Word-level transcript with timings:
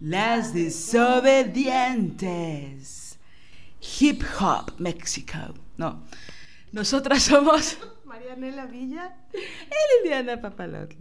Las 0.00 0.54
Desobedientes. 0.54 3.18
Hip 4.00 4.22
Hop 4.40 4.72
México. 4.78 5.52
No, 5.76 6.02
nosotras 6.72 7.24
somos 7.24 7.76
Marianela 8.06 8.64
Villa. 8.64 9.14
y 9.34 9.38
Liliana 10.02 10.40
Papalotl. 10.40 10.94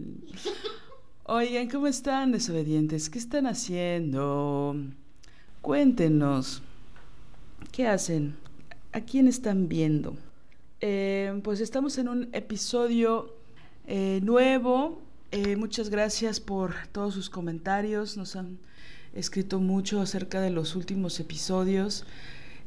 Oigan, 1.24 1.70
¿cómo 1.70 1.88
están, 1.88 2.34
desobedientes? 2.34 3.10
¿Qué 3.10 3.20
están 3.20 3.48
haciendo? 3.48 4.76
Cuéntenos. 5.62 6.62
¿Qué 7.72 7.88
hacen? 7.88 8.36
¿A 8.92 9.00
quién 9.00 9.30
están 9.30 9.70
viendo? 9.70 10.18
Eh, 10.82 11.40
pues 11.44 11.62
estamos 11.62 11.98
en 11.98 12.10
un 12.10 12.28
episodio 12.34 13.34
eh, 13.88 14.20
nuevo. 14.24 15.02
Eh, 15.32 15.56
muchas 15.56 15.90
gracias 15.90 16.42
por 16.42 16.76
todos 16.92 17.14
sus 17.14 17.30
comentarios. 17.30 18.18
Nos 18.18 18.36
han 18.36 18.60
escrito 19.20 19.60
mucho 19.60 20.02
acerca 20.02 20.42
de 20.42 20.50
los 20.50 20.76
últimos 20.76 21.20
episodios. 21.20 22.06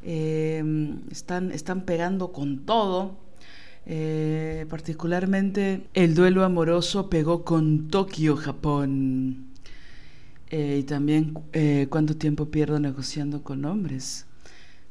Eh, 0.03 0.63
están, 1.11 1.51
están 1.51 1.81
pegando 1.81 2.31
con 2.31 2.65
todo. 2.65 3.17
Eh, 3.85 4.65
particularmente 4.69 5.87
el 5.93 6.15
duelo 6.15 6.45
amoroso 6.45 7.09
pegó 7.09 7.43
con 7.43 7.89
Tokio, 7.89 8.35
Japón. 8.37 9.47
Eh, 10.49 10.77
y 10.81 10.83
también 10.83 11.33
eh, 11.51 11.87
cuánto 11.89 12.15
tiempo 12.15 12.45
pierdo 12.49 12.79
negociando 12.79 13.43
con 13.43 13.65
hombres. 13.65 14.25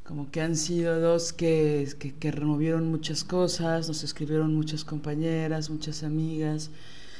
Como 0.03 0.29
que 0.29 0.41
han 0.41 0.57
sido 0.57 0.99
dos 0.99 1.31
que, 1.31 1.87
que, 1.97 2.13
que 2.13 2.31
removieron 2.31 2.89
muchas 2.89 3.23
cosas, 3.23 3.87
nos 3.87 4.03
escribieron 4.03 4.53
muchas 4.53 4.83
compañeras, 4.83 5.69
muchas 5.69 6.03
amigas. 6.03 6.69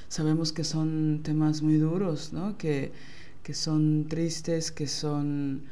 Sabemos 0.09 0.51
que 0.51 0.65
son 0.65 1.21
temas 1.23 1.61
muy 1.61 1.77
duros, 1.77 2.33
¿no? 2.33 2.57
Que, 2.57 2.91
que 3.43 3.53
son 3.53 4.07
tristes, 4.07 4.71
que 4.71 4.87
son, 4.87 5.63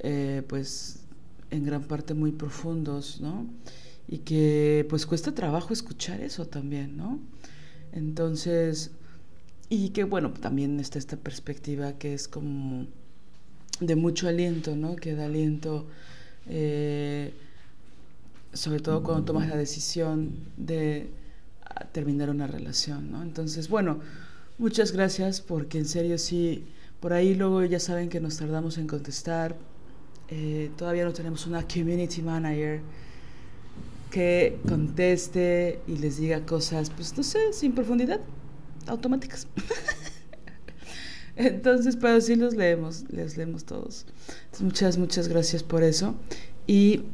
eh, 0.00 0.42
pues, 0.48 1.00
en 1.50 1.64
gran 1.64 1.84
parte 1.84 2.14
muy 2.14 2.32
profundos, 2.32 3.20
¿no? 3.20 3.46
Y 4.08 4.18
que, 4.18 4.86
pues, 4.88 5.06
cuesta 5.06 5.34
trabajo 5.34 5.72
escuchar 5.72 6.20
eso 6.20 6.46
también, 6.46 6.96
¿no? 6.96 7.20
Entonces, 7.92 8.92
y 9.68 9.90
que, 9.90 10.04
bueno, 10.04 10.32
también 10.32 10.80
está 10.80 10.98
esta 10.98 11.16
perspectiva 11.16 11.92
que 11.94 12.14
es 12.14 12.28
como 12.28 12.86
de 13.80 13.96
mucho 13.96 14.28
aliento, 14.28 14.76
¿no? 14.76 14.96
Que 14.96 15.14
da 15.14 15.26
aliento 15.26 15.86
eh, 16.48 17.32
sobre 18.52 18.80
todo 18.80 19.02
cuando 19.02 19.24
tomas 19.24 19.48
la 19.48 19.56
decisión 19.56 20.32
de 20.56 21.10
terminar 21.92 22.30
una 22.30 22.46
relación, 22.46 23.12
¿no? 23.12 23.22
Entonces, 23.22 23.68
bueno, 23.68 24.00
muchas 24.58 24.92
gracias 24.92 25.40
porque 25.40 25.78
en 25.78 25.86
serio 25.86 26.18
sí, 26.18 26.64
por 27.00 27.12
ahí 27.12 27.34
luego 27.34 27.64
ya 27.64 27.80
saben 27.80 28.08
que 28.08 28.20
nos 28.20 28.36
tardamos 28.36 28.78
en 28.78 28.86
contestar. 28.86 29.56
Eh, 30.28 30.70
todavía 30.76 31.04
no 31.04 31.12
tenemos 31.12 31.46
una 31.46 31.66
community 31.66 32.22
manager 32.22 32.80
que 34.10 34.58
conteste 34.68 35.80
y 35.86 35.96
les 35.96 36.18
diga 36.18 36.44
cosas, 36.44 36.90
pues 36.90 37.16
no 37.16 37.22
sé, 37.22 37.52
sin 37.52 37.72
profundidad, 37.72 38.20
automáticas. 38.86 39.46
Entonces, 41.36 41.96
pero 41.96 42.20
sí 42.20 42.36
los 42.36 42.54
leemos, 42.54 43.04
les 43.08 43.36
leemos 43.36 43.64
todos. 43.64 44.04
Muchas, 44.60 44.98
muchas 44.98 45.28
gracias 45.28 45.62
por 45.62 45.82
eso. 45.82 46.14
Y 46.66 47.04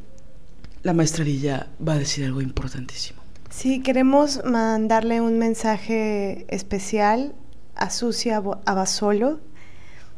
la 0.82 0.92
maestra 0.92 1.24
Villa 1.24 1.68
va 1.86 1.92
a 1.94 1.98
decir 1.98 2.24
algo 2.24 2.40
importantísimo. 2.40 3.20
Sí, 3.50 3.82
queremos 3.82 4.42
mandarle 4.44 5.20
un 5.20 5.38
mensaje 5.38 6.44
especial 6.48 7.34
a 7.74 7.90
Susi 7.90 8.30
Abasolo. 8.30 9.40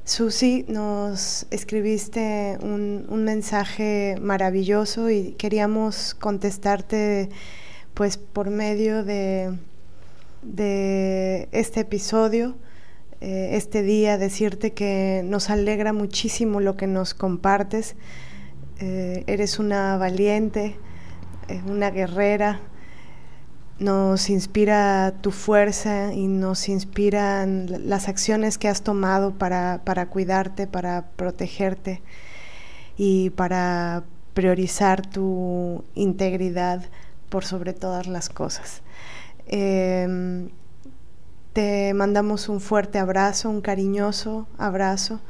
Susi, 0.08 0.64
nos 0.68 1.46
escribiste 1.50 2.56
un, 2.62 3.24
mensaje 3.24 4.16
maravilloso 4.18 5.10
y 5.10 5.32
queríamos 5.32 6.14
contestarte 6.14 7.28
pues 7.92 8.16
por 8.16 8.48
medio 8.48 9.04
de, 9.04 9.52
de 10.40 11.50
este 11.52 11.80
episodio, 11.80 12.56
eh, 13.20 13.50
este 13.52 13.82
día, 13.82 14.16
decirte 14.16 14.72
que 14.72 15.20
nos 15.26 15.50
alegra 15.50 15.92
muchísimo 15.92 16.60
lo 16.60 16.74
que 16.78 16.86
nos 16.86 17.12
compartes. 17.12 17.94
Eh, 18.80 19.24
eres 19.26 19.58
una 19.58 19.98
valiente, 19.98 20.76
eh, 21.48 21.60
una 21.66 21.90
guerrera. 21.90 22.60
Nos 23.78 24.28
inspira 24.28 25.14
tu 25.20 25.30
fuerza 25.30 26.12
y 26.12 26.26
nos 26.26 26.68
inspiran 26.68 27.88
las 27.88 28.08
acciones 28.08 28.58
que 28.58 28.68
has 28.68 28.82
tomado 28.82 29.32
para, 29.34 29.82
para 29.84 30.06
cuidarte, 30.06 30.66
para 30.66 31.06
protegerte 31.16 32.02
y 32.96 33.30
para 33.30 34.02
priorizar 34.34 35.06
tu 35.06 35.84
integridad 35.94 36.82
por 37.28 37.44
sobre 37.44 37.72
todas 37.72 38.08
las 38.08 38.28
cosas. 38.28 38.82
Em, 39.46 40.48
te 41.52 41.94
mandamos 41.94 42.48
un 42.48 42.60
fuerte 42.60 42.98
abrazo, 42.98 43.48
un 43.48 43.60
cariñoso 43.60 44.46
abrazo 44.58 45.20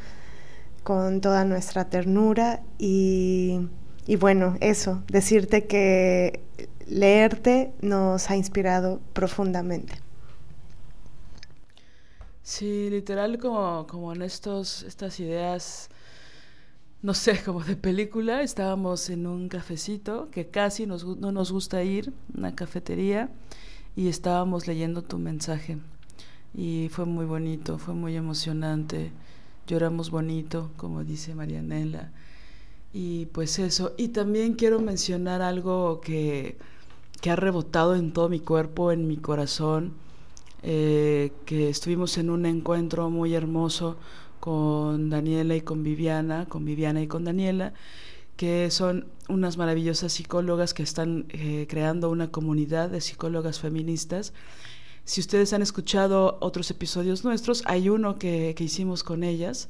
con 0.83 1.21
toda 1.21 1.45
nuestra 1.45 1.85
ternura 1.85 2.61
y, 2.79 3.69
y 4.07 4.17
bueno, 4.17 4.57
eso, 4.61 5.03
decirte 5.09 5.67
que 5.67 6.43
leerte 6.89 7.73
nos 7.81 8.31
ha 8.31 8.37
inspirado 8.37 9.01
profundamente. 9.13 9.95
Sí, 12.43 12.89
literal 12.91 13.39
como, 13.39 13.87
como 13.87 14.13
en 14.15 14.23
estos, 14.23 14.83
estas 14.85 15.21
ideas, 15.21 15.91
no 17.03 17.13
sé, 17.13 17.43
como 17.45 17.63
de 17.63 17.77
película, 17.77 18.43
estábamos 18.43 19.11
en 19.11 19.27
un 19.27 19.49
cafecito 19.49 20.31
que 20.31 20.47
casi 20.49 20.87
no 20.87 21.33
nos 21.33 21.53
gusta 21.53 21.83
ir, 21.83 22.13
una 22.35 22.55
cafetería, 22.55 23.31
y 23.97 24.09
estábamos 24.09 24.67
leyendo 24.67 25.03
tu 25.03 25.19
mensaje. 25.19 25.79
Y 26.55 26.89
fue 26.91 27.05
muy 27.05 27.27
bonito, 27.27 27.79
fue 27.79 27.95
muy 27.95 28.17
emocionante, 28.17 29.13
lloramos 29.67 30.11
bonito, 30.11 30.71
como 30.77 31.05
dice 31.05 31.35
Marianela. 31.35 32.11
Y 32.93 33.27
pues 33.27 33.59
eso, 33.59 33.93
y 33.99 34.09
también 34.09 34.55
quiero 34.55 34.81
mencionar 34.81 35.43
algo 35.43 36.01
que, 36.01 36.57
que 37.21 37.31
ha 37.31 37.37
rebotado 37.37 37.95
en 37.97 38.13
todo 38.13 38.29
mi 38.29 38.41
cuerpo, 38.41 38.93
en 38.93 39.07
mi 39.07 39.17
corazón, 39.17 39.95
eh, 40.63 41.33
que 41.47 41.69
estuvimos 41.69 42.19
en 42.19 42.31
un 42.31 42.47
encuentro 42.47 43.11
muy 43.11 43.35
hermoso 43.35 43.97
con 44.41 45.11
Daniela 45.11 45.57
y 45.57 45.61
con 45.61 45.83
Viviana, 45.83 46.47
con 46.49 46.65
Viviana 46.65 47.03
y 47.03 47.07
con 47.07 47.25
Daniela, 47.25 47.75
que 48.37 48.71
son 48.71 49.07
unas 49.29 49.57
maravillosas 49.57 50.13
psicólogas 50.13 50.75
que 50.75 50.83
están 50.83 51.27
eh, 51.31 51.67
creando 51.69 52.11
una 52.11 52.31
comunidad 52.31 52.91
de 52.91 53.01
psicólogas 53.01 53.61
feministas. 53.61 54.33
Si 55.05 55.21
ustedes 55.21 55.53
han 55.53 55.63
escuchado 55.63 56.39
otros 56.41 56.71
episodios 56.71 57.25
nuestros, 57.25 57.63
hay 57.67 57.89
uno 57.89 58.19
que, 58.19 58.55
que 58.57 58.65
hicimos 58.65 59.03
con 59.03 59.25
ellas. 59.25 59.69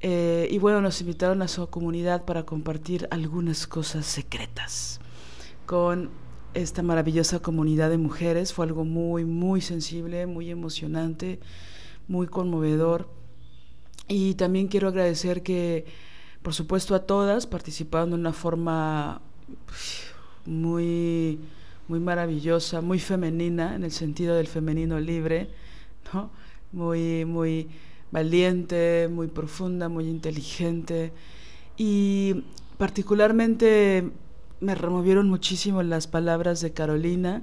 Eh, 0.00 0.48
y 0.50 0.58
bueno, 0.58 0.80
nos 0.80 1.00
invitaron 1.00 1.42
a 1.42 1.48
su 1.48 1.68
comunidad 1.68 2.24
para 2.24 2.44
compartir 2.44 3.06
algunas 3.10 3.66
cosas 3.66 4.04
secretas. 4.06 5.00
con 5.64 6.10
esta 6.54 6.82
maravillosa 6.82 7.40
comunidad 7.40 7.90
de 7.90 7.98
mujeres. 7.98 8.52
Fue 8.52 8.66
algo 8.66 8.84
muy, 8.84 9.24
muy 9.24 9.60
sensible, 9.60 10.26
muy 10.26 10.50
emocionante, 10.50 11.40
muy 12.08 12.26
conmovedor. 12.26 13.08
Y 14.08 14.34
también 14.34 14.68
quiero 14.68 14.88
agradecer 14.88 15.42
que, 15.42 15.86
por 16.42 16.54
supuesto, 16.54 16.94
a 16.94 17.06
todas 17.06 17.46
participaron 17.46 18.10
de 18.10 18.16
una 18.16 18.32
forma 18.32 19.22
muy, 20.44 21.38
muy 21.88 22.00
maravillosa, 22.00 22.80
muy 22.80 22.98
femenina, 22.98 23.74
en 23.74 23.84
el 23.84 23.92
sentido 23.92 24.34
del 24.36 24.48
femenino 24.48 24.98
libre, 25.00 25.50
¿no? 26.12 26.30
Muy, 26.72 27.24
muy 27.24 27.68
valiente, 28.10 29.08
muy 29.10 29.28
profunda, 29.28 29.88
muy 29.88 30.08
inteligente. 30.08 31.12
Y 31.76 32.44
particularmente 32.76 34.10
me 34.62 34.74
removieron 34.76 35.28
muchísimo 35.28 35.82
las 35.82 36.06
palabras 36.06 36.60
de 36.60 36.72
Carolina, 36.72 37.42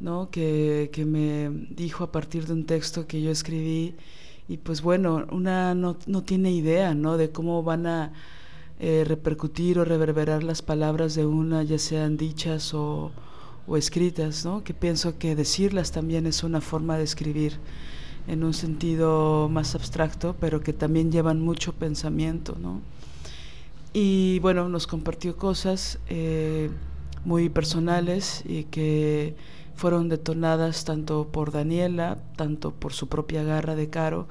¿no? 0.00 0.30
que, 0.30 0.90
que 0.92 1.04
me 1.04 1.48
dijo 1.70 2.04
a 2.04 2.12
partir 2.12 2.46
de 2.46 2.54
un 2.54 2.66
texto 2.66 3.06
que 3.06 3.22
yo 3.22 3.30
escribí. 3.30 3.94
Y 4.48 4.56
pues 4.56 4.82
bueno, 4.82 5.26
una 5.30 5.74
no, 5.76 5.96
no 6.06 6.24
tiene 6.24 6.50
idea 6.50 6.92
¿no? 6.94 7.16
de 7.16 7.30
cómo 7.30 7.62
van 7.62 7.86
a 7.86 8.12
eh, 8.80 9.04
repercutir 9.06 9.78
o 9.78 9.84
reverberar 9.84 10.42
las 10.42 10.60
palabras 10.60 11.14
de 11.14 11.24
una, 11.24 11.62
ya 11.62 11.78
sean 11.78 12.16
dichas 12.16 12.74
o, 12.74 13.12
o 13.68 13.76
escritas, 13.76 14.44
¿no? 14.44 14.64
que 14.64 14.74
pienso 14.74 15.18
que 15.18 15.36
decirlas 15.36 15.92
también 15.92 16.26
es 16.26 16.42
una 16.42 16.60
forma 16.60 16.98
de 16.98 17.04
escribir 17.04 17.58
en 18.26 18.42
un 18.42 18.54
sentido 18.54 19.48
más 19.48 19.76
abstracto, 19.76 20.34
pero 20.40 20.60
que 20.60 20.72
también 20.72 21.12
llevan 21.12 21.40
mucho 21.40 21.72
pensamiento, 21.72 22.56
¿no? 22.60 22.80
Y 23.92 24.38
bueno, 24.40 24.68
nos 24.68 24.86
compartió 24.86 25.36
cosas 25.36 25.98
eh, 26.08 26.70
muy 27.24 27.48
personales 27.48 28.42
y 28.46 28.64
que 28.64 29.34
fueron 29.74 30.08
detonadas 30.08 30.84
tanto 30.84 31.28
por 31.32 31.52
Daniela, 31.52 32.18
tanto 32.36 32.72
por 32.72 32.92
su 32.92 33.08
propia 33.08 33.42
garra 33.42 33.74
de 33.74 33.90
Caro, 33.90 34.28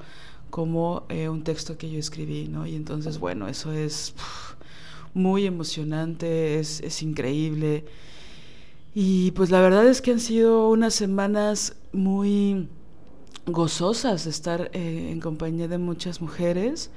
como 0.48 1.04
eh, 1.08 1.28
un 1.28 1.44
texto 1.44 1.76
que 1.76 1.90
yo 1.90 1.98
escribí, 1.98 2.48
¿no? 2.48 2.66
Y 2.66 2.74
entonces, 2.74 3.18
bueno, 3.18 3.48
eso 3.48 3.72
es 3.72 4.14
muy 5.14 5.46
emocionante, 5.46 6.58
es, 6.58 6.80
es 6.80 7.02
increíble. 7.02 7.84
Y 8.94 9.30
pues 9.32 9.50
la 9.50 9.60
verdad 9.60 9.86
es 9.86 10.00
que 10.02 10.12
han 10.12 10.20
sido 10.20 10.68
unas 10.68 10.94
semanas 10.94 11.76
muy 11.92 12.68
gozosas 13.46 14.24
de 14.24 14.30
estar 14.30 14.70
eh, 14.72 15.08
en 15.10 15.20
compañía 15.20 15.68
de 15.68 15.78
muchas 15.78 16.20
mujeres. 16.20 16.90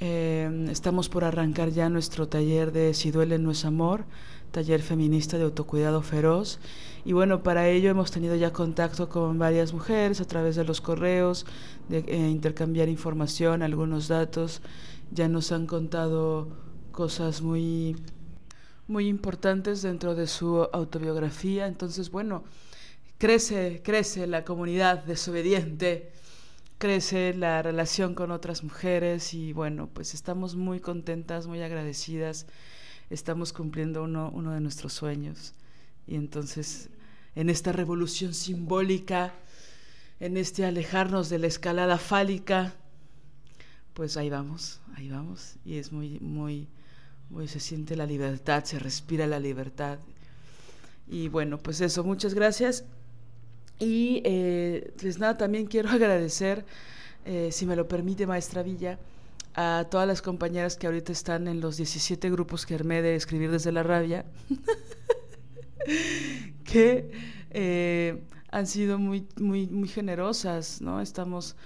Eh, 0.00 0.68
estamos 0.70 1.08
por 1.08 1.24
arrancar 1.24 1.70
ya 1.70 1.88
nuestro 1.88 2.28
taller 2.28 2.70
de 2.72 2.94
Si 2.94 3.10
duele 3.10 3.38
no 3.38 3.50
es 3.50 3.64
amor, 3.64 4.04
taller 4.52 4.82
feminista 4.82 5.38
de 5.38 5.44
autocuidado 5.44 6.02
feroz. 6.02 6.60
Y 7.04 7.12
bueno, 7.12 7.42
para 7.42 7.68
ello 7.68 7.90
hemos 7.90 8.10
tenido 8.10 8.36
ya 8.36 8.52
contacto 8.52 9.08
con 9.08 9.38
varias 9.38 9.72
mujeres 9.72 10.20
a 10.20 10.24
través 10.26 10.56
de 10.56 10.64
los 10.64 10.80
correos, 10.80 11.46
de 11.88 11.98
eh, 12.06 12.28
intercambiar 12.28 12.88
información, 12.88 13.62
algunos 13.62 14.08
datos. 14.08 14.62
Ya 15.10 15.28
nos 15.28 15.52
han 15.52 15.66
contado 15.66 16.48
cosas 16.92 17.42
muy, 17.42 17.96
muy 18.86 19.08
importantes 19.08 19.82
dentro 19.82 20.14
de 20.14 20.26
su 20.26 20.68
autobiografía. 20.72 21.66
Entonces, 21.66 22.10
bueno, 22.10 22.44
crece, 23.18 23.80
crece 23.84 24.26
la 24.26 24.44
comunidad 24.44 25.04
desobediente, 25.04 26.12
crece 26.78 27.34
la 27.34 27.60
relación 27.60 28.14
con 28.14 28.30
otras 28.30 28.62
mujeres 28.62 29.34
y 29.34 29.52
bueno, 29.52 29.88
pues 29.92 30.14
estamos 30.14 30.54
muy 30.54 30.80
contentas, 30.80 31.46
muy 31.46 31.60
agradecidas, 31.60 32.46
estamos 33.10 33.52
cumpliendo 33.52 34.04
uno, 34.04 34.30
uno 34.32 34.52
de 34.52 34.60
nuestros 34.60 34.92
sueños. 34.92 35.54
Y 36.06 36.14
entonces 36.14 36.88
en 37.34 37.50
esta 37.50 37.72
revolución 37.72 38.32
simbólica, 38.32 39.34
en 40.20 40.36
este 40.36 40.64
alejarnos 40.64 41.28
de 41.28 41.38
la 41.38 41.48
escalada 41.48 41.98
fálica, 41.98 42.74
pues 43.94 44.16
ahí 44.16 44.30
vamos, 44.30 44.80
ahí 44.94 45.10
vamos. 45.10 45.56
Y 45.64 45.78
es 45.78 45.92
muy, 45.92 46.20
muy, 46.20 46.68
muy 47.28 47.48
se 47.48 47.60
siente 47.60 47.96
la 47.96 48.06
libertad, 48.06 48.64
se 48.64 48.78
respira 48.78 49.26
la 49.26 49.40
libertad. 49.40 49.98
Y 51.08 51.28
bueno, 51.28 51.58
pues 51.58 51.80
eso, 51.80 52.04
muchas 52.04 52.34
gracias 52.34 52.84
y 53.78 54.22
eh, 54.24 54.92
pues 55.00 55.18
nada, 55.18 55.36
también 55.36 55.66
quiero 55.66 55.88
agradecer, 55.90 56.64
eh, 57.24 57.50
si 57.52 57.66
me 57.66 57.76
lo 57.76 57.88
permite, 57.88 58.26
maestra 58.26 58.62
Villa, 58.62 58.98
a 59.54 59.86
todas 59.90 60.06
las 60.06 60.22
compañeras 60.22 60.76
que 60.76 60.86
ahorita 60.86 61.12
están 61.12 61.48
en 61.48 61.60
los 61.60 61.76
17 61.76 62.30
grupos 62.30 62.66
que 62.66 62.74
armé 62.74 63.02
de 63.02 63.14
escribir 63.14 63.50
desde 63.50 63.72
la 63.72 63.82
rabia, 63.82 64.24
que 66.64 67.10
eh, 67.50 68.22
han 68.50 68.66
sido 68.66 68.98
muy, 68.98 69.26
muy, 69.36 69.66
muy 69.66 69.88
generosas, 69.88 70.80
¿no? 70.80 71.00
Estamos 71.00 71.56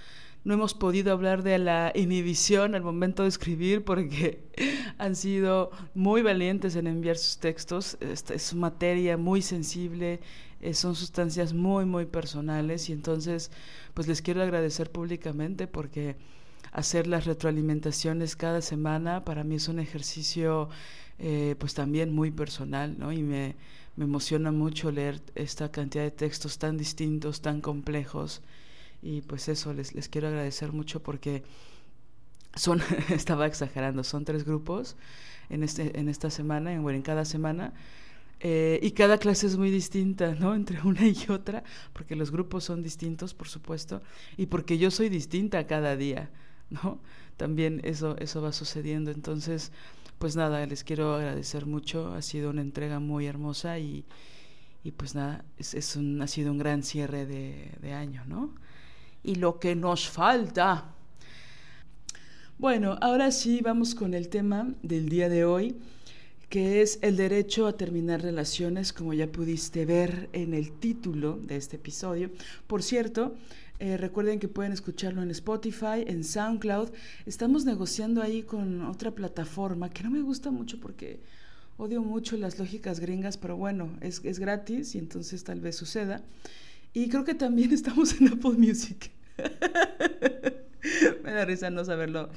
no 0.43 0.53
hemos 0.53 0.73
podido 0.73 1.13
hablar 1.13 1.41
de 1.41 1.57
la 1.57 1.91
inhibición 1.95 2.75
al 2.75 2.83
momento 2.83 3.23
de 3.23 3.29
escribir 3.29 3.85
porque 3.85 4.43
han 4.97 5.15
sido 5.15 5.71
muy 5.93 6.21
valientes 6.21 6.75
en 6.75 6.87
enviar 6.87 7.17
sus 7.17 7.37
textos. 7.37 7.97
Esta 8.01 8.33
es 8.33 8.53
materia 8.53 9.17
muy 9.17 9.41
sensible, 9.41 10.19
eh, 10.63 10.73
son 10.73 10.95
sustancias 10.95 11.53
muy, 11.53 11.85
muy 11.85 12.05
personales 12.05 12.89
y 12.89 12.93
entonces 12.93 13.51
pues 13.93 14.07
les 14.07 14.21
quiero 14.21 14.41
agradecer 14.41 14.91
públicamente 14.91 15.67
porque 15.67 16.15
hacer 16.71 17.05
las 17.07 17.25
retroalimentaciones 17.25 18.35
cada 18.35 18.61
semana 18.61 19.25
para 19.25 19.43
mí 19.43 19.55
es 19.55 19.67
un 19.67 19.79
ejercicio 19.79 20.69
eh, 21.19 21.55
pues 21.59 21.73
también 21.73 22.13
muy 22.13 22.31
personal, 22.31 22.97
¿no? 22.97 23.11
Y 23.11 23.23
me, 23.23 23.55
me 23.97 24.05
emociona 24.05 24.51
mucho 24.51 24.89
leer 24.89 25.21
esta 25.35 25.69
cantidad 25.69 26.03
de 26.03 26.11
textos 26.11 26.57
tan 26.57 26.77
distintos, 26.77 27.41
tan 27.41 27.61
complejos 27.61 28.41
y 29.01 29.21
pues 29.21 29.49
eso 29.49 29.73
les, 29.73 29.93
les 29.93 30.07
quiero 30.07 30.29
agradecer 30.29 30.71
mucho 30.71 31.03
porque 31.03 31.43
son, 32.55 32.81
estaba 33.09 33.47
exagerando, 33.47 34.03
son 34.03 34.25
tres 34.25 34.45
grupos 34.45 34.95
en, 35.49 35.63
este, 35.63 35.99
en 35.99 36.09
esta 36.09 36.29
semana, 36.29 36.73
en, 36.73 36.83
bueno, 36.83 36.97
en 36.97 37.03
cada 37.03 37.25
semana, 37.25 37.73
eh, 38.45 38.77
y 38.83 38.91
cada 38.91 39.19
clase 39.19 39.47
es 39.47 39.55
muy 39.55 39.71
distinta, 39.71 40.35
¿no? 40.35 40.53
Entre 40.55 40.81
una 40.81 41.07
y 41.07 41.17
otra, 41.29 41.63
porque 41.93 42.17
los 42.17 42.29
grupos 42.29 42.65
son 42.65 42.83
distintos, 42.83 43.33
por 43.33 43.47
supuesto, 43.47 44.01
y 44.35 44.47
porque 44.47 44.77
yo 44.77 44.91
soy 44.91 45.07
distinta 45.07 45.65
cada 45.65 45.95
día, 45.95 46.29
¿no? 46.69 46.99
También 47.37 47.79
eso, 47.85 48.17
eso 48.17 48.41
va 48.41 48.51
sucediendo. 48.51 49.11
Entonces, 49.11 49.71
pues 50.19 50.35
nada, 50.35 50.65
les 50.65 50.83
quiero 50.83 51.13
agradecer 51.15 51.65
mucho. 51.65 52.13
Ha 52.13 52.21
sido 52.21 52.49
una 52.49 52.61
entrega 52.61 52.99
muy 52.99 53.27
hermosa 53.27 53.79
y, 53.79 54.03
y 54.83 54.91
pues 54.91 55.15
nada, 55.15 55.45
es, 55.57 55.73
es 55.73 55.95
un, 55.95 56.21
ha 56.21 56.27
sido 56.27 56.51
un 56.51 56.57
gran 56.57 56.83
cierre 56.83 57.25
de, 57.25 57.71
de 57.81 57.93
año, 57.93 58.25
¿no? 58.27 58.53
Y 59.23 59.35
lo 59.35 59.57
que 59.57 59.73
nos 59.73 60.09
falta. 60.09 60.93
Bueno, 62.57 62.97
ahora 62.99 63.31
sí 63.31 63.61
vamos 63.61 63.95
con 63.95 64.13
el 64.13 64.27
tema 64.27 64.67
del 64.81 65.07
día 65.07 65.29
de 65.29 65.45
hoy 65.45 65.77
que 66.49 66.81
es 66.81 66.99
el 67.01 67.17
derecho 67.17 67.67
a 67.67 67.77
terminar 67.77 68.21
relaciones, 68.21 68.93
como 68.93 69.13
ya 69.13 69.31
pudiste 69.31 69.85
ver 69.85 70.29
en 70.33 70.53
el 70.53 70.71
título 70.71 71.39
de 71.41 71.55
este 71.55 71.77
episodio. 71.77 72.29
Por 72.67 72.83
cierto, 72.83 73.35
eh, 73.79 73.97
recuerden 73.97 74.39
que 74.39 74.47
pueden 74.47 74.71
escucharlo 74.71 75.21
en 75.21 75.31
Spotify, 75.31 76.05
en 76.07 76.23
SoundCloud. 76.23 76.89
Estamos 77.25 77.65
negociando 77.65 78.21
ahí 78.21 78.43
con 78.43 78.81
otra 78.83 79.11
plataforma 79.11 79.89
que 79.89 80.03
no 80.03 80.11
me 80.11 80.21
gusta 80.21 80.51
mucho 80.51 80.79
porque 80.79 81.19
odio 81.77 82.01
mucho 82.01 82.37
las 82.37 82.59
lógicas 82.59 82.99
gringas, 82.99 83.37
pero 83.37 83.57
bueno, 83.57 83.89
es, 84.01 84.21
es 84.23 84.39
gratis 84.39 84.95
y 84.95 84.99
entonces 84.99 85.43
tal 85.43 85.59
vez 85.59 85.75
suceda. 85.75 86.23
Y 86.93 87.09
creo 87.09 87.25
que 87.25 87.35
también 87.35 87.71
estamos 87.73 88.19
en 88.21 88.27
Apple 88.29 88.53
Music. 88.57 89.11
Me 91.23 91.31
da 91.31 91.45
risa 91.45 91.69
no 91.69 91.85
saberlo 91.85 92.29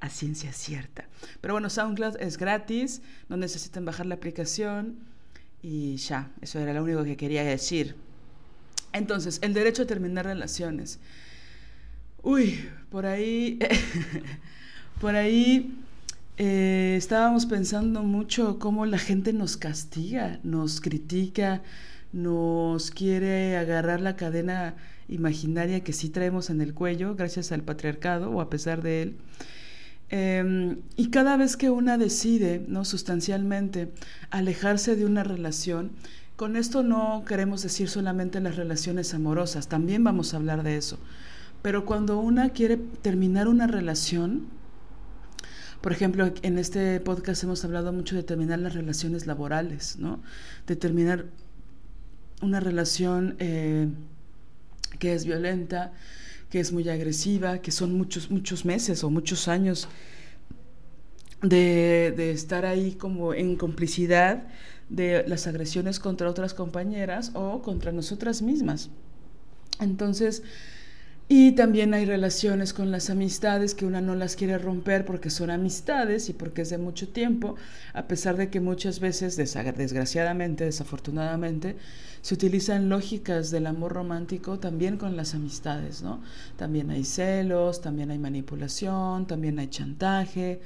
a 0.00 0.08
ciencia 0.08 0.52
cierta. 0.52 1.08
Pero 1.40 1.54
bueno, 1.54 1.70
SoundCloud 1.70 2.16
es 2.20 2.38
gratis, 2.38 3.02
no 3.28 3.36
necesitan 3.36 3.84
bajar 3.84 4.06
la 4.06 4.14
aplicación 4.14 4.98
y 5.62 5.96
ya, 5.96 6.30
eso 6.40 6.58
era 6.58 6.72
lo 6.72 6.82
único 6.82 7.04
que 7.04 7.16
quería 7.16 7.44
decir. 7.44 7.96
Entonces, 8.92 9.38
el 9.42 9.54
derecho 9.54 9.82
a 9.82 9.86
terminar 9.86 10.24
relaciones. 10.24 10.98
Uy, 12.22 12.68
por 12.90 13.06
ahí, 13.06 13.58
por 15.00 15.14
ahí 15.14 15.74
eh, 16.38 16.94
estábamos 16.96 17.46
pensando 17.46 18.02
mucho 18.02 18.58
cómo 18.58 18.86
la 18.86 18.98
gente 18.98 19.32
nos 19.32 19.56
castiga, 19.56 20.40
nos 20.42 20.80
critica, 20.80 21.62
nos 22.12 22.90
quiere 22.90 23.56
agarrar 23.56 24.00
la 24.00 24.16
cadena 24.16 24.74
imaginaria 25.10 25.80
que 25.84 25.92
sí 25.92 26.08
traemos 26.08 26.50
en 26.50 26.60
el 26.60 26.72
cuello 26.74 27.14
gracias 27.16 27.52
al 27.52 27.62
patriarcado 27.62 28.30
o 28.30 28.40
a 28.40 28.48
pesar 28.48 28.82
de 28.82 29.02
él. 29.02 29.16
Em, 30.08 30.78
y 30.96 31.10
cada 31.10 31.36
vez 31.36 31.56
que 31.56 31.70
una 31.70 31.96
decide, 31.98 32.64
¿no? 32.66 32.84
sustancialmente, 32.84 33.92
alejarse 34.30 34.96
de 34.96 35.04
una 35.04 35.22
relación, 35.22 35.92
con 36.36 36.56
esto 36.56 36.82
no 36.82 37.24
queremos 37.26 37.62
decir 37.62 37.88
solamente 37.88 38.40
las 38.40 38.56
relaciones 38.56 39.14
amorosas, 39.14 39.68
también 39.68 40.02
vamos 40.02 40.32
a 40.34 40.38
hablar 40.38 40.62
de 40.62 40.76
eso. 40.76 40.98
Pero 41.62 41.84
cuando 41.84 42.18
una 42.18 42.50
quiere 42.50 42.76
terminar 42.76 43.48
una 43.48 43.66
relación, 43.66 44.48
Por 45.80 45.92
ejemplo, 45.92 46.30
en 46.42 46.58
este 46.58 47.00
podcast 47.00 47.42
hemos 47.42 47.64
hablado 47.64 47.92
mucho 47.92 48.14
de 48.14 48.22
terminar 48.22 48.58
las 48.58 48.74
relaciones 48.74 49.26
laborales, 49.26 49.96
¿no? 49.98 50.20
De 50.66 50.76
terminar 50.76 51.26
una 52.42 52.60
relación 52.60 53.36
eh, 53.38 53.88
que 55.00 55.14
es 55.14 55.24
violenta, 55.24 55.92
que 56.50 56.60
es 56.60 56.72
muy 56.72 56.88
agresiva, 56.88 57.60
que 57.60 57.72
son 57.72 57.94
muchos, 57.94 58.30
muchos 58.30 58.64
meses 58.64 59.02
o 59.02 59.10
muchos 59.10 59.48
años 59.48 59.88
de, 61.42 62.14
de 62.16 62.30
estar 62.30 62.64
ahí 62.64 62.92
como 62.92 63.34
en 63.34 63.56
complicidad 63.56 64.46
de 64.88 65.24
las 65.26 65.48
agresiones 65.48 65.98
contra 65.98 66.30
otras 66.30 66.54
compañeras 66.54 67.32
o 67.34 67.62
contra 67.62 67.90
nosotras 67.90 68.42
mismas. 68.42 68.90
Entonces, 69.80 70.42
y 71.32 71.52
también 71.52 71.94
hay 71.94 72.06
relaciones 72.06 72.74
con 72.74 72.90
las 72.90 73.08
amistades 73.08 73.76
que 73.76 73.86
una 73.86 74.00
no 74.00 74.16
las 74.16 74.34
quiere 74.34 74.58
romper 74.58 75.04
porque 75.04 75.30
son 75.30 75.50
amistades 75.50 76.28
y 76.28 76.32
porque 76.32 76.62
es 76.62 76.70
de 76.70 76.78
mucho 76.78 77.08
tiempo, 77.08 77.54
a 77.94 78.08
pesar 78.08 78.36
de 78.36 78.50
que 78.50 78.58
muchas 78.58 78.98
veces, 78.98 79.36
desgraciadamente, 79.36 80.64
desafortunadamente, 80.64 81.76
se 82.20 82.34
utilizan 82.34 82.88
lógicas 82.88 83.52
del 83.52 83.68
amor 83.68 83.92
romántico 83.92 84.58
también 84.58 84.96
con 84.96 85.16
las 85.16 85.36
amistades, 85.36 86.02
¿no? 86.02 86.20
También 86.56 86.90
hay 86.90 87.04
celos, 87.04 87.80
también 87.80 88.10
hay 88.10 88.18
manipulación, 88.18 89.28
también 89.28 89.60
hay 89.60 89.68
chantaje, 89.68 90.60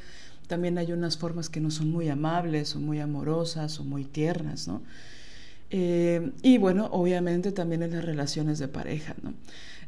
también 0.47 0.78
hay 0.78 0.92
unas 0.92 1.18
formas 1.18 1.50
que 1.50 1.61
no 1.61 1.71
son 1.71 1.90
muy 1.90 2.09
amables 2.09 2.75
o 2.75 2.80
muy 2.80 3.00
amorosas 3.00 3.78
o 3.80 3.85
muy 3.85 4.06
tiernas, 4.06 4.66
¿no? 4.66 4.80
Eh, 5.68 6.30
y 6.40 6.56
bueno, 6.56 6.88
obviamente 6.90 7.52
también 7.52 7.83
en 7.83 7.90
las 7.90 8.04
relaciones 8.04 8.59
de 8.59 8.68
pareja, 8.68 9.14
¿no? 9.23 9.35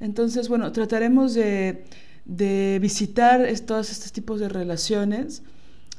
Entonces, 0.01 0.49
bueno, 0.49 0.71
trataremos 0.73 1.35
de, 1.35 1.85
visitar 2.81 3.47
todos 3.67 3.91
estos 3.91 4.13
tipos 4.13 4.41
de 4.41 4.49
relaciones. 4.49 5.43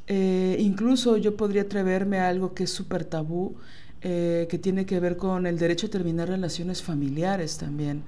Eh, 0.06 0.56
incluso 0.60 1.16
yo 1.16 1.36
podría 1.36 1.62
atreverme 1.62 2.18
a 2.18 2.28
algo 2.28 2.54
que 2.54 2.64
es 2.64 2.70
súper 2.70 3.04
tabú, 3.04 3.56
eh, 4.00 4.46
que 4.48 4.58
tiene 4.58 4.86
que 4.86 5.00
ver 5.00 5.16
con 5.16 5.46
el 5.46 5.58
derecho 5.58 5.88
a 5.88 5.90
terminar 5.90 6.28
relaciones 6.28 6.82
familiares 6.82 7.58
también, 7.58 8.04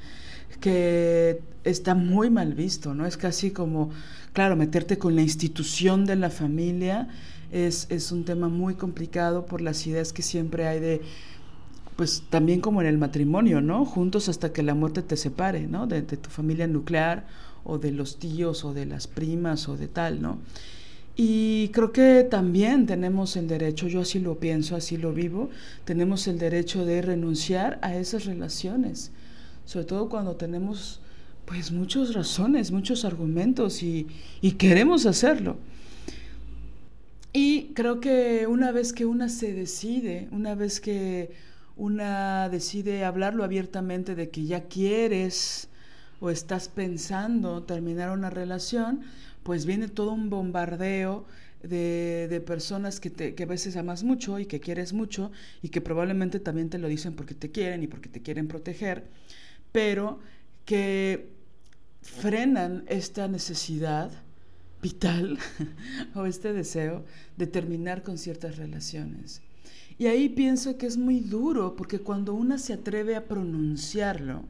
que 0.61 1.43
está 1.65 1.95
muy 1.95 2.31
mal 2.31 2.55
visto, 2.55 2.95
¿no? 2.95 3.07
Es 3.07 3.17
casi 3.17 3.51
como, 3.51 3.91
claro, 4.33 4.57
meterte 4.57 4.99
con 4.99 5.15
la 5.15 5.23
institución 5.23 6.07
de 6.07 6.17
la 6.17 6.31
familia 6.31 7.09
es, 7.53 7.87
es 7.91 8.13
un 8.13 8.25
tema 8.25 8.49
muy 8.49 8.75
complicado 8.75 9.47
por 9.47 9.61
las 9.61 9.87
ideas 9.87 10.13
que 10.13 10.23
siempre 10.23 10.67
hay 10.67 10.81
de 10.81 11.01
pues 12.01 12.23
también 12.31 12.63
como 12.63 12.81
en 12.81 12.87
el 12.87 12.97
matrimonio, 12.97 13.61
¿no? 13.61 13.85
Juntos 13.85 14.31
hasta 14.31 14.55
que 14.55 14.63
la 14.63 14.73
muerte 14.73 15.03
te 15.03 15.19
separe, 15.19 15.67
¿no? 15.67 15.87
De, 15.87 16.01
tu 16.01 16.31
familia 16.31 16.67
nuclear 16.67 17.27
o 17.63 17.77
de 17.77 17.93
los 17.93 18.19
tíos 18.19 18.65
o 18.65 18.73
de 18.73 18.87
las 18.87 19.07
primas 19.07 19.69
o 19.69 19.77
de 19.77 19.87
tal, 19.87 20.23
¿no? 20.23 20.39
Y 21.15 21.69
creo 21.75 21.93
que 21.93 22.25
también 22.25 22.87
tenemos 22.87 23.37
el 23.37 23.49
derecho, 23.49 23.87
yo 23.87 24.01
así 24.01 24.19
lo 24.19 24.39
pienso, 24.39 24.77
así 24.77 24.97
lo 24.97 25.13
vivo, 25.13 25.51
tenemos 25.85 26.27
el 26.27 26.39
derecho 26.39 26.87
de 26.87 27.03
renunciar 27.03 27.79
a 27.83 27.95
esas 27.95 28.25
relaciones, 28.25 29.13
sobre 29.67 29.85
todo 29.85 30.09
cuando 30.09 30.37
tenemos 30.37 31.03
pues 31.45 31.71
muchas 31.71 32.15
razones, 32.15 32.73
muchos 32.73 33.05
argumentos 33.05 33.83
y, 33.83 34.07
y 34.41 34.53
queremos 34.53 35.05
hacerlo. 35.05 35.59
Y 37.35 37.75
creo 37.75 38.01
que 38.01 38.47
una 38.47 38.73
vez 38.73 38.95
que 38.95 39.05
una 39.05 39.29
se 39.29 39.53
decide, 39.53 40.29
una 40.33 40.55
vez 40.55 40.81
que 40.81 41.50
una 41.81 42.51
decide 42.51 43.07
hablarlo 43.07 43.43
abiertamente 43.43 44.15
de 44.15 44.29
que 44.29 44.45
ya 44.45 44.65
quieres 44.65 45.69
o 46.21 46.29
estás 46.29 46.69
pensando 46.69 47.63
terminar 47.63 48.11
una 48.11 48.29
relación, 48.29 49.01
pues 49.43 49.65
viene 49.65 49.89
todo 49.89 50.13
un 50.13 50.29
bombardeo 50.29 51.25
de, 51.63 52.43
personas 52.47 53.01
que, 53.01 53.09
te, 53.09 53.35
que 53.35 53.45
a 53.45 53.47
veces 53.47 53.77
amas 53.77 54.05
mucho 54.05 54.39
y 54.39 54.45
que 54.45 54.61
quieres 54.61 54.93
mucho 54.93 55.33
y 55.63 55.71
que 55.71 55.81
probablemente 55.81 56.39
también 56.39 56.69
te 56.69 56.77
lo 56.77 56.87
dicen 56.87 57.15
porque 57.15 57.35
te 57.35 57.51
quieren 57.51 57.83
y 57.83 57.87
porque 57.87 58.11
te 58.11 58.21
quieren 58.21 58.47
proteger, 58.47 59.07
pero 59.73 60.21
que 60.67 61.31
frenan 62.03 62.85
esta 62.89 63.27
necesidad 63.27 64.11
vital 64.83 65.39
o 66.15 66.27
este 66.27 66.53
deseo 66.53 67.07
de 67.39 67.47
terminar 67.47 68.03
con 68.03 68.19
ciertas 68.19 68.59
relaciones. 68.59 69.41
Y 70.01 70.07
ahí 70.07 70.31
pienso 70.31 70.79
que 70.79 70.87
es 70.87 70.97
muy 70.97 71.21
duro, 71.21 71.77
porque 71.77 71.99
cuando 71.99 72.33
una 72.33 72.57
se 72.57 72.73
atreve 72.73 73.17
a 73.17 73.27
pronunciarlo 73.27 74.45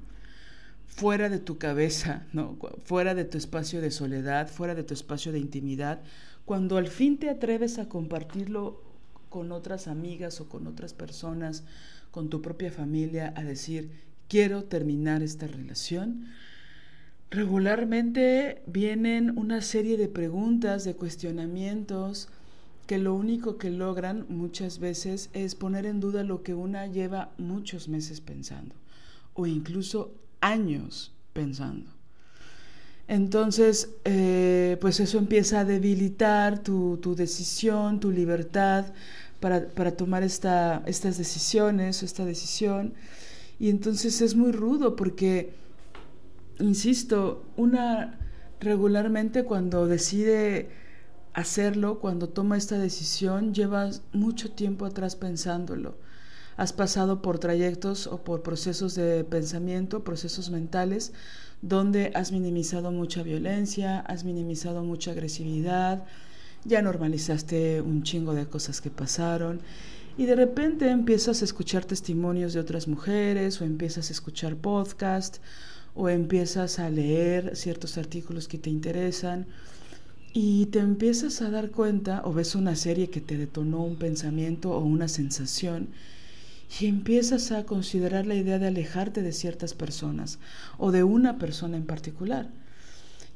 fuera 0.86 1.28
de 1.28 1.40
tu 1.40 1.58
cabeza, 1.58 2.24
¿no? 2.32 2.56
fuera 2.84 3.16
de 3.16 3.24
tu 3.24 3.36
espacio 3.36 3.80
de 3.80 3.90
soledad, 3.90 4.46
fuera 4.46 4.76
de 4.76 4.84
tu 4.84 4.94
espacio 4.94 5.32
de 5.32 5.40
intimidad, 5.40 6.02
cuando 6.44 6.76
al 6.76 6.86
fin 6.86 7.18
te 7.18 7.28
atreves 7.28 7.80
a 7.80 7.88
compartirlo 7.88 8.80
con 9.28 9.50
otras 9.50 9.88
amigas 9.88 10.40
o 10.40 10.48
con 10.48 10.68
otras 10.68 10.94
personas, 10.94 11.64
con 12.12 12.30
tu 12.30 12.42
propia 12.42 12.70
familia, 12.70 13.34
a 13.36 13.42
decir, 13.42 13.90
quiero 14.28 14.62
terminar 14.62 15.20
esta 15.20 15.48
relación, 15.48 16.26
regularmente 17.28 18.62
vienen 18.68 19.36
una 19.36 19.62
serie 19.62 19.96
de 19.96 20.06
preguntas, 20.06 20.84
de 20.84 20.94
cuestionamientos, 20.94 22.28
que 22.90 22.98
lo 22.98 23.14
único 23.14 23.56
que 23.56 23.70
logran 23.70 24.26
muchas 24.28 24.80
veces 24.80 25.30
es 25.32 25.54
poner 25.54 25.86
en 25.86 26.00
duda 26.00 26.24
lo 26.24 26.42
que 26.42 26.54
una 26.54 26.88
lleva 26.88 27.30
muchos 27.38 27.88
meses 27.88 28.20
pensando 28.20 28.74
o 29.34 29.46
incluso 29.46 30.10
años 30.40 31.12
pensando. 31.32 31.88
Entonces, 33.06 33.90
eh, 34.04 34.76
pues 34.80 34.98
eso 34.98 35.18
empieza 35.18 35.60
a 35.60 35.64
debilitar 35.64 36.64
tu, 36.64 36.98
decisión, 37.16 38.00
tu 38.00 38.10
libertad 38.10 38.86
para, 39.38 39.92
tomar 39.96 40.24
esta, 40.24 40.82
estas 40.84 41.16
decisiones, 41.16 42.02
esta 42.02 42.24
decisión. 42.24 42.94
Y 43.60 43.70
entonces 43.70 44.20
es 44.20 44.34
muy 44.34 44.50
rudo 44.50 44.96
porque, 44.96 45.52
insisto, 46.58 47.44
una 47.56 48.18
regularmente 48.58 49.44
cuando 49.44 49.86
decide 49.86 50.79
hacerlo, 51.34 51.98
cuando 52.00 52.28
toma 52.28 52.56
esta 52.56 52.78
decisión, 52.78 53.54
llevas 53.54 54.02
mucho 54.12 54.50
tiempo 54.50 54.84
atrás 54.84 55.16
pensándolo. 55.16 55.96
Has 56.56 56.72
pasado 56.72 57.22
por 57.22 57.38
trayectos 57.38 58.06
o 58.06 58.22
por 58.22 58.42
procesos 58.42 58.94
de 58.94 59.24
pensamiento, 59.24 60.04
procesos 60.04 60.50
mentales, 60.50 61.12
donde 61.62 62.12
has 62.14 62.32
minimizado 62.32 62.90
mucha 62.90 63.22
violencia, 63.22 64.00
has 64.00 64.24
minimizado 64.24 64.82
mucha 64.82 65.12
agresividad, 65.12 66.04
ya 66.64 66.82
normalizaste 66.82 67.80
un 67.80 68.02
chingo 68.02 68.34
de 68.34 68.46
cosas 68.46 68.80
que 68.80 68.90
pasaron 68.90 69.60
y 70.18 70.26
de 70.26 70.34
repente 70.34 70.90
empiezas 70.90 71.40
a 71.40 71.44
escuchar 71.44 71.84
testimonios 71.84 72.52
de 72.52 72.60
otras 72.60 72.88
mujeres 72.88 73.60
o 73.60 73.64
empiezas 73.64 74.10
a 74.10 74.12
escuchar 74.12 74.56
podcasts 74.56 75.40
o 75.94 76.08
empiezas 76.08 76.78
a 76.78 76.90
leer 76.90 77.56
ciertos 77.56 77.96
artículos 77.96 78.48
que 78.48 78.58
te 78.58 78.70
interesan 78.70 79.46
y 80.32 80.66
te 80.66 80.78
empiezas 80.78 81.42
a 81.42 81.50
dar 81.50 81.70
cuenta 81.70 82.22
o 82.24 82.32
ves 82.32 82.54
una 82.54 82.76
serie 82.76 83.10
que 83.10 83.20
te 83.20 83.36
detonó 83.36 83.82
un 83.82 83.96
pensamiento 83.96 84.70
o 84.70 84.80
una 84.80 85.08
sensación 85.08 85.88
y 86.78 86.86
empiezas 86.86 87.50
a 87.50 87.66
considerar 87.66 88.26
la 88.26 88.36
idea 88.36 88.58
de 88.58 88.68
alejarte 88.68 89.22
de 89.22 89.32
ciertas 89.32 89.74
personas 89.74 90.38
o 90.78 90.92
de 90.92 91.02
una 91.02 91.38
persona 91.38 91.76
en 91.76 91.84
particular. 91.84 92.48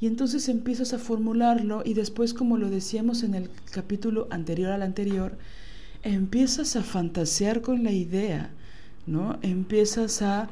Y 0.00 0.06
entonces 0.06 0.48
empiezas 0.48 0.92
a 0.92 0.98
formularlo 0.98 1.82
y 1.84 1.94
después, 1.94 2.34
como 2.34 2.58
lo 2.58 2.70
decíamos 2.70 3.22
en 3.22 3.34
el 3.34 3.50
capítulo 3.72 4.28
anterior 4.30 4.70
al 4.70 4.82
anterior, 4.82 5.36
empiezas 6.02 6.76
a 6.76 6.82
fantasear 6.82 7.60
con 7.60 7.82
la 7.82 7.92
idea, 7.92 8.50
¿no? 9.06 9.38
Empiezas 9.42 10.22
a 10.22 10.48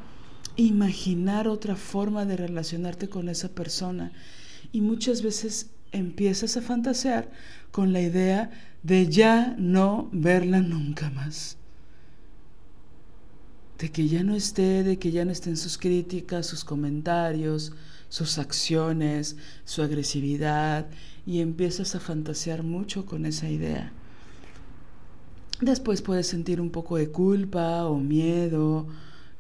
imaginar 0.57 1.49
otra 1.49 1.77
forma 1.77 2.25
de 2.25 2.37
relacionarte 2.37 3.09
con 3.09 3.29
esa 3.29 3.49
persona 3.49 4.13
y 4.73 4.81
muchas 4.81 5.23
veces 5.23 5.71
empiezas 5.93 6.57
a 6.57 6.63
fantasear 6.63 7.31
con 7.71 7.93
la 7.93 8.01
idea 8.01 8.51
de 8.83 9.09
ya 9.09 9.55
no 9.59 10.09
verla 10.13 10.61
nunca 10.61 11.11
más. 11.11 11.57
De 13.79 13.91
que 13.91 14.09
ya 14.09 14.23
no 14.23 14.35
esté, 14.35 14.83
de 14.83 14.99
que 14.99 15.11
ya 15.11 15.25
no 15.25 15.33
estén 15.33 15.57
sus 15.57 15.79
críticas, 15.79 16.47
sus 16.47 16.65
comentarios, 16.65 17.73
sus 18.09 18.39
acciones, 18.39 19.37
su 19.65 19.83
agresividad, 19.83 20.87
y 21.27 21.41
empiezas 21.41 21.95
a 21.95 22.01
fantasear 22.01 22.63
mucho 22.63 23.07
con 23.07 23.27
esa 23.27 23.49
idea. 23.49 23.93
Después 25.61 26.03
puedes 26.03 26.27
sentir 26.27 26.61
un 26.61 26.71
poco 26.71 26.97
de 26.97 27.09
culpa 27.09 27.87
o 27.87 27.99
miedo, 27.99 28.87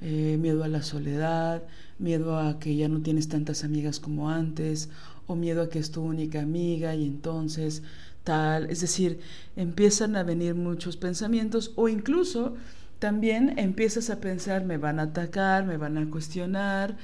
eh, 0.00 0.36
miedo 0.40 0.64
a 0.64 0.68
la 0.68 0.82
soledad, 0.82 1.64
miedo 1.98 2.38
a 2.38 2.58
que 2.58 2.76
ya 2.76 2.88
no 2.88 3.00
tienes 3.00 3.28
tantas 3.28 3.64
amigas 3.64 4.00
como 4.00 4.30
antes, 4.30 4.88
o 5.26 5.34
miedo 5.36 5.62
a 5.62 5.68
que 5.68 5.78
es 5.78 5.90
tu 5.90 6.02
única 6.02 6.40
amiga 6.40 6.94
y 6.94 7.06
entonces 7.06 7.82
tal. 8.24 8.70
Es 8.70 8.80
decir, 8.80 9.20
empiezan 9.56 10.16
a 10.16 10.22
venir 10.22 10.54
muchos 10.54 10.96
pensamientos 10.96 11.72
o 11.76 11.88
incluso 11.88 12.56
también 12.98 13.58
empiezas 13.58 14.10
a 14.10 14.20
pensar, 14.20 14.64
me 14.64 14.78
van 14.78 15.00
a 15.00 15.04
atacar, 15.04 15.66
me 15.66 15.76
van 15.76 15.98
a 15.98 16.08
cuestionar, 16.08 16.96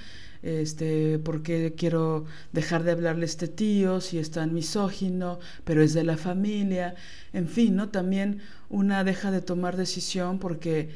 este, 0.43 1.19
¿por 1.19 1.43
qué 1.43 1.75
quiero 1.77 2.25
dejar 2.53 2.85
de 2.85 2.93
hablarle 2.93 3.25
a 3.25 3.27
este 3.27 3.49
tío 3.49 4.01
si 4.01 4.19
es 4.19 4.31
tan 4.31 4.55
misógino, 4.55 5.41
pero 5.65 5.83
es 5.83 5.95
de 5.95 6.05
la 6.05 6.17
familia? 6.17 6.95
En 7.33 7.49
fin, 7.49 7.75
¿no? 7.75 7.89
También 7.89 8.41
una 8.69 9.03
deja 9.03 9.33
de 9.33 9.41
tomar 9.41 9.77
decisión 9.77 10.39
porque 10.39 10.91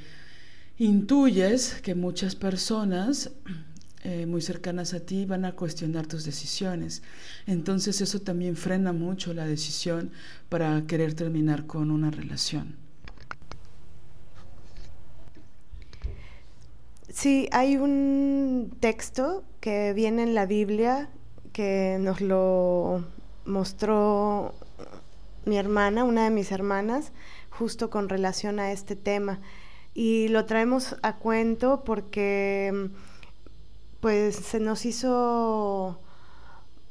intuyes 0.78 1.80
que 1.82 1.94
muchas 1.94 2.36
personas 2.36 3.30
eh, 4.04 4.26
muy 4.26 4.42
cercanas 4.42 4.94
a 4.94 5.00
ti 5.00 5.26
van 5.26 5.44
a 5.44 5.52
cuestionar 5.52 6.06
tus 6.06 6.24
decisiones. 6.24 7.02
Entonces 7.46 8.00
eso 8.00 8.20
también 8.20 8.56
frena 8.56 8.92
mucho 8.92 9.32
la 9.32 9.46
decisión 9.46 10.10
para 10.48 10.86
querer 10.86 11.14
terminar 11.14 11.66
con 11.66 11.90
una 11.90 12.10
relación. 12.10 12.76
Sí, 17.08 17.48
hay 17.52 17.76
un 17.76 18.74
texto 18.80 19.44
que 19.60 19.92
viene 19.92 20.24
en 20.24 20.34
la 20.34 20.46
Biblia 20.46 21.08
que 21.52 21.98
nos 22.00 22.20
lo 22.20 23.04
mostró 23.44 24.54
mi 25.44 25.58
hermana, 25.58 26.02
una 26.02 26.24
de 26.24 26.30
mis 26.30 26.50
hermanas, 26.50 27.12
justo 27.50 27.90
con 27.90 28.08
relación 28.08 28.58
a 28.58 28.72
este 28.72 28.96
tema. 28.96 29.40
Y 29.94 30.28
lo 30.28 30.46
traemos 30.46 30.96
a 31.02 31.18
cuento 31.18 31.84
porque 31.84 32.90
pues 34.02 34.34
se 34.34 34.58
nos 34.58 34.84
hizo 34.84 35.96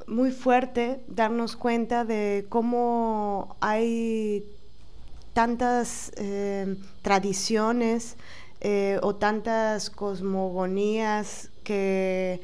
muy 0.08 0.32
fuerte 0.32 1.01
darnos 1.10 1.58
cuenta 1.58 2.06
de 2.06 2.46
cómo 2.48 3.58
hay 3.60 4.46
tantas 5.34 6.13
eh, 6.15 6.77
tradiciones 7.01 8.15
eh, 8.62 8.98
o 9.03 9.13
tantas 9.13 9.89
cosmogonías 9.89 11.50
que 11.65 12.39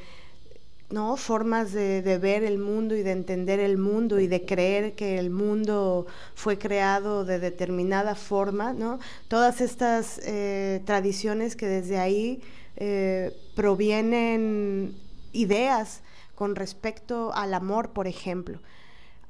¿no? 0.89 1.15
formas 1.15 1.71
de, 1.71 2.01
ver 2.21 2.43
el 2.43 2.57
mundo 2.57 2.93
y 2.93 3.03
de 3.03 3.12
entender 3.12 3.62
el 3.62 3.77
mundo 3.77 4.19
y 4.19 4.27
de 4.27 4.45
creer 4.45 4.95
que 4.95 5.17
el 5.17 5.29
mundo 5.29 6.07
fue 6.36 6.57
creado 6.57 7.24
de 7.24 7.39
determinada 7.39 8.15
forma, 8.15 8.74
¿no? 8.74 9.00
Todas 9.29 9.62
estas 9.62 10.19
eh, 10.25 10.81
tradiciones 10.86 11.55
que 11.55 11.67
desde 11.67 12.00
ahí 12.00 12.41
eh, 12.79 13.36
provienen 13.55 14.96
ideas 15.34 16.03
con 16.36 16.55
respecto 16.55 17.34
al 17.34 17.55
amor, 17.55 17.89
por 17.89 18.05
ejemplo, 18.05 18.60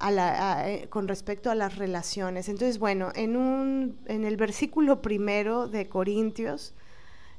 eh, 0.05 0.87
con 0.89 1.07
respecto 1.07 1.49
a 1.49 1.55
las 1.55 1.77
relaciones. 1.77 2.49
Entonces, 2.49 2.77
bueno, 2.77 3.13
en, 3.15 3.37
un, 3.37 3.99
en 4.07 4.25
el 4.25 4.35
versículo 4.35 5.01
primero 5.01 5.69
de 5.69 5.87
Corintios, 5.87 6.73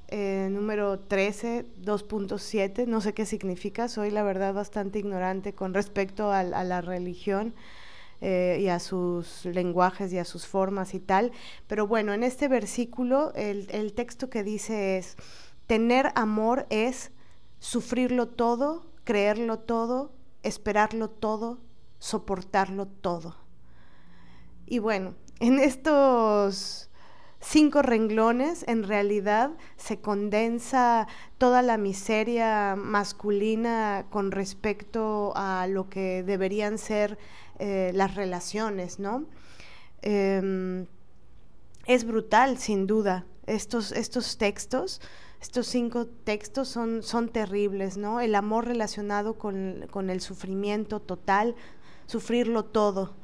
eh, 0.09 0.49
número 0.51 0.99
13, 0.99 1.67
2.7, 1.85 2.87
no 2.87 3.03
sé 3.03 3.13
qué 3.13 3.27
significa, 3.27 3.87
soy 3.89 4.11
la 4.11 4.23
verdad 4.23 4.55
bastante 4.55 5.01
ignorante 5.01 5.53
con 5.53 5.75
respecto 5.75 6.33
a, 6.33 6.43
la 6.43 6.81
religión. 6.81 7.53
y 8.21 8.67
a 8.69 8.81
sus 8.81 9.45
lenguajes 9.45 10.13
y 10.13 10.19
a 10.19 10.25
sus 10.25 10.47
formas 10.47 10.95
y 10.95 11.01
tal. 11.01 11.31
Pero 11.69 11.87
bueno, 11.87 12.13
en 12.15 12.25
este 12.25 12.49
versículo 12.49 13.33
el 13.35 13.93
texto 13.93 14.29
que 14.29 14.43
dice 14.43 14.99
es, 14.99 15.17
Tener 15.69 16.13
amor 16.15 16.67
es 16.71 17.11
sufrirlo 17.59 18.27
todo, 18.27 18.87
creerlo 19.05 19.59
todo, 19.59 20.13
esperarlo 20.43 21.11
todo, 21.11 21.59
soportarlo 21.99 22.87
todo. 22.87 23.37
Y 24.65 24.79
bueno, 24.79 25.15
en 25.41 25.59
estos 25.59 26.89
cinco 27.41 27.83
renglones 27.83 28.65
en 28.67 28.83
realidad 28.83 29.51
se 29.77 30.01
condensa 30.01 31.07
toda 31.37 31.61
la 31.61 31.77
miseria 31.77 32.75
masculina 32.75 34.07
con 34.09 34.33
respecto 34.33 35.35
a 35.37 35.67
lo 35.69 35.91
que 35.91 36.23
deberían 36.23 36.79
ser 36.79 37.19
eh, 37.59 37.91
las 37.95 38.15
relaciones, 38.15 38.99
¿no? 38.99 39.27
Em, 40.01 40.87
es 41.85 42.05
brutal, 42.05 42.57
sin 42.57 42.87
duda, 42.87 43.27
estos, 43.47 43.93
estos 43.93 44.39
textos 44.39 45.03
estos 45.41 45.67
cinco 45.67 46.07
textos 46.07 46.69
son, 46.69 47.03
son 47.03 47.29
terribles, 47.29 47.97
¿no? 47.97 48.21
El 48.21 48.35
amor 48.35 48.67
relacionado 48.67 49.35
con, 49.35 49.87
con 49.91 50.11
el 50.11 50.21
sufrimiento 50.21 51.01
total, 51.01 51.55
sufrirlo 52.07 52.65
todo. 52.65 53.15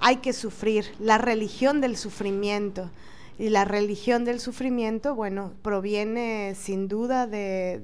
Hay 0.00 0.16
que 0.16 0.32
sufrir, 0.32 0.86
la 0.98 1.18
religión 1.18 1.80
del 1.80 1.96
sufrimiento. 1.96 2.90
Y 3.36 3.48
la 3.48 3.64
religión 3.64 4.24
del 4.24 4.38
sufrimiento, 4.38 5.16
bueno, 5.16 5.54
proviene 5.62 6.54
sin 6.54 6.86
duda 6.86 7.26
de, 7.26 7.80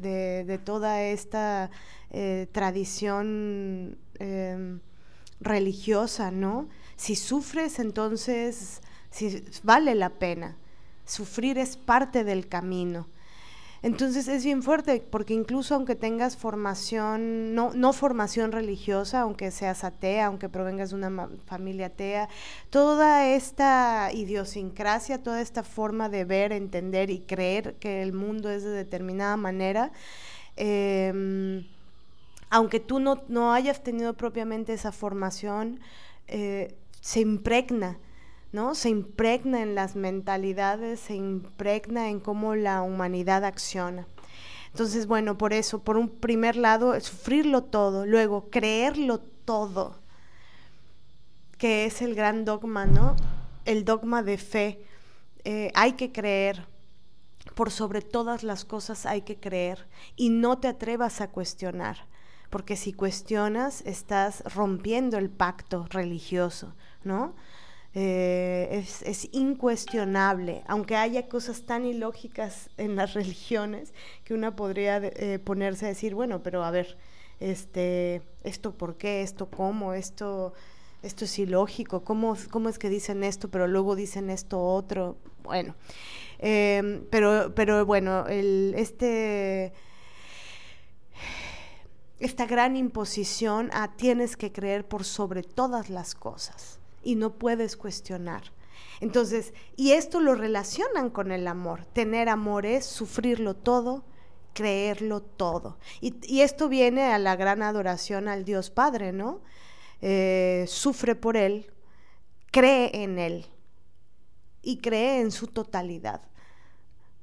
de, 0.47 0.59
toda 0.59 1.03
esta 1.03 1.73
eh, 2.11 2.47
tradición 2.53 3.99
em, 4.21 4.79
religiosa, 5.41 6.31
¿no? 6.31 6.69
Si 6.95 7.17
sufres, 7.17 7.81
entonces 7.81 8.81
si, 9.11 9.45
vale 9.65 9.97
la 9.97 10.11
pena. 10.11 10.57
Sufrir 11.05 11.59
es 11.59 11.77
parte 11.77 12.23
del 12.23 12.47
camino. 12.47 13.09
Entonces 13.83 14.29
es 14.29 14.45
bien 14.45 14.63
fuerte, 14.63 15.03
porque 15.11 15.33
incluso 15.33 15.75
aunque 15.75 15.95
tengas 15.95 16.37
formación, 16.37 17.55
no, 17.55 17.73
no 17.73 17.95
formación 17.95 18.53
religiosa, 18.53 19.23
aunque 19.23 19.51
seas 19.51 19.85
atea, 19.85 20.27
aunque 20.27 20.51
provengas 20.51 20.91
de 20.91 20.97
una 20.97 21.31
familia 21.47 21.87
atea, 21.87 22.29
toda 22.69 23.27
esta 23.27 24.11
idiosincrasia, 24.13 25.23
toda 25.23 25.41
esta 25.41 25.63
forma 25.63 26.11
de 26.11 26.27
ver, 26.27 26.53
entender 26.53 27.09
y 27.09 27.21
creer 27.21 27.75
que 27.77 28.03
el 28.03 28.13
mundo 28.13 28.51
es 28.51 28.65
de 28.65 28.71
determinada 28.71 29.39
manera, 29.39 29.93
em, 30.57 31.67
aunque 32.51 32.81
tú 32.81 33.01
no, 33.01 33.23
no, 33.29 33.55
hayas 33.55 33.83
tenido 33.83 34.13
propiamente 34.15 34.75
esa 34.75 34.93
formación, 34.93 35.81
eh, 36.29 36.75
se 37.01 37.21
impregna 37.21 37.99
¿no? 38.53 38.75
Se 38.75 38.89
impregna 38.89 39.63
en 39.63 39.75
las 39.75 39.97
mentalidades, 39.97 41.01
se 41.01 41.15
impregna 41.15 42.09
en 42.09 42.21
cómo 42.21 42.55
la 42.55 42.83
humanidad 42.83 43.45
acciona. 43.45 44.07
Entonces, 44.73 45.07
bueno, 45.07 45.37
por 45.37 45.53
eso, 45.53 45.83
por 45.83 45.97
un 45.97 46.09
primer 46.09 46.57
lado, 46.57 46.99
sufrirlo 47.01 47.65
todo, 47.65 48.07
luego 48.07 48.51
creerlo 48.51 49.19
todo, 49.19 50.01
que 51.59 51.87
es 51.87 52.03
el 52.03 52.15
gran 52.15 52.45
dogma, 52.45 52.87
¿no? 52.87 53.17
El 53.65 53.85
dogma 53.85 54.23
de 54.23 54.39
fe. 54.39 54.85
Eh, 55.45 55.73
hay 55.75 55.95
que 55.95 56.13
creer, 56.13 56.67
por 57.55 57.71
sobre 57.71 58.01
todas 58.01 58.43
las 58.43 58.65
cosas 58.65 59.07
hay 59.07 59.23
que 59.23 59.41
creer 59.41 59.89
y 60.15 60.31
no 60.31 60.59
te 60.59 60.69
atrevas 60.69 61.21
a 61.21 61.31
cuestionar, 61.31 62.07
porque 62.49 62.77
si 62.77 62.93
cuestionas 62.93 63.83
estás 63.87 64.43
rompiendo 64.55 65.19
el 65.19 65.31
pacto 65.31 65.87
religioso, 65.91 66.75
¿no? 67.03 67.35
Eh, 67.93 68.85
es, 69.05 69.29
incuestionable, 69.33 70.63
aunque 70.69 70.95
haya 70.95 71.29
cosas 71.29 71.63
tan 71.63 71.85
ilógicas 71.85 72.71
en 72.77 72.95
las 72.95 73.15
religiones 73.15 73.93
que 74.23 74.33
una 74.33 74.55
podría 74.55 74.99
eh, 74.99 75.41
ponerse 75.41 75.87
a 75.87 75.89
decir, 75.89 76.15
bueno, 76.15 76.41
pero 76.41 76.63
a 76.63 76.71
ver, 76.71 76.97
este, 77.41 78.23
esto 78.45 78.75
por 78.75 78.97
qué, 78.97 79.23
esto 79.23 79.51
cómo, 79.51 79.93
esto, 79.95 80.53
esto 81.03 81.25
es 81.25 81.39
ilógico, 81.41 82.05
¿Cómo, 82.05 82.37
cómo 82.51 82.69
es 82.69 82.79
que 82.79 82.89
dicen 82.91 83.25
esto, 83.25 83.49
pero 83.51 83.67
luego 83.67 83.97
dicen 83.97 84.31
esto 84.31 84.63
otro, 84.63 85.17
bueno, 85.43 85.75
em, 86.39 87.05
pero, 87.11 87.53
pero 87.57 87.85
bueno, 87.87 88.27
este 88.29 89.73
esta 92.21 92.47
gran 92.47 92.77
imposición 92.77 93.71
a 93.73 93.97
tienes 93.97 94.37
que 94.37 94.53
creer 94.53 94.87
por 94.87 95.05
sobre 95.05 95.43
todas 95.43 95.89
las 95.91 96.15
cosas 96.15 96.80
y 97.03 97.15
no 97.15 97.39
puedes 97.39 97.77
cuestionar. 97.77 98.53
Entonces, 99.01 99.55
y 99.77 99.93
esto 99.93 100.21
lo 100.21 100.35
relacionan 100.35 101.11
con 101.11 101.33
el 101.33 101.49
amor. 101.49 101.87
Tener 101.87 102.29
amor 102.29 102.67
es 102.67 102.85
sufrirlo 102.85 103.55
todo, 103.57 104.05
creerlo 104.53 105.23
todo. 105.23 105.79
Y, 106.01 106.41
esto 106.41 106.69
viene 106.69 107.05
a 107.05 107.19
la 107.19 107.37
gran 107.37 107.63
adoración 107.63 108.29
al 108.29 108.45
Dios 108.45 108.71
Padre, 108.71 109.13
¿no? 109.13 109.41
Eh, 110.03 110.65
sufre 110.69 111.15
por 111.15 111.37
Él, 111.37 111.73
cree 112.51 113.03
en 113.03 113.19
Él 113.19 113.47
y 114.63 114.79
cree 114.79 115.21
en 115.21 115.31
su 115.31 115.47
totalidad. 115.47 116.23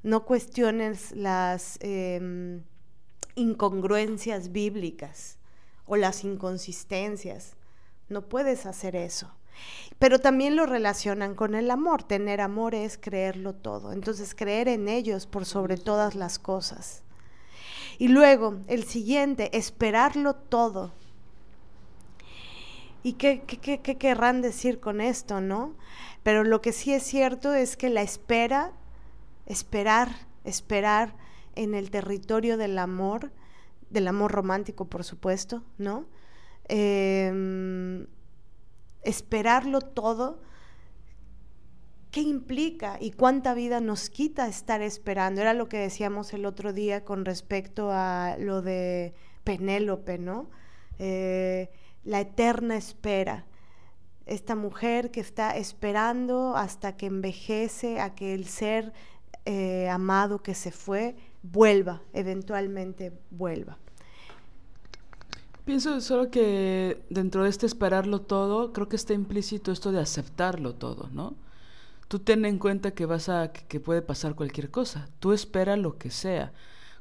No 0.04 0.26
cuestiones 0.26 1.12
las 1.12 1.78
em, 1.82 2.64
incongruencias 3.36 4.52
bíblicas 4.52 5.38
o 5.86 5.96
las 5.96 6.24
inconsistencias. 6.24 7.56
No 8.10 8.30
puedes 8.30 8.66
hacer 8.66 8.96
eso. 8.96 9.32
Pero 10.00 10.20
también 10.20 10.56
lo 10.56 10.66
relacionan 10.66 11.34
con 11.36 11.56
el 11.56 11.72
amor. 11.72 12.04
Tener 12.04 12.42
amor 12.42 12.76
es 12.76 12.98
creerlo 12.98 13.54
todo. 13.54 13.94
Entonces, 13.94 14.36
creer 14.36 14.68
en 14.68 14.88
ellos 14.88 15.26
por 15.26 15.46
sobre 15.46 15.78
todas 15.78 16.16
las 16.16 16.38
cosas. 16.38 17.04
Y 17.98 18.10
luego, 18.10 18.58
el 18.68 18.84
siguiente, 18.84 19.58
esperarlo 19.58 20.36
todo. 20.36 20.92
¿Y 23.02 23.14
qué, 23.14 23.42
qué, 23.42 23.80
qué, 23.80 23.98
querrán 23.98 24.42
decir 24.42 24.80
con 24.80 25.02
esto, 25.02 25.42
no? 25.42 25.76
Pero 26.24 26.44
lo 26.44 26.62
que 26.62 26.74
sí 26.74 26.94
es 26.94 27.04
cierto 27.04 27.54
es 27.54 27.78
que 27.78 27.90
la 27.90 28.02
espera, 28.02 28.74
esperar, 29.46 30.10
esperar 30.44 31.16
en 31.56 31.74
el 31.74 31.90
territorio 31.90 32.58
del 32.58 32.78
amor, 32.78 33.32
del 33.90 34.08
amor 34.08 34.32
romántico, 34.32 34.86
por 34.86 35.04
supuesto, 35.04 35.64
¿no? 35.78 36.06
Em, 36.68 38.08
esperarlo 39.08 39.80
todo, 39.82 40.42
¿qué 42.12 42.22
implica 42.22 42.98
y 43.00 43.12
cuánta 43.12 43.54
vida 43.54 43.80
nos 43.80 44.10
quita 44.10 44.48
estar 44.48 44.82
esperando? 44.82 45.42
Era 45.42 45.54
lo 45.54 45.70
que 45.70 45.78
decíamos 45.78 46.34
el 46.34 46.46
otro 46.46 46.74
día 46.74 47.06
con 47.06 47.26
respecto 47.26 47.90
a 47.92 48.36
lo 48.38 48.62
de 48.62 49.14
Penélope, 49.44 50.18
¿no? 50.18 50.50
Eh, 51.00 51.70
la 52.04 52.22
eterna 52.22 52.76
espera. 52.76 53.46
Esta 54.26 54.56
mujer 54.56 55.10
que 55.10 55.22
está 55.22 55.56
esperando 55.56 56.58
hasta 56.58 56.98
que 56.98 57.06
envejece, 57.06 58.02
a 58.02 58.14
que 58.14 58.34
el 58.34 58.46
ser 58.46 58.92
eh, 59.46 59.88
amado 59.88 60.44
que 60.44 60.54
se 60.54 60.72
fue 60.72 61.16
vuelva, 61.44 62.02
eventualmente 62.12 63.14
vuelva. 63.30 63.78
Pienso 65.68 66.00
solo 66.00 66.32
que 66.32 67.04
dentro 67.10 67.44
de 67.44 67.50
este 67.50 67.66
esperarlo 67.66 68.22
todo, 68.22 68.72
creo 68.72 68.88
que 68.88 68.96
está 68.96 69.14
implícito 69.14 69.74
esto 69.74 69.92
de 69.92 70.00
aceptarlo 70.00 70.76
todo, 70.76 71.10
¿no? 71.12 71.36
Tú 72.08 72.20
ten 72.20 72.46
en 72.46 72.58
cuenta 72.58 72.92
que 72.92 73.06
vas 73.06 73.28
a 73.28 73.52
que 73.52 73.82
puede 73.82 74.02
pasar 74.02 74.34
cualquier 74.34 74.72
cosa. 74.72 75.10
Tú 75.20 75.34
espera 75.34 75.76
lo 75.76 75.98
que 75.98 76.10
sea, 76.10 76.54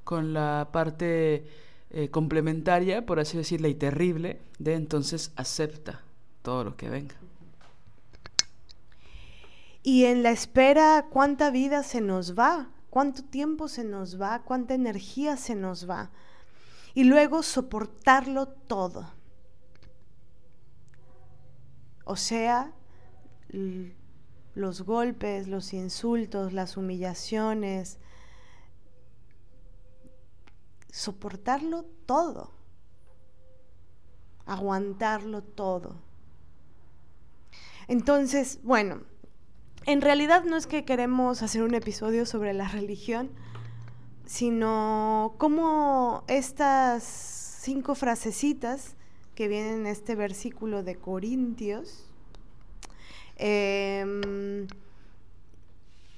con 0.03 0.33
la 0.33 0.71
parte 0.73 1.47
eh, 1.91 2.09
complementaria, 2.11 3.07
por 3.07 3.21
así 3.21 3.37
decirlo, 3.37 3.69
y 3.69 3.77
terrible, 3.77 4.41
de 4.59 4.75
entonces 4.75 5.31
acepta 5.37 6.03
todo 6.43 6.65
lo 6.65 6.77
que 6.77 6.91
venga. 6.91 7.15
Y 9.85 10.07
en 10.07 10.25
la 10.25 10.33
espera, 10.33 11.07
¿cuánta 11.09 11.53
vida 11.53 11.85
se 11.85 12.01
nos 12.01 12.37
va? 12.37 12.71
¿Cuánto 12.91 13.23
tiempo 13.23 13.69
se 13.69 13.85
nos 13.85 14.21
va? 14.21 14.43
¿Cuánta 14.43 14.75
energía 14.75 15.37
se 15.37 15.55
nos 15.55 15.89
va? 15.89 16.11
Y 16.97 17.05
luego 17.05 17.43
soportarlo 17.43 18.49
todo. 18.49 19.13
O 22.07 22.17
sea, 22.17 22.73
los 24.55 24.81
golpes, 24.81 25.47
los 25.47 25.75
insultos, 25.75 26.55
las 26.55 26.79
humillaciones, 26.79 27.99
soportarlo 30.91 31.85
todo, 32.07 32.53
aguantarlo 34.47 35.43
todo. 35.43 35.97
Entonces, 37.89 38.59
bueno, 38.63 39.03
en 39.85 40.01
realidad 40.01 40.45
no 40.45 40.57
es 40.57 40.67
que 40.67 40.87
queremos 40.87 41.43
hacer 41.43 41.63
un 41.63 41.75
episodio 41.75 42.25
sobre 42.25 42.55
la 42.55 42.69
religión, 42.79 43.33
sino 44.27 45.35
cómo 45.39 46.25
estas 46.27 47.03
cinco 47.63 47.95
frasecitas 47.95 48.97
que 49.35 49.49
vienen 49.49 49.81
en 49.81 49.87
este 49.87 50.15
versículo 50.15 50.83
de 50.83 50.97
Corintios, 50.97 52.05
em, 53.37 54.67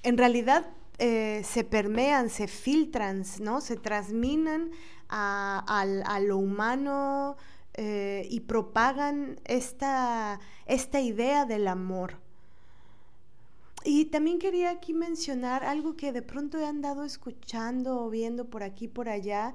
en 0.03 0.18
realidad 0.18 0.66
eh, 0.99 1.42
se 1.44 1.64
permean, 1.64 2.31
se 2.31 2.49
filtran, 2.49 3.25
¿no? 3.40 3.61
se 3.61 3.77
transminan 3.77 4.71
a, 5.09 6.21
lo 6.21 6.38
humano 6.38 7.37
eh, 7.75 8.27
y 8.31 8.40
propagan 8.40 9.40
esta, 9.44 10.40
esta 10.66 11.01
idea 11.01 11.44
del 11.44 11.68
amor. 11.68 12.27
Y 13.90 14.05
también 14.05 14.38
quería 14.38 14.68
aquí 14.68 14.92
mencionar 14.92 15.64
algo 15.64 15.96
que 15.96 16.12
de 16.12 16.20
pronto 16.20 16.59
he 16.59 16.66
andado 16.66 17.05
escuchando 17.05 18.03
o 18.03 18.11
viendo 18.11 18.44
por 18.44 18.62
aquí 18.62 18.87
por 18.87 19.09
allá, 19.09 19.55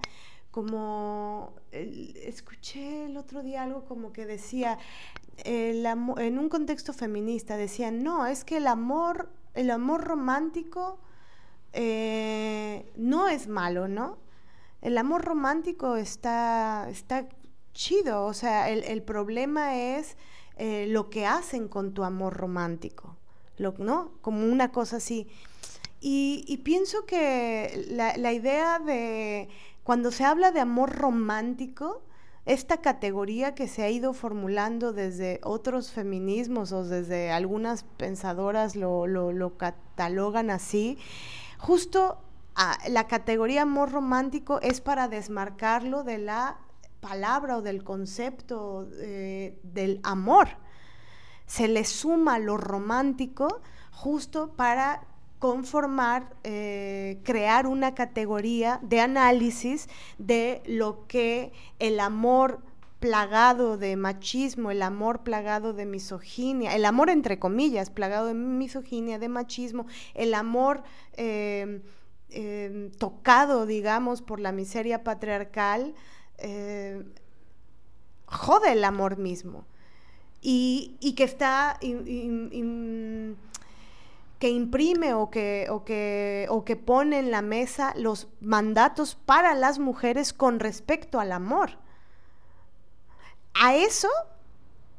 como 0.50 1.54
escuché 1.72 3.06
el 3.06 3.16
otro 3.18 3.44
día 3.44 3.62
algo 3.62 3.86
como 3.86 4.12
que 4.12 4.26
decía, 4.26 4.80
en 5.38 6.40
un 6.40 6.50
contexto 6.50 6.94
feminista, 6.94 7.58
decían, 7.58 8.02
no, 8.02 8.26
es 8.26 8.44
que 8.44 8.58
el 8.58 8.66
amor, 8.66 9.30
el 9.54 9.70
amor 9.70 10.04
romántico 10.04 10.98
eh, 11.72 12.92
no 12.96 13.28
es 13.30 13.48
malo, 13.48 13.88
¿no? 13.88 14.18
El 14.82 14.98
amor 14.98 15.26
romántico 15.26 15.96
está, 15.96 16.90
está 16.90 17.30
chido, 17.76 18.26
o 18.26 18.34
sea, 18.34 18.72
el, 18.72 19.04
problema 19.04 19.78
es 19.78 20.18
eh, 20.58 20.88
lo 20.88 21.12
que 21.12 21.28
hacen 21.28 21.68
con 21.68 21.94
tu 21.94 22.04
amor 22.04 22.34
romántico. 22.34 23.13
¿No? 23.58 24.12
Como 24.22 24.46
una 24.46 24.72
cosa 24.72 24.98
así. 24.98 25.28
Y, 26.06 26.58
pienso 26.66 27.06
que 27.06 27.86
la, 27.90 28.34
idea 28.34 28.80
de, 28.80 29.48
cuando 29.84 30.12
se 30.12 30.26
habla 30.26 30.52
de 30.52 30.60
amor 30.60 30.92
romántico, 30.92 32.04
esta 32.46 32.82
categoría 32.82 33.56
que 33.56 33.70
se 33.70 33.84
ha 33.84 33.90
ido 33.90 34.12
formulando 34.12 34.92
desde 34.92 35.40
otros 35.44 35.92
feminismos 35.92 36.74
o 36.74 36.84
desde 36.84 37.32
algunas 37.32 37.84
pensadoras 37.96 38.76
lo, 38.76 39.08
lo, 39.08 39.58
catalogan 39.58 40.50
así, 40.50 40.98
justo 41.58 42.18
la 42.90 43.08
categoría 43.08 43.62
amor 43.62 43.94
romántico 43.94 44.60
es 44.60 44.82
para 44.82 45.08
desmarcarlo 45.08 46.04
de 46.04 46.18
la 46.18 46.60
palabra 47.00 47.58
o 47.58 47.62
del 47.62 47.86
concepto 47.86 48.90
eh, 49.00 49.58
del 49.64 50.02
amor 50.04 50.50
se 51.46 51.68
le 51.68 51.86
suma 51.86 52.40
lo 52.40 52.58
romántico 52.58 53.62
justo 53.92 54.54
para 54.56 55.06
conformar, 55.40 56.34
eh, 56.44 57.20
crear 57.24 57.68
una 57.68 57.94
categoría 57.96 58.80
de 58.82 59.02
análisis 59.02 59.90
de 60.18 60.64
lo 60.66 61.06
que 61.08 61.52
el 61.80 62.00
amor 62.00 62.62
plagado 63.00 63.78
de 63.78 63.98
machismo, 63.98 64.72
el 64.72 64.82
amor 64.82 65.24
plagado 65.24 65.74
de 65.74 65.86
misoginia, 65.86 66.74
el 66.76 66.86
amor 66.86 67.10
entre 67.10 67.40
comillas, 67.40 67.90
plagado 67.90 68.28
de 68.28 68.36
misoginia, 68.36 69.20
de 69.20 69.28
machismo, 69.28 69.86
el 70.14 70.34
amor 70.34 70.84
eh, 71.18 71.82
eh, 72.30 72.90
tocado, 72.98 73.66
digamos, 73.66 74.22
por 74.22 74.40
la 74.40 74.54
miseria 74.54 75.04
patriarcal, 75.04 75.94
jode 78.26 78.72
el 78.72 78.84
amor 78.86 79.18
mismo 79.18 79.66
y, 80.44 81.14
que 81.16 81.24
está... 81.24 81.80
que 84.40 84.50
imprime 84.50 85.14
o 85.14 85.30
que, 85.30 85.68
o, 85.70 85.86
que, 85.86 86.48
o 86.50 86.66
que 86.66 86.76
pone 86.76 87.20
en 87.20 87.32
la 87.32 87.42
mesa 87.42 87.94
los 87.96 88.28
mandatos 88.42 89.16
para 89.16 89.54
las 89.54 89.80
mujeres 89.80 90.34
con 90.34 90.60
respecto 90.60 91.22
al 91.22 91.32
amor. 91.32 91.78
A 93.54 93.76
eso, 93.76 94.10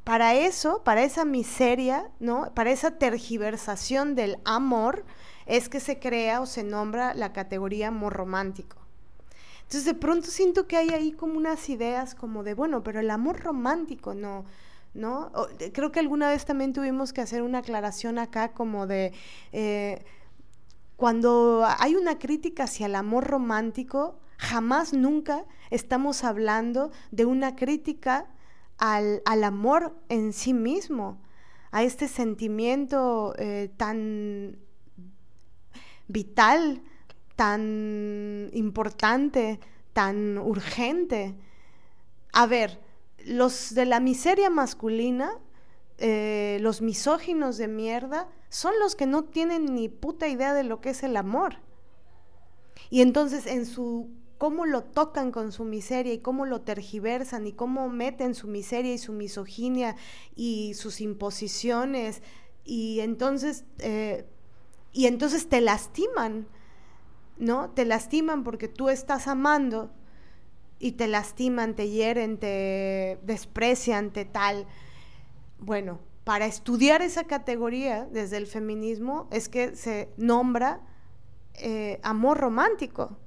para 0.03 0.33
eso, 0.33 0.81
para 0.83 1.03
esa 1.03 1.25
miseria, 1.25 2.09
¿no? 2.19 2.51
Para 2.55 2.71
esa 2.71 2.97
tergiversación 2.97 4.15
del 4.15 4.39
amor, 4.45 5.05
es 5.45 5.69
que 5.69 5.79
se 5.79 5.99
crea 5.99 6.41
o 6.41 6.47
se 6.47 6.63
nombra 6.63 7.13
la 7.13 7.31
categoría 7.33 7.89
amor 7.89 8.13
romántico. 8.13 8.77
Entonces 9.61 9.85
de 9.85 9.93
pronto 9.93 10.27
siento 10.27 10.67
que 10.67 10.77
hay 10.77 10.89
ahí 10.89 11.11
como 11.11 11.37
unas 11.37 11.69
ideas 11.69 12.15
como 12.15 12.43
de, 12.43 12.53
bueno, 12.53 12.83
pero 12.83 12.99
el 12.99 13.09
amor 13.09 13.41
romántico 13.41 14.13
no, 14.13 14.45
¿no? 14.95 15.31
creo 15.73 15.91
que 15.91 15.99
alguna 15.99 16.29
vez 16.29 16.45
también 16.45 16.73
tuvimos 16.73 17.13
que 17.13 17.21
hacer 17.21 17.43
una 17.43 17.59
aclaración 17.59 18.17
acá 18.17 18.53
como 18.53 18.87
de... 18.87 19.13
Eh, 19.51 20.03
cuando 20.95 21.67
hay 21.79 21.95
una 21.95 22.17
crítica 22.17 22.63
hacia 22.63 22.85
el 22.85 22.95
amor 22.95 23.25
romántico, 23.25 24.17
jamás, 24.37 24.93
nunca 24.93 25.43
estamos 25.69 26.23
hablando 26.23 26.91
de 27.11 27.25
una 27.25 27.57
crítica 27.57 28.27
al, 28.77 29.21
amor 29.43 29.93
en 30.07 30.31
sí 30.31 30.53
mismo, 30.53 31.21
a 31.71 31.83
este 31.83 32.07
sentimiento 32.07 33.33
eh, 33.37 33.69
tan 33.75 34.57
vital, 36.07 36.81
tan 37.35 38.49
importante, 38.53 39.59
tan 39.91 40.37
urgente. 40.37 41.35
A 42.31 42.45
ver, 42.45 42.79
los 43.25 43.73
de 43.73 43.85
la 43.85 43.99
miseria 43.99 44.49
masculina, 44.49 45.31
eh, 45.97 46.59
los 46.61 46.81
misóginos 46.81 47.57
de 47.57 47.67
mierda, 47.67 48.29
son 48.49 48.73
los 48.79 48.95
que 48.95 49.07
no 49.07 49.23
tienen 49.23 49.73
ni 49.73 49.89
puta 49.89 50.27
idea 50.27 50.53
de 50.53 50.63
lo 50.63 50.79
que 50.79 50.91
es 50.91 51.03
el 51.03 51.17
amor. 51.17 51.57
Y 52.89 53.01
entonces 53.01 53.47
en 53.47 53.65
su 53.65 54.09
cómo 54.37 54.65
lo 54.65 54.83
tocan 54.83 55.31
con 55.31 55.51
su 55.51 55.63
miseria 55.63 56.13
y 56.13 56.19
cómo 56.19 56.45
lo 56.45 56.61
tergiversan 56.61 57.47
y 57.47 57.53
cómo 57.53 57.89
meten 57.89 58.35
su 58.35 58.47
miseria 58.47 58.93
y 58.93 58.97
su 58.97 59.13
misoginia 59.13 59.95
y 60.35 60.73
sus 60.73 61.01
imposiciones 61.01 62.21
y 62.63 62.99
entonces 62.99 63.63
eh, 63.79 64.27
y 64.91 65.07
entonces 65.07 65.49
te 65.49 65.61
lastiman, 65.61 66.47
¿no? 67.37 67.69
Te 67.71 67.85
lastiman 67.85 68.43
porque 68.43 68.67
tú 68.67 68.89
estás 68.89 69.27
amando 69.27 69.91
y 70.85 70.91
te 70.93 71.07
lastiman, 71.07 71.75
te 71.75 71.89
hieren, 71.89 72.37
te 72.37 73.19
desprecian, 73.23 74.11
te 74.11 74.25
tal. 74.25 74.67
Bueno, 75.59 75.99
para 76.23 76.45
estudiar 76.45 77.01
esa 77.01 77.25
categoría 77.25 78.05
desde 78.05 78.37
el 78.37 78.47
feminismo 78.47 79.27
es 79.31 79.49
que 79.49 79.75
se 79.75 80.09
nombra 80.17 80.81
eh, 81.55 81.99
amor 82.03 82.37
romántico. 82.37 83.17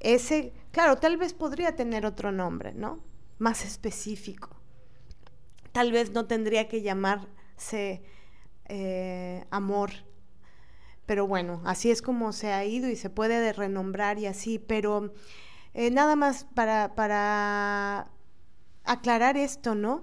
Ese 0.00 0.52
Claro, 0.72 0.96
tal 0.96 1.18
vez 1.18 1.34
podría 1.34 1.76
tener 1.76 2.06
otro 2.06 2.32
nombre, 2.32 2.72
¿no? 2.72 2.98
Más 3.38 3.64
específico. 3.64 4.48
Tal 5.70 5.92
vez 5.92 6.12
no 6.12 6.24
tendría 6.26 6.66
que 6.66 6.80
llamarse 6.80 8.02
eh, 8.68 9.44
amor. 9.50 9.90
Pero 11.04 11.26
bueno, 11.26 11.60
así 11.66 11.90
es 11.90 12.00
como 12.00 12.32
se 12.32 12.52
ha 12.52 12.64
ido 12.64 12.88
y 12.88 12.96
se 12.96 13.10
puede 13.10 13.52
renombrar 13.52 14.18
y 14.18 14.26
así. 14.26 14.58
Pero 14.58 15.12
eh, 15.74 15.90
nada 15.90 16.16
más 16.16 16.44
para, 16.54 16.94
para 16.94 18.08
aclarar 18.84 19.36
esto, 19.36 19.74
¿no? 19.74 20.02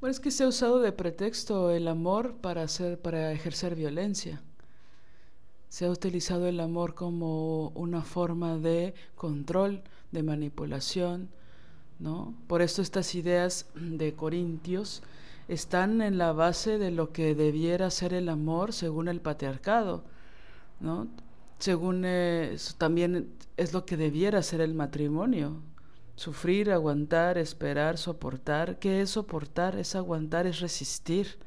Bueno, 0.00 0.10
es 0.10 0.20
que 0.20 0.30
se 0.30 0.44
ha 0.44 0.48
usado 0.48 0.80
de 0.80 0.92
pretexto 0.92 1.70
el 1.70 1.88
amor 1.88 2.36
para 2.36 2.62
hacer, 2.62 3.00
para 3.00 3.32
ejercer 3.32 3.74
violencia 3.74 4.42
se 5.68 5.84
ha 5.84 5.90
utilizado 5.90 6.46
el 6.48 6.60
amor 6.60 6.94
como 6.94 7.68
una 7.74 8.00
forma 8.00 8.56
de 8.56 8.94
control, 9.14 9.82
de 10.10 10.22
manipulación, 10.22 11.28
¿no? 11.98 12.34
Por 12.46 12.62
eso 12.62 12.80
estas 12.80 13.14
ideas 13.14 13.66
de 13.74 14.14
Corintios 14.14 15.02
están 15.48 16.00
en 16.00 16.16
la 16.16 16.32
base 16.32 16.78
de 16.78 16.90
lo 16.90 17.12
que 17.12 17.34
debiera 17.34 17.90
ser 17.90 18.14
el 18.14 18.30
amor 18.30 18.72
según 18.72 19.08
el 19.08 19.20
patriarcado, 19.20 20.02
¿no? 20.80 21.08
Según 21.58 22.06
también 22.78 23.34
es 23.56 23.72
lo 23.72 23.86
que 23.86 23.96
debiera 23.96 24.42
ser 24.42 24.60
el 24.60 24.74
matrimonio. 24.74 25.62
Sufrir, 26.16 26.70
aguantar, 26.70 27.38
esperar, 27.38 27.98
soportar. 27.98 28.78
¿Qué 28.78 29.02
es 29.02 29.10
soportar? 29.10 29.76
Es 29.76 29.94
aguantar, 29.94 30.46
es 30.46 30.60
resistir. 30.60 31.38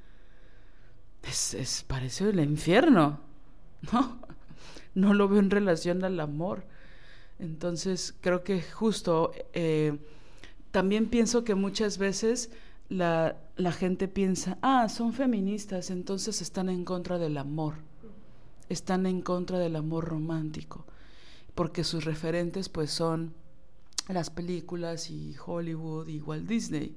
Es, 1.23 1.53
es 1.53 1.83
parece 1.87 2.29
el 2.29 2.39
infierno. 2.39 3.19
¿no? 3.91 4.19
No 4.95 5.13
lo 5.13 5.27
veo 5.27 5.39
en 5.39 5.49
relación 5.49 6.03
al 6.03 6.19
amor. 6.19 6.65
Entonces, 7.39 8.13
creo 8.19 8.43
que 8.43 8.61
justo, 8.61 9.31
eh, 9.53 9.97
también 10.71 11.07
pienso 11.07 11.43
que 11.43 11.55
muchas 11.55 11.97
veces 11.97 12.51
la, 12.89 13.37
la 13.55 13.71
gente 13.71 14.07
piensa, 14.07 14.57
ah, 14.61 14.89
son 14.89 15.13
feministas, 15.13 15.89
entonces 15.89 16.41
están 16.41 16.69
en 16.69 16.83
contra 16.83 17.17
del 17.17 17.37
amor, 17.37 17.75
están 18.69 19.05
en 19.05 19.21
contra 19.21 19.59
del 19.59 19.75
amor 19.75 20.05
romántico, 20.05 20.85
porque 21.55 21.83
sus 21.83 22.05
referentes 22.05 22.69
pues 22.69 22.91
son 22.91 23.33
las 24.07 24.29
películas 24.29 25.09
y 25.09 25.35
Hollywood 25.45 26.07
y 26.07 26.21
Walt 26.21 26.47
Disney. 26.47 26.95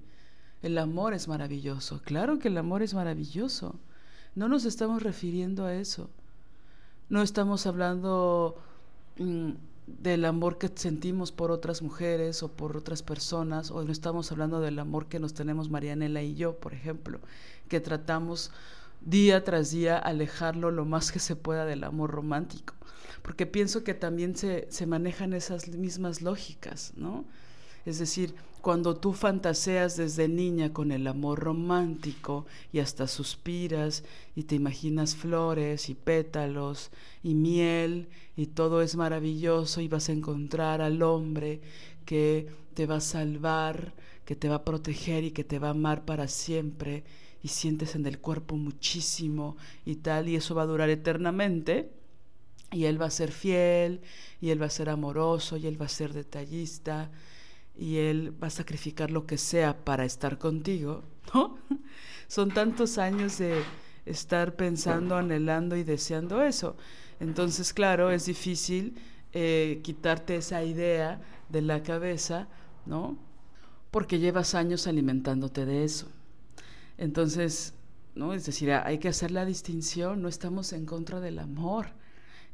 El 0.63 0.79
amor 0.79 1.13
es 1.15 1.27
maravilloso, 1.29 2.01
claro 2.03 2.39
que 2.39 2.49
el 2.49 2.59
amor 2.59 2.83
es 2.83 2.95
maravilloso. 2.95 3.81
No 4.35 4.49
nos 4.49 4.65
estamos 4.65 5.03
refiriendo 5.03 5.67
a 5.67 5.75
eso 5.75 6.11
no 7.13 7.21
estamos 7.21 7.67
hablando 7.67 8.57
mm, 9.19 9.51
del 9.87 10.25
amor 10.25 10.57
que 10.57 10.71
sentimos 10.75 11.31
por 11.31 11.51
otras 11.51 11.83
mujeres 11.83 12.43
o 12.43 12.49
por 12.49 12.75
otras 12.75 13.03
personas, 13.03 13.71
o 13.71 13.85
no 13.85 13.93
estamos 13.93 14.33
hablando 14.33 14.61
del 14.61 14.79
amor 14.79 15.09
que 15.09 15.19
nos 15.19 15.35
tenemos 15.35 15.69
Marianela 15.69 16.23
y 16.23 16.35
yo, 16.35 16.57
por 16.57 16.73
ejemplo, 16.73 17.21
que 17.69 17.81
tratamos 17.81 18.51
día 19.05 19.45
tras 19.45 19.71
día 19.71 19.99
alejarlo 19.99 20.71
lo 20.71 20.85
más 20.85 21.13
que 21.13 21.19
se 21.19 21.37
pueda 21.37 21.65
del 21.65 21.85
amor 21.85 22.11
romántico, 22.11 22.75
porque 23.23 23.47
pienso 23.47 23.85
que 23.85 23.95
también 23.95 24.37
se, 24.37 24.67
se 24.71 24.87
manejan 24.87 25.33
esas 25.33 25.69
mismas 25.69 26.23
lógicas, 26.23 26.93
¿no? 26.97 27.25
Es 27.85 27.99
decir, 27.99 28.35
cuando 28.63 28.97
tú 28.97 29.13
fantaseas 29.13 29.97
desde 29.97 30.29
niña 30.29 30.73
con 30.73 30.93
el 30.93 31.09
amor 31.09 31.41
romántico 31.41 32.47
y 32.73 32.79
hasta 32.79 33.09
suspiras 33.09 34.05
y 34.37 34.45
te 34.45 34.55
imaginas 34.55 35.17
flores 35.17 35.89
y 35.89 35.95
pétalos 35.95 36.93
y 37.25 37.35
miel 37.35 38.09
y 38.37 38.47
todo 38.47 38.81
es 38.81 38.95
maravilloso 38.95 39.81
y 39.81 39.89
vas 39.89 40.09
a 40.09 40.13
encontrar 40.13 40.81
al 40.81 41.03
hombre 41.03 41.61
que 42.07 42.47
te 42.75 42.87
va 42.87 42.97
a 42.97 43.01
salvar, 43.01 43.95
que 44.25 44.37
te 44.37 44.49
va 44.49 44.57
a 44.57 44.65
proteger 44.65 45.25
y 45.25 45.33
que 45.33 45.43
te 45.43 45.59
va 45.59 45.69
a 45.69 45.73
amar 45.73 46.05
para 46.05 46.29
siempre 46.29 47.03
y 47.43 47.49
sientes 47.49 47.95
en 47.95 48.07
el 48.07 48.19
cuerpo 48.19 48.57
muchísimo 48.57 49.57
y 49.85 49.97
tal 49.97 50.29
y 50.29 50.37
eso 50.37 50.55
va 50.55 50.63
a 50.63 50.67
durar 50.67 50.91
eternamente 50.91 51.93
y 52.71 52.85
él 52.85 53.01
va 53.01 53.07
a 53.07 53.11
ser 53.11 53.33
fiel 53.33 54.01
y 54.41 54.51
él 54.51 54.63
va 54.63 54.67
a 54.67 54.71
ser 54.71 54.89
amoroso 54.89 55.57
y 55.57 55.67
él 55.67 55.81
va 55.81 55.87
a 55.87 55.91
ser 55.91 56.13
detallista 56.13 57.11
y 57.77 57.99
Él 57.99 58.35
va 58.43 58.49
a 58.49 58.51
sacrificar 58.51 59.11
lo 59.11 59.27
que 59.27 59.39
sea 59.39 59.85
para 59.85 60.05
estar 60.05 60.39
contigo, 60.39 61.05
¿no? 61.35 61.59
Son 62.29 62.51
tantos 62.51 62.99
años 62.99 63.39
de 63.39 63.63
estar 64.07 64.57
pensando, 64.57 65.17
anhelando 65.17 65.77
y 65.77 65.85
deseando 65.85 66.43
eso. 66.43 66.77
Entonces, 67.21 67.73
claro, 67.73 68.11
es 68.11 68.27
difícil 68.27 68.97
eh, 69.33 69.81
quitarte 69.83 70.37
esa 70.37 70.65
idea 70.65 71.21
de 71.49 71.63
la 71.63 71.83
cabeza, 71.83 72.49
¿no? 72.87 73.17
Porque 73.91 74.19
llevas 74.19 74.55
años 74.55 74.87
alimentándote 74.87 75.67
de 75.67 75.85
eso. 75.85 76.09
Entonces, 77.03 77.75
¿no? 78.15 78.33
Es 78.33 78.47
decir, 78.47 78.71
hay 78.71 78.99
que 78.99 79.09
hacer 79.09 79.33
la 79.33 79.45
distinción, 79.45 80.23
no 80.23 80.29
estamos 80.29 80.73
en 80.73 80.87
contra 80.87 81.19
del 81.19 81.41
amor, 81.41 81.87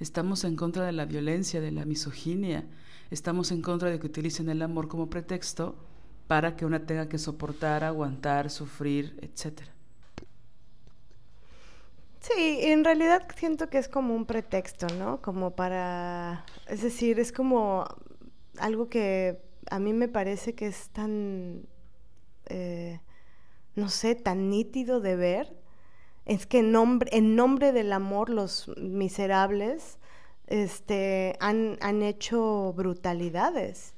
estamos 0.00 0.42
en 0.44 0.56
contra 0.56 0.86
de 0.86 0.92
la 0.92 1.04
violencia, 1.04 1.60
de 1.60 1.70
la 1.70 1.84
misoginia, 1.84 2.66
estamos 3.10 3.52
en 3.52 3.60
contra 3.60 3.90
de 3.90 3.98
que 3.98 4.06
utilicen 4.06 4.48
el 4.48 4.62
amor 4.62 4.88
como 4.88 5.10
pretexto 5.10 5.76
para 6.28 6.56
que 6.56 6.64
una 6.64 6.86
tenga 6.86 7.10
que 7.10 7.18
soportar, 7.18 7.84
aguantar, 7.84 8.48
sufrir, 8.48 9.18
etc. 9.20 9.64
Sí, 12.20 12.60
en 12.62 12.84
realidad 12.84 13.28
siento 13.36 13.68
que 13.68 13.76
es 13.76 13.88
como 13.88 14.14
un 14.14 14.24
pretexto, 14.24 14.86
¿no? 14.98 15.20
Como 15.20 15.56
para, 15.56 16.46
es 16.68 16.80
decir, 16.80 17.20
es 17.20 17.32
como 17.32 17.84
algo 18.56 18.88
que 18.88 19.42
a 19.70 19.78
mí 19.78 19.92
me 19.92 20.08
parece 20.08 20.54
que 20.54 20.68
es 20.68 20.88
tan, 20.88 21.66
eh, 22.46 23.00
no 23.78 23.88
sé, 23.88 24.14
tan 24.14 24.50
nítido 24.50 25.00
de 25.00 25.16
ver. 25.16 25.56
Es 26.26 26.46
que 26.46 26.58
en 26.58 26.72
nombre, 26.72 27.08
en 27.16 27.36
nombre 27.36 27.72
del 27.72 27.92
amor 27.92 28.28
los 28.28 28.68
miserables 28.76 29.98
este, 30.46 31.36
han, 31.40 31.78
han 31.80 32.02
hecho 32.02 32.72
brutalidades. 32.76 33.94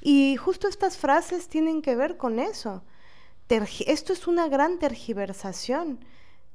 Y 0.00 0.36
justo 0.36 0.68
estas 0.68 0.96
frases 0.96 1.48
tienen 1.48 1.82
que 1.82 1.96
ver 1.96 2.16
con 2.16 2.38
eso. 2.38 2.82
esto 3.86 4.12
es 4.12 4.26
una 4.26 4.48
gran 4.48 4.78
tergiversación 4.78 6.04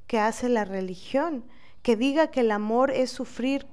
que 0.08 0.20
hace 0.20 0.50
la 0.50 0.66
religión, 0.66 1.44
que 1.82 1.96
diga 1.96 2.32
que 2.32 2.42
el 2.42 2.52
amor 2.52 2.92
es 2.92 3.12
sufrir, 3.12 3.68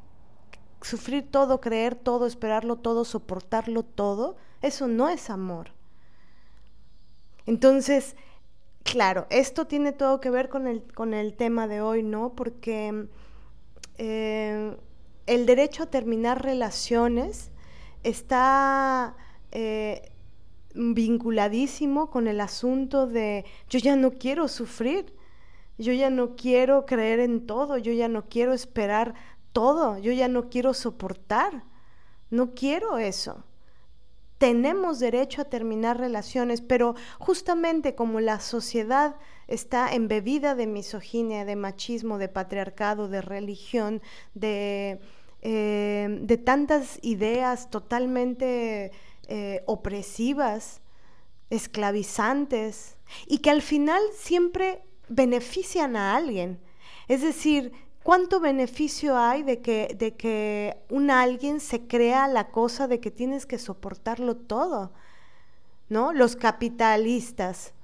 sufrir 0.82 1.30
todo, 1.30 1.60
creer 1.60 1.94
todo, 1.94 2.26
esperarlo 2.26 2.76
todo, 2.76 3.04
soportarlo 3.04 3.82
todo. 3.82 4.36
Eso 4.62 4.88
no 4.88 5.08
es 5.08 5.30
amor. 5.30 5.72
Entonces, 7.46 8.16
claro, 8.84 9.26
esto 9.30 9.66
tiene 9.66 9.92
todo 9.92 10.20
que 10.20 10.30
ver 10.30 10.48
con 10.48 10.68
el, 10.68 10.84
con 10.94 11.12
el 11.12 11.34
tema 11.34 11.66
de 11.66 11.80
hoy, 11.80 12.04
¿no? 12.04 12.34
Porque 12.34 13.08
eh, 13.98 14.76
el 15.26 15.46
derecho 15.46 15.82
a 15.82 15.86
terminar 15.86 16.42
relaciones 16.44 17.50
está 18.04 19.16
eh, 19.50 20.12
vinculadísimo 20.74 22.10
con 22.10 22.28
el 22.28 22.40
asunto 22.40 23.06
de 23.06 23.44
yo 23.68 23.78
ya 23.78 23.96
no 23.96 24.12
quiero 24.12 24.48
sufrir, 24.48 25.14
yo 25.78 25.92
ya 25.92 26.10
no 26.10 26.36
quiero 26.36 26.86
creer 26.86 27.20
en 27.20 27.46
todo, 27.46 27.78
yo 27.78 27.92
ya 27.92 28.08
no 28.08 28.28
quiero 28.28 28.52
esperar 28.52 29.14
todo, 29.52 29.98
yo 29.98 30.12
ya 30.12 30.28
no 30.28 30.50
quiero 30.50 30.74
soportar, 30.74 31.64
no 32.30 32.54
quiero 32.54 32.98
eso. 32.98 33.44
Tenemos 34.44 34.98
derecho 34.98 35.40
a 35.40 35.46
terminar 35.46 35.98
relaciones, 35.98 36.60
pero 36.60 36.96
justamente 37.18 37.94
como 37.94 38.20
la 38.20 38.40
sociedad 38.40 39.16
está 39.48 39.94
embebida 39.94 40.54
de 40.54 40.66
misoginia, 40.66 41.46
de 41.46 41.56
machismo, 41.56 42.18
de 42.18 42.28
patriarcado, 42.28 43.08
de 43.08 43.22
religión, 43.22 44.02
de, 44.34 45.00
eh, 45.40 46.18
de 46.20 46.36
tantas 46.36 46.98
ideas 47.00 47.70
totalmente 47.70 48.92
eh, 49.28 49.62
opresivas, 49.64 50.82
esclavizantes, 51.48 52.98
y 53.26 53.38
que 53.38 53.48
al 53.48 53.62
final 53.62 54.02
siempre 54.14 54.82
benefician 55.08 55.96
a 55.96 56.14
alguien. 56.16 56.60
Es 57.08 57.22
decir, 57.22 57.72
¿cuánto 58.04 58.38
beneficio 58.38 59.18
hay 59.18 59.42
de 59.42 59.60
que, 59.60 59.96
de 59.98 60.14
que 60.14 60.76
un 60.88 61.10
alguien 61.10 61.58
se 61.58 61.88
crea 61.88 62.28
la 62.28 62.52
cosa 62.52 62.86
de 62.86 63.00
que 63.00 63.10
tienes 63.10 63.46
que 63.46 63.58
soportarlo 63.58 64.36
todo? 64.36 64.92
¿No? 65.88 66.12
Los 66.12 66.36
capitalistas 66.36 67.74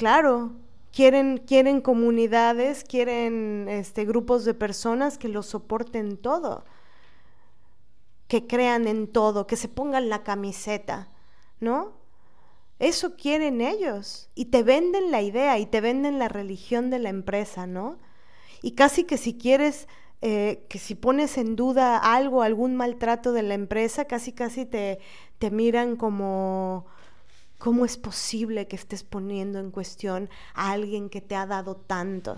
claro, 0.00 0.52
quieren, 0.94 1.36
quieren 1.36 1.82
comunidades, 1.82 2.84
quieren 2.84 3.66
este, 3.68 4.06
grupos 4.06 4.46
de 4.46 4.54
personas 4.54 5.18
que 5.18 5.28
lo 5.28 5.42
soporten 5.42 6.16
todo, 6.16 6.64
que 8.26 8.46
crean 8.46 8.88
en 8.88 9.08
todo, 9.08 9.46
que 9.46 9.56
se 9.56 9.68
pongan 9.68 10.08
la 10.08 10.22
camiseta, 10.22 11.08
¿no? 11.60 11.92
Eso 12.78 13.14
quieren 13.14 13.60
ellos 13.60 14.30
y 14.34 14.46
te 14.46 14.62
venden 14.62 15.10
la 15.10 15.20
idea 15.20 15.58
y 15.58 15.66
te 15.66 15.82
venden 15.82 16.18
la 16.18 16.28
religión 16.28 16.88
de 16.88 16.98
la 16.98 17.10
empresa, 17.10 17.66
¿no? 17.66 17.98
Y 18.62 18.72
casi 18.72 19.04
que 19.04 19.16
si 19.16 19.34
quieres 19.36 19.86
eh, 20.22 20.66
que 20.68 20.78
si 20.78 20.94
pones 20.94 21.38
en 21.38 21.56
duda 21.56 21.96
algo, 21.96 22.42
algún 22.42 22.76
maltrato 22.76 23.32
de 23.32 23.42
la 23.42 23.54
empresa, 23.54 24.04
casi 24.04 24.32
casi 24.32 24.66
te, 24.66 24.98
te 25.38 25.50
miran 25.50 25.96
como, 25.96 26.84
¿cómo 27.56 27.86
es 27.86 27.96
posible 27.96 28.68
que 28.68 28.76
estés 28.76 29.02
poniendo 29.02 29.58
en 29.58 29.70
cuestión 29.70 30.28
a 30.54 30.72
alguien 30.72 31.08
que 31.08 31.22
te 31.22 31.36
ha 31.36 31.46
dado 31.46 31.74
tanto? 31.76 32.36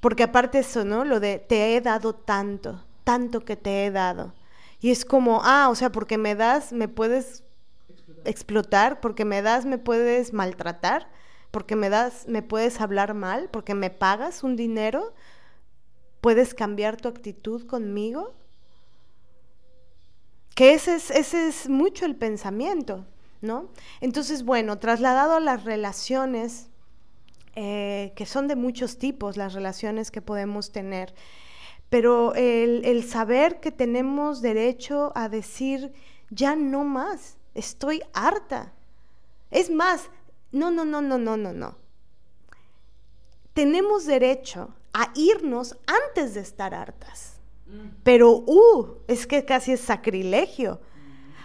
Porque 0.00 0.24
aparte 0.24 0.58
eso, 0.58 0.84
¿no? 0.84 1.06
Lo 1.06 1.20
de 1.20 1.38
te 1.38 1.74
he 1.74 1.80
dado 1.80 2.14
tanto, 2.14 2.84
tanto 3.02 3.40
que 3.40 3.56
te 3.56 3.86
he 3.86 3.90
dado. 3.90 4.34
Y 4.80 4.90
es 4.90 5.06
como, 5.06 5.40
ah, 5.42 5.68
o 5.70 5.74
sea, 5.74 5.90
porque 5.90 6.18
me 6.18 6.34
das, 6.34 6.72
me 6.74 6.86
puedes 6.86 7.44
explotar, 8.26 9.00
porque 9.00 9.24
me 9.24 9.40
das, 9.40 9.64
me 9.64 9.78
puedes 9.78 10.34
maltratar, 10.34 11.08
porque 11.50 11.76
me 11.76 11.88
das, 11.88 12.26
me 12.28 12.42
puedes 12.42 12.80
hablar 12.80 13.14
mal, 13.14 13.48
porque 13.50 13.74
me 13.74 13.90
pagas 13.90 14.42
un 14.42 14.56
dinero, 14.56 15.14
puedes 16.20 16.54
cambiar 16.54 16.96
tu 16.96 17.08
actitud 17.08 17.66
conmigo. 17.66 18.34
Que 20.54 20.74
ese 20.74 20.96
es, 20.96 21.10
ese 21.10 21.48
es 21.48 21.68
mucho 21.68 22.06
el 22.06 22.16
pensamiento, 22.16 23.04
¿no? 23.42 23.68
Entonces, 24.00 24.42
bueno, 24.42 24.78
trasladado 24.78 25.36
a 25.36 25.40
las 25.40 25.64
relaciones, 25.64 26.70
eh, 27.54 28.12
que 28.16 28.26
son 28.26 28.48
de 28.48 28.56
muchos 28.56 28.98
tipos, 28.98 29.36
las 29.36 29.52
relaciones 29.52 30.10
que 30.10 30.22
podemos 30.22 30.72
tener, 30.72 31.14
pero 31.88 32.34
el, 32.34 32.84
el 32.84 33.04
saber 33.04 33.60
que 33.60 33.70
tenemos 33.70 34.42
derecho 34.42 35.12
a 35.14 35.28
decir, 35.28 35.92
ya 36.30 36.56
no 36.56 36.84
más, 36.84 37.36
estoy 37.54 38.02
harta. 38.12 38.72
Es 39.50 39.70
más, 39.70 40.10
no, 40.56 40.70
no, 40.70 40.84
no, 40.84 41.02
no, 41.02 41.18
no, 41.18 41.36
no, 41.36 41.52
no. 41.52 41.76
Tenemos 43.52 44.06
derecho 44.06 44.74
a 44.92 45.12
irnos 45.14 45.76
antes 45.86 46.34
de 46.34 46.40
estar 46.40 46.74
hartas. 46.74 47.40
Pero, 48.02 48.30
uh, 48.46 48.98
es 49.06 49.26
que 49.26 49.44
casi 49.44 49.72
es 49.72 49.80
sacrilegio. 49.80 50.80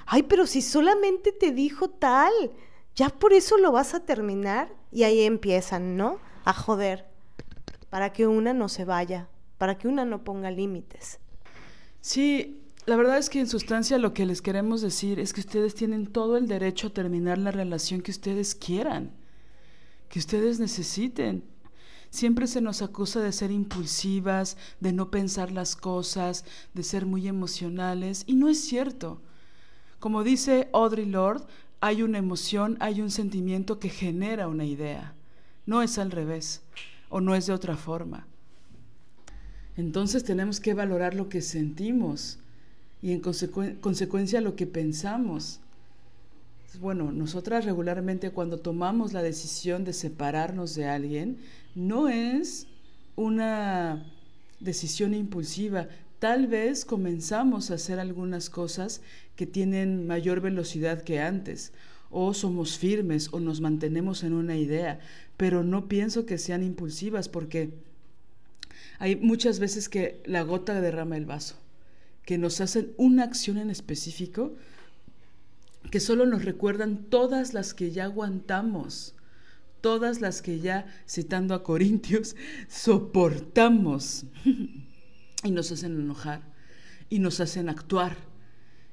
Ay, 0.06 0.24
pero 0.24 0.46
si 0.46 0.62
solamente 0.62 1.32
te 1.32 1.52
dijo 1.52 1.90
tal, 1.90 2.32
ya 2.96 3.10
por 3.10 3.34
eso 3.34 3.58
lo 3.58 3.72
vas 3.72 3.94
a 3.94 4.06
terminar. 4.06 4.74
Y 4.92 5.04
ahí 5.04 5.22
empiezan, 5.22 5.98
¿no? 5.98 6.20
A 6.44 6.54
joder, 6.54 7.06
para 7.90 8.14
que 8.14 8.28
una 8.28 8.54
no 8.54 8.70
se 8.70 8.86
vaya, 8.86 9.28
para 9.58 9.78
que 9.78 9.88
una 9.88 10.06
no 10.06 10.24
ponga 10.24 10.52
límites. 10.52 11.20
Sí, 12.02 12.61
la 12.86 12.96
verdad 12.96 13.20
es 13.20 13.30
que 13.30 13.40
en 13.40 13.48
sustancia 13.48 14.00
lo 14.00 14.14
que 14.14 14.26
les 14.26 14.42
queremos 14.42 14.82
decir 14.82 15.20
es 15.20 15.34
que 15.34 15.42
ustedes 15.42 15.76
tienen 15.76 16.08
todo 16.08 16.36
el 16.36 16.48
derecho 16.48 16.88
a 16.88 16.94
terminar 16.94 17.38
la 17.38 17.52
relación 17.52 18.02
que 18.02 18.12
ustedes 18.12 18.56
quieran, 18.56 19.12
que 20.10 20.18
ustedes 20.18 20.60
necesiten. 20.60 21.44
Siempre 22.10 22.48
se 22.48 22.60
nos 22.60 22.82
acusa 22.82 23.22
de 23.22 23.32
ser 23.32 23.52
impulsivas, 23.52 24.58
de 24.80 24.94
no 24.94 25.12
pensar 25.12 25.52
las 25.52 25.76
cosas, 25.76 26.44
de 26.74 26.84
ser 26.84 27.06
muy 27.06 27.28
emocionales, 27.28 28.24
y 28.26 28.36
no 28.36 28.50
es 28.50 28.60
cierto. 28.60 29.22
Como 30.00 30.24
dice 30.24 30.68
Audrey 30.74 31.06
Lord, 31.06 31.46
hay 31.82 32.02
una 32.02 32.18
emoción, 32.18 32.78
hay 32.80 33.00
un 33.02 33.12
sentimiento 33.12 33.80
que 33.80 33.90
genera 33.90 34.48
una 34.48 34.66
idea. 34.66 35.14
No 35.68 35.84
es 35.84 36.00
al 36.00 36.10
revés, 36.10 36.64
o 37.10 37.22
no 37.22 37.36
es 37.36 37.46
de 37.46 37.54
otra 37.54 37.78
forma. 37.78 38.28
Entonces 39.78 40.24
tenemos 40.24 40.60
que 40.60 40.74
valorar 40.74 41.14
lo 41.14 41.30
que 41.30 41.42
sentimos 41.42 42.40
y 43.02 43.12
en 43.12 43.20
consecuencia 43.20 44.42
lo 44.42 44.56
que 44.56 44.68
pensamos. 44.68 45.60
Bueno, 46.80 47.12
nosotras 47.12 47.66
regularmente 47.66 48.32
cuando 48.32 48.60
tomamos 48.60 49.12
la 49.12 49.24
decisión 49.24 49.84
de 49.84 49.94
separarnos 49.94 50.76
de 50.76 50.86
alguien, 50.86 51.38
no 51.76 52.08
es 52.08 52.68
una 53.16 54.06
decisión 54.60 55.14
impulsiva. 55.14 55.88
Tal 56.20 56.48
vez 56.48 56.86
comenzamos 56.86 57.72
a 57.72 57.76
hacer 57.76 58.00
algunas 58.00 58.50
cosas 58.50 59.02
que 59.36 59.48
tienen 59.48 60.08
mayor 60.08 60.40
velocidad 60.40 61.02
que 61.02 61.20
antes, 61.20 61.74
o 62.12 62.34
somos 62.34 62.78
firmes 62.78 63.30
o 63.32 63.40
nos 63.40 63.62
mantenemos 63.62 64.24
en 64.24 64.34
una 64.34 64.56
idea, 64.56 65.00
pero 65.38 65.64
no 65.64 65.88
pienso 65.88 66.26
que 66.26 66.38
sean 66.38 66.64
impulsivas 66.64 67.28
porque 67.28 67.72
hay 69.00 69.16
muchas 69.16 69.60
veces 69.60 69.90
que 69.90 70.22
la 70.26 70.44
gota 70.44 70.80
derrama 70.80 71.18
el 71.18 71.26
vaso 71.26 71.61
que 72.26 72.38
nos 72.38 72.62
hacen 72.62 72.94
una 72.98 73.24
acción 73.24 73.58
en 73.58 73.70
específico 73.70 74.56
que 75.90 76.00
solo 76.00 76.26
nos 76.26 76.46
recuerdan 76.46 77.06
todas 77.10 77.54
las 77.54 77.74
que 77.74 77.92
ya 77.92 78.06
aguantamos, 78.06 79.16
todas 79.82 80.22
las 80.22 80.42
que 80.42 80.60
ya, 80.60 80.86
citando 81.08 81.56
a 81.56 81.64
Corintios, 81.64 82.36
soportamos 82.70 84.26
y 85.44 85.52
nos 85.52 85.72
hacen 85.72 86.00
enojar 86.00 86.42
y 87.10 87.20
nos 87.20 87.40
hacen 87.40 87.68
actuar 87.68 88.16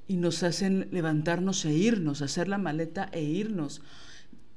y 0.08 0.16
nos 0.16 0.42
hacen 0.42 0.88
levantarnos 0.90 1.64
e 1.66 1.74
irnos, 1.74 2.22
hacer 2.22 2.48
la 2.48 2.58
maleta 2.58 3.10
e 3.12 3.22
irnos. 3.22 3.82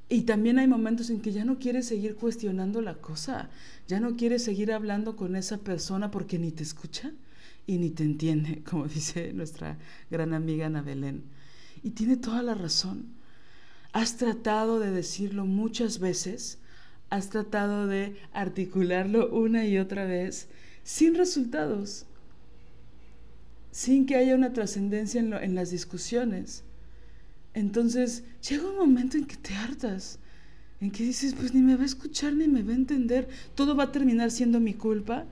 Y 0.08 0.22
también 0.22 0.60
hay 0.60 0.68
momentos 0.68 1.10
en 1.10 1.22
que 1.22 1.32
ya 1.32 1.46
no 1.46 1.60
quieres 1.60 1.88
seguir 1.88 2.16
cuestionando 2.16 2.82
la 2.82 2.96
cosa, 2.96 3.50
ya 3.88 4.00
no 4.00 4.16
quieres 4.16 4.44
seguir 4.44 4.72
hablando 4.72 5.16
con 5.16 5.36
esa 5.36 5.58
persona 5.58 6.10
porque 6.10 6.40
ni 6.40 6.52
te 6.52 6.64
escucha 6.64 7.12
y 7.72 7.78
ni 7.78 7.90
te 7.90 8.04
entiende, 8.04 8.62
como 8.70 8.86
dice 8.86 9.32
nuestra 9.32 9.78
gran 10.10 10.34
amiga 10.34 10.66
Ana 10.66 10.82
Belén. 10.82 11.24
Y 11.82 11.92
tiene 11.92 12.18
toda 12.18 12.44
la 12.44 12.54
razón. 12.54 13.14
Has 13.94 14.18
tratado 14.18 14.80
de 14.82 14.92
decirlo 14.92 15.46
muchas 15.46 16.00
veces, 16.00 16.60
has 17.10 17.30
tratado 17.30 17.88
de 17.88 18.18
articularlo 18.34 19.30
una 19.30 19.66
y 19.66 19.78
otra 19.78 20.04
vez, 20.06 20.50
sin 20.84 21.16
resultados, 21.16 22.06
sin 23.72 24.06
que 24.06 24.18
haya 24.18 24.36
una 24.36 24.52
trascendencia 24.52 25.22
en, 25.22 25.34
en, 25.34 25.56
las 25.56 25.72
discusiones. 25.72 26.64
Entonces 27.54 28.26
llega 28.50 28.70
un 28.70 28.78
momento 28.78 29.18
en 29.18 29.26
que 29.26 29.38
te 29.38 29.54
hartas, 29.54 30.20
en 30.82 30.92
que 30.92 31.04
dices, 31.06 31.36
pues 31.36 31.54
ni 31.54 31.62
me 31.62 31.78
va 31.78 31.84
a 31.84 31.86
escuchar 31.86 32.34
ni 32.34 32.50
me 32.50 32.64
va 32.64 32.74
a 32.74 32.76
entender, 32.76 33.30
todo 33.56 33.78
va 33.78 33.86
a 33.86 33.92
terminar 33.94 34.30
siendo 34.30 34.60
mi 34.60 34.74
culpa 34.74 35.26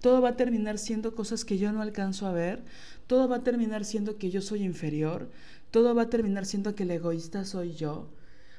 todo 0.00 0.20
va 0.20 0.30
a 0.30 0.36
terminar 0.36 0.78
siendo 0.78 1.14
cosas 1.14 1.44
que 1.44 1.58
yo 1.58 1.72
no 1.72 1.82
alcanzo 1.82 2.26
a 2.26 2.32
ver, 2.32 2.62
todo 3.06 3.28
va 3.28 3.36
a 3.36 3.42
terminar 3.42 3.84
siendo 3.84 4.18
que 4.18 4.30
yo 4.30 4.40
soy 4.42 4.62
inferior, 4.62 5.30
todo 5.70 5.94
va 5.94 6.02
a 6.02 6.10
terminar 6.10 6.46
siendo 6.46 6.74
que 6.74 6.84
el 6.84 6.90
egoísta 6.90 7.44
soy 7.44 7.74
yo, 7.74 8.08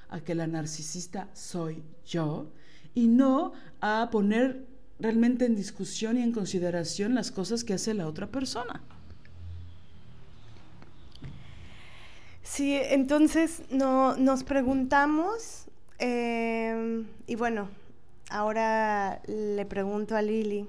a 0.09 0.21
que 0.21 0.35
la 0.35 0.47
narcisista 0.47 1.29
soy 1.33 1.83
yo, 2.05 2.47
y 2.93 3.07
no 3.07 3.53
a 3.81 4.09
poner 4.11 4.65
realmente 4.99 5.45
en 5.45 5.55
discusión 5.55 6.17
y 6.17 6.23
en 6.23 6.31
consideración 6.31 7.13
las 7.13 7.31
cosas 7.31 7.63
que 7.63 7.73
hace 7.73 7.93
la 7.93 8.07
otra 8.07 8.27
persona. 8.27 8.81
Sí, 12.41 12.73
entonces 12.75 13.61
no, 13.69 14.15
nos 14.15 14.43
preguntamos, 14.43 15.65
eh, 15.99 17.03
y 17.27 17.35
bueno, 17.35 17.69
ahora 18.29 19.21
le 19.27 19.65
pregunto 19.65 20.15
a 20.15 20.21
Lili, 20.21 20.65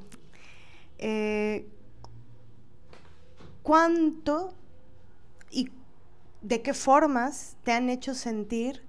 eh, 0.98 1.66
cuánto 3.62 4.54
y 5.50 5.70
de 6.42 6.62
qué 6.62 6.74
formas 6.74 7.56
te 7.64 7.72
han 7.72 7.88
hecho 7.88 8.14
sentir 8.14 8.82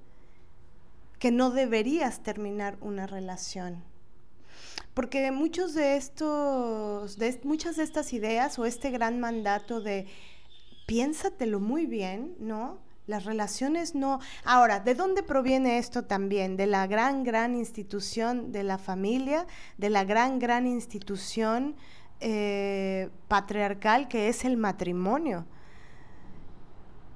que 1.19 1.31
no 1.31 1.51
deberías 1.51 2.21
terminar 2.21 2.77
una 2.81 3.05
relación. 3.05 3.83
Porque 4.93 5.31
muchos 5.31 5.73
de 5.73 5.97
estos, 5.97 7.17
de 7.17 7.39
muchas 7.43 7.75
de 7.75 7.83
estas 7.83 8.13
ideas 8.13 8.57
o 8.57 8.65
este 8.65 8.89
gran 8.89 9.19
mandato 9.19 9.81
de 9.81 10.07
piénsatelo 10.87 11.59
muy 11.59 11.85
bien, 11.85 12.35
¿no? 12.39 12.79
Las 13.05 13.25
relaciones 13.25 13.95
no. 13.95 14.19
Ahora, 14.43 14.79
¿de 14.79 14.95
dónde 14.95 15.23
proviene 15.23 15.77
esto 15.77 16.03
también? 16.03 16.57
De 16.57 16.67
la 16.67 16.85
gran, 16.87 17.23
gran 17.23 17.55
institución 17.55 18.51
de 18.51 18.63
la 18.63 18.77
familia, 18.77 19.45
de 19.77 19.89
la 19.89 20.03
gran, 20.03 20.39
gran 20.39 20.67
institución 20.67 21.75
eh, 22.19 23.09
patriarcal 23.27 24.07
que 24.07 24.29
es 24.29 24.45
el 24.45 24.57
matrimonio. 24.57 25.45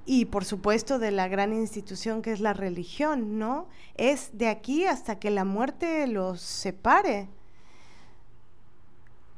Y 0.05 0.25
por 0.25 0.43
supuesto 0.43 0.99
de 0.99 1.11
la 1.11 1.27
gran 1.27 1.53
institución 1.53 2.21
que 2.21 2.31
es 2.31 2.41
la 2.41 2.53
religión, 2.53 3.39
¿no? 3.39 3.67
Es 3.95 4.37
de 4.37 4.49
aquí 4.49 4.85
hasta 4.85 5.19
que 5.19 5.31
la 5.31 5.45
muerte 5.45 6.07
los 6.07 6.41
separe. 6.41 7.29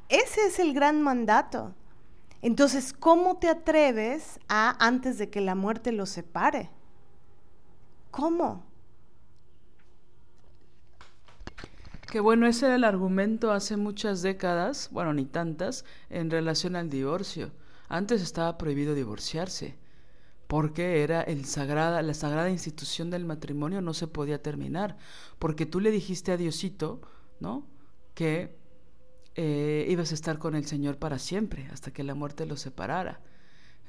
Ese 0.10 0.48
es 0.48 0.60
el 0.60 0.74
gran 0.74 1.02
mandato. 1.02 1.74
Entonces, 2.42 2.94
¿cómo 2.94 3.38
te 3.38 3.50
atreves 3.50 4.40
a 4.48 4.76
antes 4.86 5.18
de 5.18 5.30
que 5.30 5.42
la 5.42 5.56
muerte 5.56 5.92
los 5.92 6.10
separe? 6.10 6.70
¿Cómo? 8.12 8.64
Que 12.16 12.22
bueno, 12.22 12.48
ese 12.48 12.68
era 12.68 12.76
el 12.76 12.86
argumento 12.86 13.52
hace 13.52 13.76
muchas 13.76 14.22
décadas, 14.22 14.88
bueno, 14.94 15.14
ni 15.14 15.26
tantas, 15.26 15.84
en 16.10 16.32
relación 16.32 16.78
al 16.78 16.90
divorcio. 16.90 17.52
Antes 17.90 18.22
estaba 18.22 18.58
prohibido 18.58 18.96
divorciarse, 18.96 19.76
porque 20.48 21.04
era 21.04 21.20
el 21.24 21.44
sagrada, 21.44 22.02
la 22.02 22.14
sagrada 22.14 22.50
institución 22.50 23.10
del 23.10 23.26
matrimonio 23.26 23.82
no 23.82 23.94
se 23.94 24.08
podía 24.08 24.42
terminar, 24.42 24.96
porque 25.40 25.66
tú 25.66 25.82
le 25.82 25.92
dijiste 25.92 26.32
a 26.32 26.38
Diosito, 26.38 27.02
¿no? 27.42 27.68
Que 28.14 28.56
eh, 29.36 29.86
ibas 29.90 30.14
a 30.14 30.16
estar 30.16 30.40
con 30.40 30.56
el 30.56 30.66
Señor 30.66 30.98
para 30.98 31.20
siempre, 31.20 31.68
hasta 31.74 31.92
que 31.92 32.06
la 32.06 32.16
muerte 32.16 32.46
los 32.46 32.62
separara. 32.62 33.20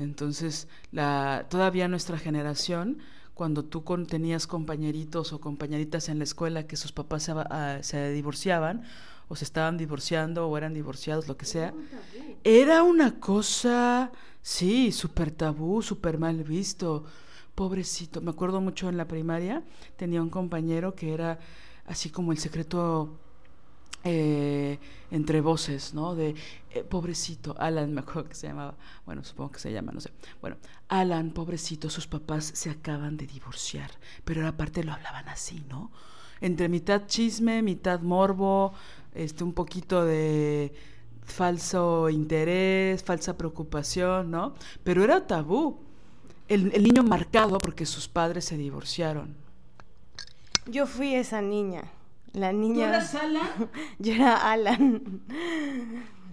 Entonces, 0.01 0.67
la, 0.91 1.47
todavía 1.49 1.87
nuestra 1.87 2.19
generación, 2.19 2.99
cuando 3.37 3.67
tú 3.67 3.85
tenías 4.09 4.47
compañeritos 4.47 5.35
o 5.35 5.41
compañeritas 5.43 6.09
en 6.09 6.17
la 6.17 6.25
escuela 6.25 6.67
que 6.67 6.79
sus 6.79 6.91
papás 6.91 7.23
se, 7.23 7.33
ah, 7.37 7.81
se 7.83 8.11
divorciaban, 8.13 8.85
o 9.29 9.37
se 9.37 9.45
estaban 9.45 9.77
divorciando, 9.77 10.49
o 10.49 10.57
eran 10.57 10.73
divorciados, 10.73 11.29
lo 11.29 11.37
que 11.37 11.45
sea, 11.45 11.75
era 12.45 12.83
una 12.83 13.21
cosa, 13.21 14.11
sí, 14.41 14.91
súper 14.91 15.33
tabú, 15.33 15.83
súper 15.83 16.17
mal 16.17 16.45
visto. 16.45 17.05
Pobrecito, 17.55 18.23
me 18.23 18.31
acuerdo 18.31 18.63
mucho 18.63 18.89
en 18.89 18.97
la 18.97 19.07
primaria, 19.07 19.63
tenía 19.97 20.23
un 20.23 20.31
compañero 20.31 20.95
que 20.95 21.13
era 21.13 21.39
así 21.85 22.09
como 22.09 22.33
el 22.33 22.39
secreto 22.39 23.19
eh, 24.05 24.79
entre 25.11 25.41
voces, 25.41 25.93
¿no? 25.93 26.15
De 26.15 26.35
eh, 26.71 26.85
pobrecito, 26.85 27.57
Alan, 27.59 27.93
me 27.95 28.01
acuerdo 28.03 28.29
que 28.29 28.35
se 28.35 28.47
llamaba, 28.47 28.77
bueno, 29.05 29.25
supongo 29.25 29.53
que 29.53 29.59
se 29.59 29.73
llama, 29.73 29.93
no 29.93 30.01
sé. 30.01 30.13
Bueno, 30.41 30.57
Alan, 30.89 31.31
pobrecito, 31.31 31.91
sus 31.91 32.07
papás 32.07 32.53
se 32.55 32.71
acaban 32.71 33.17
de 33.17 33.27
divorciar, 33.27 33.91
pero 34.25 34.47
aparte 34.47 34.85
lo 34.85 34.93
hablaban 34.93 35.29
así, 35.29 35.65
¿no? 35.69 35.91
Entre 36.41 36.69
mitad 36.69 37.07
chisme, 37.07 37.63
mitad 37.63 38.01
morbo, 38.01 38.75
este, 39.15 39.43
un 39.43 39.55
poquito 39.55 40.05
de 40.05 40.73
falso 41.25 42.09
interés, 42.09 43.03
falsa 43.03 43.37
preocupación, 43.37 44.31
¿no? 44.31 44.55
Pero 44.85 45.03
era 45.03 45.27
tabú. 45.27 45.81
El, 46.47 46.71
el 46.75 46.85
niño 46.85 47.03
marcado 47.03 47.59
porque 47.59 47.87
sus 47.87 48.07
padres 48.07 48.45
se 48.45 48.57
divorciaron. 48.57 49.35
Yo 50.67 50.87
fui 50.87 51.15
esa 51.15 51.41
niña. 51.41 51.91
La 52.37 52.53
niña. 52.53 52.75
¿Tú 52.75 52.83
eras 52.83 53.15
Alan? 53.15 53.71
yo 53.99 54.13
era 54.13 54.37
Alan. 54.53 55.23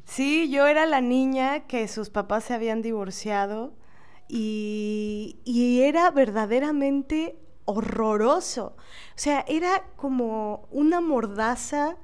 Sí, 0.03 0.49
yo 0.51 0.67
era 0.67 0.85
la 0.85 0.99
niña 0.99 1.61
que 1.61 1.87
sus 1.87 2.09
papás 2.09 2.43
se 2.43 2.53
habían 2.53 2.81
divorciado 2.81 3.73
y, 4.27 5.39
y 5.45 5.83
era 5.83 6.11
verdaderamente 6.11 7.39
horroroso. 7.63 8.75
O 9.15 9.17
sea, 9.17 9.45
era 9.47 9.85
como 9.95 10.67
una 10.71 10.99
mordaza. 10.99 11.95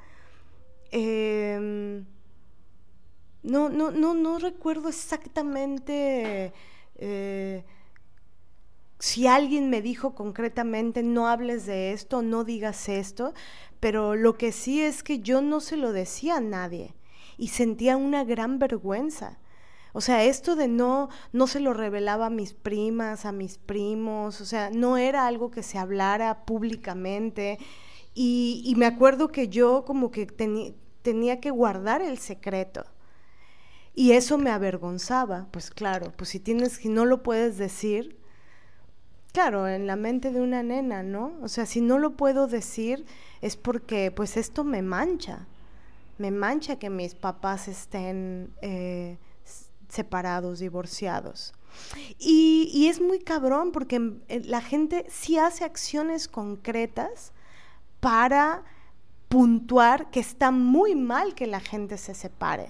Em, 0.91 2.05
no, 3.43 3.67
no, 3.67 3.91
no, 3.91 4.13
no 4.13 4.39
recuerdo 4.39 4.87
exactamente. 4.87 6.53
Eh, 6.95 7.65
si 8.99 9.27
alguien 9.27 9.69
me 9.69 9.81
dijo 9.81 10.13
concretamente 10.13 11.03
no 11.03 11.27
hables 11.27 11.65
de 11.65 11.93
esto, 11.93 12.21
no 12.21 12.43
digas 12.43 12.89
esto, 12.89 13.33
pero 13.79 14.15
lo 14.15 14.37
que 14.37 14.51
sí 14.51 14.81
es 14.81 15.03
que 15.03 15.19
yo 15.19 15.41
no 15.41 15.61
se 15.61 15.77
lo 15.77 15.93
decía 15.93 16.37
a 16.37 16.41
nadie 16.41 16.95
y 17.37 17.47
sentía 17.47 17.95
una 17.95 18.25
gran 18.25 18.59
vergüenza. 18.59 19.39
O 19.93 20.01
sea, 20.01 20.23
esto 20.25 20.55
de 20.55 20.67
no, 20.67 21.09
no 21.31 21.47
se 21.47 21.61
lo 21.61 21.73
revelaba 21.73 22.27
a 22.27 22.29
mis 22.29 22.53
primas, 22.53 23.25
a 23.25 23.31
mis 23.31 23.57
primos, 23.57 24.41
o 24.41 24.45
sea, 24.45 24.69
no 24.69 24.97
era 24.97 25.25
algo 25.25 25.49
que 25.49 25.63
se 25.63 25.77
hablara 25.77 26.45
públicamente. 26.45 27.57
Y, 28.13 28.73
me 28.77 28.85
acuerdo 28.85 29.29
que 29.29 29.47
yo 29.47 29.85
como 29.85 30.11
que 30.11 30.25
tenía 30.25 31.39
que 31.39 31.51
guardar 31.51 32.01
el 32.01 32.17
secreto. 32.17 32.85
Y 33.95 34.11
eso 34.11 34.37
me 34.37 34.51
avergonzaba, 34.51 35.47
pues 35.51 35.71
claro, 35.71 36.11
pues 36.15 36.29
si 36.29 36.39
tienes, 36.39 36.73
si 36.73 36.89
no 36.89 37.05
lo 37.05 37.23
puedes 37.23 37.57
decir, 37.57 38.18
claro, 39.31 39.67
en 39.67 39.87
la 39.87 39.95
mente 39.95 40.31
de 40.31 40.41
una 40.41 40.63
nena, 40.63 41.03
¿no? 41.03 41.33
O 41.41 41.47
sea, 41.47 41.65
si 41.65 41.81
no 41.81 41.97
lo 41.97 42.11
puedo 42.11 42.47
decir 42.47 43.05
es 43.41 43.55
porque 43.55 44.11
pues 44.11 44.37
esto 44.37 44.63
me 44.63 44.81
mancha, 44.81 45.47
me 46.17 46.31
mancha 46.31 46.77
que 46.77 46.89
mis 46.89 47.15
papás 47.15 47.67
estén 47.67 48.53
eh, 48.61 49.17
separados, 49.87 50.59
divorciados. 50.59 51.53
Y, 52.17 52.87
es 52.89 52.99
muy 52.99 53.19
cabrón 53.19 53.71
porque 53.71 54.13
eh, 54.27 54.41
la 54.43 54.61
gente 54.61 55.05
sí 55.09 55.37
hace 55.37 55.63
acciones 55.63 56.27
concretas 56.27 57.31
para 57.99 58.63
puntuar 59.29 60.09
que 60.09 60.19
está 60.19 60.51
muy 60.51 60.95
mal 60.95 61.35
que 61.35 61.47
la 61.47 61.59
gente 61.59 61.97
se 61.97 62.15
separe. 62.15 62.69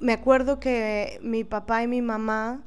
Me 0.00 0.14
acuerdo 0.14 0.58
que 0.58 1.20
mi 1.22 1.44
papá 1.44 1.82
y 1.82 1.86
mi 1.86 2.02
mamá 2.02 2.64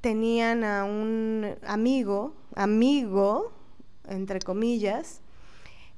tenían 0.00 0.64
a 0.64 0.84
un 0.84 1.56
amigo, 1.66 2.34
amigo, 2.54 3.52
entre 4.08 4.40
comillas, 4.40 5.20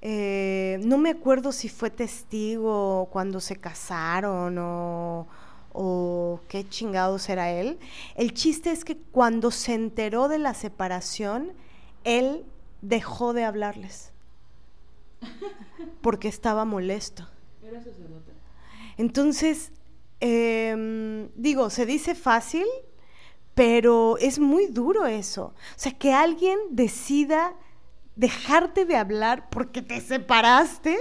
eh, 0.01 0.79
no 0.85 0.97
me 0.99 1.11
acuerdo 1.11 1.53
si 1.53 1.69
fue 1.69 1.91
testigo 1.91 3.09
cuando 3.11 3.41
se 3.41 3.57
casaron 3.57 4.57
o, 4.59 5.27
o 5.73 6.41
qué 6.49 6.69
chingados 6.69 7.29
era 7.29 7.51
él. 7.51 7.79
El 8.15 8.33
chiste 8.33 8.71
es 8.71 8.85
que 8.85 8.97
cuando 8.97 9.51
se 9.51 9.75
enteró 9.75 10.29
de 10.29 10.39
la 10.39 10.55
separación, 10.55 11.53
él 12.05 12.45
dejó 12.81 13.33
de 13.33 13.45
hablarles 13.45 14.13
porque 16.01 16.29
estaba 16.29 16.65
molesto. 16.65 17.29
Era 17.63 17.83
sacerdote. 17.83 18.33
Entonces, 18.97 19.73
em, 20.21 21.29
digo, 21.35 21.71
se 21.71 21.87
dice 21.87 22.15
fácil, 22.15 22.65
pero 23.59 24.19
es 24.19 24.39
muy 24.39 24.69
duro 24.69 25.07
eso. 25.07 25.47
O 25.47 25.75
sea, 25.75 25.91
que 25.91 26.13
alguien 26.13 26.57
decida 26.71 27.57
dejarte 28.15 28.85
de 28.85 28.97
hablar 28.97 29.51
porque 29.51 29.83
te 29.83 30.01
separaste. 30.01 30.97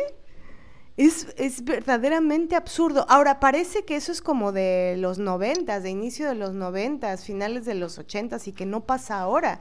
Es, 0.97 1.27
es, 1.37 1.63
verdaderamente 1.63 2.55
absurdo. 2.55 3.05
Ahora, 3.09 3.39
parece 3.39 3.85
que 3.85 3.95
eso 3.95 4.11
es 4.11 4.23
como 4.23 4.51
de 4.53 4.95
los 4.97 5.19
noventas, 5.19 5.83
de 5.83 5.91
inicio 5.91 6.27
de 6.27 6.33
los 6.33 6.55
noventas, 6.55 7.25
finales 7.25 7.63
de 7.65 7.75
los 7.75 7.99
ochentas 7.99 8.47
y 8.47 8.53
que 8.53 8.65
no 8.65 8.87
pasa 8.87 9.19
ahora. 9.19 9.59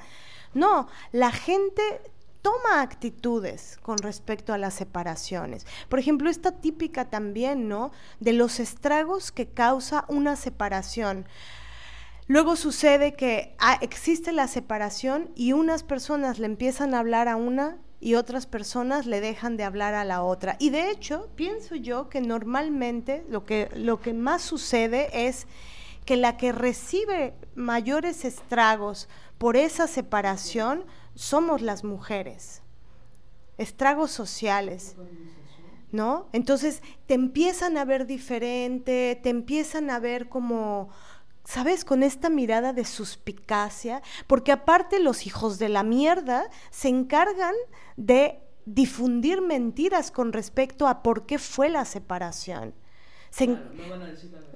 No, 0.55 0.89
la 1.13 1.33
gente 1.33 1.83
toma 2.41 2.81
actitudes 2.81 3.79
con 3.83 3.99
respecto 3.99 4.55
a 4.55 4.59
las 4.59 4.73
separaciones. 4.73 5.67
Por 5.91 5.99
ejemplo, 5.99 6.31
esta 6.31 6.53
típica 6.63 7.11
también, 7.11 7.69
¿no? 7.69 7.93
De 8.21 8.33
los 8.33 8.59
estragos 8.59 9.33
que 9.33 9.49
causa 9.49 10.07
una 10.09 10.35
separación. 10.35 11.27
Luego 12.29 12.57
sucede 12.57 13.15
que 13.15 13.55
ah, 13.59 13.79
existe 13.81 14.33
la 14.33 14.49
separación 14.49 15.31
y 15.37 15.53
unas 15.53 15.85
personas 15.85 16.39
le 16.39 16.47
empiezan 16.47 16.95
a 16.95 16.99
hablar 16.99 17.29
a 17.29 17.37
una 17.37 17.79
y 18.01 18.15
otras 18.15 18.47
personas 18.47 19.07
le 19.07 19.21
dejan 19.21 19.57
de 19.57 19.65
hablar 19.65 19.95
a 19.95 20.05
la 20.05 20.23
otra. 20.23 20.57
Y 20.59 20.71
de 20.71 20.91
hecho, 20.91 21.31
pienso 21.37 21.77
yo 21.77 22.09
que 22.09 22.21
normalmente 22.21 23.25
lo 23.29 23.45
que, 23.45 23.71
lo 23.75 24.01
que 24.01 24.13
más 24.13 24.43
sucede 24.43 25.29
es 25.29 25.47
que 26.05 26.17
la 26.17 26.37
que 26.37 26.53
recibe 26.53 27.35
mayores 27.55 28.25
estragos 28.25 29.09
por 29.39 29.57
esa 29.57 29.87
separación 29.87 30.85
somos 31.15 31.63
las 31.63 31.85
mujeres. 31.85 32.63
Estragos 33.57 34.11
sociales. 34.11 34.97
¿No? 35.93 36.29
Entonces 36.33 36.83
te 37.07 37.15
empiezan 37.15 37.79
a 37.79 37.85
ver 37.85 38.07
diferente, 38.07 39.19
te 39.23 39.31
empiezan 39.31 39.89
a 39.89 40.01
ver 40.01 40.29
como 40.29 40.91
¿sabes? 41.47 41.85
Con 41.85 42.03
esta 42.03 42.29
mirada 42.29 42.73
de 42.73 42.85
suspicacia, 42.85 44.03
porque 44.27 44.53
aparte 44.53 44.99
los 44.99 45.27
hijos 45.27 45.59
de 45.59 45.69
la 45.69 45.83
mierda 45.83 46.51
se 46.71 46.89
encargan 46.89 47.55
de 47.97 48.41
difundir 48.65 49.41
mentiras 49.41 50.11
con 50.11 50.33
respecto 50.33 50.89
a 50.89 51.03
por 51.03 51.25
qué 51.25 51.39
fue 51.39 51.69
la 51.69 51.85
separación. 51.85 52.75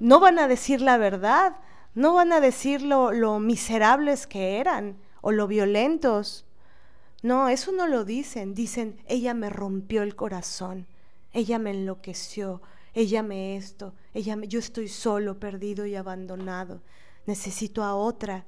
no, 0.00 0.20
van 0.20 0.38
a 0.38 0.48
decir 0.48 0.80
la 0.80 0.98
verdad, 0.98 1.56
no 1.94 2.14
van 2.14 2.32
a 2.32 2.40
decir 2.40 2.82
lo, 2.82 3.12
lo 3.12 3.38
miserables 3.38 4.26
que 4.26 4.58
eran 4.58 4.96
o 5.20 5.30
lo 5.30 5.46
violentos. 5.46 6.44
No, 7.22 7.48
eso 7.48 7.70
no 7.70 7.86
lo 7.86 8.04
dicen. 8.04 8.54
Dicen, 8.54 9.00
ella 9.06 9.34
me 9.34 9.50
rompió 9.50 10.02
el 10.02 10.16
corazón, 10.16 10.86
ella 11.32 11.58
me 11.58 11.70
enloqueció, 11.70 12.62
ella 12.94 13.22
me 13.22 13.56
esto, 13.56 13.94
ella 14.14 14.36
yo 14.46 14.58
estoy 14.58 14.88
solo, 14.88 15.38
perdido 15.38 15.86
y 15.86 15.94
abandonado. 15.96 16.82
Necesito 17.26 17.82
a 17.84 17.94
otra 17.94 18.46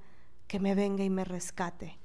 que 0.48 0.58
me 0.58 0.74
venga 0.74 1.04
y 1.04 1.10
me 1.10 1.24
rescate. 1.24 1.98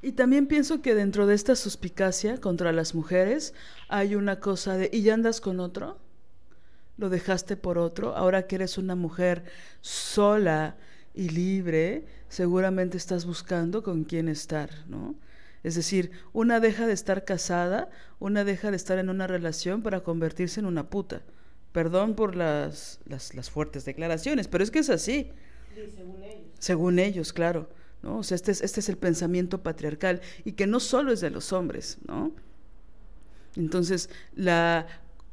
Y 0.00 0.12
también 0.12 0.46
pienso 0.46 0.80
que 0.80 0.94
dentro 0.94 1.26
de 1.26 1.34
esta 1.34 1.56
suspicacia 1.56 2.40
contra 2.40 2.72
las 2.72 2.94
mujeres 2.94 3.52
hay 3.88 4.14
una 4.14 4.38
cosa 4.38 4.76
de, 4.76 4.90
¿y 4.92 5.02
ya 5.02 5.14
andas 5.14 5.40
con 5.40 5.58
otro? 5.60 5.98
¿Lo 6.96 7.08
dejaste 7.08 7.56
por 7.56 7.78
otro? 7.78 8.16
Ahora 8.16 8.46
que 8.46 8.56
eres 8.56 8.78
una 8.78 8.94
mujer 8.94 9.44
sola 9.80 10.76
y 11.14 11.30
libre, 11.30 12.06
seguramente 12.28 12.96
estás 12.96 13.24
buscando 13.24 13.82
con 13.82 14.04
quién 14.04 14.28
estar, 14.28 14.70
¿no? 14.88 15.16
Es 15.64 15.74
decir, 15.74 16.12
una 16.32 16.60
deja 16.60 16.86
de 16.86 16.92
estar 16.92 17.24
casada, 17.24 17.90
una 18.20 18.44
deja 18.44 18.70
de 18.70 18.76
estar 18.76 18.98
en 18.98 19.10
una 19.10 19.26
relación 19.26 19.82
para 19.82 20.02
convertirse 20.02 20.60
en 20.60 20.66
una 20.66 20.88
puta. 20.88 21.22
Perdón 21.78 22.16
por 22.16 22.34
las, 22.34 22.98
las, 23.06 23.50
fuertes 23.50 23.84
declaraciones, 23.84 24.48
pero 24.48 24.64
es 24.64 24.72
que 24.72 24.80
es 24.80 24.90
así. 24.90 25.30
según 25.76 26.24
ellos. 26.24 26.46
Según 26.58 26.98
ellos, 26.98 27.32
claro. 27.32 27.68
¿no? 28.02 28.18
O 28.18 28.22
sea, 28.24 28.34
este 28.34 28.50
es, 28.50 28.62
este 28.62 28.80
es 28.80 28.88
el 28.88 28.96
pensamiento 28.96 29.62
patriarcal 29.62 30.20
y 30.44 30.54
que 30.54 30.66
no 30.66 30.80
solo 30.80 31.12
es 31.12 31.20
de 31.20 31.30
los 31.30 31.52
hombres, 31.52 31.98
¿no? 32.08 32.32
Entonces, 33.54 34.10
la, 34.34 34.88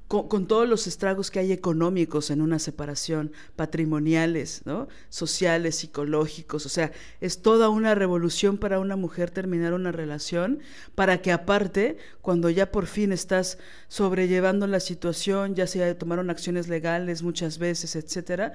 con, 0.07 0.47
todos 0.47 0.69
los 0.69 0.85
estragos 0.85 1.31
que 1.31 1.39
hay 1.39 1.51
económicos 1.51 2.29
en 2.29 2.41
una 2.41 2.59
separación, 2.59 3.31
patrimoniales, 3.55 4.61
¿no? 4.65 4.87
sociales, 5.09 5.77
psicológicos, 5.77 6.65
o 6.65 6.69
sea, 6.69 6.91
es 7.21 7.41
toda 7.41 7.69
una 7.69 7.95
revolución 7.95 8.57
para 8.57 8.79
una 8.79 8.95
mujer 8.95 9.31
terminar 9.31 9.73
una 9.73 9.91
relación, 9.91 10.59
para 10.93 11.21
que 11.21 11.31
aparte, 11.31 11.97
cuando 12.21 12.49
ya 12.51 12.71
por 12.71 12.85
fin 12.85 13.11
estás 13.11 13.57
sobrellevando 13.87 14.67
la 14.67 14.79
situación, 14.79 15.55
ya 15.55 15.65
de 15.65 15.95
tomaron 15.95 16.29
acciones 16.29 16.67
legales 16.67 17.23
muchas 17.23 17.57
veces, 17.57 17.95
etcétera, 17.95 18.53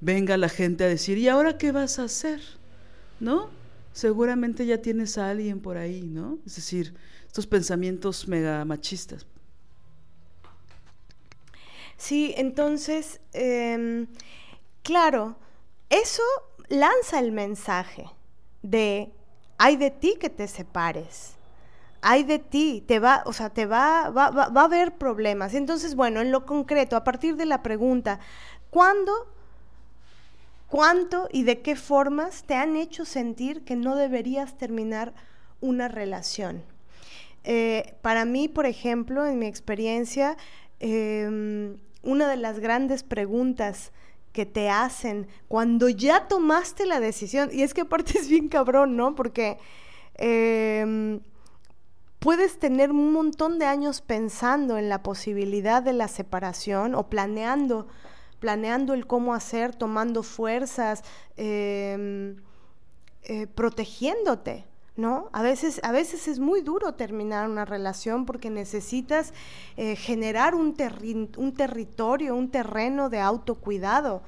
venga 0.00 0.36
la 0.36 0.48
gente 0.48 0.84
a 0.84 0.88
decir, 0.88 1.16
¿y 1.16 1.28
ahora 1.28 1.56
qué 1.56 1.72
vas 1.72 1.98
a 1.98 2.04
hacer? 2.04 2.40
¿No? 3.20 3.48
Seguramente 3.92 4.66
ya 4.66 4.78
tienes 4.78 5.18
a 5.18 5.30
alguien 5.30 5.60
por 5.60 5.76
ahí, 5.76 6.02
¿no? 6.02 6.38
Es 6.46 6.56
decir, 6.56 6.94
estos 7.26 7.46
pensamientos 7.46 8.28
mega 8.28 8.64
machistas. 8.64 9.26
Sí, 12.00 12.32
entonces, 12.38 13.20
em, 13.34 14.06
claro, 14.82 15.36
eso 15.90 16.22
lanza 16.68 17.18
el 17.18 17.30
mensaje 17.30 18.06
de 18.62 19.12
hay 19.58 19.76
de 19.76 19.90
ti 19.90 20.16
que 20.18 20.30
te 20.30 20.48
separes. 20.48 21.36
Hay 22.00 22.24
de 22.24 22.38
ti, 22.38 22.82
te 22.88 23.00
va, 23.00 23.22
o 23.26 23.34
sea, 23.34 23.50
te 23.50 23.66
va, 23.66 24.08
va, 24.08 24.30
va, 24.30 24.48
va 24.48 24.62
a 24.62 24.64
haber 24.64 24.96
problemas. 24.96 25.52
Entonces, 25.52 25.94
bueno, 25.94 26.22
en 26.22 26.32
lo 26.32 26.46
concreto, 26.46 26.96
a 26.96 27.04
partir 27.04 27.36
de 27.36 27.44
la 27.44 27.62
pregunta, 27.62 28.18
¿cuándo, 28.70 29.12
cuánto 30.68 31.28
y 31.30 31.42
de 31.42 31.60
qué 31.60 31.76
formas 31.76 32.44
te 32.44 32.54
han 32.54 32.76
hecho 32.76 33.04
sentir 33.04 33.62
que 33.62 33.76
no 33.76 33.94
deberías 33.94 34.56
terminar 34.56 35.12
una 35.60 35.86
relación? 35.88 36.64
Eh, 37.44 37.94
para 38.00 38.24
mí, 38.24 38.48
por 38.48 38.64
ejemplo, 38.64 39.26
en 39.26 39.38
mi 39.38 39.46
experiencia, 39.46 40.38
em, 40.78 41.76
una 42.20 42.28
de 42.28 42.36
las 42.36 42.58
grandes 42.58 43.02
preguntas 43.02 43.92
que 44.32 44.44
te 44.44 44.68
hacen 44.68 45.26
cuando 45.48 45.88
ya 45.88 46.28
tomaste 46.28 46.84
la 46.84 47.00
decisión, 47.00 47.48
y 47.50 47.62
es 47.62 47.72
que 47.72 47.80
aparte 47.80 48.18
es 48.18 48.28
bien 48.28 48.48
cabrón, 48.48 48.94
¿no? 48.94 49.14
Porque 49.14 49.56
em, 50.16 51.20
puedes 52.18 52.58
tener 52.58 52.90
un 52.90 53.14
montón 53.14 53.58
de 53.58 53.64
años 53.64 54.02
pensando 54.02 54.76
en 54.76 54.90
la 54.90 55.02
posibilidad 55.02 55.82
de 55.82 55.94
la 55.94 56.08
separación 56.08 56.94
o 56.94 57.08
planeando, 57.08 57.88
planeando 58.38 58.92
el 58.92 59.06
cómo 59.06 59.32
hacer, 59.32 59.74
tomando 59.74 60.22
fuerzas, 60.22 61.02
em, 61.38 62.36
eh, 63.22 63.46
protegiéndote. 63.46 64.66
¿No? 65.00 65.30
A 65.32 65.40
veces, 65.40 65.80
a 65.82 65.92
veces 65.92 66.28
es 66.28 66.38
muy 66.38 66.60
duro 66.60 66.92
terminar 66.92 67.48
una 67.48 67.64
relación 67.64 68.26
porque 68.26 68.50
necesitas 68.50 69.32
eh, 69.78 69.96
generar 69.96 70.54
un, 70.54 70.76
un 71.38 71.54
territorio, 71.54 72.36
un 72.36 72.50
terreno 72.50 73.08
de 73.08 73.20
autocuidado 73.20 74.22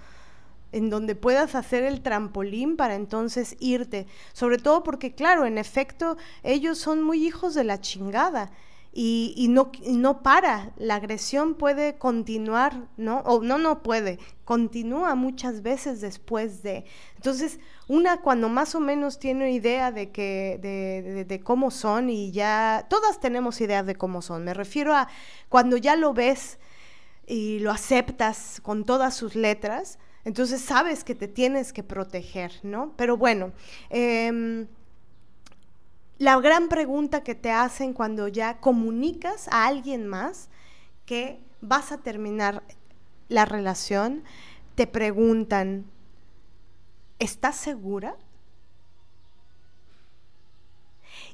en 0.72 0.88
donde 0.88 1.14
puedas 1.14 1.54
hacer 1.54 1.84
el 1.84 2.00
trampolín 2.00 2.78
para 2.78 2.94
entonces 2.94 3.56
irte. 3.60 4.06
Sobre 4.32 4.56
todo 4.56 4.82
porque, 4.82 5.14
claro, 5.14 5.44
en 5.44 5.58
efecto, 5.58 6.16
ellos 6.42 6.78
son 6.78 7.02
muy 7.02 7.22
hijos 7.26 7.54
de 7.54 7.64
la 7.64 7.78
chingada 7.78 8.50
y, 8.94 9.46
no, 9.48 9.72
no 9.86 10.22
para. 10.22 10.72
La 10.76 10.96
agresión 10.96 11.54
puede 11.54 11.96
continuar, 11.96 12.88
¿no? 12.96 13.20
O 13.20 13.42
no, 13.42 13.58
no 13.58 13.82
puede, 13.82 14.18
continúa 14.44 15.14
muchas 15.14 15.62
veces 15.62 16.00
después 16.00 16.62
de. 16.62 16.84
Entonces, 17.16 17.58
una 17.92 18.22
cuando 18.22 18.48
más 18.48 18.74
o 18.74 18.80
menos 18.80 19.18
tiene 19.18 19.52
idea 19.52 19.92
de 19.92 20.10
que, 20.10 20.58
de, 21.28 21.40
cómo 21.40 21.70
son 21.70 22.08
y 22.08 22.32
ya, 22.32 22.86
todas 22.88 23.20
tenemos 23.20 23.60
idea 23.60 23.82
de 23.82 23.96
cómo 23.96 24.22
son. 24.22 24.44
Me 24.44 24.54
refiero 24.54 24.94
a 24.94 25.08
cuando 25.50 25.76
ya 25.76 25.94
lo 25.94 26.14
ves 26.14 26.58
y 27.26 27.58
lo 27.58 27.70
aceptas 27.70 28.62
con 28.62 28.86
todas 28.86 29.14
sus 29.14 29.34
letras, 29.34 29.98
entonces 30.24 30.62
sabes 30.62 31.04
que 31.04 31.14
te 31.14 31.28
tienes 31.28 31.74
que 31.74 31.82
proteger, 31.82 32.52
¿no? 32.62 32.94
Pero 32.96 33.18
bueno, 33.18 33.52
eh, 33.90 34.66
la 36.16 36.40
gran 36.40 36.68
pregunta 36.68 37.22
que 37.22 37.34
te 37.34 37.50
hacen 37.50 37.92
cuando 37.92 38.26
ya 38.26 38.58
comunicas 38.58 39.48
a 39.48 39.66
alguien 39.66 40.06
más 40.06 40.48
que 41.04 41.40
vas 41.60 41.92
a 41.92 41.98
terminar 41.98 42.62
la 43.28 43.44
relación, 43.44 44.24
te 44.76 44.86
preguntan, 44.86 45.84
¿estás 47.22 47.56
segura? 47.56 48.16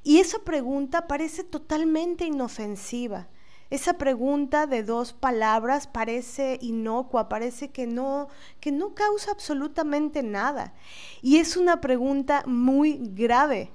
Y 0.02 0.18
esa 0.18 0.38
pregunta 0.40 1.06
parece 1.06 1.44
totalmente 1.44 2.24
inofensiva. 2.24 3.28
Esa 3.70 3.98
pregunta 3.98 4.66
de 4.66 4.82
dos 4.82 5.12
palabras 5.12 5.86
parece 5.86 6.58
inocua, 6.62 7.28
parece 7.28 7.68
que 7.70 7.86
no, 7.86 8.28
que 8.60 8.72
no 8.72 8.94
causa 8.94 9.30
absolutamente 9.30 10.22
nada. 10.22 10.72
Y 11.20 11.36
es 11.36 11.56
una 11.56 11.80
pregunta 11.80 12.44
muy 12.46 12.98
grave 13.12 13.70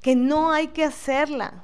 que 0.00 0.16
no 0.16 0.50
hay 0.50 0.68
que 0.68 0.84
hacerla. 0.84 1.62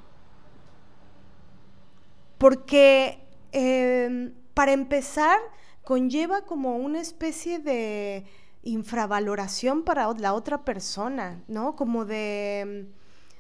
Porque 2.37 3.19
em, 3.53 4.35
para 4.53 4.73
empezar, 4.73 5.39
conlleva 5.83 6.43
como 6.43 6.77
una 6.77 7.01
especie 7.01 7.59
de 7.59 8.27
infravaloración 8.67 9.83
para 9.83 10.13
la 10.15 10.35
otra 10.35 10.65
persona, 10.65 11.43
¿no? 11.49 11.77
Como 11.77 12.05
de, 12.05 12.61
em, 12.61 12.87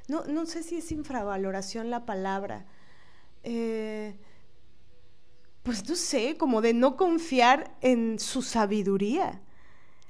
no, 0.08 0.24
no 0.24 0.46
sé 0.46 0.62
si 0.62 0.76
es 0.76 0.92
infravaloración 0.92 1.90
la 1.90 2.06
palabra, 2.06 2.66
eh, 3.42 4.16
pues 5.62 5.88
no 5.88 5.96
sé, 5.96 6.36
como 6.36 6.60
de 6.60 6.74
no 6.74 6.96
confiar 6.96 7.76
en 7.80 8.18
su 8.18 8.42
sabiduría. 8.42 9.40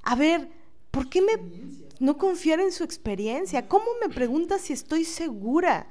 A 0.02 0.14
ver, 0.14 0.48
¿por 0.90 1.08
qué 1.08 1.22
me 1.22 1.32
no 1.98 2.18
confiar 2.18 2.60
en 2.60 2.72
su 2.72 2.84
experiencia. 2.84 3.68
¿Cómo 3.68 3.86
me 4.00 4.12
preguntas 4.12 4.62
si 4.62 4.72
estoy 4.72 5.04
segura? 5.04 5.86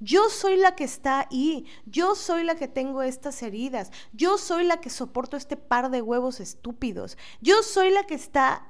Yo 0.00 0.28
soy 0.30 0.56
la 0.56 0.76
que 0.76 0.84
está 0.84 1.20
ahí, 1.20 1.66
yo 1.86 2.14
soy 2.14 2.44
la 2.44 2.54
que 2.54 2.68
tengo 2.68 3.02
estas 3.02 3.42
heridas, 3.42 3.90
yo 4.12 4.38
soy 4.38 4.64
la 4.64 4.80
que 4.80 4.90
soporto 4.90 5.36
este 5.36 5.56
par 5.56 5.90
de 5.90 6.02
huevos 6.02 6.38
estúpidos, 6.38 7.18
yo 7.40 7.62
soy 7.62 7.90
la 7.90 8.04
que 8.04 8.14
está 8.14 8.68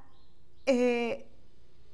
eh, 0.64 1.26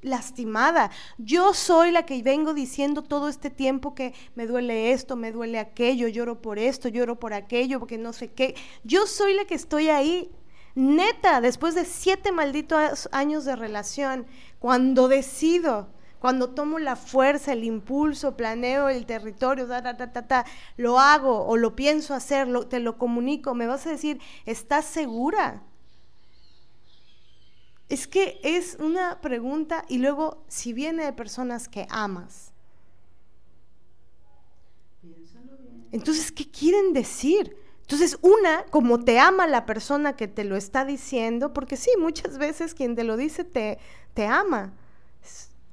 lastimada, 0.01 0.91
yo 1.17 1.53
soy 1.53 1.91
la 1.91 2.05
que 2.05 2.21
vengo 2.23 2.53
diciendo 2.53 3.01
todo 3.01 3.27
este 3.27 3.49
tiempo 3.49 3.93
que 3.93 4.13
me 4.35 4.47
duele 4.47 4.91
esto, 4.91 5.15
me 5.15 5.31
duele 5.31 5.59
aquello, 5.59 6.07
lloro 6.07 6.41
por 6.41 6.57
esto, 6.57 6.87
lloro 6.87 7.19
por 7.19 7.33
aquello, 7.33 7.79
porque 7.79 7.97
no 7.97 8.13
sé 8.13 8.31
qué, 8.31 8.55
yo 8.83 9.07
soy 9.07 9.33
la 9.33 9.45
que 9.45 9.55
estoy 9.55 9.89
ahí. 9.89 10.31
Neta, 10.75 11.39
después 11.39 11.73
de 11.73 11.85
siete 11.85 12.33
malditos 12.33 13.07
años 13.13 13.45
de 13.45 13.55
relación, 13.55 14.27
cuando 14.59 15.07
decido, 15.07 15.87
cuando 16.25 16.49
tomo 16.49 16.79
la 16.79 16.95
fuerza, 16.95 17.53
el 17.53 17.63
impulso, 17.63 18.35
planeo 18.35 18.89
el 18.89 19.05
territorio, 19.05 19.67
lo 20.75 20.99
hago 20.99 21.45
o 21.45 21.55
lo 21.55 21.75
pienso 21.75 22.15
hacer, 22.15 22.47
te 22.65 22.79
lo 22.79 22.97
comunico, 22.97 23.53
me 23.53 23.67
vas 23.67 23.85
a 23.85 23.91
decir, 23.91 24.19
¿estás 24.47 24.85
segura? 24.85 25.61
Es 27.89 28.07
que 28.07 28.39
es 28.41 28.75
una 28.79 29.21
pregunta 29.21 29.85
y 29.87 29.99
luego 29.99 30.43
si 30.47 30.73
viene 30.73 31.05
de 31.05 31.13
personas 31.13 31.69
que 31.69 31.85
amas. 31.91 32.51
Entonces, 35.91 36.31
¿qué 36.31 36.49
quieren 36.49 36.93
decir? 36.93 37.55
Entonces, 37.81 38.17
una, 38.23 38.65
como 38.71 38.99
te 38.99 39.19
ama 39.19 39.45
la 39.45 39.67
persona 39.67 40.15
que 40.15 40.27
te 40.27 40.43
lo 40.43 40.55
está 40.55 40.85
diciendo, 40.85 41.53
porque 41.53 41.77
sí, 41.77 41.91
muchas 41.99 42.39
veces 42.39 42.73
quien 42.73 42.95
te 42.95 43.03
lo 43.03 43.15
dice 43.15 43.43
te, 43.43 43.77
te 44.15 44.25
ama. 44.25 44.73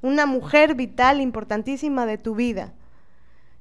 Una 0.03 0.27
mujer 0.27 0.75
vital, 0.75 1.21
importantísima 1.21 2.05
de 2.07 2.19
tu 2.19 2.35
vida. 2.35 2.75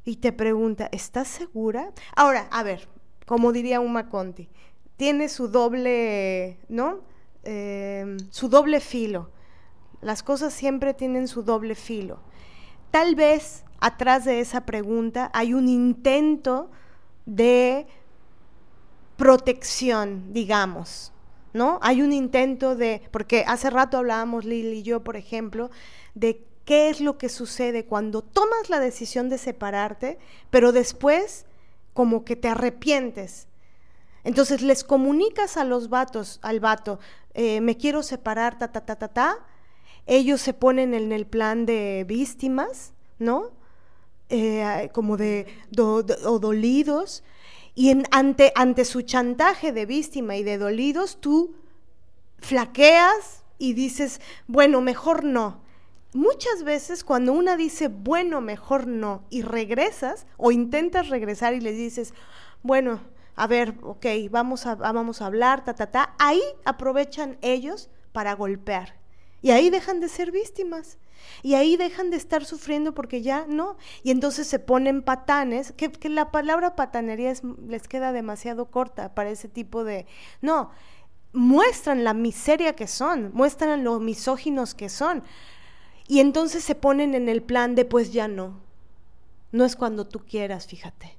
Y 0.03 0.17
te 0.17 0.31
pregunta, 0.33 0.89
¿estás 0.91 1.27
segura? 1.27 1.91
Ahora, 2.15 2.47
a 2.51 2.63
ver, 2.63 2.87
como 3.25 3.51
diría 3.51 3.79
Uma 3.79 4.09
Conti, 4.09 4.49
tiene 4.97 5.29
su 5.29 5.47
doble, 5.47 6.57
¿no? 6.67 6.99
Eh, 7.43 8.17
su 8.29 8.49
doble 8.49 8.79
filo. 8.79 9.29
Las 10.01 10.23
cosas 10.23 10.53
siempre 10.53 10.93
tienen 10.93 11.27
su 11.27 11.43
doble 11.43 11.75
filo. 11.75 12.19
Tal 12.89 13.15
vez 13.15 13.63
atrás 13.79 14.25
de 14.25 14.39
esa 14.39 14.65
pregunta 14.65 15.31
hay 15.33 15.53
un 15.53 15.67
intento 15.67 16.69
de 17.25 17.87
protección, 19.17 20.33
digamos, 20.33 21.13
¿no? 21.53 21.79
Hay 21.81 22.01
un 22.01 22.11
intento 22.11 22.75
de, 22.75 23.01
porque 23.11 23.43
hace 23.47 23.69
rato 23.69 23.97
hablábamos 23.97 24.45
Lili 24.45 24.79
y 24.79 24.83
yo, 24.83 25.03
por 25.03 25.15
ejemplo, 25.15 25.69
de 26.13 26.45
qué 26.65 26.89
es 26.89 27.01
lo 27.01 27.17
que 27.17 27.29
sucede 27.29 27.85
cuando 27.85 28.21
tomas 28.21 28.69
la 28.69 28.79
decisión 28.79 29.29
de 29.29 29.37
separarte, 29.37 30.19
pero 30.49 30.71
después 30.71 31.45
como 31.93 32.23
que 32.23 32.35
te 32.35 32.47
arrepientes. 32.47 33.47
Entonces 34.23 34.61
les 34.61 34.83
comunicas 34.83 35.57
a 35.57 35.63
los 35.63 35.89
vatos, 35.89 36.39
al 36.43 36.59
vato, 36.59 36.99
eh, 37.33 37.61
me 37.61 37.77
quiero 37.77 38.03
separar, 38.03 38.57
ta, 38.57 38.71
ta, 38.71 38.85
ta, 38.85 38.95
ta, 38.95 39.07
ta. 39.07 39.37
Ellos 40.05 40.41
se 40.41 40.53
ponen 40.53 40.93
en 40.93 41.11
el 41.11 41.25
plan 41.25 41.65
de 41.65 42.05
víctimas, 42.07 42.93
¿no? 43.19 43.51
Eh, 44.29 44.89
como 44.93 45.17
de, 45.17 45.45
o 45.77 46.39
dolidos 46.39 47.21
Y 47.75 47.91
ante, 48.11 48.53
ante 48.55 48.85
su 48.85 49.01
chantaje 49.01 49.73
de 49.73 49.85
víctima 49.85 50.37
y 50.37 50.43
de 50.43 50.57
dolidos, 50.57 51.19
tú 51.19 51.53
flaqueas 52.39 53.43
y 53.57 53.73
dices, 53.73 54.21
bueno, 54.47 54.81
mejor 54.81 55.23
no. 55.23 55.61
Muchas 56.13 56.63
veces 56.63 57.03
cuando 57.03 57.33
una 57.33 57.55
dice, 57.55 57.87
bueno, 57.87 58.41
mejor 58.41 58.87
no, 58.87 59.23
y 59.29 59.43
regresas 59.43 60.25
o 60.37 60.51
intentas 60.51 61.09
regresar 61.09 61.53
y 61.53 61.61
le 61.61 61.71
dices, 61.71 62.13
bueno, 62.63 62.99
a 63.35 63.47
ver, 63.47 63.75
ok, 63.81 64.05
vamos 64.29 64.65
a, 64.65 64.75
vamos 64.75 65.21
a 65.21 65.27
hablar, 65.27 65.63
ta, 65.63 65.73
ta, 65.73 65.89
ta, 65.89 66.15
ahí 66.19 66.41
aprovechan 66.65 67.37
ellos 67.41 67.89
para 68.11 68.33
golpear. 68.33 68.99
Y 69.41 69.51
ahí 69.51 69.69
dejan 69.69 69.99
de 69.99 70.09
ser 70.09 70.31
víctimas. 70.31 70.97
Y 71.43 71.55
ahí 71.55 71.77
dejan 71.77 72.09
de 72.09 72.17
estar 72.17 72.45
sufriendo 72.45 72.93
porque 72.93 73.21
ya 73.21 73.45
no. 73.47 73.77
Y 74.03 74.11
entonces 74.11 74.47
se 74.47 74.59
ponen 74.59 75.01
patanes, 75.01 75.71
que, 75.73 75.91
la 76.09 76.31
palabra 76.31 76.75
patanería 76.75 77.33
les 77.67 77.87
queda 77.87 78.11
demasiado 78.11 78.65
corta 78.65 79.13
para 79.15 79.31
ese 79.31 79.47
tipo 79.47 79.83
de... 79.83 80.05
No, 80.41 80.71
muestran 81.33 82.03
la 82.03 82.13
miseria 82.13 82.75
que 82.75 82.87
son, 82.87 83.31
muestran 83.33 83.83
lo 83.83 83.99
misóginos 83.99 84.75
que 84.75 84.89
son. 84.89 85.23
Y 86.11 86.19
entonces 86.19 86.65
se 86.65 86.75
ponen 86.75 87.15
en 87.15 87.29
el 87.29 87.41
plan 87.41 87.73
de 87.73 87.85
pues 87.85 88.11
ya 88.11 88.27
no. 88.27 88.59
No 89.53 89.63
es 89.63 89.77
cuando 89.77 90.05
tú 90.05 90.19
quieras, 90.19 90.67
fíjate. 90.67 91.17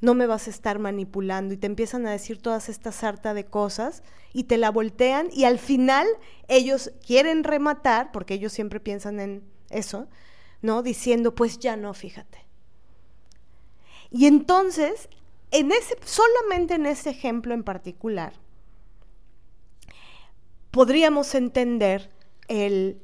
No 0.00 0.14
me 0.14 0.28
vas 0.28 0.46
a 0.46 0.50
estar 0.50 0.78
manipulando 0.78 1.54
y 1.54 1.56
te 1.56 1.66
empiezan 1.66 2.06
a 2.06 2.12
decir 2.12 2.40
todas 2.40 2.68
estas 2.68 2.94
sarta 2.94 3.34
de 3.34 3.46
cosas 3.46 4.04
y 4.32 4.44
te 4.44 4.58
la 4.58 4.70
voltean 4.70 5.26
y 5.32 5.42
al 5.42 5.58
final 5.58 6.06
ellos 6.46 6.92
quieren 7.04 7.42
rematar, 7.42 8.12
porque 8.12 8.34
ellos 8.34 8.52
siempre 8.52 8.78
piensan 8.78 9.18
en 9.18 9.42
eso, 9.70 10.06
¿no? 10.62 10.84
Diciendo 10.84 11.34
pues 11.34 11.58
ya 11.58 11.76
no, 11.76 11.94
fíjate. 11.94 12.46
Y 14.12 14.26
entonces, 14.26 15.08
en 15.50 15.72
ese, 15.72 15.96
solamente 16.04 16.74
en 16.74 16.86
ese 16.86 17.10
ejemplo 17.10 17.52
en 17.52 17.64
particular, 17.64 18.34
podríamos 20.70 21.34
entender 21.34 22.08
el, 22.46 23.00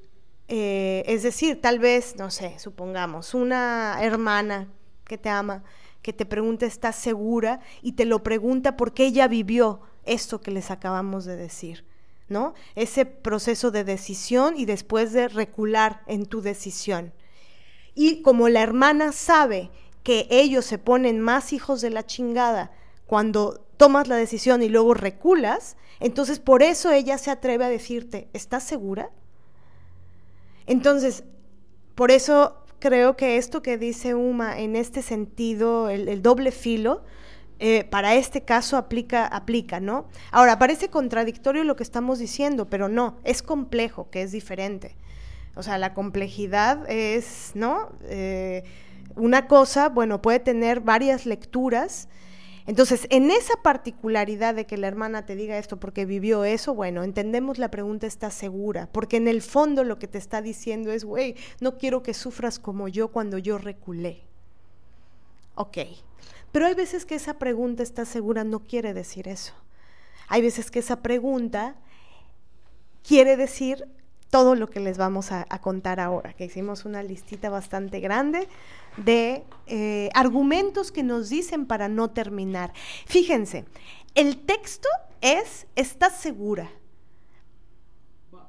eh, 0.53 1.05
es 1.07 1.22
decir, 1.22 1.61
tal 1.61 1.78
vez, 1.78 2.16
no 2.18 2.28
sé, 2.28 2.59
supongamos, 2.59 3.34
una 3.34 3.98
hermana 4.03 4.66
que 5.05 5.16
te 5.16 5.28
ama, 5.28 5.62
que 6.03 6.12
te 6.12 6.26
pregunta, 6.26 6.66
¿estás 6.66 6.96
segura? 6.96 7.61
Y 7.82 7.92
te 7.92 8.05
lo 8.05 8.24
pregunta 8.24 8.76
porque 8.76 9.07
ella 9.07 9.28
vivió 9.28 9.80
esto 10.05 10.40
que 10.40 10.51
les 10.51 10.72
acabamos 10.72 11.24
de 11.24 11.36
decir, 11.36 11.84
¿no? 12.28 12.55
Ese 12.74 13.07
proceso 13.07 13.70
de 13.70 13.84
decisión 13.84 14.55
y 14.57 14.64
después 14.64 15.12
de 15.12 15.28
recular 15.28 16.03
en 16.09 16.26
tu 16.26 16.42
decisión. 16.42 17.12
Y 17.94 18.20
como 18.22 18.48
la 18.48 18.62
hermana 18.62 19.12
sabe 19.12 19.70
que 20.03 20.26
ellos 20.30 20.64
se 20.64 20.78
ponen 20.78 21.20
más 21.20 21.53
hijos 21.53 21.80
de 21.80 21.90
la 21.90 22.07
chingada 22.07 22.72
cuando 23.07 23.64
tomas 23.76 24.09
la 24.09 24.16
decisión 24.16 24.64
y 24.64 24.68
luego 24.68 24.94
reculas, 24.94 25.76
entonces 26.01 26.40
por 26.40 26.64
eso 26.64 26.90
ella 26.90 27.18
se 27.18 27.30
atreve 27.30 27.66
a 27.66 27.68
decirte, 27.68 28.28
¿estás 28.32 28.64
segura? 28.64 29.11
Entonces, 30.71 31.25
por 31.97 32.12
eso 32.12 32.62
creo 32.79 33.16
que 33.16 33.39
esto 33.39 33.61
que 33.61 33.77
dice 33.77 34.14
Uma 34.14 34.57
en 34.61 34.77
este 34.77 35.03
sentido, 35.03 35.91
el, 35.91 36.23
doble 36.23 36.53
filo, 36.53 37.03
eh, 37.59 37.83
para 37.83 38.14
este 38.14 38.43
caso 38.43 38.77
aplica, 38.77 39.27
aplica, 39.27 39.81
¿no? 39.81 40.07
Ahora, 40.31 40.61
parece 40.61 40.89
contradictorio 40.89 41.64
lo 41.64 41.75
que 41.75 41.83
estamos 41.83 42.21
diciendo, 42.21 42.71
pero 42.71 42.89
no, 42.89 43.16
es 43.25 43.43
complejo, 43.43 44.11
que 44.11 44.23
es 44.23 44.31
diferente. 44.31 44.95
O 45.57 45.64
sea, 45.64 45.77
la 45.77 45.93
complejidad 45.93 46.89
es, 46.89 47.51
¿no? 47.55 47.91
Eh, 48.05 48.62
una 49.16 49.49
cosa, 49.49 49.89
bueno, 49.89 50.23
puede 50.23 50.39
tener 50.39 50.79
varias 50.79 51.27
lecturas 51.27 52.09
entonces, 52.71 53.09
en 53.11 53.33
esa 53.33 53.55
particularidad 53.64 54.55
de 54.55 54.64
que 54.64 54.77
la 54.77 54.87
hermana 54.87 55.27
te 55.27 55.35
diga 55.35 55.59
esto 55.59 55.81
porque 55.81 56.05
vivió 56.05 56.45
eso, 56.45 56.73
bueno, 56.73 57.03
entendemos 57.03 57.59
la 57.59 57.68
pregunta 57.68 58.07
está 58.07 58.31
segura, 58.31 58.89
porque 58.93 59.16
en 59.16 59.27
el 59.27 59.43
fondo 59.43 59.83
lo 59.83 59.99
que 59.99 60.07
te 60.07 60.18
está 60.18 60.41
diciendo 60.41 60.93
es, 60.93 61.05
güey, 61.05 61.35
no 61.61 61.79
quiero 61.79 62.05
que 62.05 62.14
sufras 62.14 62.61
como 62.61 62.87
yo 62.87 63.09
cuando 63.09 63.39
yo 63.39 63.59
reculé. 63.59 64.23
Ok, 65.57 65.79
pero 66.53 66.66
hay 66.66 66.75
veces 66.75 67.05
que 67.07 67.16
esa 67.16 67.41
pregunta 67.41 67.83
está 67.83 68.05
segura 68.05 68.45
no 68.45 68.61
quiere 68.61 68.95
decir 68.95 69.27
eso. 69.27 69.53
Hay 70.29 70.41
veces 70.41 70.71
que 70.71 70.79
esa 70.79 71.03
pregunta 71.03 71.75
quiere 73.03 73.37
decir 73.37 73.89
todo 74.31 74.55
lo 74.55 74.70
que 74.70 74.81
les 74.81 74.97
vamos 74.97 75.33
a, 75.33 75.45
contar 75.61 75.99
ahora, 76.01 76.33
que 76.33 76.45
hicimos 76.45 76.85
una 76.85 77.03
listita 77.03 77.51
bastante 77.51 77.99
grande 77.99 78.49
de 78.97 79.45
eh, 79.66 80.09
argumentos 80.14 80.93
que 80.93 81.03
nos 81.03 81.28
dicen 81.28 81.66
para 81.66 81.89
no 81.89 82.11
terminar. 82.11 82.72
Fíjense, 83.07 83.64
el 84.14 84.39
texto 84.39 84.89
es, 85.20 85.66
¿estás 85.74 86.16
segura? 86.16 86.70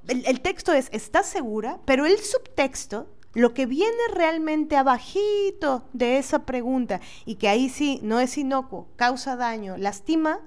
El, 0.08 0.42
texto 0.42 0.72
es, 0.72 0.90
¿estás 0.92 1.28
segura? 1.28 1.80
Pero 1.86 2.06
el 2.06 2.18
subtexto, 2.20 3.08
lo 3.34 3.54
que 3.54 3.66
viene 3.66 4.02
realmente 4.14 4.76
abajito 4.76 5.84
de 5.94 6.18
esa 6.18 6.46
pregunta, 6.46 7.02
y 7.26 7.36
que 7.36 7.50
ahí 7.50 7.70
sí 7.70 8.00
no 8.04 8.20
es 8.20 8.38
inocuo, 8.38 8.88
causa 8.98 9.36
daño, 9.36 9.78
lastima 9.78 10.40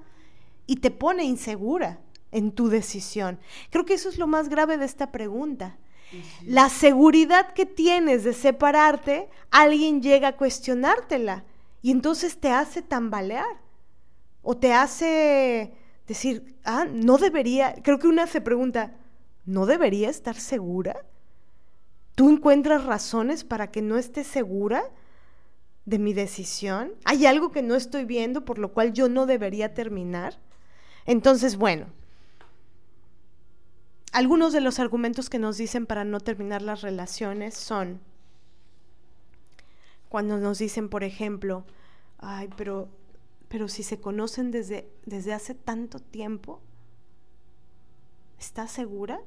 y 0.65 0.77
te 0.77 0.91
pone 0.91 1.25
insegura 1.25 1.99
en 2.35 2.51
tu 2.51 2.67
decisión. 2.67 3.39
Creo 3.69 3.85
que 3.85 3.93
eso 3.93 4.09
es 4.09 4.17
lo 4.17 4.27
más 4.27 4.49
grave 4.49 4.77
de 4.77 4.83
esta 4.83 5.09
pregunta. 5.09 5.77
La 6.43 6.67
seguridad 6.67 7.53
que 7.53 7.65
tienes 7.65 8.25
de 8.25 8.33
separarte, 8.33 9.29
alguien 9.51 10.01
llega 10.01 10.29
a 10.29 10.37
cuestionártela 10.37 11.45
y 11.81 11.91
entonces 11.91 12.37
te 12.37 12.51
hace 12.51 12.81
tambalear 12.81 13.61
o 14.43 14.57
te 14.57 14.73
hace 14.73 15.73
decir, 16.07 16.57
ah, 16.65 16.85
no 16.91 17.17
debería, 17.17 17.73
creo 17.81 17.99
que 17.99 18.07
una 18.07 18.27
se 18.27 18.41
pregunta, 18.41 18.97
¿no 19.45 19.65
debería 19.65 20.09
estar 20.09 20.35
segura? 20.35 21.05
¿Tú 22.15 22.29
encuentras 22.29 22.83
razones 22.83 23.45
para 23.45 23.71
que 23.71 23.81
no 23.81 23.97
estés 23.97 24.27
segura 24.27 24.83
de 25.85 25.99
mi 25.99 26.13
decisión? 26.13 26.91
¿Hay 27.05 27.25
algo 27.25 27.51
que 27.51 27.61
no 27.61 27.75
estoy 27.75 28.03
viendo 28.03 28.43
por 28.43 28.59
lo 28.59 28.73
cual 28.73 28.91
yo 28.91 29.07
no 29.07 29.25
debería 29.25 29.73
terminar? 29.73 30.37
Entonces, 31.05 31.55
bueno, 31.55 31.87
algunos 34.15 34.53
de 34.53 34.61
los 34.61 34.79
argumentos 34.79 35.29
que 35.29 35.39
nos 35.39 35.57
dicen 35.57 35.85
para 35.85 36.05
no 36.05 36.21
terminar 36.21 36.61
las 36.61 36.79
relaciones 36.79 37.53
son 37.53 37.99
cuando 40.07 40.37
nos 40.37 40.57
dicen, 40.57 40.87
por 40.87 41.03
ejemplo, 41.03 41.65
ay, 42.19 42.49
pero, 42.55 42.87
pero 43.49 43.67
si 43.67 43.83
se 43.83 43.99
conocen 43.99 44.51
desde, 44.51 44.89
desde 45.05 45.33
hace 45.33 45.53
tanto 45.53 45.99
tiempo, 45.99 46.61
¿estás 48.39 48.71
segura? 48.71 49.19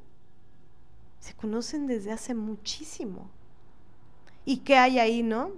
Se 1.20 1.34
conocen 1.34 1.86
desde 1.86 2.10
hace 2.10 2.34
muchísimo. 2.34 3.28
¿Y 4.46 4.60
qué 4.60 4.78
hay 4.78 4.98
ahí, 5.00 5.22
no? 5.22 5.50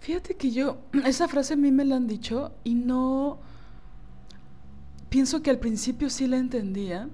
Fíjate 0.00 0.34
que 0.34 0.50
yo, 0.50 0.78
esa 1.04 1.28
frase 1.28 1.52
a 1.52 1.56
mí 1.58 1.70
me 1.72 1.84
la 1.84 1.96
han 1.96 2.06
dicho 2.06 2.54
y 2.64 2.74
no, 2.74 3.38
pienso 5.10 5.42
que 5.42 5.50
al 5.50 5.58
principio 5.58 6.08
sí 6.08 6.26
la 6.26 6.38
entendía 6.38 7.10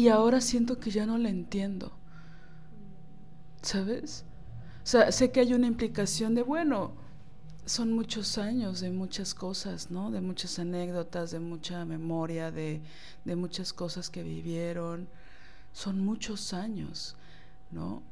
y 0.00 0.08
ahora 0.08 0.40
siento 0.40 0.78
que 0.78 0.90
ya 0.90 1.04
no 1.04 1.18
la 1.18 1.28
entiendo. 1.28 1.92
¿Sabes? 3.60 4.24
O 4.82 4.86
sea, 4.86 5.12
sé 5.12 5.30
que 5.30 5.40
hay 5.40 5.52
una 5.52 5.66
implicación 5.66 6.34
de, 6.34 6.42
bueno, 6.42 6.92
son 7.66 7.92
muchos 7.92 8.38
años 8.38 8.80
de 8.80 8.90
muchas 8.90 9.34
cosas, 9.34 9.90
¿no? 9.90 10.10
De 10.10 10.22
muchas 10.22 10.58
anécdotas, 10.58 11.30
de 11.32 11.40
mucha 11.40 11.84
memoria, 11.84 12.50
de, 12.50 12.80
de 13.26 13.36
muchas 13.36 13.74
cosas 13.74 14.08
que 14.08 14.22
vivieron. 14.22 15.06
Son 15.72 16.00
muchos 16.00 16.54
años, 16.54 17.14
¿no? 17.70 18.02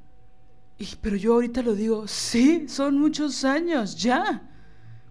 Y, 0.78 0.94
pero 1.00 1.16
yo 1.16 1.32
ahorita 1.34 1.62
lo 1.62 1.74
digo, 1.74 2.06
sí, 2.06 2.68
son 2.68 2.98
muchos 2.98 3.44
años, 3.44 3.96
ya. 3.96 4.47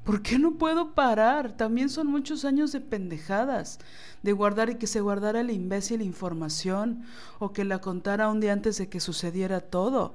¿Por 0.08 0.22
qué 0.22 0.40
no 0.40 0.54
puedo 0.54 0.94
parar? 0.94 1.58
También 1.58 1.90
son 1.90 2.08
muchos 2.08 2.46
años 2.46 2.72
de 2.72 2.80
pendejadas, 2.80 3.78
de 4.24 4.32
guardar 4.32 4.70
y 4.70 4.76
que 4.76 4.88
se 4.88 5.02
guardara 5.02 5.42
el 5.42 5.52
imbécil 5.52 6.02
información 6.02 7.04
o 7.40 7.52
que 7.52 7.66
la 7.66 7.82
contara 7.82 8.30
un 8.30 8.40
día 8.40 8.54
antes 8.54 8.78
de 8.78 8.88
que 8.88 9.02
sucediera 9.02 9.60
todo. 9.60 10.14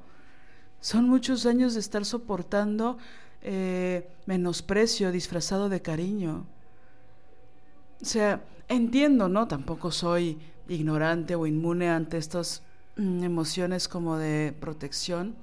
Son 0.81 1.07
muchos 1.11 1.45
años 1.45 1.75
de 1.75 1.81
estar 1.81 2.07
soportando 2.07 2.97
eh, 3.43 4.09
menosprecio 4.25 5.13
disfrazado 5.13 5.69
de 5.69 5.83
cariño. 5.83 6.47
O 8.01 8.05
sea, 8.07 8.43
entiendo, 8.69 9.29
¿no? 9.29 9.47
Tampoco 9.47 9.91
soy 9.91 10.39
ignorante 10.71 11.35
o 11.35 11.47
inmune 11.47 11.91
ante 11.91 12.17
estas 12.17 12.63
mm, 12.97 13.25
emociones 13.25 13.89
como 13.89 14.17
de 14.17 14.55
protección 14.59 15.37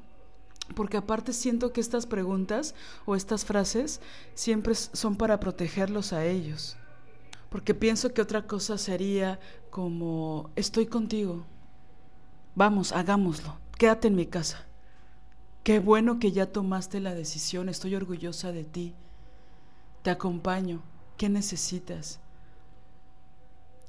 porque 0.75 0.97
aparte 0.97 1.33
siento 1.33 1.73
que 1.73 1.81
estas 1.81 2.05
preguntas 2.05 2.75
o 3.05 3.15
estas 3.15 3.45
frases 3.45 4.01
siempre 4.35 4.75
son 4.75 5.15
para 5.15 5.39
protegerlos 5.39 6.13
a 6.13 6.25
ellos. 6.25 6.77
Porque 7.49 7.73
pienso 7.73 8.13
que 8.13 8.21
otra 8.21 8.45
cosa 8.47 8.77
sería 8.77 9.39
como, 9.69 10.51
estoy 10.55 10.85
contigo, 10.85 11.45
vamos, 12.55 12.91
hagámoslo, 12.91 13.57
quédate 13.77 14.07
en 14.07 14.15
mi 14.15 14.27
casa. 14.27 14.65
Qué 15.63 15.79
bueno 15.79 16.19
que 16.19 16.31
ya 16.31 16.51
tomaste 16.51 16.99
la 16.99 17.13
decisión, 17.13 17.69
estoy 17.69 17.95
orgullosa 17.95 18.51
de 18.51 18.63
ti. 18.63 18.95
te 20.01 20.09
acompaño, 20.09 20.81
¿qué 21.17 21.27
necesitas? 21.27 22.19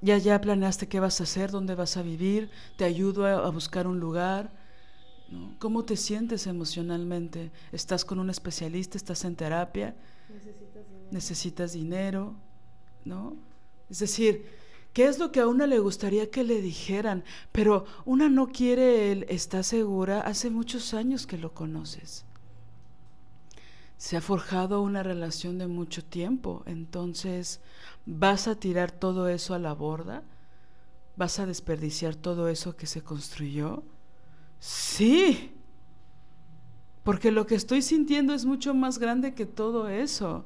Ya 0.02 0.16
ya 0.18 0.40
planeaste 0.40 0.88
qué 0.88 0.98
vas 0.98 1.20
a 1.20 1.24
hacer, 1.24 1.50
dónde 1.50 1.74
vas 1.74 1.96
a 1.96 2.02
vivir, 2.02 2.50
te 2.76 2.84
ayudo 2.84 3.26
a, 3.26 3.48
buscar 3.50 3.86
un 3.86 4.00
lugar. 4.00 4.50
¿Cómo 5.58 5.84
te 5.84 5.96
sientes 5.96 6.46
emocionalmente? 6.46 7.50
¿Estás 7.72 8.04
con 8.04 8.18
un 8.18 8.30
especialista? 8.30 8.96
¿Estás 8.96 9.24
en 9.24 9.36
terapia? 9.36 9.94
Necesitas 10.28 10.88
dinero. 10.88 11.08
Necesitas 11.12 11.72
dinero, 11.72 12.34
¿no? 13.04 13.36
Es 13.88 14.00
decir, 14.00 14.46
¿qué 14.92 15.06
es 15.06 15.18
lo 15.18 15.30
que 15.32 15.40
a 15.40 15.46
una 15.46 15.66
le 15.66 15.78
gustaría 15.78 16.30
que 16.30 16.42
le 16.42 16.60
dijeran? 16.60 17.24
Pero 17.52 17.84
una 18.04 18.28
no 18.28 18.48
quiere, 18.48 19.12
él 19.12 19.26
está 19.28 19.62
segura, 19.62 20.20
hace 20.20 20.50
muchos 20.50 20.94
años 20.94 21.26
que 21.26 21.38
lo 21.38 21.54
conoces 21.54 22.24
se 24.00 24.16
ha 24.16 24.22
forjado 24.22 24.80
una 24.80 25.02
relación 25.02 25.58
de 25.58 25.66
mucho 25.66 26.02
tiempo, 26.02 26.62
entonces 26.64 27.60
vas 28.06 28.48
a 28.48 28.54
tirar 28.54 28.92
todo 28.92 29.28
eso 29.28 29.52
a 29.52 29.58
la 29.58 29.74
borda, 29.74 30.22
vas 31.16 31.38
a 31.38 31.44
desperdiciar 31.44 32.14
todo 32.14 32.48
eso 32.48 32.76
que 32.76 32.86
se 32.86 33.02
construyó. 33.02 33.82
Sí, 34.60 35.54
porque 37.02 37.30
lo 37.30 37.46
que 37.46 37.54
estoy 37.54 37.80
sintiendo 37.80 38.34
es 38.34 38.44
mucho 38.44 38.74
más 38.74 38.98
grande 38.98 39.34
que 39.34 39.46
todo 39.46 39.88
eso, 39.88 40.44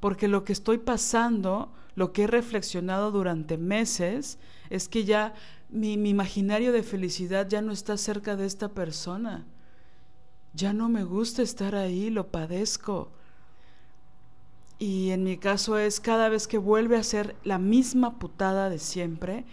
porque 0.00 0.26
lo 0.26 0.42
que 0.44 0.54
estoy 0.54 0.78
pasando, 0.78 1.70
lo 1.94 2.12
que 2.14 2.22
he 2.24 2.26
reflexionado 2.26 3.10
durante 3.10 3.58
meses, 3.58 4.38
es 4.70 4.88
que 4.88 5.04
ya 5.04 5.34
mi, 5.68 5.92
imaginario 5.92 6.72
de 6.72 6.82
felicidad 6.82 7.46
ya 7.46 7.60
no 7.60 7.72
está 7.72 7.98
cerca 7.98 8.36
de 8.36 8.46
esta 8.46 8.70
persona. 8.70 9.46
Ya 10.54 10.72
no 10.72 10.88
me 10.88 11.04
gusta 11.04 11.42
estar 11.42 11.74
ahí, 11.74 12.08
lo 12.08 12.28
padezco. 12.28 13.12
Y 14.78 15.10
en 15.10 15.24
mi 15.24 15.36
caso 15.36 15.76
es 15.76 16.00
cada 16.00 16.30
vez 16.30 16.48
que 16.48 16.56
vuelve 16.56 16.96
a 16.96 17.02
ser 17.02 17.36
la 17.44 17.58
misma 17.58 18.18
putada 18.18 18.70
de 18.70 18.78
siempre, 18.78 19.44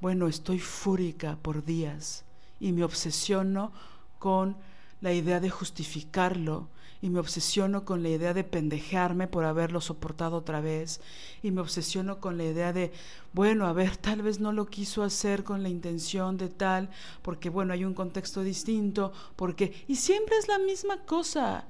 bueno, 0.00 0.28
estoy 0.28 0.60
fúrica 0.60 1.36
por 1.42 1.64
días 1.64 2.25
y 2.60 2.72
me 2.72 2.84
obsesiono 2.84 3.72
con 4.18 4.56
la 5.00 5.12
idea 5.12 5.40
de 5.40 5.50
justificarlo 5.50 6.68
y 7.02 7.10
me 7.10 7.20
obsesiono 7.20 7.84
con 7.84 8.02
la 8.02 8.08
idea 8.08 8.34
de 8.34 8.44
pendejearme 8.44 9.28
por 9.28 9.44
haberlo 9.44 9.80
soportado 9.80 10.36
otra 10.36 10.60
vez 10.60 11.00
y 11.42 11.50
me 11.50 11.60
obsesiono 11.60 12.20
con 12.20 12.36
la 12.38 12.44
idea 12.44 12.72
de, 12.72 12.92
bueno, 13.32 13.66
a 13.66 13.72
ver, 13.72 13.96
tal 13.96 14.22
vez 14.22 14.40
no 14.40 14.52
lo 14.52 14.66
quiso 14.66 15.02
hacer 15.02 15.44
con 15.44 15.62
la 15.62 15.68
intención 15.68 16.36
de 16.36 16.48
tal, 16.48 16.88
porque 17.22 17.50
bueno, 17.50 17.72
hay 17.72 17.84
un 17.84 17.94
contexto 17.94 18.42
distinto, 18.42 19.12
porque... 19.36 19.84
Y 19.88 19.96
siempre 19.96 20.36
es 20.38 20.48
la 20.48 20.58
misma 20.58 21.02
cosa. 21.04 21.66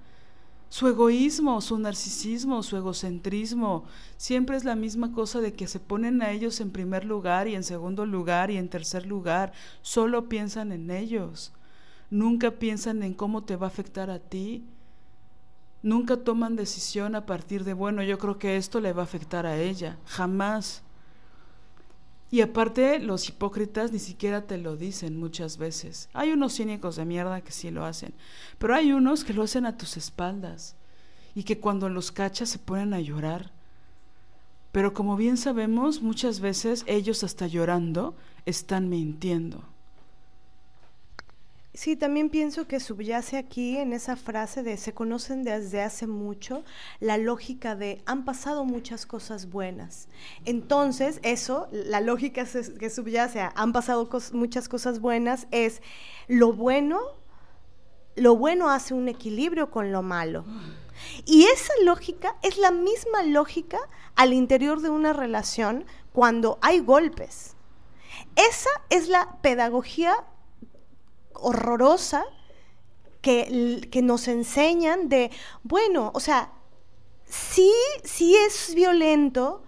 Su 0.68 0.88
egoísmo, 0.88 1.60
su 1.60 1.78
narcisismo, 1.78 2.62
su 2.62 2.76
egocentrismo, 2.76 3.84
siempre 4.16 4.56
es 4.56 4.64
la 4.64 4.74
misma 4.74 5.12
cosa 5.12 5.40
de 5.40 5.54
que 5.54 5.68
se 5.68 5.80
ponen 5.80 6.22
a 6.22 6.30
ellos 6.30 6.60
en 6.60 6.70
primer 6.70 7.04
lugar 7.04 7.48
y 7.48 7.54
en 7.54 7.64
segundo 7.64 8.04
lugar 8.04 8.50
y 8.50 8.56
en 8.56 8.68
tercer 8.68 9.06
lugar, 9.06 9.52
solo 9.82 10.28
piensan 10.28 10.72
en 10.72 10.90
ellos, 10.90 11.52
nunca 12.10 12.50
piensan 12.50 13.02
en 13.02 13.14
cómo 13.14 13.44
te 13.44 13.56
va 13.56 13.66
a 13.66 13.70
afectar 13.70 14.10
a 14.10 14.18
ti, 14.18 14.64
Nunca 15.86 16.16
toman 16.16 16.56
decisión 16.56 17.14
a 17.14 17.26
partir 17.26 17.62
de, 17.62 17.72
bueno, 17.72 18.02
yo 18.02 18.18
creo 18.18 18.38
que 18.38 18.56
esto 18.56 18.80
le 18.80 18.92
va 18.92 19.02
a 19.02 19.04
afectar 19.04 19.46
a 19.46 19.56
ella. 19.56 19.98
Jamás. 20.06 20.82
Y 22.30 22.40
aparte, 22.40 22.98
los 22.98 23.28
hipócritas 23.28 23.92
ni 23.92 23.98
siquiera 23.98 24.46
te 24.46 24.58
lo 24.58 24.76
dicen 24.76 25.18
muchas 25.18 25.58
veces. 25.58 26.08
Hay 26.12 26.32
unos 26.32 26.56
cínicos 26.56 26.96
de 26.96 27.04
mierda 27.04 27.40
que 27.40 27.52
sí 27.52 27.70
lo 27.70 27.84
hacen, 27.84 28.14
pero 28.58 28.74
hay 28.74 28.92
unos 28.92 29.22
que 29.22 29.32
lo 29.32 29.42
hacen 29.42 29.64
a 29.64 29.76
tus 29.76 29.96
espaldas 29.96 30.74
y 31.34 31.44
que 31.44 31.58
cuando 31.58 31.88
los 31.88 32.10
cachas 32.10 32.48
se 32.48 32.58
ponen 32.58 32.94
a 32.94 33.00
llorar. 33.00 33.52
Pero 34.72 34.92
como 34.92 35.16
bien 35.16 35.36
sabemos, 35.36 36.02
muchas 36.02 36.40
veces 36.40 36.84
ellos 36.86 37.22
hasta 37.22 37.46
llorando 37.46 38.16
están 38.44 38.88
mintiendo. 38.88 39.64
Sí, 41.76 41.94
también 41.94 42.30
pienso 42.30 42.66
que 42.66 42.80
subyace 42.80 43.36
aquí 43.36 43.76
en 43.76 43.92
esa 43.92 44.16
frase 44.16 44.62
de 44.62 44.78
se 44.78 44.94
conocen 44.94 45.42
desde 45.42 45.82
hace 45.82 46.06
mucho 46.06 46.64
la 47.00 47.18
lógica 47.18 47.76
de 47.76 48.00
han 48.06 48.24
pasado 48.24 48.64
muchas 48.64 49.04
cosas 49.04 49.50
buenas. 49.50 50.08
Entonces, 50.46 51.20
eso, 51.22 51.68
la 51.72 52.00
lógica 52.00 52.46
que 52.46 52.88
subyace 52.88 53.40
a 53.40 53.52
han 53.54 53.74
pasado 53.74 54.08
muchas 54.32 54.70
cosas 54.70 55.00
buenas 55.00 55.48
es 55.50 55.82
lo 56.28 56.54
bueno, 56.54 56.98
lo 58.14 58.36
bueno 58.38 58.70
hace 58.70 58.94
un 58.94 59.08
equilibrio 59.08 59.70
con 59.70 59.92
lo 59.92 60.02
malo. 60.02 60.46
Y 61.26 61.44
esa 61.44 61.74
lógica 61.84 62.36
es 62.40 62.56
la 62.56 62.70
misma 62.70 63.22
lógica 63.22 63.80
al 64.14 64.32
interior 64.32 64.80
de 64.80 64.88
una 64.88 65.12
relación 65.12 65.84
cuando 66.14 66.58
hay 66.62 66.80
golpes. 66.80 67.54
Esa 68.34 68.70
es 68.88 69.10
la 69.10 69.36
pedagogía 69.42 70.24
horrorosa 71.40 72.24
que, 73.20 73.88
que, 73.90 74.02
nos 74.02 74.28
enseñan 74.28 75.08
de, 75.08 75.30
bueno, 75.62 76.12
o 76.14 76.20
sea, 76.20 76.52
sí, 77.24 77.72
sí 78.04 78.36
es 78.36 78.74
violento, 78.74 79.62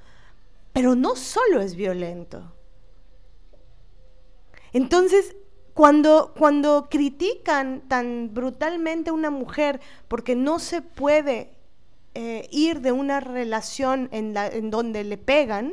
pero 0.72 0.94
no 0.94 1.16
solo 1.16 1.60
es 1.60 1.74
violento. 1.74 2.52
Entonces, 4.72 5.34
cuando, 5.74 6.34
cuando 6.36 6.88
critican 6.90 7.82
tan 7.88 8.34
brutalmente 8.34 9.10
a 9.10 9.12
una 9.12 9.30
mujer 9.30 9.80
porque 10.08 10.34
no 10.34 10.58
se 10.58 10.82
puede 10.82 11.52
eh, 12.14 12.48
ir 12.50 12.80
de 12.80 12.90
una 12.90 13.20
relación 13.20 14.08
en, 14.10 14.34
la, 14.34 14.48
en 14.48 14.70
donde 14.70 15.04
le 15.04 15.18
pegan, 15.18 15.72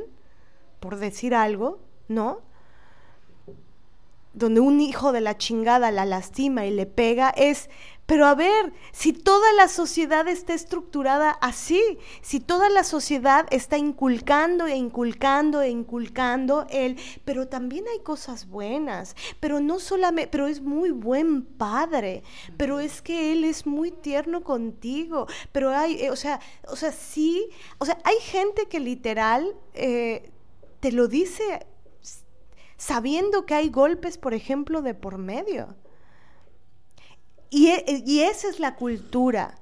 por 0.80 0.98
decir 0.98 1.34
algo, 1.34 1.80
¿no? 2.08 2.42
Donde 4.36 4.60
un 4.60 4.82
hijo 4.82 5.12
de 5.12 5.22
la 5.22 5.38
chingada 5.38 5.92
la 5.92 6.06
lastima 6.06 6.66
y 6.66 6.72
le 6.72 6.86
pega, 6.86 7.30
es, 7.30 7.70
pero 8.06 8.28
a 8.28 8.36
ver, 8.36 8.74
si 8.92 9.14
toda 9.14 9.52
la 9.54 9.68
sociedad 9.68 10.28
está 10.28 10.54
estructurada 10.54 11.32
así, 11.42 11.82
si 12.22 12.40
toda 12.40 12.70
la 12.70 12.84
sociedad 12.84 13.48
está 13.50 13.78
inculcando 13.78 14.68
e 14.68 14.76
inculcando 14.76 15.62
e 15.62 15.70
inculcando 15.70 16.68
el, 16.70 16.98
pero 17.24 17.48
también 17.48 17.86
hay 17.92 18.00
cosas 18.04 18.48
buenas, 18.48 19.16
pero 19.40 19.60
no 19.60 19.80
solamente, 19.80 20.30
pero 20.30 20.48
es 20.48 20.62
muy 20.62 20.92
buen 20.92 21.44
padre, 21.44 22.22
pero 22.58 22.80
es 22.80 23.02
que 23.02 23.32
él 23.32 23.44
es 23.44 23.66
muy 23.66 23.90
tierno 23.90 24.44
contigo, 24.44 25.26
pero 25.52 25.76
hay, 25.76 26.04
eh, 26.04 26.12
o 26.12 26.16
sea, 26.16 26.40
o 26.68 26.76
sea, 26.76 26.92
sí, 26.92 27.50
o 27.80 27.86
sea, 27.86 27.98
hay 28.04 28.18
gente 28.20 28.68
que 28.68 28.80
literal 28.80 29.56
eh, 29.74 30.30
te 30.80 30.92
lo 30.92 31.08
dice 31.08 31.66
sabiendo 32.78 33.46
que 33.46 33.54
hay 33.54 33.70
golpes, 33.70 34.18
por 34.18 34.34
ejemplo, 34.34 34.82
de 34.82 34.94
por 34.94 35.18
medio. 35.18 35.76
Y, 37.50 37.68
e, 37.68 38.04
y, 38.06 38.22
esa 38.22 38.50
es 38.50 38.60
la 38.60 38.76
cultura. 38.76 39.56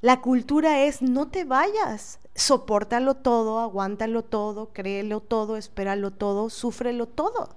La 0.00 0.20
cultura 0.20 0.84
es 0.84 1.00
no 1.02 1.28
te 1.28 1.44
vayas, 1.44 2.20
soportalo 2.34 3.14
todo, 3.14 3.60
aguántalo 3.60 4.22
todo, 4.22 4.72
créelo 4.72 5.20
todo, 5.20 5.56
espéralo 5.56 6.10
todo, 6.10 6.50
súfrelo 6.50 7.06
todo. 7.06 7.48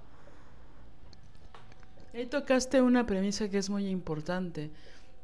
Ahí 2.14 2.26
tocaste 2.26 2.80
una 2.80 3.06
premisa 3.06 3.48
que 3.48 3.58
es 3.58 3.68
muy 3.68 3.86
importante, 3.86 4.70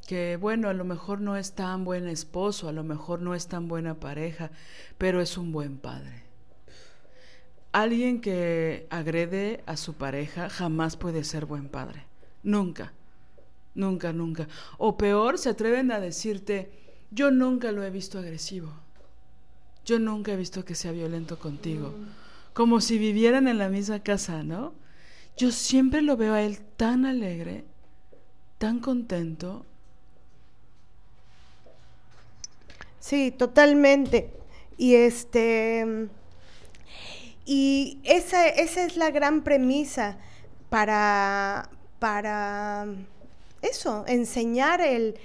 que 0.06 0.36
bueno, 0.36 0.68
a 0.68 0.74
lo 0.74 0.84
mejor 0.84 1.20
no 1.20 1.36
es 1.36 1.52
tan 1.52 1.84
buen 1.84 2.06
esposo, 2.06 2.68
a 2.68 2.72
lo 2.72 2.84
mejor 2.84 3.20
no 3.22 3.34
es 3.34 3.48
tan 3.48 3.68
buena 3.68 3.94
pareja, 3.94 4.50
pero 4.98 5.22
es 5.22 5.38
un 5.38 5.50
buen 5.50 5.78
padre. 5.78 6.23
Alguien 7.74 8.20
que 8.20 8.86
agrede 8.88 9.64
a 9.66 9.76
su 9.76 9.94
pareja 9.94 10.48
jamás 10.48 10.96
puede 10.96 11.24
ser 11.24 11.44
buen 11.44 11.68
padre. 11.68 12.04
Nunca. 12.44 12.92
Nunca, 13.74 14.12
nunca. 14.12 14.46
O 14.78 14.96
peor, 14.96 15.38
se 15.38 15.48
atreven 15.48 15.90
a 15.90 15.98
decirte, 15.98 16.70
yo 17.10 17.32
nunca 17.32 17.72
lo 17.72 17.82
he 17.82 17.90
visto 17.90 18.20
agresivo. 18.20 18.72
Yo 19.84 19.98
nunca 19.98 20.30
he 20.30 20.36
visto 20.36 20.64
que 20.64 20.76
sea 20.76 20.92
violento 20.92 21.40
contigo. 21.40 21.92
Como 22.52 22.80
si 22.80 22.96
vivieran 22.96 23.48
en 23.48 23.58
la 23.58 23.68
misma 23.68 23.98
casa, 24.04 24.44
¿no? 24.44 24.72
Yo 25.36 25.50
siempre 25.50 26.00
lo 26.00 26.16
veo 26.16 26.34
a 26.34 26.42
él 26.42 26.60
tan 26.76 27.04
alegre, 27.04 27.64
tan 28.58 28.78
contento. 28.78 29.66
Sí, 33.00 33.32
totalmente. 33.32 34.32
Y 34.78 34.94
este 34.94 36.08
y 37.44 38.00
esa, 38.04 38.48
esa 38.48 38.84
es 38.84 38.96
la 38.96 39.10
gran 39.10 39.42
premisa 39.42 40.18
para, 40.70 41.70
para 41.98 42.86
eso, 43.62 44.04
enseñar 44.06 44.80
el, 44.80 45.18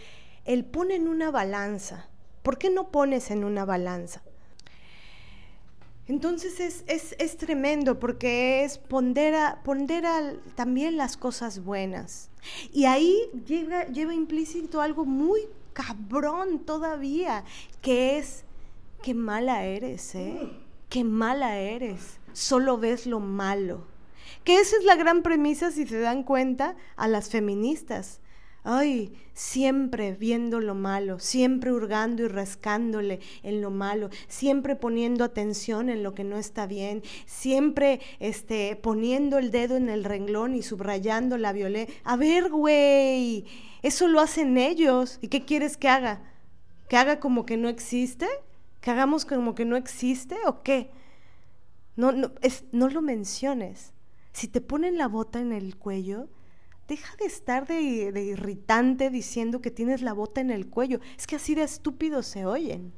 el 0.45 0.65
en 0.89 1.07
una 1.07 1.31
balanza. 1.31 2.07
¿Por 2.43 2.57
qué 2.57 2.69
no 2.69 2.89
pones 2.89 3.31
en 3.31 3.43
una 3.43 3.65
balanza? 3.65 4.21
Entonces 6.07 6.59
es, 6.59 6.83
es, 6.87 7.15
es 7.19 7.37
tremendo 7.37 7.99
porque 7.99 8.63
es 8.63 8.79
pondera, 8.79 9.61
pondera 9.63 10.33
también 10.55 10.97
las 10.97 11.17
cosas 11.17 11.63
buenas. 11.63 12.29
Y 12.73 12.85
ahí 12.85 13.15
lleva 13.45 14.13
implícito 14.13 14.81
algo 14.81 15.05
muy 15.05 15.41
cabrón 15.73 16.59
todavía, 16.65 17.43
que 17.81 18.17
es 18.17 18.43
qué 19.03 19.13
mala 19.13 19.65
eres, 19.65 20.15
¿eh? 20.15 20.49
Qué 20.89 21.03
mala 21.03 21.59
eres. 21.59 22.19
Solo 22.33 22.77
ves 22.77 23.05
lo 23.05 23.19
malo. 23.19 23.85
Que 24.43 24.59
esa 24.59 24.75
es 24.77 24.83
la 24.83 24.95
gran 24.95 25.21
premisa, 25.21 25.71
si 25.71 25.85
se 25.85 25.99
dan 25.99 26.23
cuenta, 26.23 26.75
a 26.95 27.07
las 27.07 27.29
feministas. 27.29 28.21
Ay, 28.63 29.13
siempre 29.33 30.13
viendo 30.13 30.59
lo 30.59 30.75
malo, 30.75 31.19
siempre 31.19 31.71
hurgando 31.71 32.23
y 32.23 32.27
rascándole 32.27 33.19
en 33.41 33.61
lo 33.61 33.71
malo, 33.71 34.09
siempre 34.27 34.75
poniendo 34.75 35.23
atención 35.23 35.89
en 35.89 36.03
lo 36.03 36.13
que 36.13 36.25
no 36.25 36.37
está 36.37 36.67
bien, 36.67 37.01
siempre 37.25 38.01
este, 38.19 38.75
poniendo 38.75 39.37
el 39.37 39.51
dedo 39.51 39.77
en 39.77 39.89
el 39.89 40.03
renglón 40.03 40.55
y 40.55 40.61
subrayando 40.61 41.37
la 41.37 41.53
violencia. 41.53 41.95
A 42.03 42.17
ver, 42.17 42.49
güey, 42.49 43.45
eso 43.81 44.07
lo 44.07 44.19
hacen 44.19 44.57
ellos. 44.57 45.19
¿Y 45.21 45.29
qué 45.29 45.45
quieres 45.45 45.77
que 45.77 45.87
haga? 45.87 46.21
¿Que 46.89 46.97
haga 46.97 47.19
como 47.19 47.45
que 47.45 47.57
no 47.57 47.69
existe? 47.69 48.27
¿Que 48.81 48.91
hagamos 48.91 49.25
como 49.25 49.55
que 49.55 49.65
no 49.65 49.75
existe 49.75 50.35
o 50.45 50.63
qué? 50.63 50.91
No, 51.95 52.11
no, 52.11 52.31
es, 52.41 52.63
no 52.71 52.87
lo 52.89 53.01
menciones. 53.01 53.93
Si 54.31 54.47
te 54.47 54.61
ponen 54.61 54.97
la 54.97 55.07
bota 55.07 55.41
en 55.41 55.51
el 55.51 55.75
cuello, 55.75 56.29
deja 56.89 57.15
de 57.17 57.25
estar 57.25 57.67
de, 57.67 57.81
irritante 57.83 59.09
diciendo 59.09 59.61
que 59.61 59.71
tienes 59.71 60.01
la 60.01 60.13
bota 60.13 60.41
en 60.41 60.49
el 60.49 60.67
cuello. 60.67 60.99
Es 61.17 61.27
que 61.27 61.35
así 61.35 61.55
de 61.55 61.63
estúpidos 61.63 62.25
se 62.25 62.45
oyen. 62.45 62.91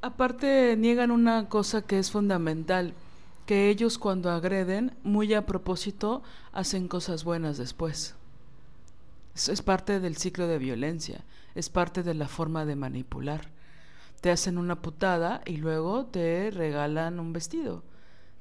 Aparte, 0.00 0.76
niegan 0.76 1.10
una 1.10 1.48
cosa 1.48 1.82
que 1.82 1.98
es 1.98 2.10
fundamental, 2.10 2.94
que 3.46 3.68
ellos 3.68 3.98
cuando 3.98 4.30
agreden, 4.30 4.92
muy 5.02 5.34
a 5.34 5.44
propósito, 5.44 6.22
hacen 6.52 6.88
cosas 6.88 7.24
buenas 7.24 7.58
después. 7.58 8.14
es 9.34 9.62
parte 9.62 10.00
del 10.00 10.16
ciclo 10.16 10.46
de 10.46 10.58
violencia, 10.58 11.24
es 11.54 11.68
parte 11.68 12.02
de 12.02 12.14
la 12.14 12.28
forma 12.28 12.64
de 12.64 12.76
manipular. 12.76 13.57
Te 14.20 14.30
hacen 14.30 14.58
una 14.58 14.82
putada 14.82 15.42
y 15.46 15.58
luego 15.58 16.06
te 16.06 16.50
regalan 16.50 17.20
un 17.20 17.32
vestido. 17.32 17.82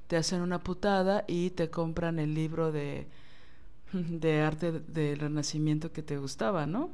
Te 0.07 0.17
hacen 0.17 0.41
una 0.41 0.63
putada 0.63 1.25
y 1.27 1.51
te 1.51 1.69
compran 1.69 2.19
el 2.19 2.33
libro 2.33 2.71
de 2.71 3.07
de 3.93 4.41
arte 4.41 4.71
del 4.71 5.19
renacimiento 5.19 5.91
que 5.91 6.03
te 6.03 6.17
gustaba, 6.17 6.65
¿no? 6.65 6.89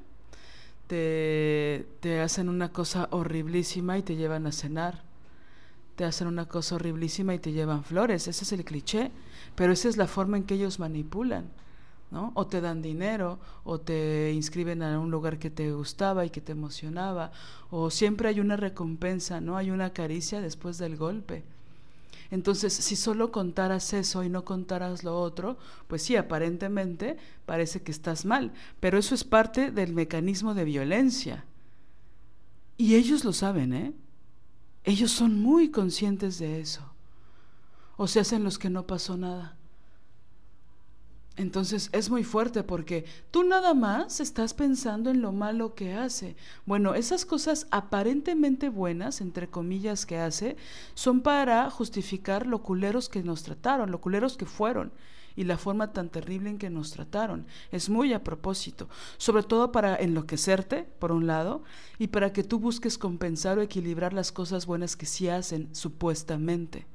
Te, 0.88 1.88
te 2.01 2.19
hacen 2.21 2.49
una 2.49 2.71
cosa 2.71 3.07
horriblísima 3.11 3.97
y 3.97 4.03
te 4.03 4.15
llevan 4.15 4.47
a 4.47 4.51
cenar. 4.51 5.01
Te 5.95 6.05
hacen 6.05 6.27
una 6.27 6.47
cosa 6.47 6.75
horriblísima 6.75 7.34
y 7.36 7.39
te 7.39 7.51
llevan 7.51 7.84
flores. 7.84 8.27
Ese 8.27 8.43
es 8.43 8.51
el 8.51 8.65
cliché, 8.65 9.11
pero 9.55 9.73
esa 9.73 9.89
es 9.89 9.97
la 9.97 10.07
forma 10.07 10.38
en 10.38 10.43
que 10.43 10.55
ellos 10.55 10.79
manipulan. 10.79 11.45
O 12.36 12.47
te 12.47 12.61
dan 12.61 12.82
dinero, 12.82 13.39
o 13.64 13.80
te 13.80 14.32
inscriben 14.34 14.84
a 14.84 14.99
un 14.99 15.09
lugar 15.09 15.39
que 15.39 15.49
te 15.49 15.72
gustaba 15.72 16.26
y 16.26 16.30
que 16.30 16.41
te 16.41 16.51
emocionaba, 16.51 17.32
o 17.72 17.89
siempre 17.89 18.30
hay 18.30 18.39
una 18.39 18.55
recompensa, 18.55 19.41
¿no? 19.41 19.57
Hay 19.57 19.72
una 19.72 19.93
caricia 19.93 20.39
después 20.39 20.78
del 20.78 20.95
golpe. 20.95 21.43
Entonces, 22.30 22.74
si 22.74 22.95
solo 22.95 23.32
contaras 23.32 23.93
eso 23.93 24.24
y 24.24 24.30
no 24.30 24.43
contaras 24.43 25.03
lo 25.03 25.20
otro, 25.20 25.57
pues 25.88 26.01
sí, 26.01 26.16
aparentemente 26.16 27.18
parece 27.45 27.82
que 27.82 27.91
estás 27.91 28.26
mal, 28.26 28.53
pero 28.80 28.97
eso 28.97 29.14
es 29.14 29.24
parte 29.24 29.72
del 29.72 29.93
mecanismo 29.93 30.53
de 30.53 30.66
violencia. 30.66 31.45
Y 32.78 32.95
ellos 32.95 33.24
lo 33.24 33.34
saben, 33.34 33.74
¿eh? 33.74 33.93
Ellos 34.84 35.11
son 35.11 35.39
muy 35.41 35.70
conscientes 35.70 36.39
de 36.39 36.59
eso. 36.59 36.82
O 37.97 38.07
se 38.07 38.20
hacen 38.20 38.43
los 38.43 38.57
que 38.57 38.70
no 38.70 38.88
pasó 38.88 39.16
nada. 39.16 39.55
Entonces 41.36 41.89
es 41.93 42.11
muy 42.11 42.23
fuerte 42.23 42.63
porque 42.63 43.05
tú 43.31 43.43
nada 43.43 43.73
más 43.73 44.19
estás 44.19 44.53
pensando 44.53 45.09
en 45.09 45.21
lo 45.21 45.31
malo 45.31 45.73
que 45.73 45.93
hace. 45.93 46.36
Bueno, 46.65 46.93
esas 46.93 47.25
cosas 47.25 47.65
aparentemente 47.71 48.69
buenas, 48.69 49.19
entre 49.19 49.47
comillas, 49.49 50.05
que 50.05 50.19
hace, 50.19 50.57
son 50.93 51.21
para 51.21 51.71
justificar 51.71 52.45
lo 52.45 52.61
culeros 52.61 53.09
que 53.09 53.23
nos 53.23 53.41
trataron, 53.41 53.89
lo 53.89 53.99
culeros 53.99 54.38
que 54.38 54.45
fueron 54.45 54.91
y 55.36 55.45
la 55.45 55.57
forma 55.57 55.91
tan 55.91 56.09
terrible 56.09 56.51
en 56.51 56.59
que 56.59 56.69
nos 56.69 56.91
trataron. 56.91 57.47
Es 57.71 57.89
muy 57.89 58.13
a 58.13 58.23
propósito, 58.23 58.88
sobre 59.17 59.41
todo 59.41 59.71
para 59.71 59.95
enloquecerte, 59.95 60.84
por 60.99 61.11
un 61.11 61.25
lado, 61.25 61.63
y 61.97 62.07
para 62.07 62.31
que 62.31 62.43
tú 62.43 62.59
busques 62.59 62.99
compensar 62.99 63.57
o 63.57 63.63
equilibrar 63.63 64.13
las 64.13 64.31
cosas 64.31 64.67
buenas 64.67 64.95
que 64.95 65.07
sí 65.07 65.29
hacen, 65.29 65.73
supuestamente. 65.73 66.86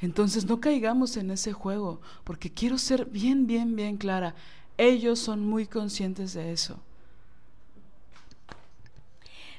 Entonces 0.00 0.46
no 0.46 0.60
caigamos 0.60 1.16
en 1.16 1.30
ese 1.30 1.52
juego, 1.52 2.00
porque 2.24 2.52
quiero 2.52 2.78
ser 2.78 3.06
bien, 3.06 3.46
bien, 3.46 3.76
bien 3.76 3.96
clara. 3.96 4.34
Ellos 4.78 5.18
son 5.18 5.40
muy 5.40 5.66
conscientes 5.66 6.34
de 6.34 6.52
eso. 6.52 6.78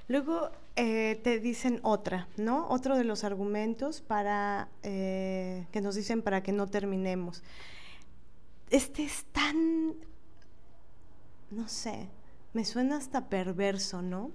Luego 0.08 0.52
eh, 0.76 1.20
te 1.24 1.40
dicen 1.40 1.80
otra, 1.84 2.28
¿no? 2.38 2.68
Otro 2.70 2.96
de 2.96 3.04
los 3.04 3.24
argumentos 3.24 4.02
para 4.02 4.70
eh, 4.84 5.66
que 5.72 5.82
nos 5.82 5.96
dicen 5.96 6.22
para 6.22 6.44
que 6.44 6.52
no 6.52 6.68
terminemos. 6.68 7.44
Este 8.70 9.04
es 9.04 9.26
tan, 9.32 9.96
no 11.52 11.68
sé, 11.68 12.10
me 12.54 12.64
suena 12.64 12.98
hasta 12.98 13.28
perverso, 13.28 14.02
¿no? 14.02 14.32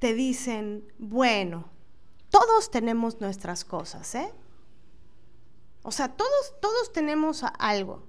Te 0.00 0.12
dicen, 0.12 0.84
bueno, 0.98 1.66
todos 2.30 2.70
tenemos 2.70 3.20
nuestras 3.20 3.64
cosas, 3.64 4.14
¿eh? 4.16 4.32
O 5.88 5.90
sea, 5.90 6.08
todos, 6.08 6.52
todos 6.60 6.92
tenemos 6.92 7.42
algo. 7.58 8.02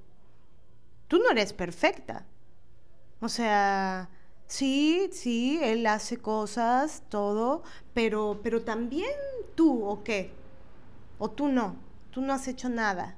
Tú 1.07 1.17
no 1.17 1.29
eres 1.29 1.53
perfecta. 1.53 2.25
O 3.21 3.29
sea, 3.29 4.09
sí, 4.47 5.09
sí, 5.13 5.61
él 5.63 5.85
hace 5.85 6.17
cosas, 6.17 7.03
todo, 7.07 7.63
pero, 7.93 8.41
pero 8.43 8.63
también 8.63 9.09
tú, 9.55 9.85
¿o 9.85 10.03
qué? 10.03 10.33
O 11.19 11.31
tú 11.31 11.47
no, 11.47 11.77
tú 12.11 12.19
no 12.19 12.33
has 12.33 12.49
hecho 12.49 12.67
nada. 12.67 13.17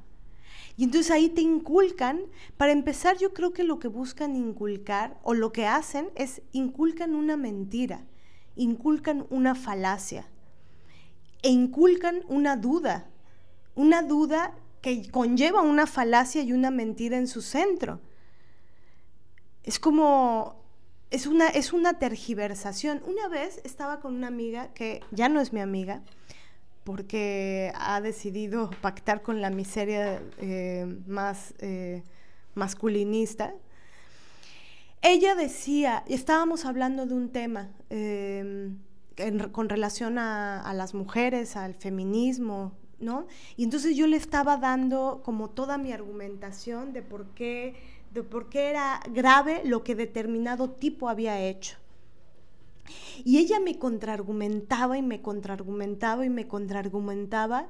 Y 0.78 0.84
entonces 0.84 1.10
ahí 1.10 1.30
te 1.30 1.42
inculcan, 1.42 2.22
para 2.58 2.72
empezar 2.72 3.18
yo 3.18 3.34
creo 3.34 3.54
que 3.54 3.64
lo 3.64 3.80
que 3.80 3.88
buscan 3.88 4.36
inculcar 4.36 5.18
o 5.24 5.34
lo 5.34 5.52
que 5.52 5.66
hacen 5.66 6.12
es 6.14 6.44
inculcan 6.52 7.16
una 7.16 7.36
mentira, 7.36 8.06
inculcan 8.56 9.26
una 9.32 9.56
falacia 9.56 10.28
e 11.42 11.50
inculcan 11.50 12.24
una 12.28 12.58
duda 12.58 13.08
una 13.76 14.02
duda 14.04 14.54
que 14.82 15.10
conlleva 15.12 15.62
una 15.62 15.88
falacia 15.88 16.42
y 16.42 16.54
una 16.54 16.72
mentira 16.72 17.18
en 17.18 17.28
su 17.28 17.42
centro. 17.42 18.00
Es 19.64 19.80
como, 19.80 20.56
es 21.12 21.28
una, 21.28 21.48
es 21.48 21.72
una 21.72 22.00
tergiversación. 22.00 23.02
Una 23.06 23.28
vez 23.28 23.62
estaba 23.64 24.00
con 24.00 24.16
una 24.16 24.28
amiga 24.28 24.74
que 24.74 25.02
ya 25.12 25.30
no 25.30 25.40
es 25.40 25.54
mi 25.54 25.60
amiga, 25.60 26.02
porque 26.84 27.72
ha 27.76 28.02
decidido 28.02 28.72
pactar 28.82 29.22
con 29.22 29.42
la 29.42 29.50
miseria 29.50 30.22
eh, 30.40 30.88
más 31.06 31.54
eh, 31.60 32.04
masculinista. 32.56 33.54
Ella 35.04 35.36
decía, 35.36 36.04
estábamos 36.08 36.66
hablando 36.66 37.06
de 37.06 37.14
un 37.14 37.30
tema 37.30 37.70
eh, 37.90 38.72
con 39.52 39.70
relación 39.70 40.18
a, 40.18 40.72
las 40.74 40.94
mujeres, 40.94 41.56
al 41.56 41.76
feminismo, 41.76 42.74
Y 43.58 43.64
entonces 43.64 43.96
yo 43.96 44.08
le 44.08 44.18
estaba 44.18 44.58
dando 44.58 45.22
como 45.24 45.50
toda 45.50 45.78
mi 45.78 45.92
argumentación 45.92 46.94
de 46.94 47.02
por 47.02 47.28
qué, 47.34 47.76
de 48.12 48.24
por 48.24 48.50
qué 48.50 48.70
era 48.70 49.02
grave 49.12 49.62
lo 49.66 49.84
que 49.84 49.96
determinado 49.96 50.70
tipo 50.70 51.10
había 51.10 51.40
hecho. 51.42 51.78
Y 53.24 53.40
ella 53.40 53.60
me 53.60 53.78
contraargumentaba 53.80 54.98
y 54.98 55.02
me 55.02 55.22
contraargumentaba 55.22 56.26
y 56.26 56.30
me 56.30 56.48
contraargumentaba. 56.48 57.70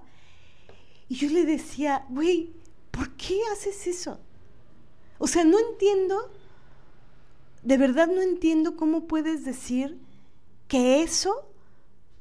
Y 1.07 1.15
yo 1.15 1.29
le 1.29 1.45
decía, 1.45 2.05
güey, 2.09 2.53
¿por 2.91 3.11
qué 3.11 3.39
haces 3.51 3.87
eso? 3.87 4.19
O 5.17 5.27
sea, 5.27 5.43
no 5.43 5.57
entiendo, 5.59 6.31
de 7.63 7.77
verdad 7.77 8.07
no 8.07 8.21
entiendo 8.21 8.75
cómo 8.75 9.07
puedes 9.07 9.45
decir 9.45 9.99
que 10.67 11.03
eso 11.03 11.51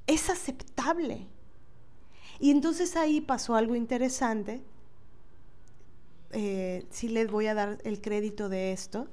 es 0.06 0.28
aceptable. 0.28 1.26
Y 2.40 2.50
entonces 2.50 2.96
ahí 2.96 3.20
pasó 3.20 3.54
algo 3.54 3.76
interesante. 3.76 4.62
Eh, 6.32 6.86
sí 6.88 7.08
les 7.08 7.30
voy 7.30 7.46
a 7.48 7.54
dar 7.54 7.78
el 7.84 8.00
crédito 8.00 8.48
de 8.48 8.72
esto, 8.72 9.08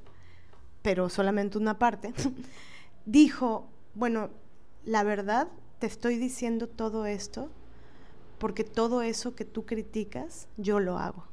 pero 0.82 1.10
solamente 1.10 1.58
una 1.58 1.78
parte. 1.78 2.14
Dijo, 3.06 3.68
bueno, 3.96 4.30
la 4.86 5.04
verdad, 5.04 5.50
te 5.80 5.88
estoy 5.88 6.18
diciendo 6.18 6.70
todo 6.70 7.06
esto 7.06 7.52
porque 8.38 8.64
todo 8.64 9.02
eso 9.02 9.36
que 9.36 9.44
tú 9.44 9.66
criticas, 9.66 10.48
yo 10.56 10.80
lo 10.80 10.98
hago. 10.98 11.26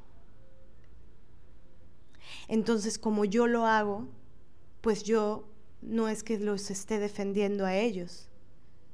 Entonces, 2.48 2.98
como 2.98 3.24
yo 3.24 3.46
lo 3.46 3.66
hago, 3.66 4.08
pues 4.80 5.04
yo 5.04 5.46
no 5.80 6.08
es 6.08 6.24
que 6.24 6.40
los 6.40 6.70
esté 6.70 6.98
defendiendo 6.98 7.66
a 7.66 7.76
ellos, 7.76 8.28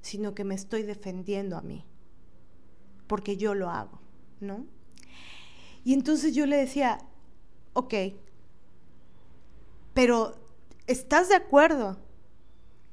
sino 0.02 0.34
que 0.34 0.44
me 0.44 0.54
estoy 0.54 0.82
defendiendo 0.82 1.56
a 1.56 1.62
mí 1.62 1.86
porque 3.10 3.36
yo 3.36 3.56
lo 3.56 3.70
hago, 3.70 3.98
¿no? 4.38 4.66
Y 5.82 5.94
entonces 5.94 6.32
yo 6.32 6.46
le 6.46 6.56
decía, 6.56 7.00
ok, 7.72 7.92
pero 9.94 10.36
¿estás 10.86 11.28
de 11.28 11.34
acuerdo 11.34 11.98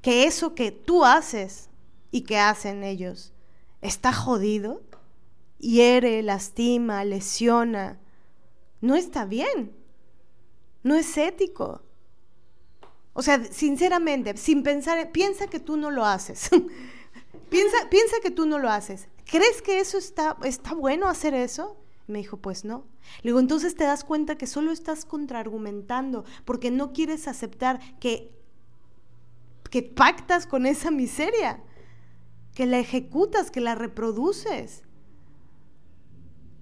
que 0.01 0.23
eso 0.23 0.55
que 0.55 0.71
tú 0.71 1.05
haces 1.05 1.69
y 2.09 2.21
que 2.21 2.39
hacen 2.39 2.83
ellos 2.83 3.31
está 3.81 4.11
jodido, 4.11 4.81
hiere, 5.59 6.23
lastima, 6.23 7.05
lesiona, 7.05 7.99
no 8.81 8.95
está 8.95 9.25
bien, 9.25 9.71
no 10.81 10.95
es 10.95 11.15
ético. 11.15 11.83
O 13.13 13.21
sea, 13.21 13.43
sinceramente, 13.43 14.35
sin 14.35 14.63
pensar, 14.63 15.11
piensa 15.11 15.45
que 15.45 15.59
tú 15.59 15.77
no 15.77 15.91
lo 15.91 16.05
haces. 16.05 16.49
piensa, 17.51 17.77
piensa 17.91 18.15
que 18.23 18.31
tú 18.31 18.47
no 18.47 18.57
lo 18.57 18.71
haces. 18.71 19.09
¿Crees 19.29 19.61
que 19.61 19.79
eso 19.79 19.97
está, 19.97 20.37
está 20.43 20.73
bueno 20.73 21.07
hacer 21.07 21.33
eso? 21.33 21.77
Me 22.07 22.19
dijo, 22.19 22.37
pues 22.37 22.63
no. 22.63 22.85
Le 23.21 23.31
digo, 23.31 23.39
entonces 23.39 23.75
te 23.75 23.83
das 23.83 24.05
cuenta 24.05 24.37
que 24.37 24.47
solo 24.47 24.71
estás 24.71 25.03
contraargumentando 25.03 26.23
porque 26.45 26.71
no 26.71 26.93
quieres 26.93 27.27
aceptar 27.27 27.79
que, 27.99 28.33
que 29.69 29.83
pactas 29.83 30.47
con 30.47 30.65
esa 30.65 30.91
miseria, 30.91 31.61
que 32.55 32.65
la 32.65 32.79
ejecutas, 32.79 33.51
que 33.51 33.59
la 33.59 33.75
reproduces. 33.75 34.83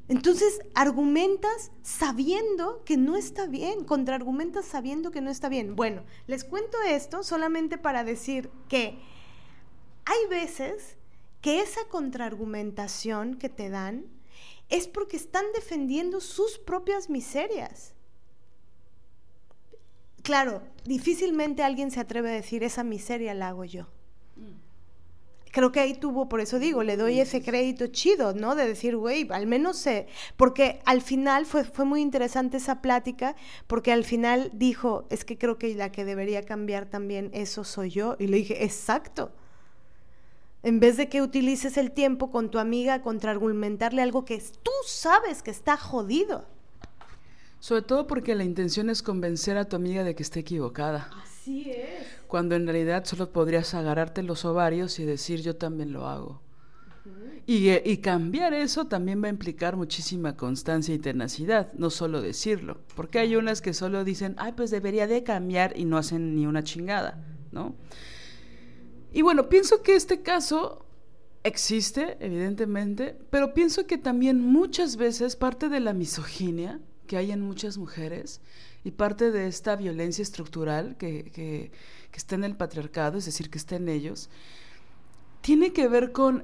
Entonces 0.07 0.59
argumentas 0.73 1.71
sabiendo 1.83 2.83
que 2.83 2.97
no 2.97 3.15
está 3.15 3.47
bien, 3.47 3.85
contraargumentas 3.85 4.65
sabiendo 4.65 5.11
que 5.11 5.21
no 5.21 5.29
está 5.29 5.49
bien. 5.49 5.75
Bueno, 5.75 6.03
les 6.27 6.43
cuento 6.43 6.77
esto 6.87 7.23
solamente 7.23 7.77
para 7.77 8.03
decir 8.03 8.49
que 8.69 8.99
hay 10.05 10.29
veces 10.29 10.97
que 11.45 11.61
esa 11.61 11.81
contraargumentación 11.89 13.35
que 13.35 13.49
te 13.49 13.69
dan 13.69 14.07
es 14.67 14.87
porque 14.87 15.15
están 15.15 15.45
defendiendo 15.53 16.19
sus 16.19 16.57
propias 16.57 17.07
miserias. 17.07 17.93
Claro, 20.23 20.63
difícilmente 20.85 21.61
alguien 21.61 21.91
se 21.91 21.99
atreve 21.99 22.31
a 22.31 22.33
decir 22.33 22.63
esa 22.63 22.83
miseria 22.83 23.35
la 23.35 23.49
hago 23.49 23.63
yo. 23.63 23.83
Mm 24.35 24.65
creo 25.55 25.71
que 25.71 25.79
ahí 25.79 25.93
tuvo, 25.93 26.27
por 26.27 26.41
eso 26.41 26.59
digo, 26.59 26.83
le 26.83 26.97
doy 26.97 27.21
ese 27.21 27.41
crédito 27.41 27.87
chido, 27.87 28.33
¿no? 28.33 28.55
De 28.55 28.67
decir, 28.67 28.97
güey, 28.97 29.25
al 29.31 29.47
menos 29.47 29.77
sé, 29.77 30.07
porque 30.35 30.81
al 30.83 31.01
final 31.01 31.45
fue, 31.45 31.63
fue 31.63 31.85
muy 31.85 32.01
interesante 32.01 32.57
esa 32.57 32.81
plática, 32.81 33.37
porque 33.65 33.93
al 33.93 34.03
final 34.03 34.51
dijo, 34.53 35.07
es 35.09 35.23
que 35.23 35.37
creo 35.37 35.57
que 35.57 35.73
la 35.73 35.93
que 35.93 36.03
debería 36.03 36.43
cambiar 36.43 36.87
también, 36.87 37.29
eso 37.33 37.63
soy 37.63 37.89
yo. 37.89 38.17
Y 38.19 38.27
le 38.27 38.35
dije, 38.35 38.65
exacto. 38.65 39.31
En 40.65 40.79
vez 40.79 40.97
de 40.97 41.09
que 41.09 41.21
utilices 41.21 41.77
el 41.77 41.91
tiempo 41.91 42.31
con 42.31 42.49
tu 42.49 42.57
amiga 42.57 43.03
contra 43.03 43.29
argumentarle 43.29 44.01
algo 44.01 44.25
que 44.25 44.41
tú 44.63 44.71
sabes 44.87 45.43
que 45.43 45.51
está 45.51 45.77
jodido. 45.77 46.43
Sobre 47.59 47.83
todo 47.83 48.07
porque 48.07 48.33
la 48.33 48.45
intención 48.45 48.89
es 48.89 49.03
convencer 49.03 49.57
a 49.57 49.65
tu 49.65 49.75
amiga 49.75 50.03
de 50.03 50.15
que 50.15 50.23
esté 50.23 50.39
equivocada. 50.39 51.11
Así 51.23 51.69
es. 51.69 52.07
Cuando 52.25 52.55
en 52.55 52.65
realidad 52.65 53.05
solo 53.05 53.31
podrías 53.31 53.75
agarrarte 53.75 54.23
los 54.23 54.43
ovarios 54.43 54.97
y 54.97 55.05
decir 55.05 55.43
yo 55.43 55.55
también 55.55 55.93
lo 55.93 56.07
hago. 56.07 56.41
y, 57.45 57.69
eh, 57.69 57.83
y, 57.85 57.97
cambiar 57.97 58.55
eso 58.55 58.85
también 58.85 59.21
va 59.21 59.27
a 59.27 59.29
implicar 59.29 59.75
muchísima 59.75 60.35
constancia 60.35 60.95
y 60.95 60.97
tenacidad, 60.97 61.71
no 61.73 61.91
solo 61.91 62.23
decirlo. 62.23 62.79
Porque 62.95 63.19
hay 63.19 63.35
unas 63.35 63.61
que 63.61 63.75
solo 63.75 64.03
dicen, 64.03 64.33
ay, 64.39 64.53
pues 64.53 64.71
debería 64.71 65.05
de 65.05 65.21
cambiar 65.23 65.77
y 65.77 65.85
no 65.85 65.99
hacen 65.99 66.35
ni 66.35 66.47
una 66.47 66.63
chingada, 66.63 67.23
¿no? 67.51 67.75
Y 69.15 69.21
bueno, 69.21 69.47
pienso 69.47 69.81
que 69.81 69.95
este 69.95 70.23
caso 70.23 70.85
existe, 71.45 72.17
evidentemente, 72.19 73.17
pero 73.29 73.53
pienso 73.53 73.87
que 73.87 73.97
también 73.97 74.41
muchas 74.41 74.97
veces 74.97 75.37
parte 75.37 75.69
de 75.69 75.79
la 75.79 75.93
misoginia 75.93 76.81
que 77.07 77.15
hay 77.15 77.31
en 77.31 77.39
muchas 77.39 77.77
mujeres 77.77 78.41
y 78.83 78.91
parte 78.91 79.31
de 79.31 79.47
esta 79.47 79.77
violencia 79.77 80.21
estructural 80.21 80.97
que, 80.97 81.31
que, 81.31 81.71
está 82.11 82.35
en 82.35 82.43
el 82.43 82.57
patriarcado, 82.57 83.17
es 83.17 83.23
decir, 83.23 83.49
que 83.49 83.57
está 83.57 83.77
en 83.77 83.87
ellos, 83.87 84.29
tiene 85.39 85.71
que 85.71 85.87
ver 85.87 86.11
con 86.11 86.43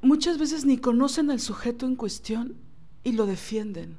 muchas 0.00 0.38
veces 0.38 0.64
ni 0.64 0.78
conocen 0.78 1.32
al 1.32 1.40
sujeto 1.40 1.86
en 1.86 1.96
cuestión 1.96 2.56
y 3.02 3.12
lo 3.12 3.26
defienden, 3.26 3.98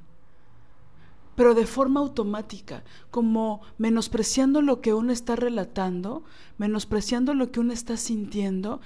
pero 1.38 1.54
de 1.54 1.68
forma 1.68 2.00
automática, 2.00 2.84
como 3.12 3.62
menospreciando 3.78 4.64
lo 4.64 4.82
que 4.82 4.96
uno 4.96 5.14
está 5.14 5.36
relatando, 5.36 6.24
menospreciando 6.58 7.36
lo 7.36 7.52
que 7.52 7.60
uno 7.60 7.74
está 7.74 7.96
sintiendo 7.96 8.82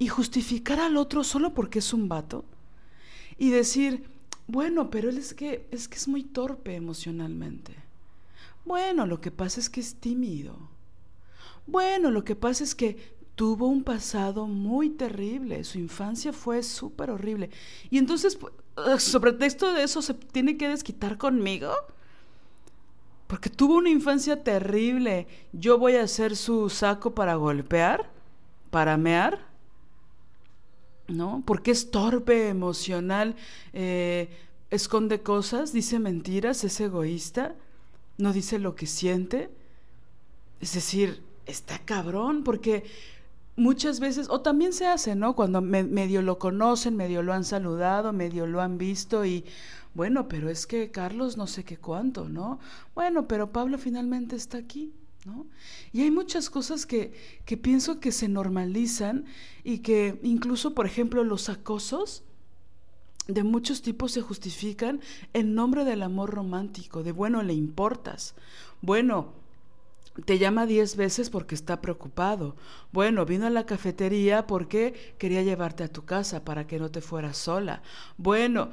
y 0.00 0.08
justificar 0.08 0.80
al 0.80 0.96
otro 0.96 1.22
solo 1.22 1.54
porque 1.54 1.78
es 1.78 1.94
un 1.94 2.08
vato 2.08 2.44
y 3.38 3.50
decir, 3.50 4.08
bueno, 4.48 4.90
pero 4.90 5.08
él 5.08 5.18
es 5.18 5.34
que 5.34 5.68
es 5.70 5.86
que 5.86 5.94
es 5.94 6.08
muy 6.08 6.24
torpe 6.24 6.74
emocionalmente. 6.74 7.76
Bueno, 8.64 9.06
lo 9.06 9.20
que 9.20 9.30
pasa 9.30 9.60
es 9.60 9.70
que 9.70 9.80
es 9.80 9.94
tímido. 9.94 10.58
Bueno, 11.64 12.10
lo 12.10 12.24
que 12.24 12.34
pasa 12.34 12.64
es 12.64 12.74
que 12.74 13.14
tuvo 13.36 13.68
un 13.68 13.84
pasado 13.84 14.48
muy 14.48 14.90
terrible, 14.90 15.62
su 15.62 15.78
infancia 15.78 16.32
fue 16.32 16.64
súper 16.64 17.12
horrible. 17.12 17.50
Y 17.88 17.98
entonces, 17.98 18.34
eh, 18.34 18.46
sobre 18.98 19.32
texto 19.32 19.72
de 19.72 19.84
eso, 19.84 20.02
¿se 20.02 20.14
tiene 20.14 20.56
que 20.56 20.68
desquitar 20.68 21.16
conmigo? 21.18 21.72
Porque 23.26 23.50
tuvo 23.50 23.76
una 23.76 23.90
infancia 23.90 24.42
terrible. 24.42 25.26
¿Yo 25.52 25.78
voy 25.78 25.96
a 25.96 26.06
ser 26.06 26.36
su 26.36 26.68
saco 26.70 27.14
para 27.14 27.34
golpear? 27.36 28.10
¿Para 28.70 28.96
mear? 28.96 29.54
¿no? 31.08 31.42
Porque 31.46 31.70
es 31.70 31.90
torpe, 31.90 32.48
emocional, 32.48 33.36
eh, 33.72 34.28
esconde 34.70 35.22
cosas, 35.22 35.72
dice 35.72 35.98
mentiras, 35.98 36.64
es 36.64 36.80
egoísta, 36.80 37.54
no 38.18 38.32
dice 38.32 38.58
lo 38.58 38.74
que 38.74 38.86
siente. 38.86 39.50
Es 40.60 40.74
decir, 40.74 41.22
está 41.46 41.78
cabrón, 41.78 42.42
porque 42.44 42.84
muchas 43.56 44.00
veces, 44.00 44.28
o 44.30 44.40
también 44.40 44.72
se 44.72 44.86
hace, 44.86 45.14
¿no? 45.14 45.34
Cuando 45.34 45.60
medio 45.60 46.22
lo 46.22 46.38
conocen, 46.38 46.96
medio 46.96 47.22
lo 47.22 47.32
han 47.32 47.44
saludado, 47.44 48.12
medio 48.12 48.46
lo 48.46 48.60
han 48.60 48.78
visto 48.78 49.24
y, 49.24 49.44
bueno, 49.94 50.28
pero 50.28 50.48
es 50.50 50.66
que 50.66 50.90
Carlos 50.90 51.36
no 51.36 51.46
sé 51.46 51.64
qué 51.64 51.76
cuánto, 51.76 52.28
¿no? 52.28 52.58
Bueno, 52.94 53.28
pero 53.28 53.52
Pablo 53.52 53.78
finalmente 53.78 54.36
está 54.36 54.58
aquí. 54.58 54.92
Y 55.92 56.02
hay 56.02 56.10
muchas 56.10 56.50
cosas 56.50 56.84
que, 56.84 57.14
que 57.46 57.56
pienso 57.56 57.98
que 57.98 58.12
se 58.12 58.28
normalizan 58.28 59.24
y 59.62 59.78
que 59.78 60.20
incluso, 60.22 60.74
por 60.74 60.84
ejemplo, 60.84 61.24
los 61.24 61.48
acosos 61.48 62.24
de 63.26 63.42
muchos 63.42 63.80
tipos 63.80 64.12
se 64.12 64.20
justifican 64.20 65.00
en 65.32 65.54
nombre 65.54 65.84
del 65.84 66.02
amor 66.02 66.30
romántico, 66.30 67.02
de 67.02 67.12
bueno, 67.12 67.42
le 67.42 67.54
importas. 67.54 68.34
Bueno, 68.82 69.32
te 70.24 70.38
llama 70.38 70.66
diez 70.66 70.96
veces 70.96 71.30
porque 71.30 71.54
está 71.54 71.80
preocupado. 71.80 72.56
Bueno, 72.92 73.26
vino 73.26 73.46
a 73.46 73.50
la 73.50 73.66
cafetería 73.66 74.46
porque 74.46 75.14
quería 75.18 75.42
llevarte 75.42 75.84
a 75.84 75.92
tu 75.92 76.04
casa 76.04 76.44
para 76.44 76.66
que 76.66 76.78
no 76.78 76.90
te 76.90 77.00
fueras 77.00 77.36
sola. 77.36 77.82
Bueno, 78.16 78.70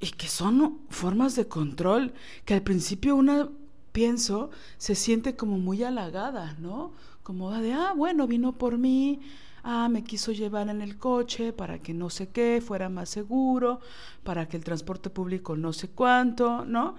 y 0.00 0.10
que 0.10 0.28
son 0.28 0.80
formas 0.90 1.34
de 1.34 1.48
control 1.48 2.12
que 2.44 2.54
al 2.54 2.62
principio 2.62 3.16
una 3.16 3.48
pienso, 3.92 4.50
se 4.76 4.94
siente 4.94 5.34
como 5.34 5.58
muy 5.58 5.82
halagada, 5.82 6.54
¿no? 6.60 6.92
Como 7.24 7.50
de, 7.50 7.72
ah, 7.72 7.94
bueno, 7.96 8.26
vino 8.26 8.52
por 8.52 8.78
mí, 8.78 9.20
ah, 9.64 9.88
me 9.88 10.04
quiso 10.04 10.30
llevar 10.30 10.68
en 10.68 10.82
el 10.82 10.98
coche 10.98 11.52
para 11.52 11.80
que 11.80 11.94
no 11.94 12.08
sé 12.10 12.28
qué, 12.28 12.62
fuera 12.64 12.88
más 12.88 13.08
seguro, 13.08 13.80
para 14.22 14.48
que 14.48 14.56
el 14.56 14.62
transporte 14.62 15.10
público 15.10 15.56
no 15.56 15.72
sé 15.72 15.88
cuánto, 15.88 16.64
¿no? 16.64 16.94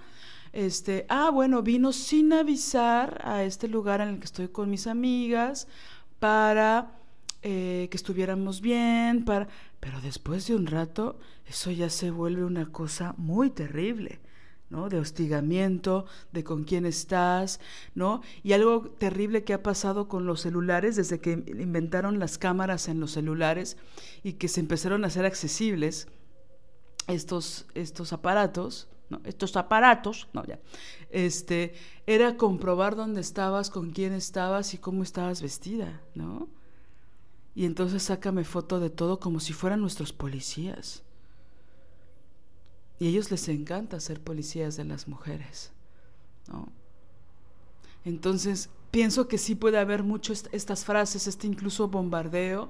Este, 0.52 1.06
ah, 1.10 1.30
bueno, 1.30 1.62
vino 1.62 1.92
sin 1.92 2.34
avisar 2.34 3.22
a 3.24 3.44
este 3.44 3.68
lugar 3.68 4.02
en 4.02 4.10
el 4.10 4.20
que 4.20 4.26
estoy 4.26 4.48
con 4.48 4.70
mis 4.70 4.88
amigas 4.88 5.68
para 6.20 7.00
eh, 7.42 7.88
que 7.90 7.98
estuviéramos 7.98 8.60
bien, 8.60 9.24
para... 9.24 9.48
pero 9.80 10.02
después 10.02 10.48
de 10.48 10.56
un 10.56 10.68
rato 10.68 11.20
eso 11.48 11.72
ya 11.72 11.90
se 11.90 12.12
vuelve 12.12 12.44
una 12.44 12.72
cosa 12.72 13.14
muy 13.18 13.50
terrible. 13.50 14.20
¿no? 14.70 14.88
De 14.88 15.00
hostigamiento, 15.00 16.06
de 16.32 16.44
con 16.44 16.64
quién 16.64 16.86
estás, 16.86 17.60
¿no? 17.96 18.22
Y 18.44 18.54
algo 18.54 18.92
terrible 19.00 19.44
que 19.44 19.54
ha 19.54 19.64
pasado 19.64 20.08
con 20.08 20.28
los 20.28 20.42
celulares 20.42 20.96
desde 20.96 21.20
que 21.20 21.32
inventaron 21.32 22.20
las 22.20 22.38
cámaras 22.38 22.88
en 22.88 23.00
los 23.00 23.12
celulares 23.12 23.78
y 24.22 24.34
que 24.34 24.48
se 24.48 24.60
empezaron 24.60 25.04
a 25.04 25.08
hacer 25.08 25.26
accesibles 25.26 26.08
estos, 27.08 27.66
estos 27.74 28.14
aparatos, 28.14 28.88
Estos 29.24 29.56
aparatos, 29.56 30.28
no, 30.34 30.46
ya, 30.46 30.60
este, 31.10 31.74
era 32.06 32.38
comprobar 32.38 32.96
dónde 32.96 33.22
estabas, 33.22 33.70
con 33.70 33.92
quién 33.92 34.14
estabas 34.14 34.74
y 34.74 34.78
cómo 34.78 35.04
estabas 35.04 35.42
vestida, 35.42 36.02
¿no? 36.14 36.48
Y 37.56 37.66
entonces 37.66 38.04
sácame 38.04 38.44
foto 38.44 38.80
de 38.80 38.90
todo 38.90 39.20
como 39.20 39.40
si 39.40 39.54
fueran 39.54 39.82
nuestros 39.82 40.14
policías. 40.14 41.04
Y 43.00 43.08
a 43.08 43.10
ellos 43.10 43.32
les 43.32 43.48
encanta 43.50 44.00
ser 44.00 44.22
policías 44.22 44.78
de 44.78 44.86
las 44.86 45.08
mujeres. 45.08 45.72
¿no? 46.48 46.70
Entonces, 48.06 48.70
pienso 48.92 49.28
que 49.28 49.38
sí 49.38 49.56
puede 49.56 49.78
haber 49.78 50.04
mucho 50.04 50.34
estas 50.34 50.86
frases, 50.86 51.28
este 51.28 51.48
incluso 51.48 51.88
bombardeo 51.88 52.70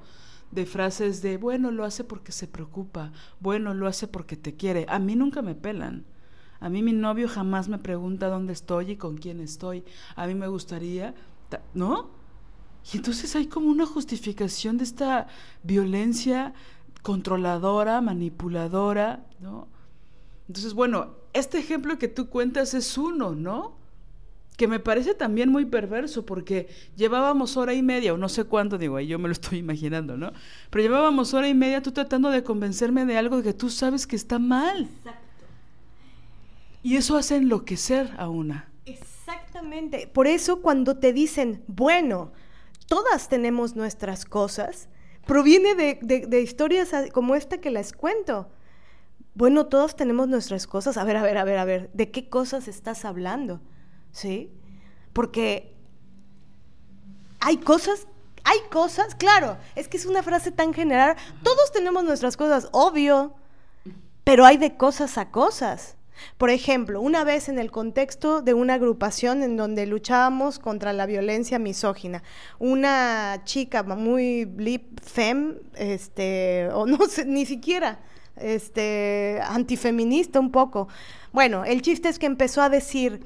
de 0.52 0.66
frases 0.66 1.22
de, 1.22 1.38
bueno, 1.38 1.72
lo 1.72 1.84
hace 1.84 2.04
porque 2.04 2.32
se 2.32 2.48
preocupa, 2.48 3.12
bueno, 3.40 3.74
lo 3.74 3.88
hace 3.88 4.08
porque 4.08 4.36
te 4.36 4.56
quiere. 4.56 4.86
A 4.90 5.00
mí 5.00 5.16
nunca 5.16 5.42
me 5.42 5.56
pelan. 5.56 6.06
A 6.62 6.70
mí 6.70 6.84
mi 6.84 6.94
novio 6.94 7.28
jamás 7.28 7.70
me 7.70 7.78
pregunta 7.78 8.28
dónde 8.28 8.54
estoy 8.54 8.92
y 8.92 8.96
con 8.98 9.18
quién 9.18 9.40
estoy. 9.40 9.84
A 10.16 10.28
mí 10.28 10.36
me 10.36 10.48
gustaría, 10.48 11.14
¿no? 11.74 12.10
Y 12.94 12.98
entonces 12.98 13.36
hay 13.36 13.48
como 13.48 13.70
una 13.70 13.86
justificación 13.86 14.78
de 14.78 14.84
esta 14.84 15.28
violencia 15.64 16.54
controladora, 17.02 18.02
manipuladora, 18.02 19.26
¿no? 19.40 19.68
Entonces, 20.48 20.74
bueno, 20.74 21.16
este 21.34 21.60
ejemplo 21.60 21.98
que 21.98 22.08
tú 22.08 22.28
cuentas 22.28 22.74
es 22.74 22.98
uno, 22.98 23.36
¿no? 23.36 23.78
Que 24.58 24.68
me 24.68 24.80
parece 24.80 25.14
también 25.14 25.50
muy 25.50 25.66
perverso 25.66 26.26
porque 26.26 26.68
llevábamos 26.98 27.56
hora 27.56 27.74
y 27.74 27.82
media, 27.82 28.14
o 28.14 28.18
no 28.18 28.28
sé 28.28 28.44
cuánto, 28.44 28.78
digo, 28.78 28.98
ahí 28.98 29.08
yo 29.08 29.20
me 29.20 29.30
lo 29.30 29.32
estoy 29.32 29.60
imaginando, 29.60 30.18
¿no? 30.18 30.34
Pero 30.70 30.82
llevábamos 30.82 31.34
hora 31.34 31.48
y 31.48 31.54
media 31.54 31.82
tú 31.82 31.92
tratando 31.92 32.30
de 32.30 32.44
convencerme 32.44 33.06
de 33.06 33.18
algo 33.18 33.42
que 33.42 33.54
tú 33.54 33.70
sabes 33.70 34.08
que 34.08 34.16
está 34.16 34.40
mal. 34.40 34.90
Exacto. 34.98 35.29
Y 36.82 36.96
eso 36.96 37.18
hace 37.18 37.36
enloquecer 37.38 38.14
a 38.18 38.30
una. 38.30 38.72
Exactamente. 38.86 40.08
Por 40.08 40.28
eso 40.28 40.62
cuando 40.62 40.98
te 40.98 41.14
dicen, 41.14 41.64
bueno, 41.68 42.32
todas 42.88 43.30
tenemos 43.30 43.76
nuestras 43.76 44.26
cosas, 44.26 44.90
proviene 45.26 45.76
de, 45.76 46.42
historias 46.42 46.92
como 47.14 47.36
esta 47.36 47.60
que 47.60 47.70
les 47.70 47.94
cuento. 47.94 48.50
Bueno, 49.36 49.68
todos 49.68 49.96
tenemos 49.96 50.28
nuestras 50.28 50.66
cosas. 50.66 50.98
A 50.98 51.04
ver, 51.04 51.18
a 51.18 51.22
ver, 51.22 51.38
a 51.38 51.44
ver, 51.44 51.60
a 51.60 51.66
ver, 51.66 51.92
¿de 51.94 52.10
qué 52.10 52.30
cosas 52.30 52.68
estás 52.68 53.06
hablando? 53.06 53.62
¿Sí? 54.12 54.52
Porque 55.14 55.76
hay 57.40 57.58
cosas, 57.58 58.08
hay 58.44 58.60
cosas, 58.72 59.16
claro, 59.16 59.58
es 59.76 59.88
que 59.88 59.98
es 59.98 60.06
una 60.06 60.24
frase 60.24 60.52
tan 60.52 60.74
general. 60.74 61.16
Todos 61.44 61.72
tenemos 61.72 62.04
nuestras 62.04 62.36
cosas, 62.36 62.68
obvio, 62.72 63.36
pero 64.24 64.46
hay 64.46 64.58
de 64.58 64.78
cosas 64.78 65.18
a 65.18 65.30
cosas. 65.30 65.96
Por 66.38 66.50
ejemplo, 66.50 67.02
una 67.02 67.24
vez 67.24 67.50
en 67.50 67.60
el 67.60 67.72
contexto 67.72 68.42
de 68.42 68.54
una 68.54 68.76
agrupación 68.76 69.44
en 69.44 69.58
donde 69.58 69.86
luchábamos 69.86 70.60
contra 70.60 70.94
la 70.94 71.06
violencia 71.06 71.60
misógina, 71.60 72.24
una 72.60 73.42
chica 73.44 73.84
muy 73.84 74.46
lip 74.58 75.00
fem, 75.02 75.56
este, 75.76 76.70
o 76.74 76.86
no 76.88 77.06
sé, 77.08 77.26
ni 77.26 77.46
siquiera, 77.46 78.00
este, 78.36 79.40
antifeminista 79.44 80.40
un 80.40 80.52
poco. 80.52 80.88
Bueno, 81.32 81.66
el 81.66 81.82
chiste 81.82 82.10
es 82.10 82.20
que 82.20 82.26
empezó 82.26 82.62
a 82.62 82.70
decir, 82.70 83.26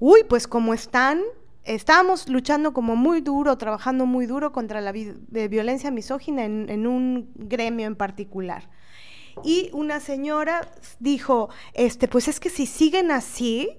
uy, 0.00 0.24
pues 0.28 0.46
como 0.46 0.74
están, 0.74 1.22
estábamos 1.64 2.28
luchando 2.28 2.72
como 2.72 2.96
muy 2.96 3.20
duro, 3.20 3.56
trabajando 3.58 4.06
muy 4.06 4.26
duro 4.26 4.52
contra 4.52 4.80
la 4.80 4.92
violencia 4.92 5.90
misógina 5.90 6.44
en 6.44 6.86
un 6.86 7.30
gremio 7.36 7.86
en 7.86 7.96
particular 7.96 8.68
y 9.44 9.70
una 9.72 10.00
señora 10.00 10.68
dijo, 10.98 11.48
este, 11.74 12.08
pues 12.08 12.28
es 12.28 12.40
que 12.40 12.50
si 12.50 12.66
siguen 12.66 13.10
así, 13.10 13.78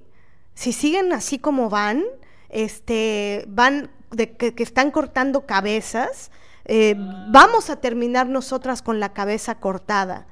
si 0.54 0.74
siguen 0.74 1.14
así 1.14 1.40
como 1.40 1.70
van, 1.70 2.04
este, 2.50 3.46
van, 3.48 3.92
de, 4.12 4.36
que, 4.36 4.54
están 4.64 4.92
cortando 4.92 5.46
cabezas, 5.46 6.32
eh, 6.66 6.96
vamos 7.32 7.70
a 7.70 7.78
terminar 7.78 8.28
nosotras 8.28 8.82
con 8.82 9.00
la 9.00 9.14
cabeza 9.14 9.60
cortada. 9.60 10.28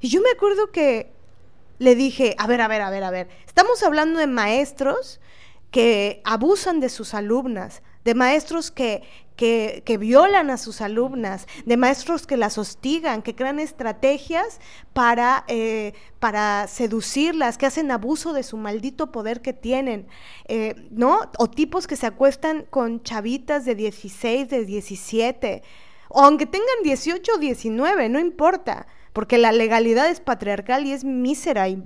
Y 0.00 0.08
yo 0.08 0.20
me 0.20 0.30
acuerdo 0.30 0.70
que 0.70 1.12
le 1.78 1.94
dije, 1.94 2.34
a 2.38 2.46
ver, 2.46 2.60
a 2.60 2.68
ver, 2.68 2.82
a 2.82 2.90
ver, 2.90 3.04
a 3.04 3.10
ver, 3.10 3.28
estamos 3.46 3.82
hablando 3.82 4.18
de 4.18 4.26
maestros 4.26 5.20
que 5.70 6.22
abusan 6.24 6.80
de 6.80 6.88
sus 6.88 7.14
alumnas, 7.14 7.82
de 8.04 8.14
maestros 8.14 8.70
que, 8.70 9.02
que, 9.36 9.98
violan 10.00 10.50
a 10.50 10.56
sus 10.56 10.80
alumnas, 10.80 11.46
de 11.64 11.76
maestros 11.76 12.26
que 12.26 12.36
las 12.36 12.58
hostigan, 12.58 13.22
que 13.22 13.34
crean 13.34 13.60
estrategias 13.60 14.60
para, 14.92 15.44
eh, 15.48 15.92
para 16.18 16.66
seducirlas, 16.66 17.58
que 17.58 17.66
hacen 17.66 17.90
abuso 17.90 18.32
de 18.32 18.42
su 18.42 18.56
maldito 18.56 19.12
poder 19.12 19.42
que 19.42 19.52
tienen, 19.52 20.08
eh, 20.48 20.74
¿no? 20.90 21.30
O 21.38 21.48
tipos 21.50 21.86
que 21.86 21.96
se 21.96 22.06
acuestan 22.06 22.66
con 22.70 23.02
chavitas 23.02 23.64
de 23.64 23.74
16, 23.74 24.48
de 24.48 24.64
17, 24.64 25.62
o 26.08 26.22
aunque 26.22 26.46
tengan 26.46 26.82
18 26.82 27.32
o 27.34 27.38
19, 27.38 28.08
no 28.08 28.18
importa, 28.18 28.86
porque 29.12 29.38
la 29.38 29.52
legalidad 29.52 30.08
es 30.08 30.20
patriarcal 30.20 30.86
y 30.86 30.92
es 30.92 31.04
mísera 31.04 31.68
y 31.68 31.82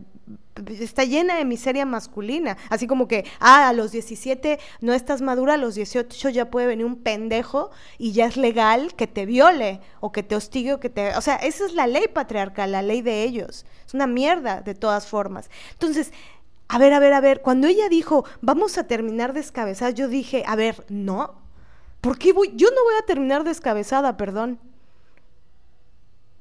está 0.69 1.05
llena 1.05 1.37
de 1.37 1.45
miseria 1.45 1.87
masculina. 1.87 2.57
Así 2.69 2.87
como 2.87 3.09
que, 3.09 3.25
ah, 3.39 3.69
a 3.69 3.73
los 3.73 3.93
17 3.93 4.59
no 4.81 4.93
estás 4.93 5.23
madura, 5.23 5.55
a 5.55 5.57
los 5.57 5.75
18 5.75 6.29
ya 6.31 6.51
puede 6.51 6.67
venir 6.67 6.87
un 6.87 6.97
pendejo 6.97 7.71
y 7.99 8.13
ya 8.13 8.27
es 8.27 8.37
legal 8.37 8.95
que 8.95 9.07
te 9.07 9.27
viole 9.27 9.81
o 10.01 10.13
que 10.13 10.23
te 10.23 10.37
hostigue 10.37 10.75
o 10.75 10.81
que 10.81 10.91
te... 10.91 11.17
O 11.17 11.21
sea, 11.21 11.37
esa 11.37 11.67
es 11.67 11.75
la 11.75 11.87
ley 11.87 12.09
patriarcal, 12.13 12.73
la 12.73 12.83
ley 12.83 13.03
de 13.03 13.23
ellos. 13.23 13.67
Es 13.87 13.95
una 13.95 14.07
mierda 14.07 14.61
de 14.61 14.75
todas 14.75 15.07
formas. 15.07 15.51
Entonces, 15.73 16.13
a 16.69 16.79
ver, 16.79 16.93
a 16.93 17.01
ver, 17.01 17.13
a 17.13 17.21
ver, 17.21 17.43
cuando 17.43 17.67
ella 17.67 17.89
dijo, 17.89 18.25
vamos 18.41 18.79
a 18.79 18.87
terminar 18.87 19.33
descabezada, 19.33 19.91
yo 19.91 20.07
dije, 20.07 20.45
a 20.47 20.55
ver, 20.55 20.85
no. 20.89 21.35
¿Por 22.01 22.17
qué 22.17 22.33
voy? 22.33 22.53
Yo 22.55 22.69
no 22.69 22.85
voy 22.85 22.95
a 23.03 23.07
terminar 23.07 23.43
descabezada, 23.43 24.17
perdón. 24.17 24.61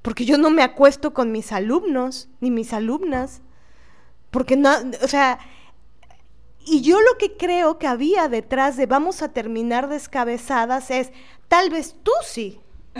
Porque 0.01 0.25
yo 0.25 0.37
no 0.37 0.49
me 0.49 0.61
acuesto 0.63 1.13
con 1.13 1.31
mis 1.31 1.51
alumnos 1.51 2.29
ni 2.39 2.51
mis 2.51 2.73
alumnas. 2.73 3.41
Porque 4.31 4.55
no, 4.55 4.71
o 5.01 5.07
sea, 5.07 5.39
y 6.65 6.81
yo 6.81 7.01
lo 7.01 7.17
que 7.17 7.35
creo 7.35 7.79
que 7.79 7.87
había 7.87 8.27
detrás 8.27 8.77
de 8.77 8.85
vamos 8.85 9.21
a 9.21 9.29
terminar 9.29 9.89
descabezadas 9.89 10.91
es, 10.91 11.11
tal 11.47 11.69
vez 11.69 11.95
tú 12.03 12.11
sí. 12.23 12.59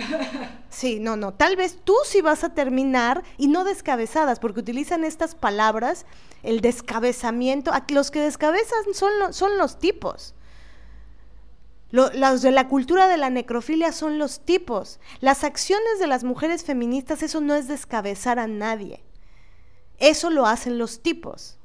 Sí, 0.70 1.00
no, 1.00 1.16
no, 1.16 1.34
tal 1.34 1.56
vez 1.56 1.78
tú 1.82 1.94
sí 2.04 2.20
vas 2.20 2.44
a 2.44 2.54
terminar 2.54 3.24
y 3.36 3.48
no 3.48 3.64
descabezadas, 3.64 4.38
porque 4.38 4.60
utilizan 4.60 5.02
estas 5.02 5.34
palabras, 5.34 6.06
el 6.44 6.60
descabezamiento, 6.60 7.72
los 7.88 8.12
que 8.12 8.20
descabezan 8.20 8.94
son, 8.94 9.10
son 9.32 9.58
los 9.58 9.80
tipos. 9.80 10.34
los 11.90 12.42
de 12.42 12.52
la 12.52 12.68
cultura 12.68 13.08
de 13.08 13.16
la 13.16 13.30
necrofilia 13.30 13.90
son 13.90 14.18
los 14.18 14.40
tipos. 14.40 15.00
Las 15.20 15.42
acciones 15.42 15.98
de 15.98 16.06
las 16.06 16.22
mujeres 16.22 16.62
feministas, 16.62 17.24
eso 17.24 17.40
no 17.40 17.56
es 17.56 17.66
descabezar 17.66 18.38
a 18.38 18.46
nadie. 18.46 19.02
Eso 20.00 20.30
lo 20.30 20.46
hacen 20.46 20.78
los 20.78 21.02
tipos. 21.02 21.58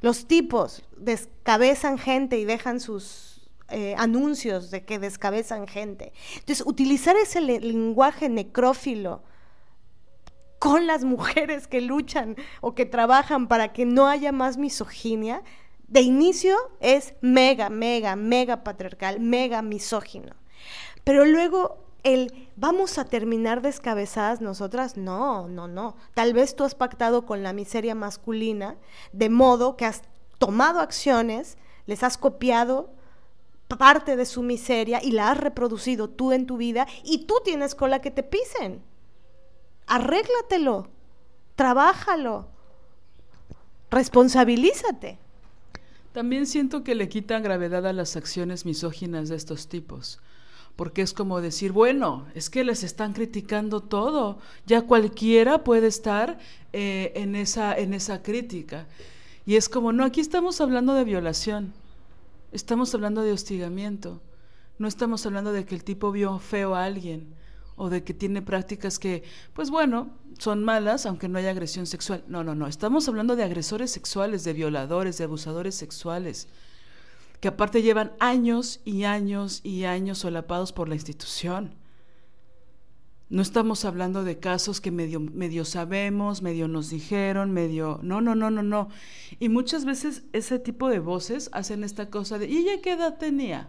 Los 0.00 0.26
tipos 0.26 0.82
descabezan 0.96 1.98
gente 1.98 2.38
y 2.38 2.44
dejan 2.44 2.78
sus 2.80 3.50
eh, 3.68 3.94
anuncios 3.98 4.70
de 4.70 4.84
que 4.84 4.98
descabezan 4.98 5.66
gente. 5.66 6.12
Entonces, 6.34 6.64
utilizar 6.66 7.16
ese 7.16 7.40
lenguaje 7.40 8.28
necrófilo 8.28 9.22
con 10.58 10.86
las 10.86 11.04
mujeres 11.04 11.66
que 11.66 11.80
luchan 11.80 12.36
o 12.60 12.74
que 12.74 12.86
trabajan 12.86 13.48
para 13.48 13.72
que 13.72 13.86
no 13.86 14.06
haya 14.06 14.32
más 14.32 14.58
misoginia, 14.58 15.42
de 15.88 16.02
inicio 16.02 16.56
es 16.80 17.14
mega, 17.20 17.68
mega, 17.70 18.14
mega 18.14 18.62
patriarcal, 18.62 19.20
mega 19.20 19.62
misógino. 19.62 20.34
Pero 21.02 21.24
luego 21.24 21.89
el 22.02 22.48
vamos 22.56 22.98
a 22.98 23.04
terminar 23.04 23.62
descabezadas 23.62 24.40
nosotras, 24.40 24.96
no, 24.96 25.48
no, 25.48 25.68
no. 25.68 25.96
Tal 26.14 26.32
vez 26.32 26.54
tú 26.56 26.64
has 26.64 26.74
pactado 26.74 27.26
con 27.26 27.42
la 27.42 27.52
miseria 27.52 27.94
masculina 27.94 28.76
de 29.12 29.28
modo 29.28 29.76
que 29.76 29.86
has 29.86 30.02
tomado 30.38 30.80
acciones, 30.80 31.58
les 31.86 32.02
has 32.02 32.16
copiado 32.16 32.90
parte 33.68 34.16
de 34.16 34.26
su 34.26 34.42
miseria 34.42 35.02
y 35.02 35.12
la 35.12 35.30
has 35.30 35.38
reproducido 35.38 36.10
tú 36.10 36.32
en 36.32 36.46
tu 36.46 36.56
vida 36.56 36.86
y 37.04 37.26
tú 37.26 37.34
tienes 37.44 37.74
cola 37.74 38.00
que 38.00 38.10
te 38.10 38.22
pisen. 38.22 38.82
Arréglatelo, 39.86 40.88
trabájalo, 41.56 42.48
responsabilízate. 43.90 45.18
También 46.12 46.46
siento 46.46 46.82
que 46.82 46.94
le 46.94 47.08
quitan 47.08 47.42
gravedad 47.42 47.86
a 47.86 47.92
las 47.92 48.16
acciones 48.16 48.64
misóginas 48.64 49.28
de 49.28 49.36
estos 49.36 49.68
tipos 49.68 50.20
porque 50.80 51.02
es 51.02 51.12
como 51.12 51.42
decir, 51.42 51.72
bueno, 51.72 52.26
es 52.34 52.48
que 52.48 52.64
les 52.64 52.84
están 52.84 53.12
criticando 53.12 53.82
todo, 53.82 54.38
ya 54.64 54.80
cualquiera 54.80 55.62
puede 55.62 55.88
estar 55.88 56.38
eh, 56.72 57.12
en, 57.16 57.36
esa, 57.36 57.76
en 57.76 57.92
esa 57.92 58.22
crítica. 58.22 58.86
Y 59.44 59.56
es 59.56 59.68
como, 59.68 59.92
no, 59.92 60.04
aquí 60.04 60.22
estamos 60.22 60.58
hablando 60.62 60.94
de 60.94 61.04
violación, 61.04 61.74
estamos 62.50 62.94
hablando 62.94 63.20
de 63.20 63.32
hostigamiento, 63.32 64.22
no 64.78 64.88
estamos 64.88 65.26
hablando 65.26 65.52
de 65.52 65.66
que 65.66 65.74
el 65.74 65.84
tipo 65.84 66.12
vio 66.12 66.38
feo 66.38 66.74
a 66.74 66.86
alguien 66.86 67.34
o 67.76 67.90
de 67.90 68.02
que 68.02 68.14
tiene 68.14 68.40
prácticas 68.40 68.98
que, 68.98 69.22
pues 69.52 69.68
bueno, 69.68 70.08
son 70.38 70.64
malas, 70.64 71.04
aunque 71.04 71.28
no 71.28 71.38
haya 71.38 71.50
agresión 71.50 71.84
sexual. 71.84 72.24
No, 72.26 72.42
no, 72.42 72.54
no, 72.54 72.66
estamos 72.66 73.06
hablando 73.06 73.36
de 73.36 73.44
agresores 73.44 73.90
sexuales, 73.90 74.44
de 74.44 74.54
violadores, 74.54 75.18
de 75.18 75.24
abusadores 75.24 75.74
sexuales 75.74 76.48
que 77.40 77.48
aparte 77.48 77.82
llevan 77.82 78.12
años 78.20 78.80
y 78.84 79.04
años 79.04 79.60
y 79.64 79.84
años 79.84 80.18
solapados 80.18 80.72
por 80.72 80.88
la 80.88 80.94
institución. 80.94 81.74
No 83.30 83.42
estamos 83.42 83.84
hablando 83.84 84.24
de 84.24 84.40
casos 84.40 84.80
que 84.80 84.90
medio, 84.90 85.20
medio 85.20 85.64
sabemos, 85.64 86.42
medio 86.42 86.66
nos 86.66 86.90
dijeron, 86.90 87.52
medio... 87.52 88.00
No, 88.02 88.20
no, 88.20 88.34
no, 88.34 88.50
no, 88.50 88.62
no. 88.62 88.88
Y 89.38 89.48
muchas 89.48 89.84
veces 89.84 90.24
ese 90.32 90.58
tipo 90.58 90.88
de 90.88 90.98
voces 90.98 91.48
hacen 91.52 91.84
esta 91.84 92.10
cosa 92.10 92.38
de, 92.38 92.48
¿y 92.48 92.58
ella 92.58 92.82
qué 92.82 92.92
edad 92.92 93.18
tenía? 93.18 93.68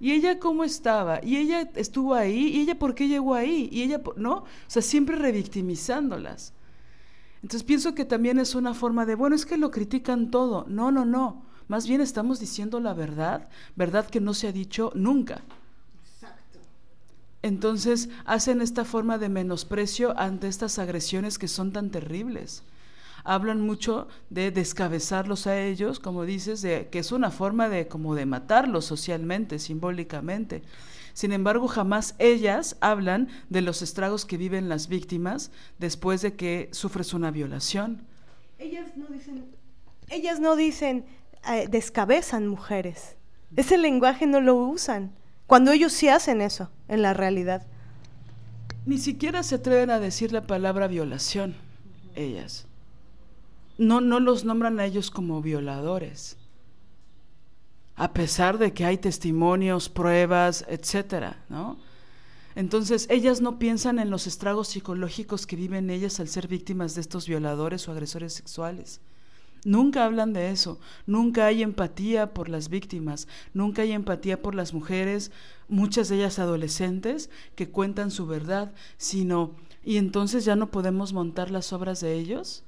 ¿Y 0.00 0.12
ella 0.12 0.38
cómo 0.38 0.64
estaba? 0.64 1.20
¿Y 1.24 1.38
ella 1.38 1.70
estuvo 1.74 2.14
ahí? 2.14 2.48
¿Y 2.48 2.60
ella 2.60 2.78
por 2.78 2.94
qué 2.94 3.08
llegó 3.08 3.34
ahí? 3.34 3.68
¿Y 3.72 3.82
ella, 3.82 4.02
no? 4.16 4.34
O 4.34 4.46
sea, 4.66 4.82
siempre 4.82 5.16
revictimizándolas. 5.16 6.52
Entonces 7.42 7.64
pienso 7.64 7.94
que 7.94 8.04
también 8.04 8.38
es 8.38 8.54
una 8.54 8.74
forma 8.74 9.06
de, 9.06 9.14
bueno, 9.14 9.34
es 9.34 9.46
que 9.46 9.56
lo 9.56 9.70
critican 9.70 10.30
todo. 10.30 10.66
No, 10.68 10.92
no, 10.92 11.06
no. 11.06 11.47
Más 11.68 11.86
bien 11.86 12.00
estamos 12.00 12.40
diciendo 12.40 12.80
la 12.80 12.94
verdad, 12.94 13.48
verdad 13.76 14.06
que 14.08 14.20
no 14.20 14.34
se 14.34 14.48
ha 14.48 14.52
dicho 14.52 14.90
nunca. 14.94 15.42
Entonces 17.42 18.08
hacen 18.24 18.60
esta 18.60 18.84
forma 18.84 19.18
de 19.18 19.28
menosprecio 19.28 20.18
ante 20.18 20.48
estas 20.48 20.78
agresiones 20.78 21.38
que 21.38 21.46
son 21.46 21.72
tan 21.72 21.90
terribles. 21.90 22.62
Hablan 23.22 23.60
mucho 23.60 24.08
de 24.30 24.50
descabezarlos 24.50 25.46
a 25.46 25.60
ellos, 25.60 26.00
como 26.00 26.24
dices, 26.24 26.62
de 26.62 26.88
que 26.88 27.00
es 27.00 27.12
una 27.12 27.30
forma 27.30 27.68
de 27.68 27.86
como 27.86 28.14
de 28.14 28.26
matarlos 28.26 28.86
socialmente, 28.86 29.58
simbólicamente. 29.58 30.62
Sin 31.12 31.32
embargo, 31.32 31.68
jamás 31.68 32.14
ellas 32.18 32.76
hablan 32.80 33.28
de 33.50 33.60
los 33.60 33.82
estragos 33.82 34.24
que 34.24 34.36
viven 34.36 34.68
las 34.68 34.88
víctimas 34.88 35.50
después 35.78 36.22
de 36.22 36.34
que 36.34 36.68
sufres 36.72 37.12
una 37.12 37.30
violación. 37.30 38.02
Ellas 38.58 38.96
no 38.96 39.06
dicen, 39.08 39.44
ellas 40.08 40.40
no 40.40 40.56
dicen 40.56 41.04
eh, 41.46 41.68
descabezan 41.68 42.46
mujeres. 42.46 43.16
Ese 43.56 43.78
lenguaje 43.78 44.26
no 44.26 44.40
lo 44.40 44.56
usan. 44.56 45.12
Cuando 45.46 45.72
ellos 45.72 45.92
sí 45.92 46.08
hacen 46.08 46.42
eso 46.42 46.70
en 46.88 47.02
la 47.02 47.14
realidad. 47.14 47.66
Ni 48.84 48.98
siquiera 48.98 49.42
se 49.42 49.56
atreven 49.56 49.90
a 49.90 50.00
decir 50.00 50.32
la 50.32 50.46
palabra 50.46 50.86
violación, 50.86 51.54
ellas. 52.14 52.66
No, 53.76 54.00
no 54.00 54.20
los 54.20 54.44
nombran 54.44 54.80
a 54.80 54.86
ellos 54.86 55.10
como 55.10 55.40
violadores. 55.40 56.36
A 57.96 58.12
pesar 58.12 58.58
de 58.58 58.72
que 58.72 58.84
hay 58.84 58.98
testimonios, 58.98 59.88
pruebas, 59.88 60.64
etcétera, 60.68 61.44
¿no? 61.48 61.78
Entonces, 62.54 63.06
ellas 63.08 63.40
no 63.40 63.58
piensan 63.58 63.98
en 63.98 64.10
los 64.10 64.26
estragos 64.26 64.68
psicológicos 64.68 65.46
que 65.46 65.54
viven 65.54 65.90
ellas 65.90 66.18
al 66.18 66.28
ser 66.28 66.48
víctimas 66.48 66.94
de 66.94 67.02
estos 67.02 67.28
violadores 67.28 67.86
o 67.86 67.92
agresores 67.92 68.32
sexuales. 68.32 69.00
Nunca 69.64 70.04
hablan 70.04 70.32
de 70.32 70.50
eso, 70.50 70.78
nunca 71.06 71.46
hay 71.46 71.62
empatía 71.62 72.32
por 72.32 72.48
las 72.48 72.68
víctimas, 72.68 73.26
nunca 73.54 73.82
hay 73.82 73.92
empatía 73.92 74.40
por 74.40 74.54
las 74.54 74.72
mujeres, 74.72 75.32
muchas 75.68 76.08
de 76.08 76.16
ellas 76.16 76.38
adolescentes, 76.38 77.28
que 77.56 77.68
cuentan 77.68 78.10
su 78.10 78.26
verdad, 78.26 78.72
sino, 78.96 79.56
¿y 79.84 79.96
entonces 79.96 80.44
ya 80.44 80.54
no 80.54 80.70
podemos 80.70 81.12
montar 81.12 81.50
las 81.50 81.72
obras 81.72 82.00
de 82.00 82.14
ellos? 82.14 82.64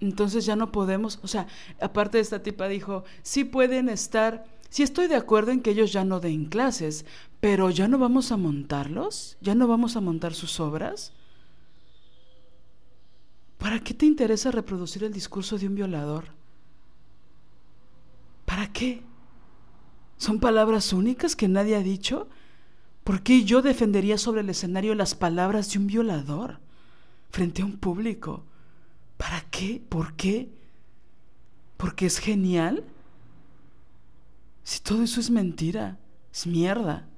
Entonces 0.00 0.44
ya 0.46 0.56
no 0.56 0.72
podemos, 0.72 1.18
o 1.22 1.28
sea, 1.28 1.46
aparte 1.80 2.18
de 2.18 2.22
esta 2.22 2.42
tipa 2.42 2.68
dijo, 2.68 3.04
sí 3.22 3.44
pueden 3.44 3.88
estar, 3.88 4.44
sí 4.68 4.82
estoy 4.82 5.08
de 5.08 5.16
acuerdo 5.16 5.50
en 5.50 5.60
que 5.60 5.70
ellos 5.70 5.92
ya 5.92 6.04
no 6.04 6.20
den 6.20 6.46
clases, 6.46 7.04
pero 7.40 7.70
ya 7.70 7.88
no 7.88 7.98
vamos 7.98 8.30
a 8.30 8.36
montarlos, 8.36 9.38
ya 9.40 9.54
no 9.54 9.66
vamos 9.66 9.96
a 9.96 10.00
montar 10.00 10.34
sus 10.34 10.60
obras. 10.60 11.12
¿Para 13.66 13.80
qué 13.80 13.94
te 13.94 14.06
interesa 14.06 14.52
reproducir 14.52 15.02
el 15.02 15.12
discurso 15.12 15.58
de 15.58 15.66
un 15.66 15.74
violador? 15.74 16.26
¿Para 18.44 18.72
qué? 18.72 19.02
¿Son 20.18 20.38
palabras 20.38 20.92
únicas 20.92 21.34
que 21.34 21.48
nadie 21.48 21.74
ha 21.74 21.80
dicho? 21.80 22.28
¿Por 23.02 23.24
qué 23.24 23.42
yo 23.42 23.62
defendería 23.62 24.18
sobre 24.18 24.42
el 24.42 24.50
escenario 24.50 24.94
las 24.94 25.16
palabras 25.16 25.72
de 25.72 25.80
un 25.80 25.88
violador 25.88 26.60
frente 27.30 27.62
a 27.62 27.64
un 27.64 27.76
público? 27.76 28.44
¿Para 29.16 29.40
qué? 29.50 29.82
¿Por 29.88 30.14
qué? 30.14 30.48
¿Porque 31.76 32.06
es 32.06 32.20
genial? 32.20 32.84
Si 34.62 34.78
todo 34.78 35.02
eso 35.02 35.18
es 35.18 35.28
mentira, 35.28 35.98
es 36.32 36.46
mierda. 36.46 37.08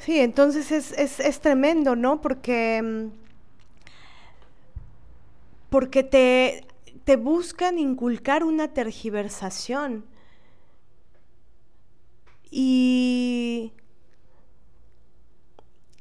Sí, 0.00 0.18
entonces 0.18 0.72
es, 0.72 0.92
es, 0.92 1.20
es 1.20 1.40
tremendo, 1.40 1.94
¿no? 1.94 2.20
Porque, 2.20 2.80
mm, 2.82 3.08
porque 5.68 6.02
te, 6.02 6.66
te 7.04 7.16
buscan 7.16 7.78
inculcar 7.78 8.44
una 8.44 8.68
tergiversación. 8.68 10.04
Y 12.50 13.72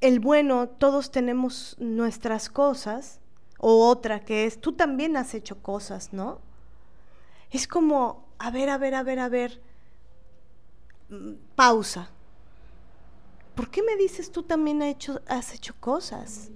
el 0.01 0.19
bueno, 0.19 0.67
todos 0.69 1.11
tenemos 1.11 1.76
nuestras 1.80 2.49
cosas, 2.49 3.19
o 3.59 3.88
otra 3.89 4.21
que 4.21 4.45
es, 4.45 4.59
tú 4.61 4.73
también 4.73 5.17
has 5.17 5.34
hecho 5.34 5.61
cosas, 5.61 6.13
¿no? 6.13 6.39
Es 7.51 7.67
como, 7.67 8.26
a 8.39 8.51
ver, 8.51 8.69
a 8.69 8.77
ver, 8.77 8.95
a 8.95 9.03
ver, 9.03 9.19
a 9.19 9.30
ver, 9.30 9.61
mm, 11.09 11.34
pausa. 11.55 12.09
¿Por 13.60 13.69
qué 13.69 13.84
me 13.84 13.98
dices 13.98 14.31
tú 14.31 14.44
también 14.44 14.81
has 14.81 14.88
hecho, 14.88 15.22
has 15.27 15.53
hecho 15.53 15.76
cosas? 15.81 16.49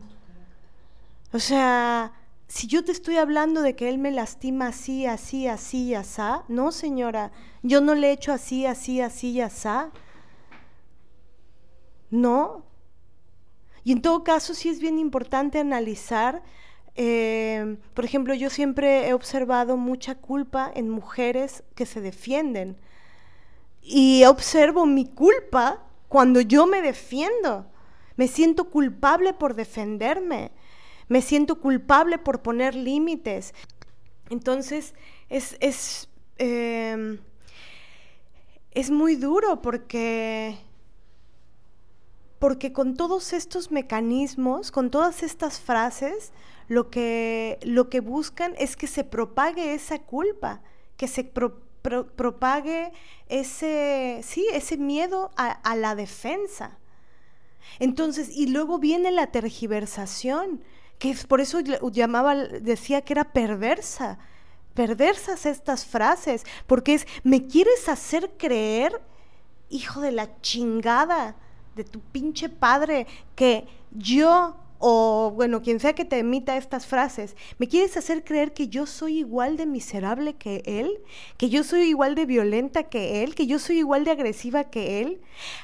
O 1.33 1.39
sea, 1.39 2.13
si 2.47 2.65
yo 2.67 2.85
te 2.85 2.93
estoy 2.93 3.17
hablando 3.17 3.61
de 3.61 3.75
que 3.75 3.89
él 3.89 3.97
me 3.97 4.09
lastima 4.09 4.67
así, 4.67 5.05
así, 5.05 5.45
así, 5.45 5.95
así, 5.95 6.21
no 6.47 6.71
señora, 6.71 7.33
yo 7.61 7.81
no 7.81 7.93
le 7.93 8.07
he 8.07 8.11
hecho 8.13 8.31
así, 8.31 8.65
así, 8.65 9.01
así, 9.01 9.41
así. 9.41 9.67
No. 12.09 12.63
Y 13.83 13.91
en 13.91 14.01
todo 14.01 14.23
caso 14.23 14.53
sí 14.53 14.69
es 14.69 14.79
bien 14.79 14.97
importante 14.97 15.59
analizar, 15.59 16.41
eh, 16.95 17.79
por 17.93 18.05
ejemplo, 18.05 18.33
yo 18.33 18.49
siempre 18.49 19.09
he 19.09 19.13
observado 19.13 19.75
mucha 19.75 20.15
culpa 20.15 20.71
en 20.73 20.89
mujeres 20.89 21.65
que 21.75 21.85
se 21.85 21.99
defienden. 21.99 22.77
Y 23.81 24.23
observo 24.23 24.85
mi 24.85 25.05
culpa 25.05 25.83
cuando 26.13 26.41
yo 26.41 26.67
me 26.67 26.83
defiendo. 26.83 27.65
Me 28.17 28.27
siento 28.27 28.69
culpable 28.69 29.33
por 29.33 29.55
defenderme. 29.55 30.51
Me 31.07 31.23
siento 31.23 31.59
culpable 31.59 32.19
por 32.19 32.43
poner 32.43 32.75
límites. 32.75 33.55
Entonces, 34.29 34.93
es, 35.29 35.57
es, 35.59 36.07
em, 36.37 37.17
es 38.69 38.91
muy 38.91 39.15
duro 39.15 39.63
porque, 39.63 40.59
porque 42.37 42.71
con 42.73 42.95
todos 42.95 43.33
estos 43.33 43.71
mecanismos, 43.71 44.69
con 44.69 44.91
todas 44.91 45.23
estas 45.23 45.59
frases, 45.59 46.31
lo 46.67 46.91
que, 46.91 47.57
lo 47.63 47.89
que 47.89 48.01
buscan 48.01 48.53
es 48.59 48.75
que 48.75 48.85
se 48.85 49.03
propague 49.03 49.73
esa 49.73 49.97
culpa, 49.97 50.61
que 50.95 51.07
se 51.07 51.23
propague 51.83 52.91
ese, 53.27 54.21
sí, 54.23 54.47
ese 54.51 54.77
miedo 54.77 55.31
a, 55.35 55.75
la 55.75 55.95
defensa. 55.95 56.77
Entonces, 57.79 58.29
y 58.35 58.47
luego 58.47 58.79
viene 58.79 59.11
la 59.11 59.27
tergiversación, 59.27 60.63
que 60.97 61.11
es 61.11 61.25
por 61.25 61.41
eso 61.41 61.59
llamaba, 61.59 62.35
decía 62.35 63.01
que 63.01 63.13
era 63.13 63.33
perversa, 63.33 64.17
perversas 64.73 65.45
estas 65.45 65.85
frases, 65.85 66.45
porque 66.67 66.95
es, 66.95 67.07
me 67.23 67.47
quieres 67.47 67.89
hacer 67.89 68.31
creer, 68.37 69.01
hijo 69.69 70.01
de 70.01 70.11
la 70.11 70.39
chingada 70.41 71.35
de 71.75 71.83
tu 71.83 71.99
pinche 71.99 72.49
padre, 72.49 73.07
que 73.35 73.67
yo 73.91 74.55
o 74.85 75.31
bueno, 75.33 75.61
quien 75.61 75.79
sea 75.79 75.93
que 75.93 76.03
te 76.03 76.19
emita 76.19 76.57
estas 76.57 76.85
frases, 76.85 77.37
¿me 77.57 77.69
quieres 77.69 77.95
hacer 77.95 78.25
creer 78.25 78.51
que 78.51 78.67
yo 78.67 78.85
soy 78.85 79.19
igual 79.19 79.55
de 79.55 79.65
miserable 79.65 80.33
que 80.33 80.61
él? 80.65 80.99
¿Que 81.37 81.49
yo 81.49 81.63
soy 81.63 81.83
igual 81.83 82.15
de 82.15 82.25
violenta 82.25 82.83
que 82.89 83.23
él? 83.23 83.33
¿Que 83.33 83.47
yo 83.47 83.59
soy 83.59 83.77
igual 83.77 84.03
de 84.03 84.11
agresiva 84.11 84.65
que 84.65 84.99
él? 84.99 85.21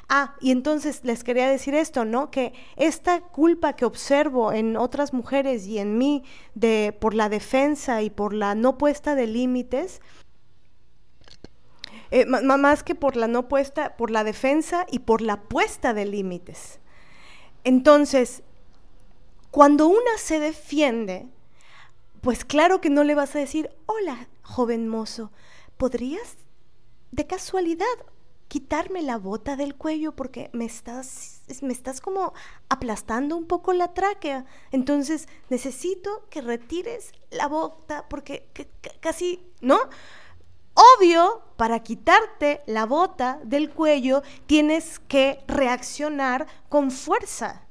Ah, 0.08 0.36
y 0.40 0.52
entonces 0.52 1.02
les 1.04 1.26
quería 1.26 1.50
decir 1.50 1.76
esto, 1.76 2.06
¿no? 2.06 2.32
Que 2.32 2.54
esta 2.78 3.20
culpa 3.20 3.74
que 3.74 3.84
observo 3.84 4.54
en 4.54 4.78
otras 4.78 5.12
mujeres 5.12 5.68
y 5.68 5.80
en 5.80 5.98
mí 5.98 6.24
de 6.56 6.96
por 6.98 7.14
la 7.14 7.28
defensa 7.28 8.02
y 8.02 8.10
por 8.10 8.34
la 8.34 8.56
no 8.56 8.78
puesta 8.78 9.16
de 9.16 9.28
límites, 9.28 10.00
eh, 12.12 12.26
más 12.26 12.84
que 12.84 12.96
por 12.96 13.18
la 13.18 13.28
no 13.28 13.50
puesta, 13.50 13.98
por 13.98 14.12
la 14.12 14.24
defensa 14.24 14.86
y 14.90 15.00
por 15.00 15.22
la 15.22 15.41
puesta 15.41 15.94
de 15.94 16.06
límites. 16.06 16.80
Entonces, 17.66 18.44
cuando 19.52 19.88
una 19.88 20.18
se 20.18 20.40
defiende, 20.40 21.28
pues 22.22 22.46
claro 22.46 22.82
que 22.82 22.90
no 22.90 23.04
le 23.04 23.16
vas 23.16 23.36
a 23.36 23.40
decir, 23.40 23.70
hola, 23.86 24.28
joven 24.42 24.88
mozo, 24.88 25.32
¿podrías 25.78 26.38
de 27.12 27.26
casualidad 27.26 27.86
quitarme 28.50 29.04
la 29.04 29.18
bota 29.18 29.56
del 29.56 29.76
cuello 29.76 30.16
porque 30.16 30.50
me 30.54 30.66
estás, 30.66 31.44
me 31.62 31.72
estás 31.72 32.02
como 32.02 32.34
aplastando 32.68 33.38
un 33.38 33.46
poco 33.46 33.74
la 33.74 33.94
tráquea. 33.94 34.46
Entonces 34.72 35.30
necesito 35.50 36.28
que 36.30 36.42
retires 36.42 37.12
la 37.30 37.48
bota 37.48 38.10
porque 38.10 38.50
casi, 39.00 39.48
¿no? 39.62 39.80
Obvio, 40.74 41.44
para 41.58 41.84
quitarte 41.84 42.62
la 42.66 42.86
bota 42.86 43.40
del 43.44 43.70
cuello 43.70 44.24
tienes 44.48 45.00
que 45.00 45.44
reaccionar 45.48 46.48
con 46.70 46.90
fuerza. 46.90 47.69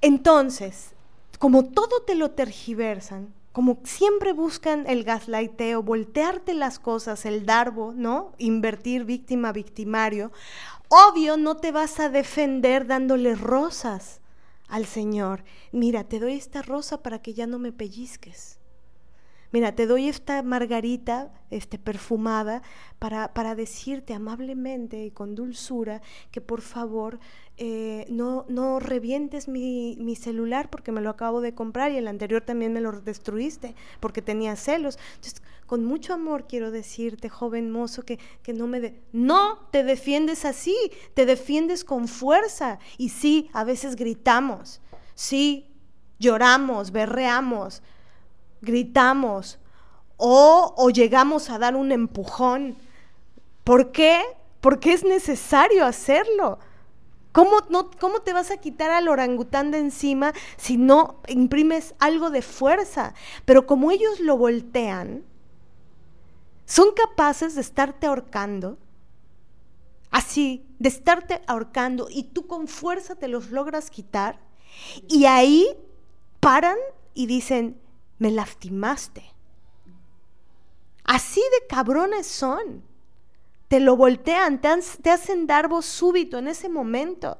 Entonces, 0.00 0.92
como 1.38 1.64
todo 1.64 2.02
te 2.02 2.14
lo 2.14 2.30
tergiversan, 2.30 3.34
como 3.52 3.78
siempre 3.82 4.32
buscan 4.32 4.86
el 4.86 5.02
gaslighteo, 5.02 5.82
voltearte 5.82 6.54
las 6.54 6.78
cosas, 6.78 7.26
el 7.26 7.44
darbo, 7.44 7.92
¿no? 7.92 8.32
Invertir 8.38 9.04
víctima, 9.04 9.52
victimario, 9.52 10.30
obvio 10.88 11.36
no 11.36 11.56
te 11.56 11.72
vas 11.72 11.98
a 11.98 12.08
defender 12.08 12.86
dándole 12.86 13.34
rosas 13.34 14.20
al 14.68 14.86
Señor. 14.86 15.42
Mira, 15.72 16.04
te 16.04 16.20
doy 16.20 16.34
esta 16.34 16.62
rosa 16.62 17.02
para 17.02 17.20
que 17.20 17.34
ya 17.34 17.46
no 17.46 17.58
me 17.58 17.72
pellizques. 17.72 18.57
Mira, 19.50 19.74
te 19.74 19.86
doy 19.86 20.08
esta 20.08 20.42
margarita 20.42 21.32
este, 21.50 21.78
perfumada 21.78 22.62
para, 22.98 23.32
para 23.32 23.54
decirte 23.54 24.12
amablemente 24.12 25.04
y 25.04 25.10
con 25.10 25.34
dulzura 25.34 26.02
que 26.30 26.40
por 26.40 26.60
favor 26.60 27.18
eh, 27.56 28.06
no, 28.10 28.44
no 28.48 28.78
revientes 28.78 29.48
mi, 29.48 29.96
mi, 29.98 30.14
celular 30.16 30.68
porque 30.70 30.92
me 30.92 31.00
lo 31.00 31.10
acabo 31.10 31.40
de 31.40 31.54
comprar 31.54 31.90
y 31.92 31.96
el 31.96 32.06
anterior 32.06 32.42
también 32.42 32.72
me 32.72 32.80
lo 32.80 33.00
destruiste 33.00 33.74
porque 34.00 34.22
tenía 34.22 34.54
celos. 34.54 34.98
Entonces, 35.16 35.42
con 35.66 35.84
mucho 35.84 36.14
amor 36.14 36.46
quiero 36.46 36.70
decirte, 36.70 37.28
joven 37.28 37.70
mozo, 37.70 38.02
que, 38.02 38.18
que 38.42 38.52
no 38.52 38.66
me... 38.66 38.80
De 38.80 39.00
no 39.12 39.68
te 39.70 39.82
defiendes 39.82 40.44
así, 40.44 40.76
te 41.14 41.26
defiendes 41.26 41.84
con 41.84 42.06
fuerza. 42.06 42.78
Y 42.96 43.08
sí, 43.08 43.50
a 43.52 43.64
veces 43.64 43.96
gritamos, 43.96 44.80
sí, 45.14 45.74
lloramos, 46.18 46.92
berreamos, 46.92 47.82
gritamos 48.60 49.58
o, 50.16 50.74
o 50.76 50.90
llegamos 50.90 51.50
a 51.50 51.58
dar 51.58 51.76
un 51.76 51.92
empujón. 51.92 52.76
¿Por 53.64 53.92
qué? 53.92 54.22
Porque 54.60 54.92
es 54.92 55.04
necesario 55.04 55.84
hacerlo. 55.84 56.58
¿Cómo, 57.32 57.58
no, 57.68 57.90
¿Cómo, 58.00 58.20
te 58.20 58.32
vas 58.32 58.50
a 58.50 58.56
quitar 58.56 58.90
al 58.90 59.08
orangután 59.08 59.70
de 59.70 59.78
encima 59.78 60.32
si 60.56 60.76
no 60.76 61.20
imprimes 61.28 61.94
algo 61.98 62.30
de 62.30 62.42
fuerza? 62.42 63.14
Pero 63.44 63.66
como 63.66 63.90
ellos 63.90 64.18
lo 64.18 64.36
voltean, 64.36 65.24
son 66.64 66.88
capaces 66.92 67.54
de 67.54 67.60
estarte 67.60 68.06
ahorcando, 68.06 68.78
así, 70.10 70.66
de 70.78 70.88
estarte 70.88 71.40
ahorcando 71.46 72.08
y 72.10 72.24
tú 72.24 72.46
con 72.46 72.66
fuerza 72.66 73.14
te 73.14 73.28
los 73.28 73.50
logras 73.50 73.90
quitar 73.90 74.40
y 75.08 75.26
ahí 75.26 75.66
paran 76.40 76.76
y 77.14 77.26
dicen, 77.26 77.80
me 78.18 78.30
lastimaste. 78.30 79.24
Así 81.04 81.40
de 81.40 81.66
cabrones 81.66 82.26
son. 82.26 82.82
Te 83.68 83.80
lo 83.80 83.96
voltean, 83.96 84.60
te, 84.60 85.10
hacen 85.10 85.46
dar 85.46 85.68
voz 85.68 85.86
súbito 85.86 86.38
en 86.38 86.48
ese 86.48 86.68
momento. 86.68 87.38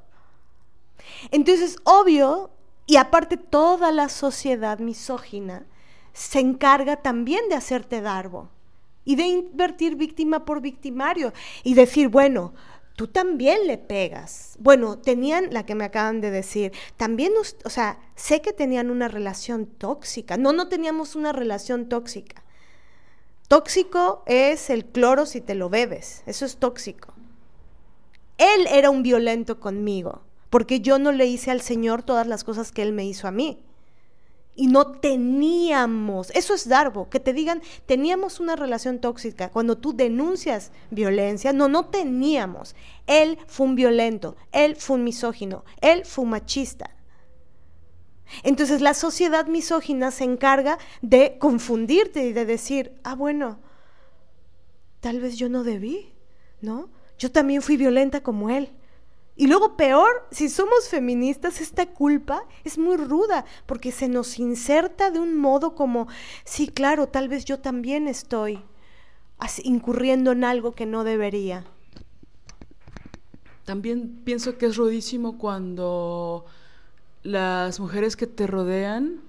Entonces, 1.30 1.78
obvio, 1.84 2.50
y 2.86 2.96
aparte 2.96 3.36
toda 3.36 3.92
la 3.92 4.08
sociedad 4.08 4.78
misógina 4.78 5.66
se 6.12 6.40
encarga 6.40 6.96
también 6.96 7.48
de 7.48 7.54
hacerte 7.54 8.00
darbo 8.00 8.50
y 9.04 9.16
de 9.16 9.24
invertir 9.24 9.96
víctima 9.96 10.44
por 10.44 10.60
victimario 10.60 11.32
y 11.62 11.74
decir, 11.74 12.08
bueno, 12.08 12.52
tú 12.98 13.06
también 13.06 13.68
le 13.68 13.78
pegas. 13.78 14.56
Bueno, 14.58 14.98
tenían, 14.98 15.52
la 15.52 15.64
que 15.64 15.76
me 15.76 15.84
acaban 15.84 16.20
de 16.20 16.32
decir, 16.32 16.72
también, 16.96 17.32
o 17.64 17.70
sea, 17.70 18.00
sé 18.16 18.42
que 18.42 18.52
tenían 18.52 18.90
una 18.90 19.06
relación 19.06 19.66
tóxica. 19.66 20.36
No, 20.36 20.52
no 20.52 20.66
teníamos 20.66 21.14
una 21.14 21.32
relación 21.32 21.88
tóxica. 21.88 22.42
Tóxico 23.46 24.24
es 24.26 24.68
el 24.68 24.84
cloro 24.84 25.26
si 25.26 25.40
te 25.40 25.54
lo 25.54 25.70
bebes, 25.70 26.24
eso 26.26 26.44
es 26.44 26.56
tóxico. 26.56 27.14
Él 28.36 28.66
era 28.68 28.90
un 28.90 29.04
violento 29.04 29.60
conmigo, 29.60 30.22
porque 30.50 30.80
yo 30.80 30.98
no 30.98 31.12
le 31.12 31.26
hice 31.26 31.52
al 31.52 31.60
Señor 31.60 32.02
todas 32.02 32.26
las 32.26 32.42
cosas 32.42 32.72
que 32.72 32.82
Él 32.82 32.92
me 32.92 33.06
hizo 33.06 33.28
a 33.28 33.30
mí 33.30 33.62
y 34.58 34.66
no 34.66 34.90
teníamos, 34.90 36.30
eso 36.30 36.52
es 36.52 36.68
Darbo, 36.68 37.08
que 37.08 37.20
te 37.20 37.32
digan, 37.32 37.62
teníamos 37.86 38.40
una 38.40 38.56
relación 38.56 38.98
tóxica. 38.98 39.50
Cuando 39.50 39.78
tú 39.78 39.94
denuncias 39.94 40.72
violencia, 40.90 41.52
no, 41.52 41.68
no 41.68 41.86
teníamos. 41.86 42.74
Él 43.06 43.38
fue 43.46 43.66
un 43.66 43.76
violento, 43.76 44.36
él 44.50 44.74
fue 44.74 44.96
un 44.96 45.04
misógino, 45.04 45.64
él 45.80 46.04
fue 46.04 46.24
un 46.24 46.30
machista. 46.30 46.90
Entonces 48.42 48.80
la 48.80 48.94
sociedad 48.94 49.46
misógina 49.46 50.10
se 50.10 50.24
encarga 50.24 50.78
de 51.02 51.38
confundirte 51.38 52.26
y 52.26 52.32
de 52.32 52.44
decir, 52.44 52.98
ah, 53.04 53.14
bueno, 53.14 53.60
tal 54.98 55.20
vez 55.20 55.36
yo 55.36 55.48
no 55.48 55.62
debí, 55.62 56.12
¿no? 56.60 56.90
Yo 57.16 57.30
también 57.30 57.62
fui 57.62 57.76
violenta 57.76 58.24
como 58.24 58.50
él. 58.50 58.72
Y 59.38 59.46
luego 59.46 59.76
peor, 59.76 60.26
si 60.32 60.48
somos 60.48 60.88
feministas, 60.88 61.60
esta 61.60 61.86
culpa 61.86 62.42
es 62.64 62.76
muy 62.76 62.96
ruda 62.96 63.44
porque 63.66 63.92
se 63.92 64.08
nos 64.08 64.40
inserta 64.40 65.12
de 65.12 65.20
un 65.20 65.36
modo 65.36 65.76
como, 65.76 66.08
sí, 66.44 66.66
claro, 66.66 67.06
tal 67.06 67.28
vez 67.28 67.44
yo 67.44 67.60
también 67.60 68.08
estoy 68.08 68.60
incurriendo 69.62 70.32
en 70.32 70.42
algo 70.42 70.72
que 70.72 70.86
no 70.86 71.04
debería. 71.04 71.64
También 73.64 74.22
pienso 74.24 74.58
que 74.58 74.66
es 74.66 74.76
rudísimo 74.76 75.38
cuando 75.38 76.44
las 77.22 77.78
mujeres 77.78 78.16
que 78.16 78.26
te 78.26 78.48
rodean 78.48 79.20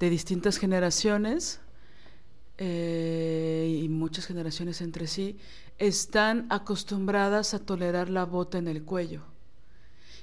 de 0.00 0.10
distintas 0.10 0.58
generaciones 0.58 1.60
eh, 2.58 3.82
y 3.84 3.88
muchas 3.88 4.26
generaciones 4.26 4.80
entre 4.80 5.06
sí 5.06 5.38
están 5.80 6.46
acostumbradas 6.50 7.54
a 7.54 7.58
tolerar 7.58 8.10
la 8.10 8.26
bota 8.26 8.58
en 8.58 8.68
el 8.68 8.84
cuello. 8.84 9.22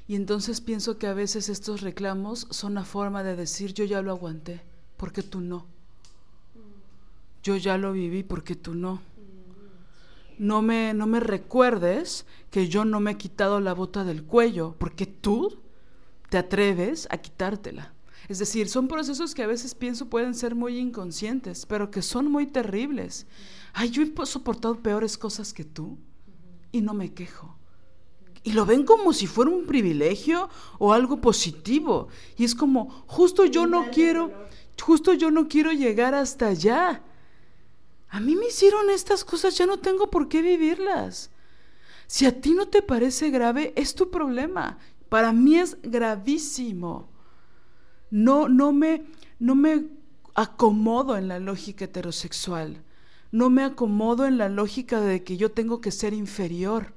Y 0.07 0.15
entonces 0.15 0.61
pienso 0.61 0.99
que 0.99 1.07
a 1.07 1.13
veces 1.13 1.49
estos 1.49 1.81
reclamos 1.81 2.47
son 2.51 2.73
una 2.73 2.85
forma 2.85 3.23
de 3.23 3.35
decir 3.35 3.73
yo 3.73 3.84
ya 3.84 4.01
lo 4.01 4.11
aguanté, 4.11 4.61
porque 4.95 5.23
tú 5.23 5.41
no. 5.41 5.65
Yo 7.43 7.57
ya 7.57 7.77
lo 7.77 7.91
viví, 7.91 8.23
porque 8.23 8.55
tú 8.55 8.75
no. 8.75 9.01
No 10.38 10.61
me, 10.61 10.93
no 10.93 11.07
me 11.07 11.19
recuerdes 11.19 12.25
que 12.51 12.67
yo 12.67 12.85
no 12.85 12.99
me 12.99 13.11
he 13.11 13.17
quitado 13.17 13.59
la 13.59 13.73
bota 13.73 14.03
del 14.03 14.23
cuello, 14.23 14.75
porque 14.77 15.07
tú 15.07 15.59
te 16.29 16.38
atreves 16.38 17.07
a 17.09 17.17
quitártela. 17.17 17.93
Es 18.27 18.39
decir, 18.39 18.68
son 18.68 18.88
procesos 18.88 19.34
que 19.34 19.44
a 19.44 19.48
veces 19.48 19.73
pienso 19.73 20.10
pueden 20.10 20.35
ser 20.35 20.56
muy 20.56 20.77
inconscientes, 20.77 21.65
pero 21.65 21.91
que 21.91 22.02
son 22.02 22.30
muy 22.30 22.45
terribles. 22.45 23.26
Ay, 23.73 23.89
yo 23.89 24.03
he 24.03 24.26
soportado 24.26 24.81
peores 24.81 25.18
cosas 25.18 25.53
que 25.53 25.64
tú 25.64 25.98
y 26.72 26.81
no 26.81 26.94
me 26.94 27.14
quejo. 27.14 27.57
Y 28.44 28.53
lo 28.53 28.65
ven 28.65 28.85
como 28.85 29.14
si 29.14 29.27
fuera 29.27 29.52
un 29.52 29.65
privilegio 29.65 30.49
o 30.80 30.94
algo 30.94 31.19
positivo. 31.22 32.07
Y 32.38 32.44
es 32.44 32.56
como, 32.56 33.03
justo 33.07 33.45
yo 33.45 33.68
no 33.68 33.89
quiero, 33.91 34.31
justo 34.81 35.14
yo 35.14 35.31
no 35.31 35.48
quiero 35.48 35.72
llegar 35.72 36.14
hasta 36.14 36.48
allá. 36.48 37.03
A 38.10 38.19
mí 38.19 38.35
me 38.35 38.48
hicieron 38.48 38.89
estas 38.89 39.26
cosas, 39.26 39.57
ya 39.57 39.65
no 39.65 39.80
tengo 39.80 40.10
por 40.10 40.30
qué 40.30 40.41
vivirlas. 40.41 41.30
Si 42.07 42.26
a 42.26 42.39
ti 42.39 42.53
no 42.53 42.68
te 42.68 42.81
parece 42.81 43.30
grave, 43.30 43.73
es 43.76 43.95
tu 43.95 44.10
problema. 44.10 44.77
Para 45.10 45.34
mí 45.34 45.57
es 45.57 45.77
gravísimo. 45.81 47.10
No, 48.09 48.47
no 48.47 48.71
me, 48.71 49.03
no 49.39 49.55
me 49.55 49.85
acomodo 50.34 51.17
en 51.17 51.27
la 51.27 51.39
lógica 51.39 51.85
heterosexual. 51.85 52.84
No 53.31 53.49
me 53.49 53.63
acomodo 53.63 54.25
en 54.25 54.38
la 54.38 54.47
lógica 54.49 55.01
de 55.01 55.23
que 55.23 55.35
yo 55.35 55.51
tengo 55.51 55.81
que 55.81 55.91
ser 55.91 56.13
inferior. 56.13 56.93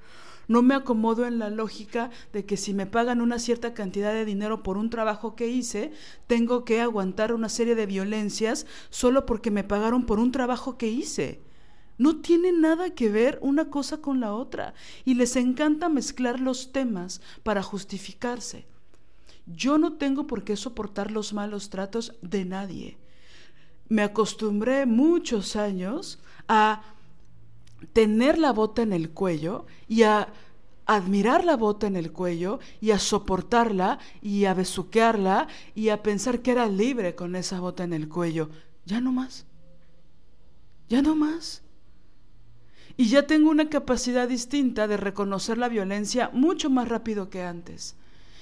No 0.46 0.62
me 0.62 0.74
acomodo 0.74 1.26
en 1.26 1.38
la 1.38 1.48
lógica 1.48 2.10
de 2.32 2.44
que 2.44 2.56
si 2.56 2.74
me 2.74 2.86
pagan 2.86 3.20
una 3.20 3.38
cierta 3.38 3.72
cantidad 3.72 4.12
de 4.12 4.24
dinero 4.24 4.62
por 4.62 4.76
un 4.76 4.90
trabajo 4.90 5.36
que 5.36 5.48
hice, 5.48 5.92
tengo 6.26 6.64
que 6.64 6.80
aguantar 6.80 7.32
una 7.32 7.48
serie 7.48 7.74
de 7.74 7.86
violencias 7.86 8.66
solo 8.90 9.26
porque 9.26 9.50
me 9.50 9.64
pagaron 9.64 10.06
por 10.06 10.18
un 10.18 10.32
trabajo 10.32 10.76
que 10.76 10.88
hice. 10.88 11.40
No 11.98 12.20
tiene 12.20 12.52
nada 12.52 12.90
que 12.90 13.10
ver 13.10 13.38
una 13.42 13.70
cosa 13.70 13.98
con 13.98 14.20
la 14.20 14.32
otra 14.32 14.74
y 15.04 15.14
les 15.14 15.36
encanta 15.36 15.88
mezclar 15.88 16.40
los 16.40 16.72
temas 16.72 17.20
para 17.42 17.62
justificarse. 17.62 18.66
Yo 19.54 19.78
no 19.78 19.94
tengo 19.94 20.26
por 20.26 20.44
qué 20.44 20.56
soportar 20.56 21.10
los 21.10 21.32
malos 21.32 21.70
tratos 21.70 22.14
de 22.22 22.44
nadie. 22.44 22.98
Me 23.88 24.02
acostumbré 24.02 24.86
muchos 24.86 25.56
años 25.56 26.18
a 26.48 26.82
tener 27.92 28.38
la 28.38 28.52
bota 28.52 28.82
en 28.82 28.92
el 28.92 29.10
cuello 29.10 29.66
y 29.88 30.02
a 30.02 30.28
admirar 30.86 31.44
la 31.44 31.56
bota 31.56 31.86
en 31.86 31.96
el 31.96 32.12
cuello 32.12 32.58
y 32.80 32.90
a 32.90 32.98
soportarla 32.98 33.98
y 34.20 34.44
a 34.44 34.54
besuquearla 34.54 35.48
y 35.74 35.88
a 35.88 36.02
pensar 36.02 36.40
que 36.40 36.50
era 36.50 36.66
libre 36.66 37.14
con 37.14 37.36
esa 37.36 37.60
bota 37.60 37.84
en 37.84 37.92
el 37.92 38.08
cuello. 38.08 38.50
Ya 38.86 39.00
no 39.00 39.12
más. 39.12 39.46
Ya 40.88 41.02
no 41.02 41.14
más. 41.14 41.62
Y 42.96 43.08
ya 43.08 43.26
tengo 43.26 43.50
una 43.50 43.68
capacidad 43.68 44.28
distinta 44.28 44.88
de 44.88 44.96
reconocer 44.96 45.58
la 45.58 45.68
violencia 45.68 46.30
mucho 46.32 46.70
más 46.70 46.88
rápido 46.88 47.30
que 47.30 47.42
antes. 47.42 47.94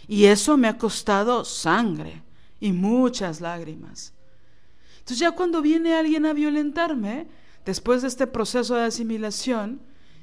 Y 0.08 0.24
eso 0.24 0.56
me 0.56 0.68
ha 0.68 0.78
costado 0.78 1.44
sangre 1.44 2.22
y 2.58 2.72
muchas 2.72 3.42
lágrimas. 3.42 4.14
Entonces 5.00 5.18
ya 5.18 5.32
cuando 5.32 5.60
viene 5.60 5.94
alguien 5.94 6.24
a 6.24 6.32
violentarme, 6.32 7.28
después 7.66 8.00
de 8.02 8.08
este 8.08 8.26
proceso 8.26 8.74
de 8.74 8.84
asimilación, 8.84 9.82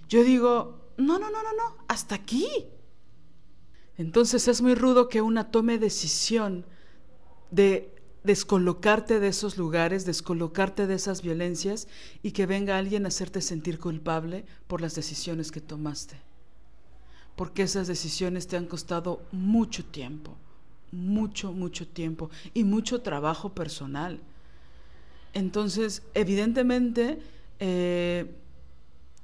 yo 0.09 0.23
digo, 0.23 0.91
no, 0.97 1.19
no, 1.19 1.29
no, 1.29 1.43
no, 1.43 1.53
no, 1.53 1.77
hasta 1.87 2.15
aquí. 2.15 2.47
Entonces 3.97 4.47
es 4.47 4.61
muy 4.61 4.73
rudo 4.73 5.07
que 5.07 5.21
una 5.21 5.51
tome 5.51 5.77
decisión 5.77 6.65
de 7.51 7.93
descolocarte 8.23 9.19
de 9.19 9.27
esos 9.27 9.55
lugares, 9.57 10.03
descolocarte 10.05 10.87
de 10.87 10.95
esas 10.95 11.21
violencias 11.21 11.87
y 12.23 12.31
que 12.31 12.47
venga 12.47 12.79
alguien 12.79 13.05
a 13.05 13.09
hacerte 13.09 13.39
sentir 13.39 13.79
culpable 13.79 14.45
por 14.65 14.81
las 14.81 14.95
decisiones 14.95 15.51
que 15.51 15.61
tomaste 15.61 16.19
porque 17.35 17.63
esas 17.63 17.87
decisiones 17.87 18.47
te 18.47 18.57
han 18.57 18.65
costado 18.65 19.21
mucho 19.31 19.83
tiempo, 19.85 20.35
mucho, 20.91 21.51
mucho 21.51 21.87
tiempo 21.87 22.29
y 22.53 22.63
mucho 22.63 23.01
trabajo 23.01 23.49
personal. 23.49 24.19
Entonces, 25.33 26.01
evidentemente, 26.13 27.19
eh, 27.59 28.33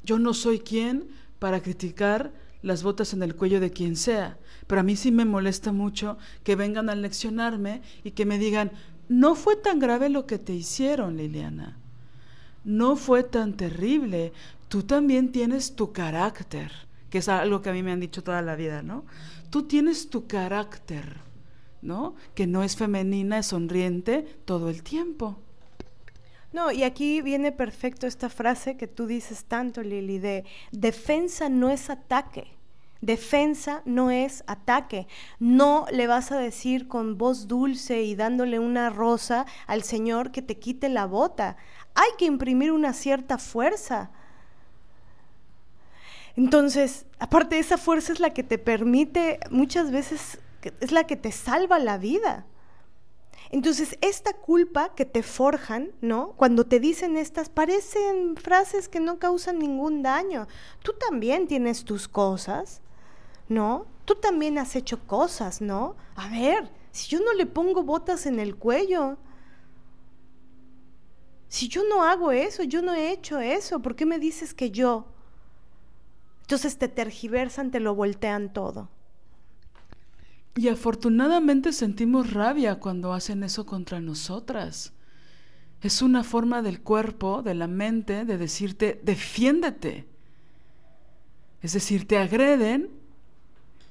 yo 0.03 0.19
no 0.19 0.33
soy 0.33 0.59
quien 0.59 1.07
para 1.39 1.61
criticar 1.61 2.31
las 2.61 2.83
botas 2.83 3.13
en 3.13 3.23
el 3.23 3.35
cuello 3.35 3.59
de 3.59 3.71
quien 3.71 3.95
sea, 3.95 4.37
pero 4.67 4.81
a 4.81 4.83
mí 4.83 4.95
sí 4.95 5.11
me 5.11 5.25
molesta 5.25 5.71
mucho 5.71 6.17
que 6.43 6.55
vengan 6.55 6.89
a 6.89 6.95
leccionarme 6.95 7.81
y 8.03 8.11
que 8.11 8.25
me 8.25 8.37
digan, 8.37 8.71
no 9.09 9.35
fue 9.35 9.55
tan 9.55 9.79
grave 9.79 10.09
lo 10.09 10.25
que 10.25 10.37
te 10.37 10.53
hicieron, 10.53 11.17
Liliana, 11.17 11.77
no 12.63 12.95
fue 12.95 13.23
tan 13.23 13.53
terrible, 13.57 14.31
tú 14.67 14.83
también 14.83 15.31
tienes 15.31 15.75
tu 15.75 15.91
carácter, 15.91 16.71
que 17.11 17.19
es 17.19 17.29
algo 17.29 17.61
que 17.61 17.69
a 17.69 17.73
mí 17.73 17.83
me 17.83 17.91
han 17.91 17.99
dicho 17.99 18.23
toda 18.23 18.41
la 18.41 18.55
vida, 18.55 18.81
¿no? 18.81 19.05
Tú 19.51 19.67
tienes 19.67 20.09
tu 20.09 20.27
carácter, 20.27 21.17
¿no? 21.81 22.15
Que 22.33 22.47
no 22.47 22.63
es 22.63 22.77
femenina, 22.77 23.37
es 23.37 23.47
sonriente 23.47 24.25
todo 24.45 24.69
el 24.69 24.81
tiempo. 24.81 25.37
No, 26.53 26.71
y 26.71 26.83
aquí 26.83 27.21
viene 27.21 27.51
perfecto 27.51 28.07
esta 28.07 28.29
frase 28.29 28.77
que 28.77 28.87
tú 28.87 29.07
dices 29.07 29.43
tanto, 29.45 29.83
Lili, 29.83 30.19
de 30.19 30.45
defensa 30.71 31.49
no 31.49 31.69
es 31.69 31.89
ataque. 31.89 32.47
Defensa 33.01 33.81
no 33.83 34.09
es 34.09 34.43
ataque. 34.47 35.07
No 35.39 35.87
le 35.91 36.07
vas 36.07 36.31
a 36.31 36.37
decir 36.37 36.87
con 36.87 37.17
voz 37.17 37.47
dulce 37.47 38.03
y 38.03 38.15
dándole 38.15 38.59
una 38.59 38.89
rosa 38.89 39.45
al 39.67 39.83
Señor 39.83 40.31
que 40.31 40.41
te 40.41 40.59
quite 40.59 40.87
la 40.87 41.07
bota. 41.07 41.57
Hay 41.93 42.09
que 42.17 42.25
imprimir 42.25 42.71
una 42.71 42.93
cierta 42.93 43.37
fuerza. 43.37 44.11
Entonces, 46.35 47.05
aparte 47.19 47.59
esa 47.59 47.77
fuerza 47.77 48.13
es 48.13 48.19
la 48.19 48.33
que 48.33 48.43
te 48.43 48.57
permite, 48.57 49.39
muchas 49.49 49.91
veces, 49.91 50.39
es 50.79 50.91
la 50.91 51.05
que 51.05 51.15
te 51.15 51.31
salva 51.31 51.79
la 51.79 51.97
vida. 51.97 52.45
Entonces, 53.49 53.97
esta 53.99 54.31
culpa 54.31 54.95
que 54.95 55.05
te 55.05 55.23
forjan, 55.23 55.91
¿no? 55.99 56.33
Cuando 56.37 56.65
te 56.65 56.79
dicen 56.79 57.17
estas, 57.17 57.49
parecen 57.49 58.37
frases 58.37 58.87
que 58.87 59.01
no 59.01 59.19
causan 59.19 59.59
ningún 59.59 60.03
daño. 60.03 60.47
Tú 60.81 60.93
también 60.93 61.47
tienes 61.47 61.83
tus 61.83 62.07
cosas, 62.07 62.81
¿no? 63.49 63.85
Tú 64.05 64.15
también 64.15 64.57
has 64.57 64.77
hecho 64.77 65.05
cosas, 65.05 65.59
¿no? 65.59 65.97
A 66.15 66.29
ver, 66.29 66.71
si 66.91 67.09
yo 67.09 67.19
no 67.19 67.33
le 67.33 67.45
pongo 67.45 67.83
botas 67.83 68.25
en 68.25 68.39
el 68.39 68.55
cuello, 68.55 69.17
si 71.49 71.67
yo 71.67 71.83
no 71.83 72.03
hago 72.03 72.31
eso, 72.31 72.63
yo 72.63 72.81
no 72.81 72.93
he 72.93 73.11
hecho 73.11 73.39
eso, 73.39 73.81
¿por 73.81 73.97
qué 73.97 74.05
me 74.05 74.17
dices 74.19 74.53
que 74.53 74.71
yo? 74.71 75.10
Entonces 76.51 76.77
te 76.77 76.89
tergiversan, 76.89 77.71
te 77.71 77.79
lo 77.79 77.95
voltean 77.95 78.51
todo. 78.51 78.89
Y 80.57 80.67
afortunadamente 80.67 81.71
sentimos 81.71 82.33
rabia 82.33 82.77
cuando 82.77 83.13
hacen 83.13 83.43
eso 83.43 83.65
contra 83.65 84.01
nosotras. 84.01 84.91
Es 85.81 86.01
una 86.01 86.25
forma 86.25 86.61
del 86.61 86.81
cuerpo, 86.81 87.41
de 87.41 87.53
la 87.53 87.67
mente, 87.67 88.25
de 88.25 88.37
decirte, 88.37 88.99
defiéndete. 89.01 90.09
Es 91.61 91.71
decir, 91.71 92.05
te 92.05 92.17
agreden. 92.17 92.89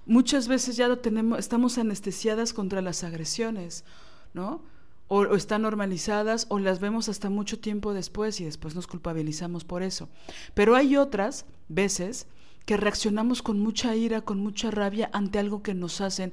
Muchas 0.05 0.47
veces 0.47 0.77
ya 0.77 0.87
lo 0.87 0.99
tenemos, 0.99 1.39
estamos 1.39 1.79
anestesiadas 1.79 2.53
contra 2.53 2.83
las 2.83 3.05
agresiones, 3.05 3.87
¿no? 4.35 4.61
O, 5.09 5.21
o, 5.21 5.35
están 5.35 5.63
normalizadas 5.63 6.45
o 6.51 6.59
las 6.59 6.79
vemos 6.79 7.09
hasta 7.09 7.31
mucho 7.31 7.59
tiempo 7.59 7.95
después 7.95 8.39
y 8.39 8.45
después 8.45 8.75
nos 8.75 8.87
culpabilizamos 8.87 9.65
por 9.65 9.83
eso. 9.83 10.11
Pero 10.53 10.77
hay 10.77 10.99
otras 10.99 11.47
veces 11.71 12.27
que 12.65 12.77
reaccionamos 12.77 13.43
con 13.43 13.61
mucha 13.61 13.95
ira, 13.97 14.21
con 14.21 14.39
mucha 14.39 14.71
rabia 14.71 15.11
ante 15.13 15.39
algo 15.39 15.63
que 15.63 15.75
nos 15.75 16.01
hacen. 16.01 16.33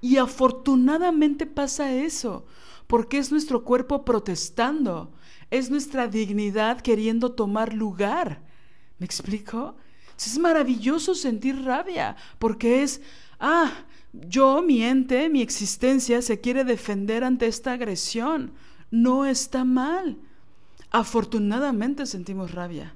Y 0.00 0.16
afortunadamente 0.16 1.46
pasa 1.46 1.92
eso, 1.92 2.44
porque 2.86 3.18
es 3.18 3.30
nuestro 3.30 3.64
cuerpo 3.64 4.04
protestando, 4.04 5.12
es 5.50 5.70
nuestra 5.70 6.08
dignidad 6.08 6.80
queriendo 6.80 7.32
tomar 7.32 7.72
lugar. 7.72 8.42
¿Me 8.98 9.06
explico? 9.06 9.76
Es 10.16 10.38
maravilloso 10.38 11.14
sentir 11.14 11.64
rabia, 11.64 12.16
porque 12.38 12.82
es, 12.82 13.00
ah, 13.40 13.72
yo, 14.12 14.62
mi 14.62 14.82
ente, 14.82 15.28
mi 15.30 15.40
existencia 15.40 16.20
se 16.20 16.40
quiere 16.40 16.64
defender 16.64 17.24
ante 17.24 17.46
esta 17.46 17.72
agresión. 17.72 18.52
No 18.90 19.24
está 19.24 19.64
mal. 19.64 20.18
Afortunadamente 20.90 22.04
sentimos 22.04 22.52
rabia. 22.52 22.94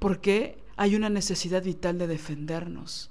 Porque 0.00 0.63
hay 0.76 0.96
una 0.96 1.08
necesidad 1.08 1.62
vital 1.62 1.98
de 1.98 2.06
defendernos. 2.06 3.10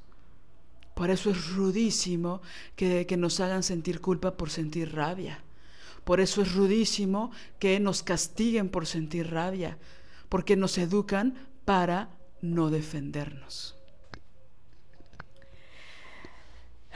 Por 0.94 1.10
eso 1.10 1.32
es 1.32 1.52
rudísimo 1.54 2.42
que, 2.76 3.06
que, 3.08 3.18
nos 3.18 3.40
hagan 3.40 3.64
sentir 3.64 4.00
culpa 4.00 4.38
por 4.38 4.50
sentir 4.50 4.94
rabia. 4.94 5.40
Por 6.04 6.20
eso 6.20 6.42
es 6.42 6.54
rudísimo 6.54 7.32
que 7.60 7.80
nos 7.80 8.04
castiguen 8.04 8.70
por 8.70 8.86
sentir 8.86 9.32
rabia, 9.32 9.78
porque 10.30 10.56
nos 10.56 10.78
educan 10.78 11.36
para 11.66 12.10
no 12.42 12.70
defendernos. 12.70 13.76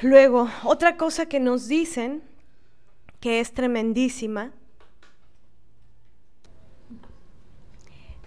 Luego, 0.02 0.48
otra 0.64 0.96
cosa 0.96 1.26
que 1.26 1.40
nos 1.40 1.68
dicen, 1.68 2.22
que 3.20 3.40
es 3.40 3.52
tremendísima, 3.54 4.52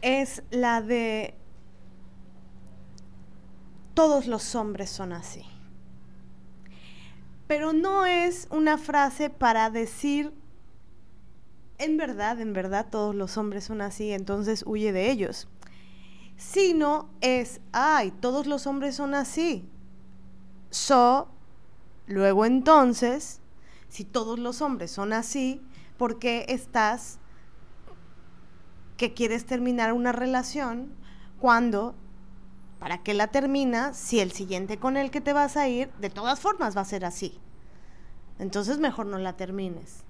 es 0.03 0.43
la 0.51 0.83
de 0.83 1.35
todos 4.01 4.27
los 4.27 4.55
hombres 4.55 4.89
son 4.89 5.13
así. 5.13 5.45
Pero 7.47 7.75
no 7.75 8.07
es 8.07 8.49
una 8.51 8.79
frase 8.79 9.29
para 9.29 9.69
decir, 9.69 10.33
en 11.77 11.99
verdad, 11.99 12.41
en 12.41 12.55
verdad 12.55 12.87
todos 12.91 13.15
los 13.15 13.37
hombres 13.37 13.65
son 13.65 13.83
así, 13.83 14.13
entonces 14.13 14.65
huye 14.67 14.93
de 14.93 15.11
ellos. 15.11 15.49
Sino 16.39 17.11
es, 17.21 17.61
ay, 17.73 18.11
todos 18.11 18.47
los 18.47 18.67
hombres 18.67 18.97
son 18.97 19.13
así. 19.15 19.69
So, 20.71 21.29
luego 22.07 22.47
entonces, 22.47 23.43
si 23.91 24.07
todos 24.07 24.39
los 24.39 24.63
hombres 24.63 24.91
son 24.91 25.13
así, 25.13 25.61
¿por 25.99 26.19
qué 26.19 26.47
estás 26.49 27.19
que 28.97 29.13
quieres 29.13 29.45
terminar 29.45 29.93
una 29.93 30.13
relación 30.13 30.91
cuando 31.39 31.95
¿Para 32.81 33.03
qué 33.03 33.15
la 33.15 33.29
termina 33.29 33.95
si 33.95 34.21
el 34.21 34.33
siguiente 34.33 34.79
con 34.79 34.97
el 34.97 35.11
que 35.11 35.21
te 35.21 35.35
vas 35.35 35.57
a 35.57 35.69
ir, 35.69 35.93
de 36.01 36.11
todas 36.11 36.41
formas 36.41 36.77
va 36.77 36.81
a 36.81 36.87
ser 36.87 37.05
así? 37.05 37.39
Entonces 38.39 38.79
mejor 38.79 39.07
no 39.07 39.19
la 39.19 39.37
termines. 39.37 40.03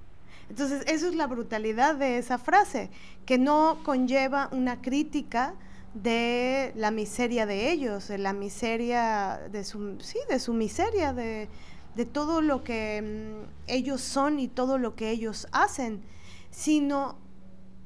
Entonces, 0.49 0.83
eso 0.87 1.09
es 1.09 1.15
la 1.15 1.27
brutalidad 1.27 1.95
de 1.97 2.19
esa 2.19 2.39
frase, 2.39 2.91
que 3.27 3.39
no 3.39 3.79
conlleva 3.85 4.49
una 4.53 4.81
crítica 4.81 5.55
de 5.95 6.73
la 6.77 6.91
miseria 6.91 7.47
de 7.47 7.71
ellos, 7.71 8.09
de 8.09 8.19
la 8.19 8.33
miseria 8.33 9.41
de 9.51 9.65
su, 9.65 10.01
sí, 10.01 10.19
de 10.29 10.39
su 10.41 10.53
miseria, 10.53 11.13
de, 11.13 11.49
de 11.95 12.05
todo 12.05 12.41
lo 12.41 12.65
que 12.65 13.45
mm, 13.47 13.71
ellos 13.71 14.01
son 14.01 14.41
y 14.41 14.49
todo 14.49 14.79
lo 14.79 14.95
que 14.95 15.11
ellos 15.11 15.47
hacen, 15.53 16.03
sino 16.51 17.17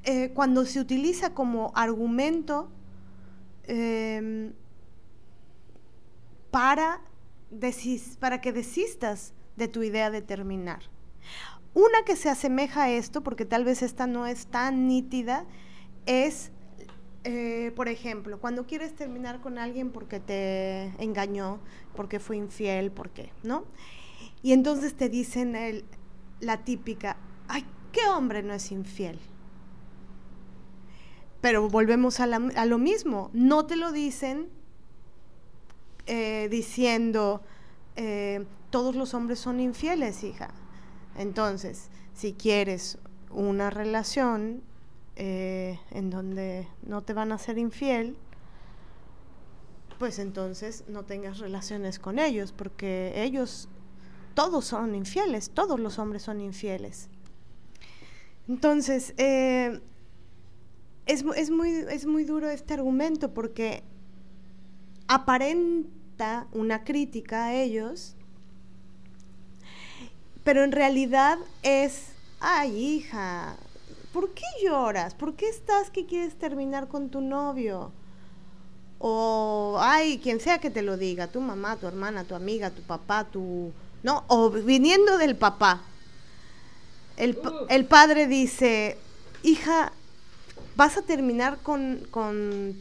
eh, 0.03 0.31
cuando 0.33 0.65
se 0.65 0.79
utiliza 0.79 1.33
como 1.33 1.71
argumento 1.75 2.69
eh, 3.63 4.53
para, 6.55 7.01
para 8.21 8.39
que 8.39 8.53
desistas 8.53 9.33
de 9.57 9.67
tu 9.67 9.83
idea 9.83 10.09
de 10.09 10.21
terminar. 10.21 10.83
Una 11.73 12.05
que 12.05 12.15
se 12.15 12.29
asemeja 12.29 12.83
a 12.83 12.89
esto, 12.91 13.23
porque 13.23 13.43
tal 13.43 13.65
vez 13.65 13.81
esta 13.81 14.07
no 14.07 14.25
es 14.25 14.47
tan 14.47 14.87
nítida, 14.87 15.43
es, 16.05 16.53
eh, 17.25 17.73
por 17.75 17.89
ejemplo, 17.89 18.39
cuando 18.39 18.65
quieres 18.65 18.95
terminar 18.95 19.41
con 19.41 19.57
alguien 19.57 19.91
porque 19.91 20.21
te 20.21 20.93
engañó, 21.03 21.59
porque 21.93 22.21
fue 22.21 22.37
infiel, 22.37 22.89
porque, 22.89 23.33
¿no? 23.43 23.65
Y 24.41 24.53
entonces 24.53 24.95
te 24.95 25.09
dicen 25.09 25.57
el, 25.57 25.83
la 26.39 26.63
típica, 26.63 27.17
ay, 27.49 27.65
¿qué 27.91 28.07
hombre 28.07 28.43
no 28.43 28.53
es 28.53 28.71
infiel? 28.71 29.19
Pero 31.41 31.67
volvemos 31.67 32.21
a, 32.21 32.23
a 32.23 32.65
lo 32.65 32.77
mismo, 32.77 33.29
no 33.33 33.65
te 33.65 33.75
lo 33.75 33.91
dicen 33.91 34.47
eh, 36.07 36.47
diciendo, 36.51 37.41
eh, 37.95 38.45
todos 38.69 38.95
los 38.95 39.15
hombres 39.15 39.39
son 39.39 39.59
infieles, 39.59 40.23
hija. 40.23 40.51
Entonces, 41.17 41.89
si 42.13 42.33
quieres 42.33 42.99
una 43.31 43.71
relación 43.71 44.61
eh, 45.15 45.79
en 45.89 46.11
donde 46.11 46.67
no 46.83 47.01
te 47.01 47.13
van 47.13 47.31
a 47.31 47.39
ser 47.39 47.57
infiel, 47.57 48.17
pues 49.97 50.19
entonces 50.19 50.83
no 50.87 51.05
tengas 51.05 51.39
relaciones 51.39 51.97
con 51.97 52.19
ellos, 52.19 52.51
porque 52.51 53.13
ellos, 53.15 53.67
todos 54.35 54.65
son 54.65 54.93
infieles, 54.93 55.49
todos 55.49 55.79
los 55.79 55.97
hombres 55.97 56.21
son 56.21 56.39
infieles. 56.39 57.09
Entonces, 58.47 59.15
es, 59.17 59.81
es, 61.05 61.49
muy, 61.49 61.69
es 61.89 62.05
muy 62.05 62.25
duro 62.25 62.47
este 62.49 62.75
argumento 62.75 63.33
porque 63.33 63.83
una 66.51 66.83
crítica 66.83 67.45
a 67.45 67.53
ellos, 67.53 68.15
pero 70.43 70.63
en 70.63 70.71
realidad 70.71 71.37
es, 71.63 72.09
ay 72.39 72.77
hija, 72.77 73.57
¿Por 74.15 74.29
qué 74.29 74.45
lloras? 74.63 75.13
¿Por 75.13 75.35
qué 75.35 75.49
estás 75.49 75.89
que 75.89 76.05
quieres 76.05 76.35
terminar 76.35 76.87
con 76.87 77.09
tu 77.09 77.19
novio? 77.19 77.91
O, 78.97 79.77
ay, 79.81 80.19
quien 80.19 80.39
sea 80.39 80.59
que 80.59 80.69
te 80.69 80.83
lo 80.83 80.95
diga, 80.95 81.27
tu 81.27 81.41
mamá, 81.41 81.75
tu 81.75 81.85
hermana, 81.85 82.23
tu 82.23 82.33
amiga, 82.33 82.69
tu 82.69 82.81
papá, 82.81 83.25
tu... 83.25 83.73
No, 84.03 84.23
o 84.27 84.49
viniendo 84.49 85.17
del 85.17 85.35
papá. 85.35 85.81
El, 87.17 87.37
el 87.67 87.83
padre 87.83 88.25
dice, 88.27 88.97
hija, 89.43 89.91
vas 90.77 90.95
a 90.95 91.01
terminar 91.01 91.57
con, 91.61 92.07
con 92.09 92.73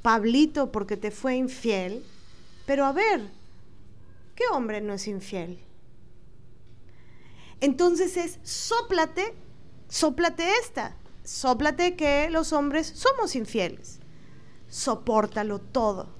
Pablito 0.00 0.72
porque 0.72 0.96
te 0.96 1.10
fue 1.10 1.36
infiel, 1.36 2.02
pero 2.68 2.84
a 2.84 2.92
ver, 2.92 3.22
¿qué 4.34 4.44
hombre 4.52 4.82
no 4.82 4.92
es 4.92 5.08
infiel? 5.08 5.58
Entonces 7.62 8.18
es, 8.18 8.38
sóplate, 8.42 9.34
sóplate 9.88 10.44
esta, 10.62 10.94
sóplate 11.24 11.96
que 11.96 12.28
los 12.28 12.52
hombres 12.52 12.92
somos 12.94 13.36
infieles. 13.36 14.00
Sopórtalo 14.68 15.60
todo, 15.60 16.10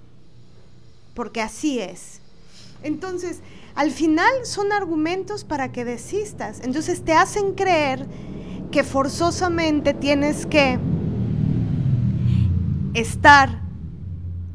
porque 1.13 1.43
así 1.43 1.81
es. 1.81 2.23
Entonces, 2.83 3.41
al 3.75 3.91
final 3.91 4.33
son 4.45 4.73
argumentos 4.73 5.45
para 5.45 5.71
que 5.71 5.85
desistas. 5.85 6.61
Entonces 6.61 7.05
te 7.05 7.13
hacen 7.13 7.57
creer 7.57 8.07
que 8.73 8.85
forzosamente 8.85 9.93
tienes 9.93 10.47
que 10.47 10.79
estar 12.95 13.61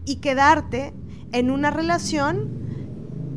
y 0.05 0.15
quedarte 0.15 0.95
en 1.33 1.51
una 1.51 1.71
relación 1.71 2.63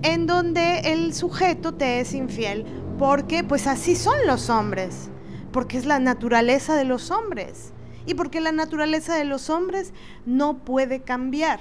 en 0.03 0.27
donde 0.27 0.93
el 0.93 1.13
sujeto 1.15 1.75
te 1.75 2.01
es 2.01 2.15
infiel, 2.15 2.65
porque 2.99 3.43
pues 3.43 3.67
así 3.67 3.97
son 3.97 4.27
los 4.27 4.51
hombres, 4.51 5.11
porque 5.53 5.79
es 5.79 5.87
la 5.87 5.99
naturaleza 5.99 6.77
de 6.77 6.85
los 6.85 7.11
hombres 7.11 7.73
y 8.07 8.15
porque 8.15 8.41
la 8.41 8.53
naturaleza 8.53 9.17
de 9.17 9.25
los 9.25 9.51
hombres 9.51 9.93
no 10.25 10.59
puede 10.59 11.03
cambiar. 11.03 11.61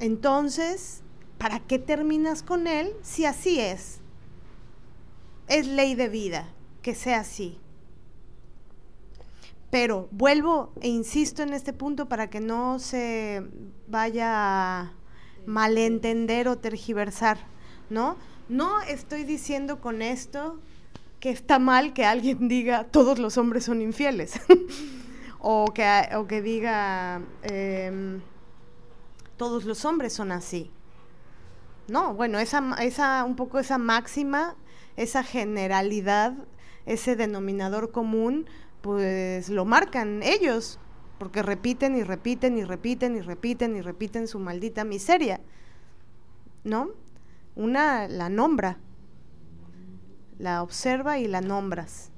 Entonces, 0.00 1.02
¿para 1.38 1.60
qué 1.60 1.78
terminas 1.78 2.42
con 2.42 2.66
él 2.66 2.92
si 3.02 3.24
así 3.24 3.60
es? 3.60 4.00
Es 5.46 5.66
ley 5.66 5.94
de 5.94 6.08
vida 6.08 6.48
que 6.82 6.94
sea 6.94 7.20
así. 7.20 7.58
Pero 9.74 10.06
vuelvo 10.12 10.72
e 10.82 10.88
insisto 10.88 11.42
en 11.42 11.52
este 11.52 11.72
punto 11.72 12.06
para 12.08 12.30
que 12.30 12.38
no 12.38 12.78
se 12.78 13.42
vaya 13.88 14.28
a 14.28 14.92
malentender 15.46 16.46
o 16.46 16.58
tergiversar, 16.58 17.38
¿no? 17.90 18.16
No 18.48 18.80
estoy 18.82 19.24
diciendo 19.24 19.80
con 19.80 20.00
esto 20.00 20.60
que 21.18 21.30
está 21.30 21.58
mal 21.58 21.92
que 21.92 22.04
alguien 22.04 22.46
diga 22.46 22.84
todos 22.84 23.18
los 23.18 23.36
hombres 23.36 23.64
son 23.64 23.82
infieles 23.82 24.34
o, 25.40 25.64
que, 25.74 26.08
o 26.14 26.28
que 26.28 26.40
diga 26.40 27.22
em, 27.42 28.20
todos 29.36 29.64
los 29.64 29.84
hombres 29.84 30.12
son 30.12 30.30
así. 30.30 30.70
No, 31.88 32.14
bueno, 32.14 32.38
esa, 32.38 32.76
esa, 32.80 33.24
un 33.24 33.34
poco 33.34 33.58
esa 33.58 33.78
máxima, 33.78 34.54
esa 34.96 35.24
generalidad, 35.24 36.34
ese 36.86 37.16
denominador 37.16 37.90
común, 37.90 38.46
pues 38.84 39.48
lo 39.48 39.64
marcan 39.64 40.22
ellos, 40.22 40.78
porque 41.18 41.42
repiten 41.42 41.96
y 41.96 42.02
repiten 42.02 42.58
y 42.58 42.64
repiten 42.64 43.16
y 43.16 43.22
repiten 43.22 43.76
y 43.76 43.80
repiten 43.80 44.28
su 44.28 44.38
maldita 44.38 44.84
miseria. 44.84 45.40
¿No? 46.64 46.90
Una 47.56 48.08
la 48.08 48.28
nombra, 48.28 48.76
la 50.38 50.62
observa 50.62 51.18
y 51.18 51.26
la 51.26 51.40
nombras. 51.40 52.10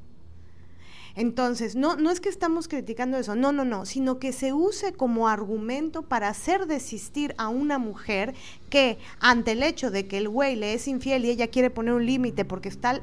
Entonces, 1.15 1.77
no, 1.77 1.95
no 1.95 2.11
es 2.11 2.19
que 2.19 2.29
estamos 2.29 2.67
criticando 2.67 3.17
eso, 3.17 3.37
no, 3.37 3.53
no, 3.53 3.65
no, 3.65 3.87
sino 3.87 4.19
que 4.19 4.33
se 4.33 4.53
use 4.53 4.93
como 4.93 5.29
argumento 5.29 6.03
para 6.03 6.29
hacer 6.29 6.67
desistir 6.67 7.33
a 7.39 7.49
una 7.49 7.79
mujer 7.79 8.35
que 8.71 8.99
ante 9.21 9.53
el 9.53 9.63
hecho 9.63 9.93
de 9.93 10.09
que 10.09 10.19
el 10.19 10.29
güey 10.29 10.57
le 10.57 10.75
es 10.75 10.89
infiel 10.89 11.27
y 11.27 11.31
ella 11.31 11.47
quiere 11.47 11.71
poner 11.71 11.95
un 11.95 12.05
límite 12.05 12.45
porque 12.45 12.69
está, 12.69 13.01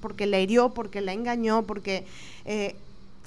porque 0.00 0.26
la 0.26 0.38
hirió, 0.38 0.72
porque 0.72 1.00
la 1.00 1.12
engañó, 1.12 1.64
porque 1.64 2.06
eh, 2.44 2.76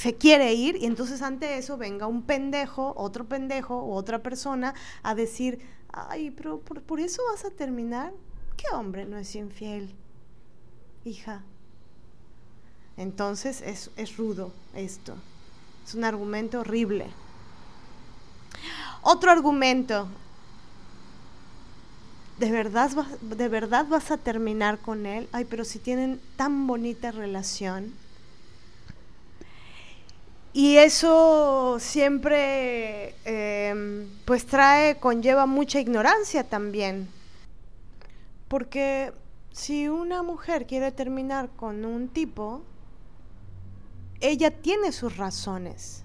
se 0.04 0.16
quiere 0.16 0.54
ir 0.54 0.76
y 0.76 0.86
entonces 0.86 1.22
ante 1.22 1.58
eso 1.58 1.78
venga 1.78 2.08
un 2.08 2.24
pendejo, 2.24 2.94
otro 2.98 3.24
pendejo 3.24 3.78
o 3.78 3.96
otra 3.96 4.22
persona 4.22 4.74
a 5.02 5.16
decir, 5.16 5.60
ay, 5.94 6.30
pero 6.30 6.60
por, 6.60 7.00
eso 7.00 7.22
vas 7.32 7.46
a 7.46 7.52
terminar. 7.52 8.12
¿Qué 8.58 8.66
hombre 8.76 9.06
no 9.06 9.18
es 9.18 9.34
infiel? 9.34 9.96
Hija. 11.06 11.42
Entonces 12.98 13.62
es, 13.62 13.92
es 13.96 14.18
rudo 14.18 14.52
esto. 14.76 15.16
Es 15.88 15.96
un 15.96 16.04
argumento 16.04 16.60
horrible. 16.60 17.08
Otro 19.04 19.32
argumento. 19.32 20.10
¿De 22.40 22.52
verdad, 22.52 22.92
¿De 23.22 23.48
verdad 23.48 23.86
vas 23.88 24.12
a 24.12 24.18
terminar 24.18 24.80
con 24.80 25.06
él? 25.06 25.30
Ay, 25.32 25.46
pero 25.46 25.64
si 25.64 25.80
tienen 25.80 26.20
tan 26.36 26.68
bonita 26.68 27.14
relación. 27.14 28.03
Y 30.54 30.78
eso 30.78 31.78
siempre 31.80 33.16
em, 33.26 34.08
pues 34.24 34.46
trae, 34.46 35.00
conlleva 35.00 35.48
mucha 35.48 35.80
ignorancia 35.80 36.44
también. 36.44 37.10
Porque 38.48 39.14
si 39.52 39.90
una 39.90 40.22
mujer 40.22 40.68
quiere 40.68 40.92
terminar 40.92 41.50
con 41.56 41.86
un 41.86 42.08
tipo, 42.08 42.62
ella 44.20 44.52
tiene 44.52 44.92
sus 44.92 45.18
razones. 45.18 46.04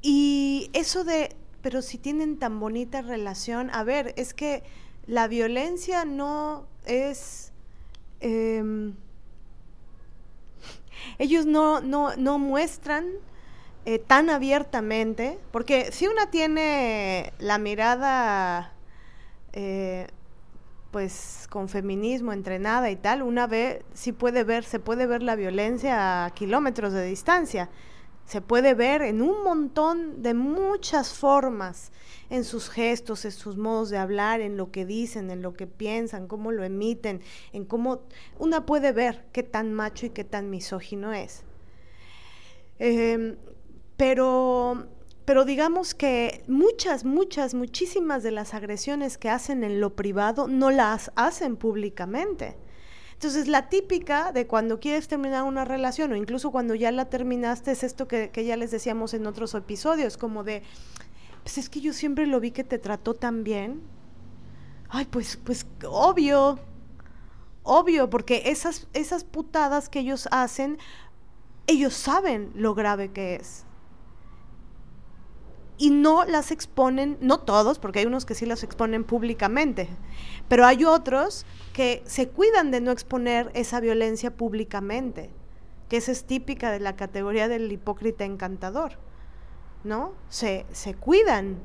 Y 0.00 0.70
eso 0.72 1.04
de, 1.04 1.36
pero 1.60 1.82
si 1.82 1.98
tienen 1.98 2.38
tan 2.38 2.58
bonita 2.58 3.02
relación, 3.02 3.68
a 3.70 3.84
ver, 3.84 4.14
es 4.16 4.32
que 4.32 4.62
la 5.06 5.28
violencia 5.28 6.06
no 6.06 6.66
es... 6.86 7.52
Em, 8.20 8.94
ellos 11.18 11.46
no, 11.46 11.80
no, 11.80 12.16
no 12.16 12.38
muestran 12.38 13.06
eh, 13.84 13.98
tan 13.98 14.28
abiertamente, 14.28 15.38
porque 15.50 15.92
si 15.92 16.06
una 16.06 16.30
tiene 16.30 17.32
la 17.38 17.58
mirada, 17.58 18.72
eh, 19.52 20.08
pues 20.90 21.46
con 21.50 21.68
feminismo 21.68 22.32
entrenada 22.32 22.90
y 22.90 22.96
tal, 22.96 23.22
una 23.22 23.46
ve, 23.46 23.84
sí 23.94 24.12
puede 24.12 24.44
ver, 24.44 24.64
se 24.64 24.78
puede 24.78 25.06
ver 25.06 25.22
la 25.22 25.36
violencia 25.36 26.24
a 26.24 26.30
kilómetros 26.30 26.92
de 26.92 27.04
distancia, 27.04 27.70
se 28.26 28.40
puede 28.40 28.74
ver 28.74 29.02
en 29.02 29.22
un 29.22 29.42
montón 29.42 30.22
de 30.22 30.34
muchas 30.34 31.14
formas 31.14 31.92
en 32.30 32.44
sus 32.44 32.68
gestos, 32.68 33.24
en 33.24 33.32
sus 33.32 33.56
modos 33.56 33.90
de 33.90 33.98
hablar, 33.98 34.40
en 34.40 34.56
lo 34.56 34.70
que 34.70 34.84
dicen, 34.84 35.30
en 35.30 35.42
lo 35.42 35.54
que 35.54 35.66
piensan, 35.66 36.28
cómo 36.28 36.52
lo 36.52 36.64
emiten, 36.64 37.20
en 37.52 37.64
cómo 37.64 38.02
una 38.38 38.66
puede 38.66 38.92
ver 38.92 39.24
qué 39.32 39.42
tan 39.42 39.72
macho 39.72 40.06
y 40.06 40.10
qué 40.10 40.24
tan 40.24 40.50
misógino 40.50 41.12
es. 41.12 41.44
Em, 42.78 43.36
pero, 43.96 44.86
pero 45.24 45.44
digamos 45.44 45.94
que 45.94 46.44
muchas, 46.46 47.04
muchas, 47.04 47.54
muchísimas 47.54 48.22
de 48.22 48.30
las 48.30 48.54
agresiones 48.54 49.18
que 49.18 49.30
hacen 49.30 49.64
en 49.64 49.80
lo 49.80 49.96
privado 49.96 50.48
no 50.48 50.70
las 50.70 51.10
hacen 51.16 51.56
públicamente. 51.56 52.56
Entonces, 53.14 53.48
la 53.48 53.68
típica 53.68 54.30
de 54.30 54.46
cuando 54.46 54.78
quieres 54.78 55.08
terminar 55.08 55.42
una 55.42 55.64
relación 55.64 56.12
o 56.12 56.16
incluso 56.16 56.52
cuando 56.52 56.76
ya 56.76 56.92
la 56.92 57.10
terminaste 57.10 57.72
es 57.72 57.82
esto 57.82 58.06
que, 58.06 58.30
que 58.30 58.44
ya 58.44 58.56
les 58.56 58.70
decíamos 58.70 59.12
en 59.12 59.26
otros 59.26 59.54
episodios, 59.54 60.16
como 60.16 60.44
de, 60.44 60.62
pues 61.48 61.56
es 61.56 61.70
que 61.70 61.80
yo 61.80 61.94
siempre 61.94 62.26
lo 62.26 62.40
vi 62.40 62.50
que 62.50 62.62
te 62.62 62.78
trató 62.78 63.14
tan 63.14 63.42
bien. 63.42 63.80
Ay, 64.90 65.06
pues, 65.06 65.38
pues 65.38 65.66
obvio, 65.82 66.58
obvio, 67.62 68.10
porque 68.10 68.42
esas, 68.50 68.86
esas 68.92 69.24
putadas 69.24 69.88
que 69.88 70.00
ellos 70.00 70.28
hacen, 70.30 70.76
ellos 71.66 71.94
saben 71.94 72.52
lo 72.54 72.74
grave 72.74 73.12
que 73.12 73.36
es. 73.36 73.64
Y 75.78 75.88
no 75.88 76.26
las 76.26 76.50
exponen, 76.50 77.16
no 77.22 77.40
todos, 77.40 77.78
porque 77.78 78.00
hay 78.00 78.04
unos 78.04 78.26
que 78.26 78.34
sí 78.34 78.44
las 78.44 78.62
exponen 78.62 79.02
públicamente, 79.04 79.88
pero 80.48 80.66
hay 80.66 80.84
otros 80.84 81.46
que 81.72 82.02
se 82.04 82.28
cuidan 82.28 82.70
de 82.70 82.82
no 82.82 82.90
exponer 82.90 83.50
esa 83.54 83.80
violencia 83.80 84.36
públicamente, 84.36 85.30
que 85.88 85.96
esa 85.96 86.12
es 86.12 86.24
típica 86.24 86.70
de 86.70 86.80
la 86.80 86.94
categoría 86.94 87.48
del 87.48 87.72
hipócrita 87.72 88.26
encantador. 88.26 89.07
¿No? 89.88 90.14
Se, 90.28 90.66
se 90.72 90.94
cuidan. 90.94 91.58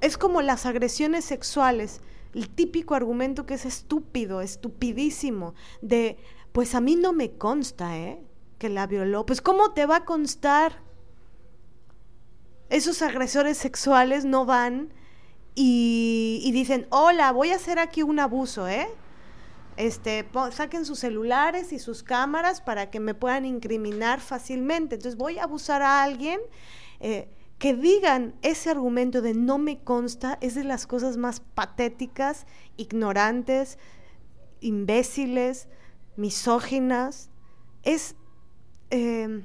Es 0.00 0.16
como 0.16 0.42
las 0.42 0.66
agresiones 0.66 1.24
sexuales, 1.24 2.00
el 2.34 2.48
típico 2.48 2.94
argumento 2.94 3.46
que 3.46 3.54
es 3.54 3.64
estúpido, 3.64 4.40
estupidísimo, 4.40 5.54
de, 5.82 6.16
pues 6.52 6.74
a 6.74 6.80
mí 6.80 6.96
no 6.96 7.12
me 7.12 7.32
consta, 7.32 7.98
¿eh? 7.98 8.22
Que 8.58 8.68
la 8.68 8.86
violó. 8.86 9.26
Pues 9.26 9.40
¿cómo 9.40 9.72
te 9.72 9.86
va 9.86 9.96
a 9.96 10.04
constar? 10.04 10.82
Esos 12.70 13.02
agresores 13.02 13.58
sexuales 13.58 14.24
no 14.24 14.46
van 14.46 14.92
y, 15.54 16.40
y 16.42 16.52
dicen, 16.52 16.86
hola, 16.90 17.32
voy 17.32 17.50
a 17.50 17.56
hacer 17.56 17.78
aquí 17.78 18.02
un 18.02 18.18
abuso, 18.18 18.68
¿eh? 18.68 18.88
este, 19.76 20.28
saquen 20.52 20.84
sus 20.84 21.00
celulares 21.00 21.72
y 21.72 21.78
sus 21.78 22.02
cámaras 22.02 22.60
para 22.60 22.90
que 22.90 23.00
me 23.00 23.14
puedan 23.14 23.44
incriminar 23.44 24.20
fácilmente. 24.20 24.96
Entonces 24.96 25.18
voy 25.18 25.38
a 25.38 25.44
abusar 25.44 25.82
a 25.82 26.02
alguien. 26.02 26.40
Eh, 27.06 27.28
que 27.58 27.74
digan 27.74 28.34
ese 28.40 28.70
argumento 28.70 29.20
de 29.20 29.34
no 29.34 29.58
me 29.58 29.78
consta 29.84 30.38
es 30.40 30.54
de 30.54 30.64
las 30.64 30.86
cosas 30.86 31.18
más 31.18 31.40
patéticas, 31.40 32.46
ignorantes, 32.78 33.78
imbéciles, 34.60 35.68
misóginas. 36.16 37.28
Es... 37.82 38.16
Em, 38.88 39.44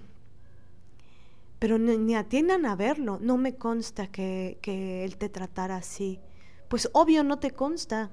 pero 1.60 1.78
ni, 1.78 2.16
atiendan 2.16 2.66
a 2.66 2.78
verlo. 2.78 3.20
No 3.22 3.36
me 3.36 3.56
consta 3.56 4.08
que, 4.08 4.58
que 4.62 5.04
él 5.04 5.18
te 5.18 5.28
tratara 5.28 5.76
así. 5.76 6.22
Pues 6.70 6.90
obvio 6.94 7.26
no 7.26 7.40
te 7.40 7.52
consta. 7.52 8.10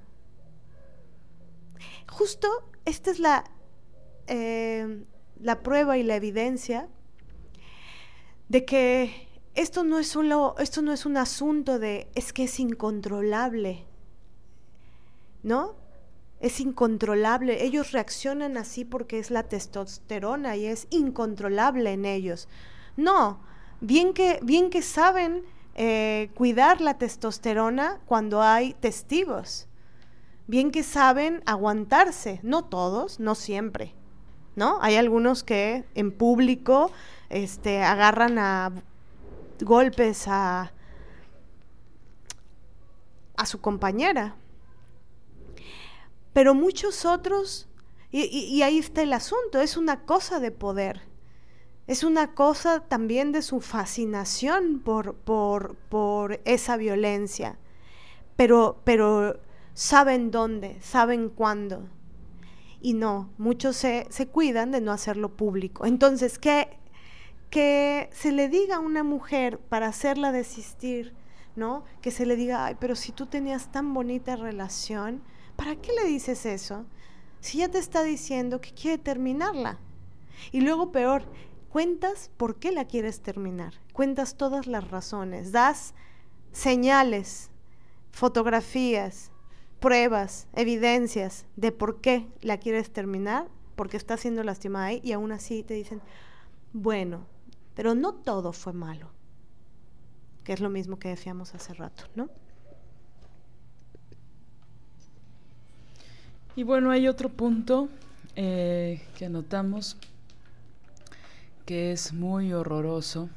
Justo 2.09 2.48
esta 2.85 3.12
es 3.12 3.20
la, 3.20 3.44
em, 4.27 5.05
la 5.40 5.62
prueba 5.62 5.98
y 5.98 6.02
la 6.02 6.16
evidencia 6.16 6.89
de 8.48 8.64
que 8.64 9.26
esto 9.56 9.84
no 9.84 9.98
es 9.98 10.16
esto 10.58 10.82
no 10.82 10.92
es 10.92 11.06
un 11.06 11.16
asunto 11.16 11.78
de 11.78 12.08
es 12.14 12.32
que 12.32 12.44
es 12.44 12.60
incontrolable. 12.60 13.84
¿No? 15.42 15.74
Es 16.40 16.60
incontrolable. 16.60 17.64
Ellos 17.64 17.92
reaccionan 17.92 18.58
así 18.58 18.84
porque 18.84 19.18
es 19.18 19.30
la 19.30 19.44
testosterona 19.44 20.56
y 20.56 20.66
es 20.66 20.86
incontrolable 20.90 21.92
en 21.92 22.04
ellos. 22.04 22.48
No, 22.96 23.40
bien 23.80 24.12
que, 24.12 24.38
bien 24.42 24.68
que 24.68 24.82
saben 24.82 25.44
eh, 25.74 26.30
cuidar 26.34 26.80
la 26.80 26.98
testosterona 26.98 28.00
cuando 28.06 28.42
hay 28.42 28.74
testigos. 28.74 29.68
Bien 30.46 30.70
que 30.70 30.82
saben 30.82 31.42
aguantarse, 31.46 32.40
no 32.42 32.64
todos, 32.64 33.20
no 33.20 33.34
siempre. 33.34 33.94
¿No? 34.54 34.78
Hay 34.80 34.96
algunos 34.96 35.42
que 35.44 35.84
en 35.94 36.12
público 36.12 36.90
este, 37.30 37.82
agarran 37.82 38.38
a 38.38 38.72
golpes 39.60 40.26
a, 40.28 40.72
a 43.36 43.46
su 43.46 43.60
compañera. 43.60 44.36
Pero 46.32 46.54
muchos 46.54 47.04
otros, 47.04 47.68
y, 48.10 48.62
ahí 48.62 48.78
está 48.78 49.02
el 49.02 49.12
asunto, 49.12 49.60
es 49.60 49.76
una 49.76 50.02
cosa 50.04 50.40
de 50.40 50.50
poder. 50.50 51.02
Es 51.86 52.02
una 52.02 52.34
cosa 52.34 52.80
también 52.80 53.32
de 53.32 53.42
su 53.42 53.60
fascinación 53.60 54.80
por, 54.80 55.14
por, 55.14 55.76
por 55.88 56.40
esa 56.44 56.76
violencia. 56.76 57.58
Pero, 58.36 58.80
pero 58.84 59.40
saben 59.72 60.30
dónde, 60.30 60.78
saben 60.82 61.28
cuándo. 61.28 61.88
Y 62.80 62.94
no, 62.94 63.30
muchos 63.38 63.76
se, 63.76 64.06
se 64.10 64.26
cuidan 64.26 64.72
de 64.72 64.80
no 64.80 64.92
hacerlo 64.92 65.36
público. 65.36 65.86
Entonces, 65.86 66.38
¿qué, 66.38 66.78
que 67.51 68.10
se 68.12 68.32
le 68.32 68.48
diga 68.48 68.77
a 68.77 68.81
una 68.81 69.02
mujer 69.02 69.59
para 69.59 69.89
hacerla 69.89 70.32
desistir, 70.32 71.14
¿no? 71.55 71.85
Que 72.02 72.10
se 72.10 72.27
le 72.27 72.36
diga, 72.36 72.66
ay, 72.66 72.77
pero 72.78 72.94
si 72.97 73.12
tú 73.12 73.27
tenías 73.27 73.73
tan 73.73 73.94
bonita 73.94 74.36
relación, 74.36 75.23
¿para 75.56 75.77
qué 75.77 75.93
le 75.93 76.05
dices 76.05 76.47
eso? 76.47 76.86
Si 77.40 77.59
ya 77.59 77.68
te 77.68 77.78
está 77.78 78.02
diciendo 78.02 78.60
que 78.60 78.73
quiere 78.73 78.98
terminarla. 78.98 79.78
Y 80.52 80.60
luego 80.60 80.93
peor, 80.93 81.24
cuentas 81.70 82.31
por 82.36 82.59
qué 82.59 82.73
la 82.73 82.86
quieres 82.86 83.23
terminar, 83.23 83.74
cuentas 83.93 84.36
todas 84.36 84.66
las 84.66 84.90
razones, 84.90 85.52
das 85.52 85.94
señales, 86.52 87.51
fotografías, 88.12 89.31
pruebas, 89.81 90.48
evidencias 90.55 91.47
de 91.56 91.73
por 91.73 92.01
qué 92.01 92.27
la 92.40 92.59
quieres 92.59 92.93
terminar, 92.93 93.48
porque 93.77 93.97
está 93.97 94.16
siendo 94.16 94.43
lastimada 94.43 94.86
ahí 94.86 95.01
y 95.05 95.12
aún 95.12 95.32
así 95.32 95.62
te 95.62 95.74
dicen, 95.74 96.01
bueno, 96.73 97.27
pero 97.77 97.94
no 97.94 98.15
todo 98.15 98.53
fue 98.53 98.73
malo, 98.73 99.11
que 100.43 100.55
es 100.55 100.61
lo 100.61 100.70
mismo 100.70 100.98
que 100.98 101.11
decíamos 101.11 101.55
hace 101.55 101.74
rato, 101.74 102.05
¿no? 102.16 102.31
Y 106.57 106.62
bueno, 106.62 106.90
hay 106.90 107.07
otro 107.07 107.28
punto 107.28 107.90
eh, 108.35 109.07
que 109.19 109.27
anotamos 109.27 109.98
que 111.66 111.93
es 111.93 112.15
muy 112.15 112.55
horroroso, 112.55 113.28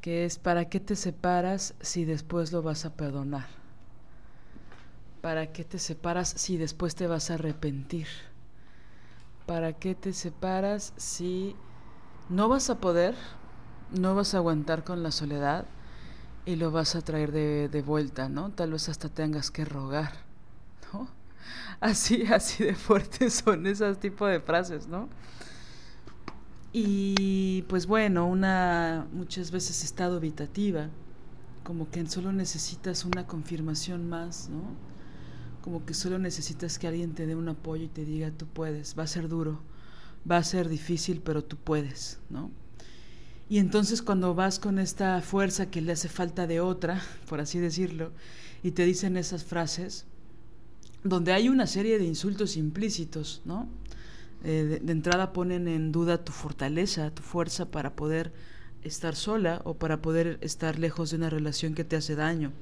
que 0.00 0.24
es 0.24 0.38
¿para 0.38 0.70
qué 0.70 0.80
te 0.80 0.96
separas 0.96 1.74
si 1.82 2.06
después 2.06 2.50
lo 2.50 2.62
vas 2.62 2.86
a 2.86 2.94
perdonar? 2.94 3.46
¿Para 5.20 5.52
qué 5.52 5.64
te 5.64 5.78
separas 5.78 6.30
si 6.30 6.56
después 6.56 6.94
te 6.94 7.06
vas 7.08 7.30
a 7.30 7.34
arrepentir? 7.34 8.06
¿Para 9.44 9.74
qué 9.74 9.94
te 9.94 10.14
separas 10.14 10.94
si 10.96 11.56
no 12.28 12.48
vas 12.48 12.70
a 12.70 12.78
poder, 12.78 13.14
no 13.92 14.14
vas 14.14 14.34
a 14.34 14.38
aguantar 14.38 14.84
con 14.84 15.02
la 15.02 15.10
soledad 15.10 15.66
y 16.44 16.56
lo 16.56 16.70
vas 16.70 16.94
a 16.96 17.02
traer 17.02 17.32
de, 17.32 17.68
de 17.68 17.82
vuelta, 17.82 18.28
¿no? 18.28 18.50
Tal 18.50 18.72
vez 18.72 18.88
hasta 18.88 19.08
tengas 19.08 19.50
que 19.50 19.64
rogar, 19.64 20.12
¿no? 20.92 21.08
Así, 21.80 22.24
así 22.26 22.64
de 22.64 22.74
fuertes 22.74 23.34
son 23.44 23.66
esas 23.66 24.00
tipo 24.00 24.26
de 24.26 24.40
frases, 24.40 24.88
¿no? 24.88 25.08
Y 26.72 27.62
pues 27.68 27.86
bueno, 27.86 28.26
una 28.26 29.06
muchas 29.12 29.50
veces 29.50 29.84
estado 29.84 30.16
habitativa, 30.16 30.88
como 31.64 31.88
que 31.90 32.06
solo 32.06 32.32
necesitas 32.32 33.04
una 33.04 33.26
confirmación 33.26 34.08
más, 34.08 34.48
¿no? 34.50 34.62
Como 35.62 35.86
que 35.86 35.94
solo 35.94 36.18
necesitas 36.18 36.78
que 36.78 36.86
alguien 36.86 37.14
te 37.14 37.26
dé 37.26 37.34
un 37.34 37.48
apoyo 37.48 37.84
y 37.84 37.88
te 37.88 38.04
diga, 38.04 38.30
tú 38.30 38.46
puedes, 38.46 38.98
va 38.98 39.04
a 39.04 39.06
ser 39.06 39.28
duro, 39.28 39.60
va 40.28 40.38
a 40.38 40.44
ser 40.44 40.68
difícil, 40.68 41.20
pero 41.24 41.44
tú 41.44 41.56
puedes, 41.56 42.18
¿no? 42.30 42.50
Y 43.48 43.58
entonces 43.58 44.02
cuando 44.02 44.34
vas 44.34 44.58
con 44.58 44.78
esta 44.78 45.20
fuerza 45.22 45.70
que 45.70 45.80
le 45.80 45.92
hace 45.92 46.08
falta 46.08 46.46
de 46.46 46.60
otra, 46.60 47.00
por 47.28 47.40
así 47.40 47.60
decirlo, 47.60 48.10
y 48.62 48.72
te 48.72 48.84
dicen 48.84 49.16
esas 49.16 49.44
frases, 49.44 50.04
donde 51.04 51.32
hay 51.32 51.48
una 51.48 51.68
serie 51.68 51.98
de 51.98 52.04
insultos 52.04 52.56
implícitos, 52.56 53.42
¿no? 53.44 53.68
Eh, 54.44 54.80
de, 54.82 54.92
entrada 54.92 55.32
ponen 55.32 55.68
en 55.68 55.92
duda 55.92 56.24
tu 56.24 56.32
fortaleza, 56.32 57.10
tu 57.10 57.22
fuerza 57.22 57.70
para 57.70 57.94
poder 57.94 58.32
estar 58.82 59.14
sola 59.14 59.62
o 59.64 59.74
para 59.74 60.02
poder 60.02 60.38
estar 60.40 60.78
lejos 60.78 61.10
de 61.10 61.16
una 61.16 61.30
relación 61.30 61.74
que 61.74 61.84
te 61.84 61.96
hace 61.96 62.14
daño 62.14 62.52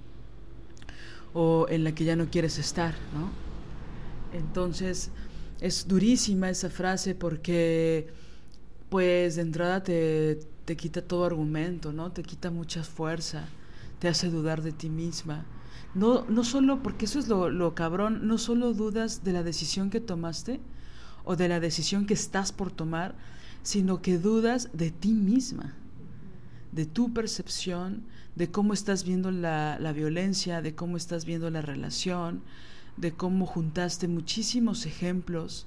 o 1.32 1.66
en 1.68 1.84
la 1.84 1.94
que 1.94 2.04
ya 2.04 2.16
no 2.16 2.30
quieres 2.30 2.58
estar, 2.58 2.94
¿no? 3.12 3.30
Entonces, 4.38 5.10
es 5.64 5.88
durísima 5.88 6.50
esa 6.50 6.68
frase 6.68 7.14
porque 7.14 8.08
pues 8.90 9.36
de 9.36 9.42
entrada 9.42 9.82
te, 9.82 10.38
te 10.66 10.76
quita 10.76 11.00
todo 11.00 11.24
argumento, 11.24 11.90
¿no? 11.90 12.12
Te 12.12 12.22
quita 12.22 12.50
mucha 12.50 12.84
fuerza, 12.84 13.48
te 13.98 14.08
hace 14.08 14.28
dudar 14.28 14.60
de 14.60 14.72
ti 14.72 14.90
misma. 14.90 15.46
No, 15.94 16.26
no 16.28 16.44
solo, 16.44 16.82
porque 16.82 17.06
eso 17.06 17.18
es 17.18 17.28
lo, 17.28 17.48
lo 17.48 17.74
cabrón, 17.74 18.28
no 18.28 18.36
solo 18.36 18.74
dudas 18.74 19.24
de 19.24 19.32
la 19.32 19.42
decisión 19.42 19.88
que 19.88 20.00
tomaste 20.00 20.60
o 21.24 21.34
de 21.34 21.48
la 21.48 21.60
decisión 21.60 22.04
que 22.04 22.12
estás 22.12 22.52
por 22.52 22.70
tomar, 22.70 23.14
sino 23.62 24.02
que 24.02 24.18
dudas 24.18 24.68
de 24.74 24.90
ti 24.90 25.14
misma, 25.14 25.72
de 26.72 26.84
tu 26.84 27.14
percepción, 27.14 28.04
de 28.34 28.50
cómo 28.50 28.74
estás 28.74 29.02
viendo 29.02 29.30
la, 29.30 29.78
la 29.80 29.94
violencia, 29.94 30.60
de 30.60 30.74
cómo 30.74 30.98
estás 30.98 31.24
viendo 31.24 31.48
la 31.48 31.62
relación, 31.62 32.42
de 32.96 33.12
cómo 33.12 33.46
juntaste 33.46 34.08
muchísimos 34.08 34.86
ejemplos, 34.86 35.66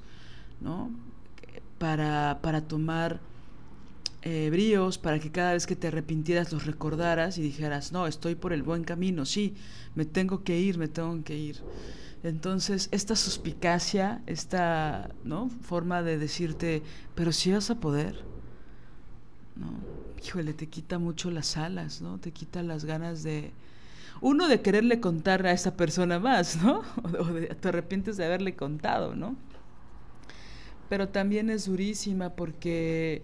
¿no? 0.62 0.92
Para, 1.78 2.40
para 2.42 2.62
tomar 2.62 3.20
eh, 4.24 4.50
bríos, 4.50 4.98
para 4.98 5.20
que 5.20 5.32
cada 5.32 5.54
vez 5.54 5.68
que 5.68 5.76
te 5.76 5.88
arrepintieras 5.88 6.52
los 6.52 6.66
recordaras 6.66 7.38
y 7.38 7.42
dijeras, 7.42 7.92
no, 7.92 8.08
estoy 8.08 8.36
por 8.36 8.52
el 8.52 8.64
buen 8.64 8.84
camino, 8.84 9.26
sí, 9.26 9.56
me 9.96 10.06
tengo 10.06 10.44
que 10.44 10.60
ir, 10.60 10.78
me 10.78 10.88
tengo 10.88 11.24
que 11.24 11.38
ir. 11.38 11.62
Entonces, 12.24 12.90
esta 12.92 13.16
suspicacia, 13.16 14.22
esta 14.26 15.12
¿no? 15.24 15.50
forma 15.62 16.02
de 16.02 16.18
decirte, 16.18 16.82
pero 17.14 17.32
si 17.32 17.52
vas 17.52 17.70
a 17.70 17.80
poder, 17.80 18.16
¿no? 19.56 19.72
Híjole, 20.26 20.54
te 20.54 20.68
quita 20.68 20.98
mucho 20.98 21.30
las 21.30 21.56
alas, 21.56 22.02
¿no? 22.02 22.18
Te 22.18 22.32
quita 22.32 22.64
las 22.64 22.86
ganas 22.86 23.22
de, 23.24 23.54
uno 24.22 24.48
de 24.48 24.62
quererle 24.62 25.00
contar 25.00 25.46
a 25.46 25.52
esa 25.52 25.76
persona 25.76 26.20
más, 26.20 26.62
¿no? 26.62 26.82
O 27.20 27.26
de, 27.26 27.48
te 27.48 27.70
arrepientes 27.70 28.18
de 28.18 28.26
haberle 28.26 28.56
contado, 28.56 29.16
¿no? 29.16 29.36
Pero 30.90 31.10
también 31.10 31.50
es 31.50 31.66
durísima 31.66 32.30
porque 32.32 33.24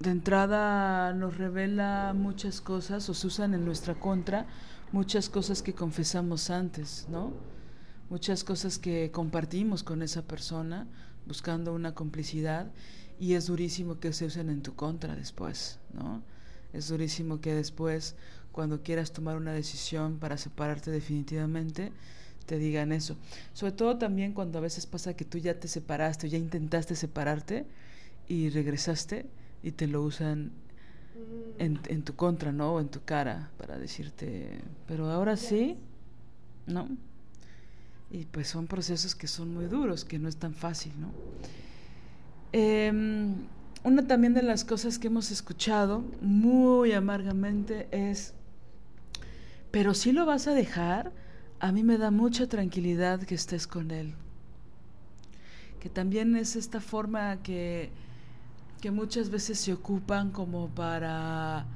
de 0.00 0.10
entrada 0.10 1.12
nos 1.12 1.36
revela 1.36 2.12
muchas 2.14 2.60
cosas 2.60 3.08
o 3.08 3.14
se 3.14 3.26
usan 3.28 3.54
en 3.54 3.64
nuestra 3.64 3.94
contra 3.94 4.46
muchas 4.90 5.28
cosas 5.28 5.62
que 5.62 5.74
confesamos 5.74 6.50
antes, 6.50 7.06
¿no? 7.08 7.32
Muchas 8.10 8.44
cosas 8.44 8.78
que 8.78 9.10
compartimos 9.10 9.82
con 9.82 10.02
esa 10.02 10.22
persona 10.22 10.86
buscando 11.26 11.72
una 11.72 11.94
complicidad 11.94 12.70
y 13.18 13.34
es 13.34 13.46
durísimo 13.46 14.00
que 14.00 14.12
se 14.12 14.26
usen 14.26 14.50
en 14.50 14.62
tu 14.62 14.74
contra 14.74 15.14
después, 15.14 15.78
¿no? 15.94 16.22
Es 16.72 16.88
durísimo 16.88 17.40
que 17.40 17.54
después 17.54 18.16
cuando 18.52 18.82
quieras 18.82 19.12
tomar 19.12 19.36
una 19.36 19.52
decisión 19.52 20.18
para 20.18 20.36
separarte 20.36 20.90
definitivamente, 20.90 21.92
te 22.46 22.58
digan 22.58 22.92
eso. 22.92 23.16
Sobre 23.52 23.72
todo 23.72 23.98
también 23.98 24.32
cuando 24.32 24.58
a 24.58 24.62
veces 24.62 24.86
pasa 24.86 25.14
que 25.14 25.24
tú 25.24 25.38
ya 25.38 25.58
te 25.58 25.68
separaste 25.68 26.26
o 26.26 26.30
ya 26.30 26.38
intentaste 26.38 26.94
separarte 26.94 27.66
y 28.28 28.50
regresaste 28.50 29.26
y 29.62 29.72
te 29.72 29.86
lo 29.86 30.02
usan 30.02 30.52
en, 31.58 31.80
en 31.86 32.02
tu 32.02 32.14
contra, 32.14 32.52
¿no? 32.52 32.74
O 32.74 32.80
en 32.80 32.88
tu 32.88 33.02
cara 33.04 33.50
para 33.58 33.78
decirte, 33.78 34.60
pero 34.86 35.10
ahora 35.10 35.36
sí, 35.36 35.76
¿no? 36.66 36.88
Y 38.10 38.26
pues 38.26 38.48
son 38.48 38.66
procesos 38.66 39.14
que 39.14 39.26
son 39.26 39.54
muy 39.54 39.66
duros, 39.66 40.04
que 40.04 40.18
no 40.18 40.28
es 40.28 40.36
tan 40.36 40.54
fácil, 40.54 40.92
¿no? 41.00 41.10
Em, 42.52 43.34
una 43.84 44.06
también 44.06 44.34
de 44.34 44.42
las 44.42 44.64
cosas 44.64 44.98
que 44.98 45.06
hemos 45.06 45.30
escuchado 45.30 46.04
muy 46.20 46.92
amargamente 46.92 47.88
es, 47.90 48.34
pero 49.72 49.94
si 49.94 50.12
lo 50.12 50.26
vas 50.26 50.46
a 50.46 50.54
dejar, 50.54 51.12
a 51.58 51.72
mí 51.72 51.82
me 51.82 51.96
da 51.96 52.10
mucha 52.10 52.46
tranquilidad 52.46 53.22
que 53.22 53.34
estés 53.34 53.66
con 53.66 53.90
él. 53.90 54.14
Que 55.80 55.88
también 55.88 56.36
es 56.36 56.54
esta 56.56 56.80
forma 56.80 57.42
que, 57.42 57.90
que 58.82 58.90
muchas 58.90 59.30
veces 59.30 59.58
se 59.58 59.72
ocupan 59.72 60.30
como 60.30 60.68
para 60.68 61.66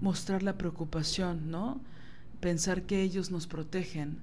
mostrar 0.00 0.44
la 0.44 0.56
preocupación, 0.56 1.50
¿no? 1.50 1.80
Pensar 2.40 2.82
que 2.82 3.02
ellos 3.02 3.32
nos 3.32 3.48
protegen, 3.48 4.18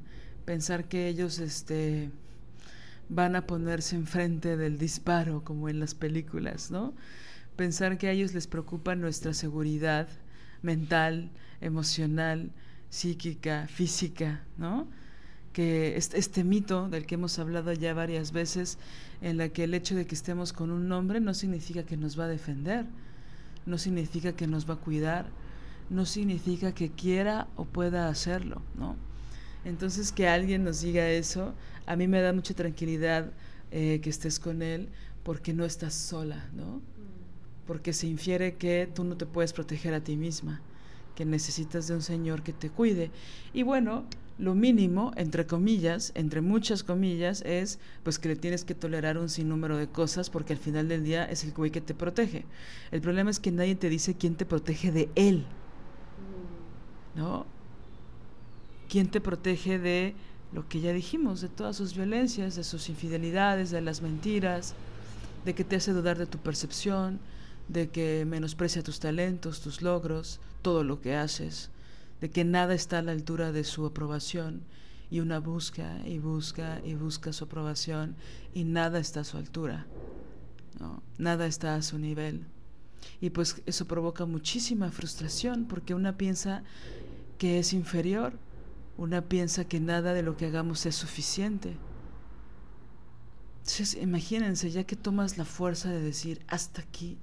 pensar 0.45 0.85
que 0.85 1.09
ellos 1.09 1.39
este, 1.39 2.09
van 3.09 3.35
a 3.35 3.45
ponerse 3.45 3.97
enfrente 3.97 4.55
del 4.55 4.77
disparo 4.77 5.43
como 5.43 5.67
en 5.67 5.81
las 5.81 5.93
películas, 5.93 6.71
¿no? 6.71 6.93
Pensar 7.57 7.97
que 7.97 8.07
a 8.07 8.11
ellos 8.11 8.33
les 8.33 8.47
preocupa 8.47 8.95
nuestra 8.95 9.33
seguridad 9.33 10.07
mental, 10.61 11.29
emocional, 11.59 12.51
psíquica, 12.89 13.67
física, 13.67 14.41
¿no? 14.57 14.87
Que 15.53 15.97
este, 15.97 16.17
este 16.19 16.43
mito 16.43 16.89
del 16.89 17.05
que 17.05 17.15
hemos 17.15 17.39
hablado 17.39 17.73
ya 17.73 17.93
varias 17.93 18.31
veces, 18.31 18.77
en 19.21 19.37
la 19.37 19.49
que 19.49 19.63
el 19.63 19.73
hecho 19.73 19.95
de 19.95 20.05
que 20.05 20.15
estemos 20.15 20.53
con 20.53 20.71
un 20.71 20.91
hombre 20.91 21.19
no 21.19 21.33
significa 21.33 21.83
que 21.83 21.97
nos 21.97 22.19
va 22.19 22.25
a 22.25 22.27
defender, 22.27 22.85
no 23.65 23.77
significa 23.77 24.33
que 24.33 24.47
nos 24.47 24.69
va 24.69 24.75
a 24.75 24.77
cuidar, 24.77 25.27
no 25.89 26.05
significa 26.05 26.73
que 26.73 26.91
quiera 26.91 27.47
o 27.55 27.65
pueda 27.65 28.09
hacerlo, 28.09 28.61
¿no? 28.77 28.95
Entonces 29.65 30.11
que 30.11 30.27
alguien 30.27 30.63
nos 30.63 30.81
diga 30.81 31.09
eso, 31.09 31.53
a 31.85 31.95
mí 31.95 32.07
me 32.07 32.21
da 32.21 32.33
mucha 32.33 32.53
tranquilidad 32.53 33.31
eh, 33.71 33.99
que 34.01 34.09
estés 34.09 34.39
con 34.39 34.61
él 34.61 34.89
porque 35.23 35.53
no 35.53 35.65
estás 35.65 35.93
sola, 35.93 36.49
¿no? 36.53 36.81
Porque 37.65 37.91
se 37.91 38.07
infiere 38.07 38.55
que 38.55 38.89
tú 38.93 39.03
no 39.03 39.17
te 39.17 39.25
puedes 39.25 39.51
proteger 39.51 39.93
a 39.93 39.99
ti 39.99 40.15
misma, 40.15 40.61
que 41.17 41.25
necesitas 41.25 41.87
de 41.87 41.95
un 41.95 42.03
Señor 42.03 42.43
que 42.43 42.53
te 42.53 42.69
cuide. 42.69 43.09
Y 43.51 43.63
bueno, 43.63 44.05
lo 44.37 44.53
mínimo, 44.53 45.13
entre 45.15 45.47
comillas, 45.47 46.11
entre 46.13 46.41
muchas 46.41 46.83
comillas, 46.83 47.41
es 47.41 47.79
pues 48.03 48.19
que 48.19 48.29
le 48.29 48.35
tienes 48.35 48.63
que 48.63 48.75
tolerar 48.75 49.17
un 49.17 49.27
sinnúmero 49.27 49.77
de 49.77 49.87
cosas 49.87 50.29
porque 50.29 50.53
al 50.53 50.59
final 50.59 50.87
del 50.87 51.03
día 51.03 51.25
es 51.25 51.43
el 51.43 51.53
güey 51.53 51.71
que 51.71 51.81
te 51.81 51.95
protege. 51.95 52.45
El 52.91 53.01
problema 53.01 53.31
es 53.31 53.39
que 53.39 53.51
nadie 53.51 53.75
te 53.75 53.89
dice 53.89 54.13
quién 54.13 54.35
te 54.35 54.45
protege 54.45 54.91
de 54.91 55.09
él. 55.15 55.43
¿No? 57.15 57.47
¿Quién 58.87 59.09
te 59.09 59.19
protege 59.19 59.79
de 59.79 60.13
lo 60.53 60.69
que 60.69 60.81
ya 60.81 60.93
dijimos, 60.93 61.41
de 61.41 61.49
todas 61.49 61.77
sus 61.77 61.95
violencias, 61.95 62.55
de 62.55 62.63
sus 62.63 62.89
infidelidades, 62.89 63.71
de 63.71 63.81
las 63.81 64.03
mentiras, 64.03 64.75
de 65.45 65.55
que 65.55 65.63
te 65.63 65.77
hace 65.77 65.93
dudar 65.93 66.19
de 66.19 66.27
tu 66.27 66.37
percepción, 66.37 67.19
de 67.69 67.89
que 67.89 68.23
menosprecia 68.27 68.83
tus 68.83 68.99
talentos, 68.99 69.61
tus 69.61 69.81
logros, 69.81 70.39
todo 70.67 70.83
lo 70.83 70.99
que 70.99 71.15
haces, 71.15 71.69
de 72.19 72.29
que 72.29 72.43
nada 72.43 72.73
está 72.73 72.99
a 72.99 73.01
la 73.01 73.13
altura 73.13 73.53
de 73.53 73.63
su 73.63 73.85
aprobación 73.85 74.63
y 75.09 75.21
una 75.21 75.39
busca 75.39 76.05
y 76.05 76.19
busca 76.19 76.81
y 76.83 76.95
busca 76.95 77.31
su 77.31 77.45
aprobación 77.45 78.17
y 78.53 78.65
nada 78.65 78.99
está 78.99 79.21
a 79.21 79.23
su 79.23 79.37
altura, 79.37 79.87
nada 81.17 81.47
está 81.47 81.75
a 81.75 81.81
su 81.81 81.97
nivel. 81.99 82.43
Y 83.21 83.29
pues 83.29 83.61
eso 83.65 83.87
provoca 83.87 84.25
muchísima 84.25 84.91
frustración 84.91 85.69
porque 85.69 85.93
una 85.93 86.17
piensa 86.17 86.63
que 87.37 87.59
es 87.59 87.71
inferior 87.71 88.37
una 88.97 89.21
piensa 89.21 89.63
que 89.63 89.79
nada 89.79 90.13
de 90.13 90.21
lo 90.21 90.35
que 90.35 90.47
hagamos 90.47 90.85
es 90.85 90.95
suficiente. 90.95 91.77
Entonces, 93.59 93.95
imagínense, 94.01 94.69
ya 94.69 94.83
que 94.83 94.97
tomas 94.97 95.37
la 95.37 95.45
fuerza 95.45 95.89
de 95.91 96.01
decir 96.01 96.43
hasta 96.49 96.81
aquí, 96.81 97.17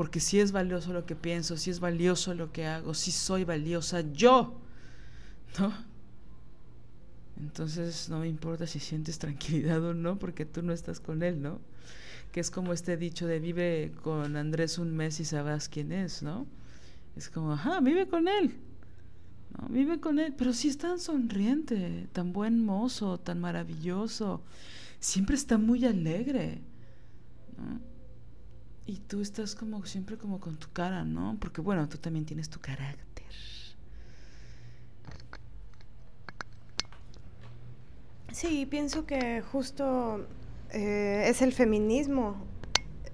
porque 0.00 0.18
si 0.18 0.40
es 0.40 0.50
valioso 0.50 0.94
lo 0.94 1.04
que 1.04 1.14
pienso, 1.14 1.58
si 1.58 1.68
es 1.68 1.78
valioso 1.78 2.32
lo 2.32 2.52
que 2.52 2.64
hago, 2.64 2.94
si 2.94 3.12
soy 3.12 3.44
valiosa 3.44 4.00
yo, 4.14 4.58
¿no? 5.58 5.74
Entonces 7.38 8.08
no 8.08 8.20
me 8.20 8.26
importa 8.26 8.66
si 8.66 8.80
sientes 8.80 9.18
tranquilidad 9.18 9.84
o 9.84 9.92
no, 9.92 10.18
porque 10.18 10.46
tú 10.46 10.62
no 10.62 10.72
estás 10.72 11.00
con 11.00 11.22
él, 11.22 11.42
¿no? 11.42 11.60
Que 12.32 12.40
es 12.40 12.50
como 12.50 12.72
este 12.72 12.96
dicho 12.96 13.26
de 13.26 13.40
vive 13.40 13.92
con 14.02 14.38
Andrés 14.38 14.78
un 14.78 14.96
mes 14.96 15.20
y 15.20 15.26
sabrás 15.26 15.68
quién 15.68 15.92
es, 15.92 16.22
¿no? 16.22 16.46
Es 17.14 17.28
como, 17.28 17.52
ajá, 17.52 17.80
vive 17.80 18.08
con 18.08 18.26
él. 18.26 18.54
Vive 19.68 20.00
con 20.00 20.18
él, 20.18 20.32
pero 20.34 20.54
si 20.54 20.68
es 20.68 20.78
tan 20.78 20.98
sonriente, 20.98 22.08
tan 22.14 22.32
buen 22.32 22.64
mozo, 22.64 23.20
tan 23.20 23.38
maravilloso, 23.38 24.40
siempre 24.98 25.36
está 25.36 25.58
muy 25.58 25.84
alegre. 25.84 26.62
Y 28.90 28.96
tú 29.06 29.20
estás 29.20 29.54
como 29.54 29.86
siempre 29.86 30.18
como 30.18 30.40
con 30.40 30.56
tu 30.56 30.68
cara, 30.72 31.04
¿no? 31.04 31.36
Porque 31.38 31.60
bueno, 31.60 31.88
tú 31.88 31.98
también 31.98 32.26
tienes 32.26 32.50
tu 32.50 32.58
carácter. 32.58 33.24
Sí, 38.32 38.66
pienso 38.66 39.06
que 39.06 39.42
justo 39.42 40.26
eh, 40.72 41.22
es 41.28 41.40
el 41.40 41.52
feminismo. 41.52 42.44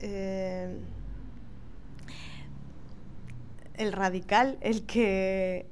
Eh, 0.01 0.78
el 3.74 3.93
radical, 3.93 4.57
el 4.62 4.86
que 4.86 5.66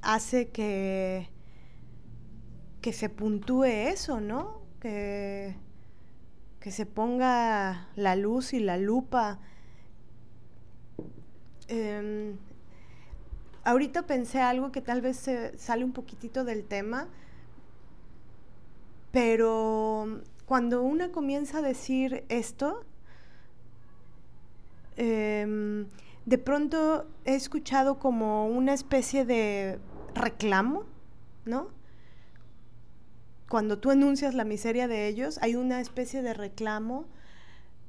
hace 0.00 0.50
que, 0.50 1.28
que 2.80 2.92
se 2.92 3.08
puntúe 3.08 3.64
eso, 3.64 4.20
¿no? 4.20 4.62
Que, 4.78 5.56
que 6.64 6.70
se 6.70 6.86
ponga 6.86 7.88
la 7.94 8.16
luz 8.16 8.54
y 8.54 8.58
la 8.58 8.78
lupa. 8.78 9.38
Em, 11.68 12.38
ahorita 13.64 14.06
pensé 14.06 14.40
algo 14.40 14.72
que 14.72 14.80
tal 14.80 15.02
vez 15.02 15.18
se 15.18 15.58
sale 15.58 15.84
un 15.84 15.92
poquitito 15.92 16.42
del 16.42 16.64
tema, 16.64 17.08
pero 19.12 20.22
cuando 20.46 20.82
una 20.82 21.12
comienza 21.12 21.58
a 21.58 21.60
decir 21.60 22.24
esto, 22.30 22.82
em, 24.96 25.86
de 26.24 26.38
pronto 26.38 27.06
he 27.26 27.34
escuchado 27.34 27.98
como 27.98 28.46
una 28.46 28.72
especie 28.72 29.26
de 29.26 29.78
reclamo, 30.14 30.84
¿no? 31.44 31.68
Cuando 33.48 33.78
tú 33.78 33.90
enuncias 33.90 34.34
la 34.34 34.44
miseria 34.44 34.88
de 34.88 35.06
ellos, 35.08 35.38
hay 35.42 35.56
una 35.56 35.80
especie 35.80 36.22
de 36.22 36.34
reclamo. 36.34 37.06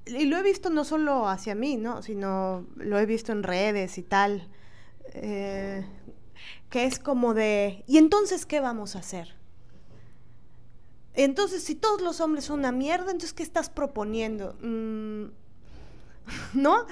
Y 0.06 0.26
lo 0.26 0.38
he 0.38 0.44
visto 0.44 0.70
no 0.70 0.84
solo 0.84 1.28
hacia 1.28 1.56
mí, 1.56 1.78
¿no? 1.78 2.02
Sino 2.02 2.68
lo 2.76 3.00
he 3.00 3.06
visto 3.06 3.32
en 3.32 3.44
redes 3.44 3.98
y 3.98 4.04
tal. 4.04 4.48
Eh, 5.14 5.86
que 6.70 6.86
es 6.86 7.00
como 7.00 7.34
de, 7.34 7.84
¿y 7.88 7.98
entonces 7.98 8.46
qué 8.46 8.60
vamos 8.60 8.96
a 8.96 9.00
hacer? 9.00 9.36
Entonces, 11.14 11.64
si 11.64 11.76
todos 11.76 12.02
los 12.02 12.20
hombres 12.20 12.46
son 12.46 12.60
una 12.60 12.72
mierda, 12.72 13.06
entonces, 13.06 13.34
¿qué 13.34 13.44
estás 13.44 13.70
proponiendo? 13.70 14.56
Mm, 14.62 15.28
¿No? 16.54 16.86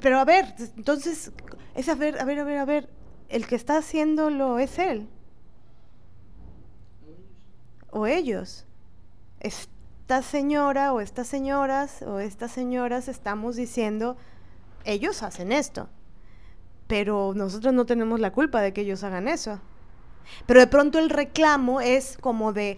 Pero 0.00 0.18
a 0.18 0.24
ver, 0.24 0.54
entonces, 0.76 1.32
es 1.74 1.88
a 1.88 1.94
ver, 1.94 2.20
a 2.20 2.24
ver, 2.24 2.38
a 2.40 2.44
ver, 2.44 2.58
a 2.58 2.64
ver, 2.64 2.88
el 3.28 3.46
que 3.46 3.56
está 3.56 3.76
haciéndolo 3.76 4.58
es 4.58 4.78
él. 4.78 5.08
O 7.92 8.08
ellos. 8.08 8.66
Esta 9.38 10.22
señora 10.22 10.92
o 10.92 11.00
estas 11.00 11.28
señoras 11.28 12.02
o 12.02 12.18
estas 12.18 12.50
señoras 12.50 13.06
estamos 13.06 13.54
diciendo, 13.54 14.16
ellos 14.84 15.22
hacen 15.22 15.52
esto. 15.52 15.88
Pero 16.88 17.32
nosotros 17.36 17.72
no 17.72 17.86
tenemos 17.86 18.18
la 18.18 18.32
culpa 18.32 18.60
de 18.60 18.72
que 18.72 18.80
ellos 18.80 19.04
hagan 19.04 19.28
eso. 19.28 19.60
Pero 20.46 20.60
de 20.60 20.66
pronto 20.66 20.98
el 20.98 21.10
reclamo 21.10 21.80
es 21.80 22.18
como 22.20 22.52
de, 22.52 22.76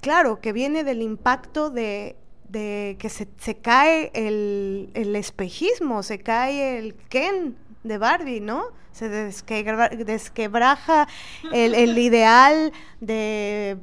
claro, 0.00 0.40
que 0.40 0.52
viene 0.52 0.84
del 0.84 1.02
impacto 1.02 1.70
de, 1.70 2.16
de 2.48 2.96
que 2.98 3.08
se, 3.08 3.28
se 3.38 3.56
cae 3.56 4.10
el, 4.14 4.90
el, 4.94 5.16
espejismo, 5.16 6.02
se 6.02 6.20
cae 6.20 6.78
el 6.78 6.94
Ken 6.94 7.56
de 7.82 7.98
Barbie, 7.98 8.40
¿no? 8.40 8.64
Se 8.92 9.08
desquebraja 9.08 11.08
el, 11.52 11.98
ideal 11.98 12.72
de 13.00 13.78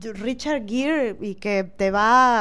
Richard 0.00 0.66
Gere 0.66 1.16
y 1.20 1.36
que 1.36 1.64
te 1.64 1.90
va 1.90 2.40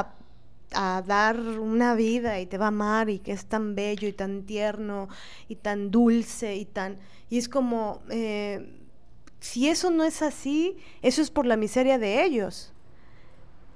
a, 0.73 1.01
dar 1.05 1.39
una 1.39 1.95
vida 1.95 2.39
y 2.39 2.47
te 2.47 2.57
va 2.57 2.65
a 2.65 2.67
amar 2.67 3.09
y 3.09 3.19
que 3.19 3.31
es 3.31 3.45
tan 3.45 3.75
bello 3.75 4.07
y 4.07 4.13
tan 4.13 4.43
tierno 4.43 5.07
y 5.47 5.55
tan 5.55 5.91
dulce 5.91 6.55
y 6.55 6.65
tan... 6.65 6.97
Y 7.29 7.37
es 7.37 7.49
como... 7.49 8.01
Eh, 8.09 8.81
si 9.39 9.69
eso 9.69 9.91
no 9.91 10.03
es 10.03 10.23
así, 10.23 10.77
eso 11.03 11.21
es 11.21 11.29
por 11.29 11.45
la 11.45 11.55
miseria 11.55 11.99
de 11.99 12.23
ellos. 12.23 12.73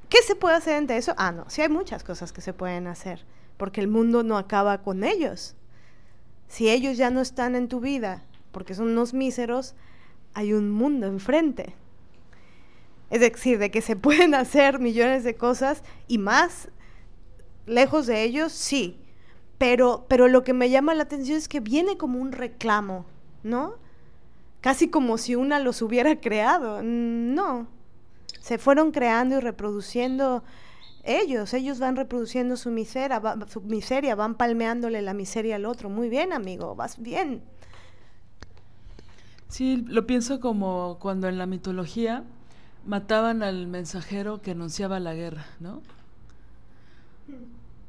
¿Qué 0.10 0.24
se 0.24 0.36
puede 0.36 0.56
hacer 0.56 0.74
ante 0.74 0.98
eso? 0.98 1.14
Ah, 1.16 1.32
no, 1.32 1.48
sí 1.48 1.62
hay 1.62 1.70
muchas 1.70 2.04
cosas 2.04 2.32
que 2.32 2.42
se 2.42 2.54
pueden 2.54 2.88
hacer, 2.88 3.24
porque 3.56 3.80
el 3.80 3.88
mundo 3.88 4.24
no 4.24 4.40
acaba 4.40 4.82
con 4.82 5.04
ellos. 5.04 5.56
Si 6.48 6.68
ellos 6.70 6.98
ya 6.98 7.12
no 7.12 7.22
están 7.22 7.56
en 7.56 7.68
tu 7.68 7.80
vida, 7.80 8.24
porque 8.52 8.74
son 8.74 8.88
unos 8.88 9.14
míseros, 9.14 9.76
hay 10.34 10.54
un 10.54 10.72
mundo 10.72 11.06
enfrente. 11.06 11.76
Es 13.10 13.22
decir, 13.22 13.60
de 13.60 13.72
que 13.72 13.82
se 13.82 13.96
pueden 13.96 14.36
hacer 14.36 14.80
millones 14.80 15.24
de 15.24 15.36
cosas 15.36 15.84
y 16.08 16.18
más 16.18 16.70
lejos 17.66 18.08
de 18.08 18.24
ellos, 18.24 18.52
sí. 18.52 19.00
Pero, 19.58 20.06
pero 20.08 20.28
lo 20.28 20.44
que 20.44 20.54
me 20.54 20.70
llama 20.70 20.94
la 20.94 21.04
atención 21.04 21.38
es 21.38 21.48
que 21.48 21.60
viene 21.60 21.98
como 21.98 22.20
un 22.20 22.32
reclamo, 22.32 23.06
¿no? 23.44 23.76
Casi 24.62 24.90
como 24.90 25.18
si 25.18 25.36
una 25.36 25.60
los 25.60 25.82
hubiera 25.82 26.16
creado. 26.22 26.82
No. 26.84 27.68
Se 28.40 28.58
fueron 28.58 28.92
creando 28.92 29.38
y 29.38 29.40
reproduciendo 29.42 30.44
ellos. 31.04 31.54
Ellos 31.54 31.80
van 31.80 31.96
reproduciendo 31.96 32.56
su 32.56 32.72
miseria, 32.72 33.22
su 33.48 33.62
miseria, 33.62 34.16
van 34.16 34.36
palmeándole 34.36 35.02
la 35.02 35.14
miseria 35.14 35.58
al 35.58 35.66
otro. 35.66 35.90
Muy 35.90 36.10
bien, 36.10 36.32
amigo, 36.32 36.76
vas 36.76 37.02
bien. 37.02 37.42
Sí, 39.50 39.84
lo 39.88 40.06
pienso 40.06 40.40
como 40.40 41.00
cuando 41.00 41.28
en 41.28 41.38
la 41.38 41.48
mitología 41.48 42.24
mataban 42.86 43.44
al 43.44 43.68
mensajero 43.68 44.42
que 44.42 44.52
anunciaba 44.52 45.00
la 45.00 45.14
guerra, 45.14 45.46
¿no? 45.60 45.82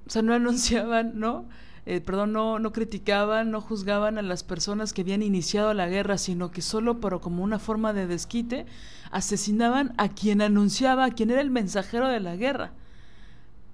O 0.07 0.11
sea, 0.11 0.23
no 0.23 0.35
anunciaban, 0.35 1.19
¿no? 1.19 1.47
Eh, 1.87 2.01
perdón, 2.01 2.33
no, 2.33 2.59
no 2.59 2.73
criticaban, 2.73 3.51
no 3.51 3.61
juzgaban 3.61 4.19
a 4.19 4.23
las 4.23 4.45
personas 4.45 4.93
que 4.93 5.01
habían 5.01 5.23
iniciado 5.23 5.73
la 5.73 5.89
guerra, 5.89 6.19
sino 6.19 6.51
que 6.51 6.63
solo 6.63 7.01
pero 7.01 7.21
como 7.21 7.43
una 7.43 7.59
forma 7.59 7.93
de 7.93 8.07
desquite, 8.07 8.67
asesinaban 9.11 9.95
a 9.97 10.09
quien 10.09 10.43
anunciaba, 10.43 11.07
a 11.07 11.11
quien 11.11 11.31
era 11.31 11.41
el 11.41 11.51
mensajero 11.51 12.09
de 12.09 12.21
la 12.21 12.37
guerra. 12.37 12.73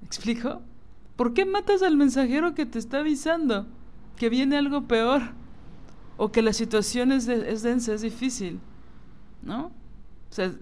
¿Me 0.01 0.07
explico? 0.07 0.63
¿Por 1.17 1.35
qué 1.35 1.47
matas 1.47 1.83
al 1.83 1.97
mensajero 1.97 2.55
que 2.55 2.67
te 2.67 2.79
está 2.79 2.99
avisando 2.99 3.67
que 4.17 4.29
viene 4.29 4.57
algo 4.57 4.87
peor? 4.87 5.23
O 6.17 6.33
que 6.33 6.43
la 6.43 6.53
situación 6.53 7.13
es, 7.13 7.29
es 7.29 7.63
densa, 7.63 7.93
es 7.93 8.03
difícil. 8.03 8.61
¿No? 9.43 9.67
O 9.67 10.33
sea, 10.33 10.53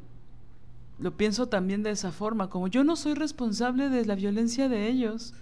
lo 0.99 1.17
pienso 1.17 1.49
también 1.49 1.83
de 1.83 1.91
esa 1.91 2.13
forma, 2.13 2.49
como 2.49 2.69
yo 2.69 2.85
no 2.85 2.97
soy 2.97 3.15
responsable 3.15 3.89
de 3.89 4.07
la 4.07 4.15
violencia 4.15 4.69
de 4.69 4.89
ellos. 4.89 5.35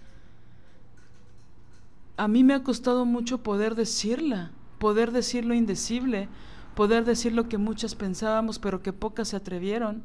A 2.17 2.29
mí 2.29 2.43
me 2.43 2.55
ha 2.55 2.63
costado 2.63 3.05
mucho 3.05 3.43
poder 3.43 3.75
decirla, 3.75 4.53
poder 4.79 5.13
decir 5.13 5.45
lo 5.45 5.55
indecible, 5.55 6.29
poder 6.75 7.05
decir 7.05 7.33
lo 7.33 7.49
que 7.49 7.59
muchas 7.59 7.95
pensábamos 7.95 8.59
pero 8.59 8.83
que 8.83 8.93
pocas 8.93 9.29
se 9.29 9.37
atrevieron, 9.37 10.03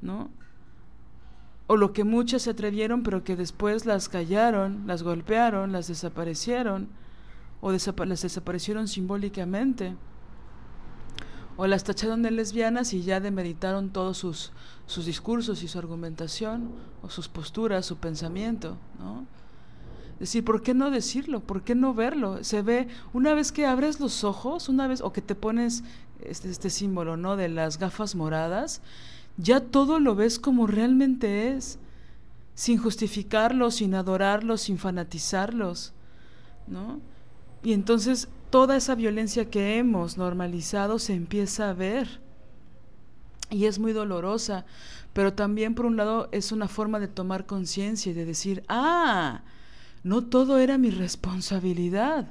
¿no? 0.00 0.30
O 1.66 1.76
lo 1.76 1.92
que 1.92 2.04
muchas 2.04 2.42
se 2.42 2.50
atrevieron 2.50 3.02
pero 3.02 3.22
que 3.22 3.36
después 3.36 3.84
las 3.84 4.08
callaron, 4.08 4.86
las 4.86 5.02
golpearon, 5.02 5.72
las 5.72 5.88
desaparecieron 5.88 6.88
o 7.60 7.70
las 7.70 8.22
desaparecieron 8.22 8.88
simbólicamente 8.88 9.94
o 11.60 11.66
las 11.66 11.84
tacharon 11.84 12.22
de 12.22 12.30
lesbianas 12.30 12.94
y 12.94 13.02
ya 13.02 13.20
demeritaron 13.20 13.90
todos 13.90 14.16
sus, 14.16 14.50
sus 14.86 15.04
discursos 15.04 15.62
y 15.62 15.68
su 15.68 15.78
argumentación, 15.78 16.70
o 17.02 17.10
sus 17.10 17.28
posturas, 17.28 17.84
su 17.84 17.98
pensamiento, 17.98 18.78
¿no? 18.98 19.26
Es 20.14 20.20
decir, 20.20 20.42
¿por 20.42 20.62
qué 20.62 20.72
no 20.72 20.90
decirlo? 20.90 21.40
¿Por 21.40 21.60
qué 21.60 21.74
no 21.74 21.92
verlo? 21.92 22.42
Se 22.44 22.62
ve, 22.62 22.88
una 23.12 23.34
vez 23.34 23.52
que 23.52 23.66
abres 23.66 24.00
los 24.00 24.24
ojos, 24.24 24.70
una 24.70 24.88
vez, 24.88 25.02
o 25.02 25.12
que 25.12 25.20
te 25.20 25.34
pones 25.34 25.84
este, 26.22 26.48
este 26.48 26.70
símbolo, 26.70 27.18
¿no? 27.18 27.36
De 27.36 27.50
las 27.50 27.78
gafas 27.78 28.14
moradas, 28.14 28.80
ya 29.36 29.60
todo 29.60 30.00
lo 30.00 30.14
ves 30.14 30.38
como 30.38 30.66
realmente 30.66 31.54
es, 31.54 31.78
sin 32.54 32.78
justificarlo, 32.78 33.70
sin 33.70 33.94
adorarlo, 33.94 34.56
sin 34.56 34.78
fanatizarlos, 34.78 35.92
¿no? 36.66 37.00
Y 37.62 37.74
entonces 37.74 38.28
toda 38.50 38.76
esa 38.76 38.94
violencia 38.96 39.48
que 39.48 39.78
hemos 39.78 40.18
normalizado 40.18 40.98
se 40.98 41.14
empieza 41.14 41.70
a 41.70 41.74
ver. 41.74 42.20
Y 43.48 43.64
es 43.64 43.78
muy 43.78 43.92
dolorosa, 43.92 44.64
pero 45.12 45.32
también 45.32 45.74
por 45.74 45.86
un 45.86 45.96
lado 45.96 46.28
es 46.32 46.52
una 46.52 46.68
forma 46.68 47.00
de 47.00 47.08
tomar 47.08 47.46
conciencia 47.46 48.10
y 48.10 48.14
de 48.14 48.24
decir, 48.24 48.62
ah, 48.68 49.42
no 50.02 50.24
todo 50.24 50.58
era 50.58 50.78
mi 50.78 50.90
responsabilidad. 50.90 52.28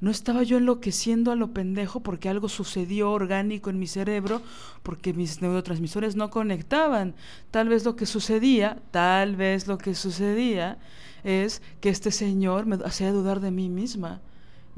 No 0.00 0.12
estaba 0.12 0.44
yo 0.44 0.58
enloqueciendo 0.58 1.32
a 1.32 1.36
lo 1.36 1.52
pendejo 1.52 2.00
porque 2.00 2.28
algo 2.28 2.48
sucedió 2.48 3.10
orgánico 3.10 3.68
en 3.68 3.80
mi 3.80 3.88
cerebro, 3.88 4.42
porque 4.84 5.12
mis 5.12 5.42
neurotransmisores 5.42 6.14
no 6.14 6.30
conectaban. 6.30 7.14
Tal 7.50 7.68
vez 7.68 7.84
lo 7.84 7.96
que 7.96 8.06
sucedía, 8.06 8.80
tal 8.92 9.34
vez 9.34 9.66
lo 9.66 9.76
que 9.76 9.96
sucedía 9.96 10.78
es 11.24 11.62
que 11.80 11.88
este 11.88 12.12
señor 12.12 12.66
me 12.66 12.76
hacía 12.84 13.10
dudar 13.10 13.40
de 13.40 13.50
mí 13.50 13.68
misma 13.68 14.20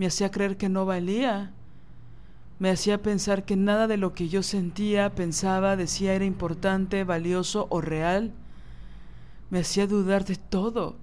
me 0.00 0.06
hacía 0.06 0.30
creer 0.30 0.56
que 0.56 0.70
no 0.70 0.86
valía, 0.86 1.52
me 2.58 2.70
hacía 2.70 3.02
pensar 3.02 3.44
que 3.44 3.54
nada 3.54 3.86
de 3.86 3.98
lo 3.98 4.14
que 4.14 4.30
yo 4.30 4.42
sentía, 4.42 5.14
pensaba, 5.14 5.76
decía 5.76 6.14
era 6.14 6.24
importante, 6.24 7.04
valioso 7.04 7.66
o 7.68 7.82
real, 7.82 8.32
me 9.50 9.58
hacía 9.58 9.86
dudar 9.86 10.24
de 10.24 10.36
todo. 10.36 10.96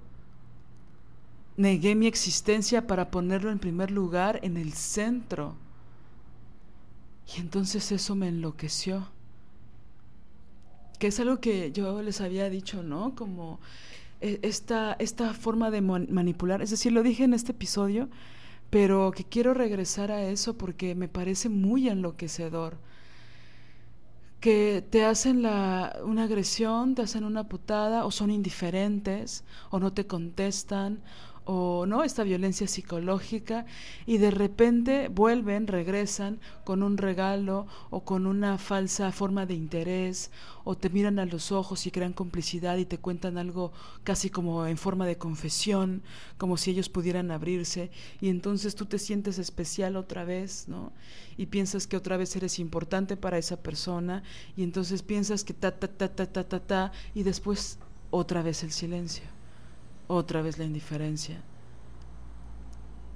Negué 1.57 1.93
mi 1.93 2.07
existencia 2.07 2.87
para 2.87 3.11
ponerlo 3.11 3.51
en 3.51 3.59
primer 3.59 3.91
lugar, 3.91 4.39
en 4.41 4.57
el 4.57 4.73
centro. 4.73 5.53
Y 7.35 7.39
entonces 7.39 7.91
eso 7.91 8.15
me 8.15 8.29
enloqueció. 8.29 9.09
Que 10.97 11.05
es 11.05 11.19
algo 11.19 11.39
que 11.39 11.71
yo 11.71 12.01
les 12.01 12.19
había 12.19 12.49
dicho, 12.49 12.81
¿no? 12.81 13.13
Como 13.13 13.59
eh, 14.21 14.39
esta, 14.41 14.93
esta 14.97 15.35
forma 15.35 15.69
de 15.69 15.81
manipular. 15.81 16.63
Es 16.63 16.71
decir, 16.71 16.93
lo 16.93 17.03
dije 17.03 17.25
en 17.25 17.35
este 17.35 17.51
episodio, 17.51 18.09
pero 18.69 19.11
que 19.11 19.23
quiero 19.23 19.53
regresar 19.53 20.11
a 20.11 20.23
eso 20.23 20.57
porque 20.57 20.95
me 20.95 21.07
parece 21.07 21.49
muy 21.49 21.89
enloquecedor. 21.89 22.77
Que 24.39 24.85
te 24.87 25.03
hacen 25.03 25.41
la, 25.41 25.97
una 26.03 26.23
agresión, 26.25 26.93
te 26.93 27.01
hacen 27.01 27.23
una 27.23 27.49
putada, 27.49 28.05
o 28.05 28.11
son 28.11 28.29
indiferentes, 28.29 29.43
o 29.71 29.79
no 29.79 29.93
te 29.93 30.05
contestan, 30.05 31.01
o 31.49 31.85
no 31.85 32.03
esta 32.03 32.23
violencia 32.23 32.67
psicológica 32.67 33.65
y 34.05 34.17
de 34.17 34.31
repente 34.31 35.07
vuelven, 35.07 35.65
regresan 35.65 36.41
con 36.65 36.83
un 36.83 36.97
regalo 36.97 37.67
o 37.89 38.03
con 38.03 38.27
una 38.27 38.57
falsa 38.57 39.13
forma 39.13 39.45
de 39.45 39.53
interés 39.53 40.29
o 40.65 40.75
te 40.75 40.89
miran 40.89 41.19
a 41.19 41.25
los 41.25 41.53
ojos 41.53 41.87
y 41.87 41.91
crean 41.91 42.11
complicidad 42.11 42.75
y 42.75 42.83
te 42.83 42.97
cuentan 42.97 43.37
algo 43.37 43.71
casi 44.03 44.29
como 44.29 44.67
en 44.67 44.77
forma 44.77 45.05
de 45.05 45.17
confesión, 45.17 46.03
como 46.37 46.57
si 46.57 46.71
ellos 46.71 46.89
pudieran 46.89 47.31
abrirse 47.31 47.91
y 48.19 48.27
entonces 48.27 48.75
tú 48.75 48.85
te 48.85 48.99
sientes 48.99 49.39
especial 49.39 49.95
otra 49.95 50.25
vez, 50.25 50.67
¿no? 50.67 50.91
Y 51.37 51.45
piensas 51.45 51.87
que 51.87 51.95
otra 51.95 52.17
vez 52.17 52.35
eres 52.35 52.59
importante 52.59 53.15
para 53.15 53.37
esa 53.37 53.55
persona 53.55 54.21
y 54.57 54.63
entonces 54.63 55.01
piensas 55.01 55.45
que 55.45 55.53
ta 55.53 55.71
ta 55.71 55.87
ta 55.87 56.09
ta 56.09 56.25
ta 56.25 56.43
ta 56.43 56.59
ta 56.59 56.91
y 57.15 57.23
después 57.23 57.79
otra 58.11 58.41
vez 58.41 58.63
el 58.63 58.73
silencio 58.73 59.36
otra 60.07 60.41
vez 60.41 60.57
la 60.57 60.65
indiferencia. 60.65 61.41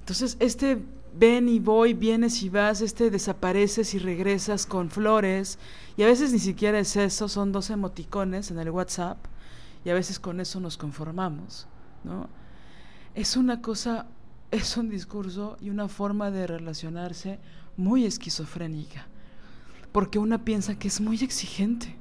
Entonces, 0.00 0.36
este 0.40 0.82
ven 1.14 1.48
y 1.48 1.58
voy, 1.58 1.94
vienes 1.94 2.42
y 2.42 2.48
vas, 2.48 2.80
este 2.80 3.10
desapareces 3.10 3.94
y 3.94 3.98
regresas 3.98 4.66
con 4.66 4.90
flores, 4.90 5.58
y 5.96 6.02
a 6.02 6.06
veces 6.06 6.32
ni 6.32 6.38
siquiera 6.38 6.78
es 6.78 6.96
eso, 6.96 7.28
son 7.28 7.52
dos 7.52 7.70
emoticones 7.70 8.50
en 8.50 8.58
el 8.58 8.70
WhatsApp, 8.70 9.18
y 9.84 9.90
a 9.90 9.94
veces 9.94 10.18
con 10.18 10.40
eso 10.40 10.60
nos 10.60 10.76
conformamos, 10.76 11.66
¿no? 12.04 12.28
Es 13.14 13.36
una 13.36 13.60
cosa, 13.60 14.06
es 14.50 14.76
un 14.76 14.88
discurso 14.88 15.56
y 15.60 15.70
una 15.70 15.88
forma 15.88 16.30
de 16.30 16.46
relacionarse 16.46 17.38
muy 17.76 18.06
esquizofrénica, 18.06 19.06
porque 19.92 20.18
una 20.18 20.44
piensa 20.44 20.78
que 20.78 20.88
es 20.88 21.00
muy 21.00 21.22
exigente, 21.22 21.96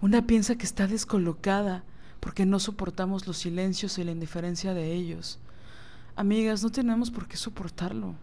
una 0.00 0.26
piensa 0.26 0.56
que 0.56 0.66
está 0.66 0.86
descolocada, 0.86 1.82
porque 2.26 2.44
no 2.44 2.58
soportamos 2.58 3.28
los 3.28 3.38
silencios 3.38 3.98
y 3.98 4.02
la 4.02 4.10
indiferencia 4.10 4.74
de 4.74 4.92
ellos. 4.92 5.38
Amigas, 6.16 6.60
no 6.64 6.70
tenemos 6.70 7.08
por 7.08 7.28
qué 7.28 7.36
soportarlo. 7.36 8.16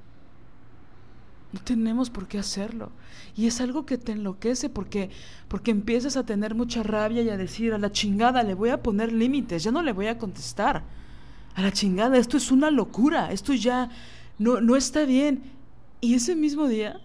No 1.53 1.59
tenemos 1.63 2.09
por 2.09 2.27
qué 2.27 2.37
hacerlo. 2.37 2.91
Y 3.33 3.47
es 3.47 3.61
algo 3.61 3.85
que 3.85 3.97
te 3.97 4.11
enloquece 4.11 4.67
porque, 4.67 5.09
porque 5.47 5.71
empiezas 5.71 6.17
a 6.17 6.25
tener 6.25 6.53
mucha 6.53 6.83
rabia 6.83 7.21
y 7.21 7.29
a 7.29 7.37
decir, 7.37 7.71
a 7.71 7.77
la 7.77 7.93
chingada, 7.93 8.43
le 8.43 8.55
voy 8.55 8.71
a 8.71 8.83
poner 8.83 9.13
límites, 9.13 9.63
ya 9.63 9.71
no 9.71 9.81
le 9.81 9.93
voy 9.93 10.07
a 10.07 10.17
contestar. 10.17 10.83
A 11.55 11.61
la 11.61 11.71
chingada, 11.71 12.17
esto 12.17 12.35
es 12.35 12.51
una 12.51 12.71
locura, 12.71 13.31
esto 13.31 13.53
ya 13.53 13.89
no, 14.37 14.59
no 14.59 14.75
está 14.75 15.05
bien. 15.05 15.43
Y 16.01 16.15
ese 16.15 16.35
mismo 16.35 16.67
día, 16.67 16.99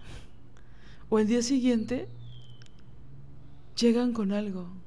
o 1.11 1.21
el 1.21 1.29
día 1.29 1.43
siguiente, 1.43 2.09
llegan 3.77 4.13
con 4.13 4.33
algo 4.33 4.78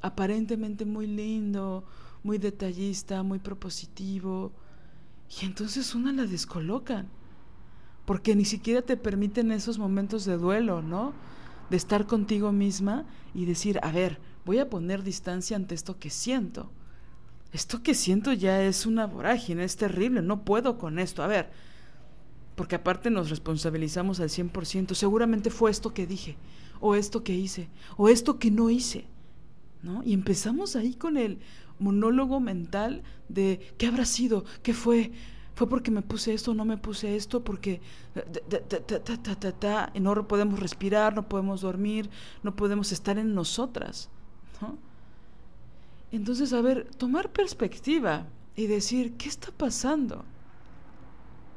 aparentemente 0.00 0.84
muy 0.84 1.06
lindo, 1.06 1.84
muy 2.22 2.38
detallista, 2.38 3.22
muy 3.22 3.38
propositivo, 3.38 4.52
y 5.40 5.44
entonces 5.46 5.94
una 5.94 6.12
la 6.12 6.26
descolocan. 6.26 7.08
porque 8.06 8.36
ni 8.36 8.44
siquiera 8.44 8.82
te 8.82 8.96
permiten 8.96 9.50
esos 9.52 9.78
momentos 9.78 10.24
de 10.24 10.38
duelo, 10.38 10.80
¿no? 10.80 11.12
De 11.70 11.76
estar 11.76 12.06
contigo 12.06 12.52
misma 12.52 13.04
y 13.34 13.44
decir, 13.44 13.80
a 13.82 13.90
ver, 13.90 14.20
voy 14.46 14.60
a 14.60 14.70
poner 14.70 15.02
distancia 15.02 15.56
ante 15.56 15.74
esto 15.74 15.98
que 15.98 16.08
siento. 16.08 16.70
Esto 17.52 17.82
que 17.82 17.94
siento 17.94 18.32
ya 18.32 18.62
es 18.62 18.86
una 18.86 19.06
vorágine, 19.06 19.64
es 19.64 19.76
terrible, 19.76 20.22
no 20.22 20.44
puedo 20.44 20.78
con 20.78 20.98
esto. 21.00 21.22
A 21.22 21.26
ver, 21.26 21.50
porque 22.54 22.76
aparte 22.76 23.10
nos 23.10 23.28
responsabilizamos 23.28 24.20
al 24.20 24.28
100%, 24.28 24.94
seguramente 24.94 25.50
fue 25.50 25.70
esto 25.70 25.92
que 25.92 26.06
dije, 26.06 26.36
o 26.80 26.94
esto 26.94 27.24
que 27.24 27.34
hice, 27.34 27.68
o 27.96 28.08
esto 28.08 28.38
que 28.38 28.52
no 28.52 28.70
hice, 28.70 29.04
Y 30.04 30.12
empezamos 30.12 30.76
ahí 30.76 30.94
con 30.94 31.16
el 31.16 31.38
monólogo 31.78 32.40
mental 32.40 33.02
de 33.28 33.74
qué 33.78 33.86
habrá 33.86 34.04
sido, 34.04 34.44
qué 34.62 34.74
fue, 34.74 35.12
fue 35.54 35.68
porque 35.68 35.90
me 35.90 36.02
puse 36.02 36.34
esto, 36.34 36.54
no 36.54 36.64
me 36.64 36.78
puse 36.78 37.16
esto, 37.16 37.44
porque 37.44 37.80
y 39.94 40.00
no 40.00 40.28
podemos 40.28 40.60
respirar, 40.60 41.14
no 41.14 41.28
podemos 41.28 41.60
dormir, 41.60 42.10
no 42.42 42.56
podemos 42.56 42.92
estar 42.92 43.18
en 43.18 43.34
nosotras. 43.34 44.08
Entonces, 46.12 46.52
a 46.52 46.60
ver, 46.60 46.88
tomar 46.96 47.30
perspectiva 47.32 48.26
y 48.54 48.66
decir, 48.66 49.14
¿qué 49.16 49.28
está 49.28 49.50
pasando? 49.50 50.24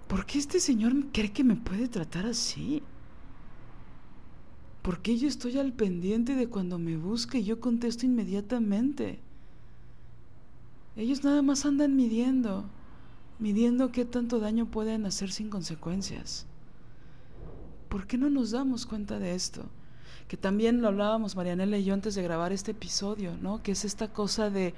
¿Por 0.08 0.26
qué 0.26 0.40
este 0.40 0.60
señor 0.60 0.94
cree 1.14 1.32
que 1.32 1.44
me 1.44 1.56
puede 1.56 1.88
tratar 1.88 2.26
así? 2.26 2.84
¿Por 4.82 5.02
qué 5.02 5.18
yo 5.18 5.28
estoy 5.28 5.58
al 5.58 5.74
pendiente 5.74 6.36
de 6.36 6.48
cuando 6.48 6.80
me 6.80 6.96
busca 6.96 7.38
y 7.38 7.44
yo 7.44 7.60
contesto 7.60 8.06
inmediatamente? 8.06 9.20
Ellos 10.96 11.24
nada 11.24 11.42
más 11.42 11.66
andan 11.66 11.96
midiendo, 11.96 12.66
midiendo 13.40 13.92
qué 13.92 14.06
tanto 14.06 14.40
daño 14.40 14.66
pueden 14.66 15.06
hacer 15.06 15.32
sin 15.32 15.50
consecuencias. 15.50 16.46
¿Por 17.90 18.06
qué 18.08 18.18
no 18.18 18.30
nos 18.30 18.52
damos 18.52 18.86
cuenta 18.86 19.20
de 19.20 19.36
esto? 19.36 19.66
Que 20.28 20.38
también 20.38 20.82
lo 20.82 20.88
hablábamos 20.88 21.36
Marianela 21.36 21.78
y 21.78 21.84
yo 21.84 21.94
antes 21.94 22.16
de 22.16 22.24
grabar 22.24 22.54
este 22.54 22.72
episodio, 22.72 23.36
¿no? 23.42 23.64
Que 23.64 23.72
es 23.72 23.84
esta 23.84 24.14
cosa 24.14 24.50
de 24.50 24.74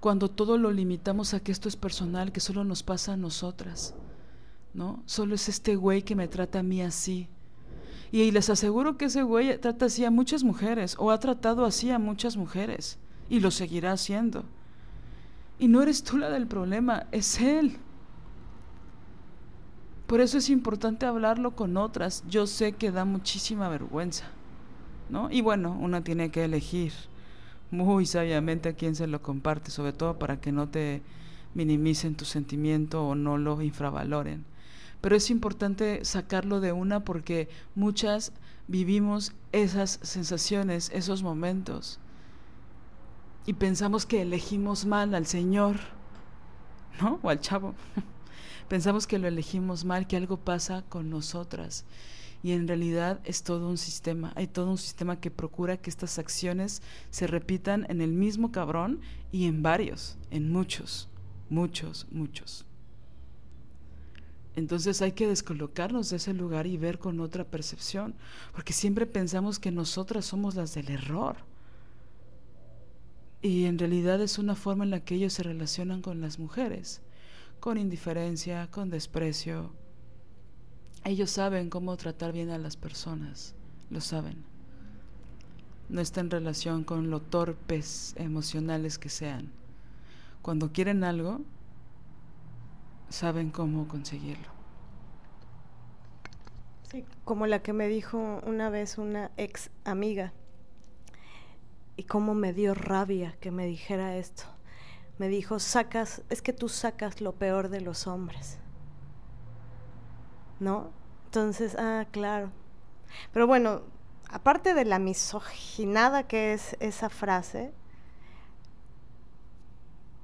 cuando 0.00 0.28
todo 0.28 0.56
lo 0.58 0.70
limitamos 0.72 1.34
a 1.34 1.40
que 1.40 1.52
esto 1.52 1.68
es 1.68 1.76
personal, 1.76 2.32
que 2.32 2.40
solo 2.40 2.64
nos 2.64 2.82
pasa 2.82 3.12
a 3.12 3.16
nosotras, 3.16 3.94
¿no? 4.74 5.02
Solo 5.06 5.34
es 5.34 5.48
este 5.48 5.76
güey 5.76 6.02
que 6.02 6.14
me 6.14 6.28
trata 6.28 6.60
a 6.60 6.62
mí 6.62 6.80
así. 6.80 7.28
Y 8.10 8.30
les 8.30 8.48
aseguro 8.48 8.96
que 8.96 9.06
ese 9.06 9.22
güey 9.22 9.58
trata 9.58 9.86
así 9.86 10.04
a 10.04 10.10
muchas 10.10 10.42
mujeres, 10.42 10.96
o 10.98 11.10
ha 11.10 11.18
tratado 11.18 11.64
así 11.64 11.90
a 11.90 11.98
muchas 11.98 12.36
mujeres, 12.36 12.98
y 13.28 13.40
lo 13.40 13.50
seguirá 13.50 13.92
haciendo. 13.92 14.44
Y 15.58 15.68
no 15.68 15.82
eres 15.82 16.02
tú 16.02 16.16
la 16.16 16.30
del 16.30 16.46
problema, 16.46 17.06
es 17.12 17.40
él. 17.40 17.76
Por 20.06 20.20
eso 20.20 20.38
es 20.38 20.48
importante 20.48 21.04
hablarlo 21.04 21.54
con 21.54 21.76
otras. 21.76 22.24
Yo 22.28 22.46
sé 22.46 22.72
que 22.72 22.90
da 22.90 23.04
muchísima 23.04 23.68
vergüenza, 23.68 24.24
¿no? 25.10 25.30
Y 25.30 25.42
bueno, 25.42 25.76
uno 25.78 26.02
tiene 26.02 26.30
que 26.30 26.44
elegir 26.44 26.92
muy 27.70 28.06
sabiamente 28.06 28.70
a 28.70 28.72
quién 28.72 28.94
se 28.94 29.06
lo 29.06 29.20
comparte, 29.20 29.70
sobre 29.70 29.92
todo 29.92 30.18
para 30.18 30.40
que 30.40 30.50
no 30.50 30.68
te 30.68 31.02
minimicen 31.52 32.14
tu 32.14 32.24
sentimiento 32.24 33.06
o 33.06 33.14
no 33.14 33.36
lo 33.36 33.60
infravaloren 33.60 34.46
pero 35.00 35.16
es 35.16 35.30
importante 35.30 36.04
sacarlo 36.04 36.60
de 36.60 36.72
una 36.72 37.04
porque 37.04 37.48
muchas 37.74 38.32
vivimos 38.66 39.32
esas 39.52 39.98
sensaciones, 40.02 40.90
esos 40.92 41.22
momentos. 41.22 42.00
Y 43.46 43.54
pensamos 43.54 44.06
que 44.06 44.22
elegimos 44.22 44.84
mal 44.84 45.14
al 45.14 45.26
Señor, 45.26 45.76
¿no? 47.00 47.18
O 47.22 47.30
al 47.30 47.40
chavo. 47.40 47.74
pensamos 48.68 49.06
que 49.06 49.18
lo 49.18 49.26
elegimos 49.26 49.84
mal, 49.84 50.06
que 50.06 50.16
algo 50.16 50.36
pasa 50.36 50.84
con 50.88 51.08
nosotras. 51.08 51.84
Y 52.42 52.52
en 52.52 52.68
realidad 52.68 53.20
es 53.24 53.42
todo 53.42 53.68
un 53.68 53.78
sistema. 53.78 54.32
Hay 54.36 54.46
todo 54.46 54.70
un 54.70 54.78
sistema 54.78 55.18
que 55.18 55.30
procura 55.30 55.76
que 55.76 55.90
estas 55.90 56.18
acciones 56.18 56.82
se 57.10 57.26
repitan 57.26 57.86
en 57.88 58.00
el 58.00 58.12
mismo 58.12 58.52
cabrón 58.52 59.00
y 59.32 59.46
en 59.46 59.62
varios, 59.62 60.18
en 60.30 60.52
muchos, 60.52 61.08
muchos, 61.48 62.06
muchos. 62.10 62.67
Entonces 64.58 65.00
hay 65.02 65.12
que 65.12 65.28
descolocarnos 65.28 66.10
de 66.10 66.16
ese 66.16 66.34
lugar 66.34 66.66
y 66.66 66.76
ver 66.76 66.98
con 66.98 67.20
otra 67.20 67.44
percepción, 67.44 68.16
porque 68.52 68.72
siempre 68.72 69.06
pensamos 69.06 69.60
que 69.60 69.70
nosotras 69.70 70.24
somos 70.24 70.56
las 70.56 70.74
del 70.74 70.90
error. 70.90 71.36
Y 73.40 73.66
en 73.66 73.78
realidad 73.78 74.20
es 74.20 74.36
una 74.36 74.56
forma 74.56 74.82
en 74.82 74.90
la 74.90 74.98
que 74.98 75.14
ellos 75.14 75.32
se 75.32 75.44
relacionan 75.44 76.02
con 76.02 76.20
las 76.20 76.40
mujeres, 76.40 77.02
con 77.60 77.78
indiferencia, 77.78 78.68
con 78.72 78.90
desprecio. 78.90 79.70
Ellos 81.04 81.30
saben 81.30 81.70
cómo 81.70 81.96
tratar 81.96 82.32
bien 82.32 82.50
a 82.50 82.58
las 82.58 82.76
personas, 82.76 83.54
lo 83.90 84.00
saben. 84.00 84.42
No 85.88 86.00
está 86.00 86.20
en 86.20 86.32
relación 86.32 86.82
con 86.82 87.10
lo 87.10 87.20
torpes 87.20 88.12
emocionales 88.16 88.98
que 88.98 89.08
sean. 89.08 89.52
Cuando 90.42 90.72
quieren 90.72 91.04
algo, 91.04 91.42
saben 93.08 93.50
cómo 93.50 93.88
conseguirlo. 93.88 94.48
Sí, 96.90 97.04
como 97.24 97.46
la 97.46 97.62
que 97.62 97.72
me 97.72 97.88
dijo 97.88 98.40
una 98.46 98.70
vez 98.70 98.98
una 98.98 99.30
ex 99.36 99.70
amiga. 99.84 100.32
Y 101.96 102.04
cómo 102.04 102.34
me 102.34 102.52
dio 102.52 102.74
rabia 102.74 103.36
que 103.40 103.50
me 103.50 103.66
dijera 103.66 104.16
esto. 104.16 104.44
Me 105.18 105.28
dijo, 105.28 105.58
sacas, 105.58 106.22
es 106.30 106.42
que 106.42 106.52
tú 106.52 106.68
sacas 106.68 107.20
lo 107.20 107.32
peor 107.32 107.68
de 107.68 107.80
los 107.80 108.06
hombres. 108.06 108.58
¿No? 110.60 110.90
Entonces, 111.26 111.76
ah, 111.78 112.06
claro. 112.10 112.50
Pero 113.32 113.46
bueno, 113.46 113.82
aparte 114.30 114.74
de 114.74 114.84
la 114.84 114.98
misoginada 114.98 116.22
que 116.22 116.52
es 116.52 116.76
esa 116.80 117.10
frase, 117.10 117.72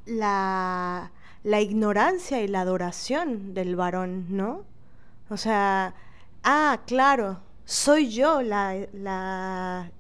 la 0.07 1.11
la 1.45 1.61
ignorancia 1.61 2.43
y 2.43 2.49
la 2.49 2.63
adoración 2.63 3.53
del 3.53 3.77
varón, 3.77 4.27
¿no? 4.31 4.65
O 5.29 5.37
sea, 5.37 5.95
ah, 6.43 6.81
claro, 6.87 7.41
soy 7.67 8.11
yo 8.11 8.43
la, 8.43 8.75
la, 8.93 9.91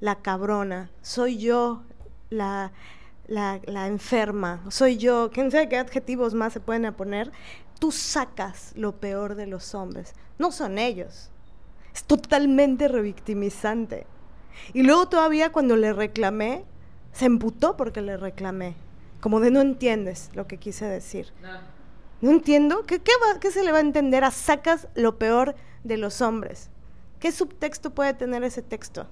la 0.00 0.14
cabrona, 0.22 0.90
soy 1.02 1.36
yo 1.36 1.82
la, 2.30 2.72
la, 3.28 3.60
la, 3.66 3.86
enferma, 3.86 4.64
soy 4.70 4.96
yo, 4.96 5.30
quién 5.32 5.50
sabe 5.50 5.68
qué 5.68 5.76
adjetivos 5.76 6.32
más 6.32 6.54
se 6.54 6.60
pueden 6.60 6.92
poner, 6.94 7.30
tú 7.78 7.92
sacas 7.92 8.72
lo 8.74 8.96
peor 8.96 9.34
de 9.34 9.46
los 9.46 9.74
hombres, 9.74 10.14
no 10.38 10.50
son 10.50 10.78
ellos. 10.78 11.30
Es 11.94 12.04
totalmente 12.04 12.88
revictimizante. 12.88 14.06
Y 14.72 14.84
luego 14.84 15.08
todavía 15.08 15.52
cuando 15.52 15.76
le 15.76 15.92
reclamé, 15.92 16.64
se 17.12 17.26
emputó 17.26 17.76
porque 17.76 18.00
le 18.00 18.16
reclamé 18.16 18.76
como 19.20 19.40
de 19.40 19.50
no 19.50 19.60
entiendes 19.60 20.30
lo 20.34 20.46
que 20.46 20.56
quise 20.56 20.86
decir. 20.86 21.32
No, 22.20 22.30
entiendo. 22.30 22.84
¿Qué, 22.86 23.00
qué, 23.00 23.50
se 23.50 23.62
le 23.62 23.72
va 23.72 23.78
a 23.78 23.82
entender 23.82 24.24
a 24.24 24.30
sacas 24.30 24.88
lo 24.94 25.18
peor 25.18 25.54
de 25.84 25.98
los 25.98 26.20
hombres? 26.20 26.70
¿Qué 27.18 27.32
subtexto 27.32 27.90
puede 27.90 28.14
tener 28.14 28.42
ese 28.44 28.62
texto? 28.62 29.06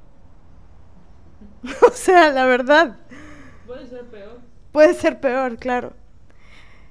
o 1.87 1.93
sea, 1.93 2.31
la 2.31 2.47
verdad. 2.47 2.97
Puede 3.67 3.87
ser 3.87 4.07
peor. 4.07 4.41
Puede 4.73 4.95
ser 4.95 5.21
peor, 5.21 5.57
claro. 5.59 5.93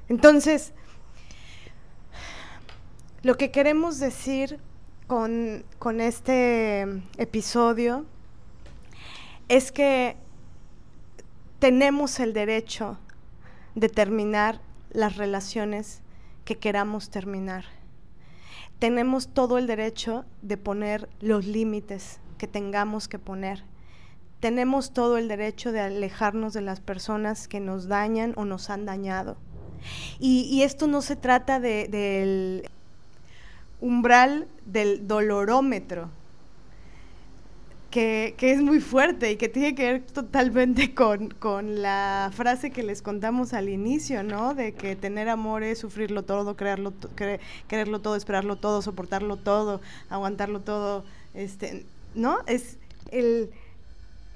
Entonces, 0.09 0.73
lo 3.23 3.35
que 3.35 3.51
queremos 3.51 3.99
decir 3.99 4.59
con, 5.07 5.65
con 5.79 6.01
este 6.01 6.85
episodio 7.17 8.05
es 9.49 9.71
que 9.71 10.17
tenemos 11.59 12.19
el 12.19 12.33
derecho 12.33 12.99
determinar 13.77 14.59
las 14.89 15.17
relaciones 15.17 16.01
que 16.45 16.57
queramos 16.57 17.11
terminar. 17.11 17.65
Tenemos 18.79 19.27
todo 19.27 19.59
el 19.59 19.67
derecho 19.67 20.25
de 20.41 20.57
poner 20.57 21.07
los 21.21 21.45
límites 21.45 22.19
que 22.39 22.47
tengamos 22.47 23.07
que 23.07 23.19
poner. 23.19 23.63
Tenemos 24.39 24.93
todo 24.93 25.17
el 25.17 25.27
derecho 25.27 25.71
de 25.71 25.81
alejarnos 25.81 26.53
de 26.53 26.61
las 26.61 26.79
personas 26.79 27.47
que 27.47 27.59
nos 27.59 27.87
dañan 27.87 28.33
o 28.35 28.45
nos 28.45 28.71
han 28.71 28.85
dañado. 28.85 29.37
Y, 30.19 30.63
esto 30.63 30.87
no 30.87 31.01
se 31.01 31.15
trata 31.15 31.59
del 31.59 32.67
umbral 33.79 34.47
del 34.65 35.07
dolorómetro, 35.07 36.09
que, 37.97 38.51
es 38.51 38.61
muy 38.61 38.79
fuerte 38.79 39.31
y 39.31 39.37
que 39.37 39.49
tiene 39.49 39.73
que 39.73 39.91
ver 39.91 40.01
totalmente 40.01 40.93
con, 40.93 41.33
la 41.81 42.29
frase 42.31 42.69
que 42.69 42.83
les 42.83 43.01
contamos 43.01 43.53
al 43.53 43.69
inicio, 43.69 44.21
¿no? 44.21 44.53
De 44.53 44.73
que 44.73 44.95
tener 44.95 45.29
amor 45.29 45.63
es 45.63 45.79
sufrirlo 45.79 46.23
todo, 46.23 46.55
creerlo, 46.55 46.93
quererlo 47.67 47.99
todo, 47.99 48.15
esperarlo 48.15 48.55
todo, 48.57 48.83
soportarlo 48.83 49.37
todo, 49.37 49.81
aguantarlo 50.09 50.59
todo, 50.59 51.05
este, 51.33 51.85
¿no? 52.13 52.37
Es 52.45 52.77
el, 53.11 53.49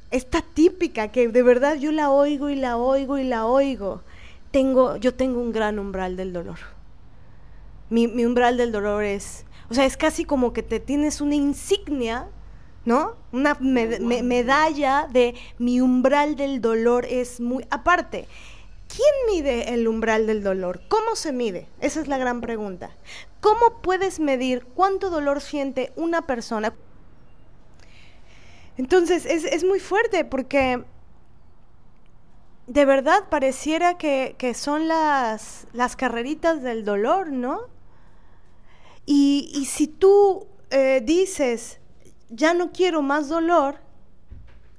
esta 0.10 0.42
típica 0.42 1.10
que 1.10 1.28
de 1.28 1.44
verdad 1.44 1.76
yo 1.78 1.92
la 1.92 2.10
oigo 2.10 2.50
y 2.50 2.56
la 2.56 2.78
oigo 2.78 3.20
y 3.20 3.24
la 3.26 3.46
oigo. 3.46 4.02
Tengo, 4.50 4.98
yo 4.98 5.14
tengo 5.14 5.40
un 5.40 5.52
gran 5.52 5.78
umbral 5.78 6.18
del 6.18 6.34
dolor. 6.34 6.58
mi, 7.90 8.08
umbral 8.26 8.58
del 8.58 8.72
dolor 8.72 9.04
es, 9.04 9.46
o 9.70 9.76
sea, 9.76 9.86
es 9.86 9.98
casi 9.98 10.26
como 10.26 10.52
que 10.52 10.64
te 10.64 10.80
tienes 10.80 11.22
una 11.22 11.36
insignia, 11.36 12.28
¿no? 12.86 13.16
Una 13.32 13.58
medalla 13.60 15.08
de 15.12 15.36
mi 15.58 15.82
umbral 15.82 16.36
del 16.36 16.62
dolor 16.62 17.06
es 17.06 17.40
muy 17.40 17.66
aparte. 17.70 18.28
¿Quién 18.88 19.36
mide 19.36 19.74
el 19.74 19.88
umbral 19.88 20.28
del 20.28 20.44
dolor? 20.44 20.82
¿Cómo 20.90 21.16
se 21.16 21.32
mide? 21.32 21.68
Esa 21.80 22.02
es 22.02 22.08
la 22.08 22.18
gran 22.18 22.42
pregunta. 22.42 22.92
¿Cómo 23.40 23.82
puedes 23.82 24.20
medir 24.20 24.66
cuánto 24.66 25.10
dolor 25.10 25.42
siente 25.42 25.94
una 25.96 26.28
persona? 26.28 26.74
Entonces, 28.78 29.26
es, 29.26 29.64
muy 29.64 29.80
fuerte 29.80 30.26
porque 30.26 30.84
de 32.68 32.86
verdad 32.86 33.30
pareciera 33.30 33.98
que, 33.98 34.54
son 34.56 34.88
las, 34.88 35.68
las, 35.74 35.96
carreritas 35.96 36.62
del 36.62 36.84
dolor, 36.84 37.32
¿no? 37.32 37.62
Y, 39.06 39.68
si 39.70 39.88
tú 39.88 40.48
eh, 40.70 41.02
dices, 41.04 41.81
ya 42.32 42.54
no 42.54 42.72
quiero 42.72 43.02
más 43.02 43.30
dolor, 43.30 43.76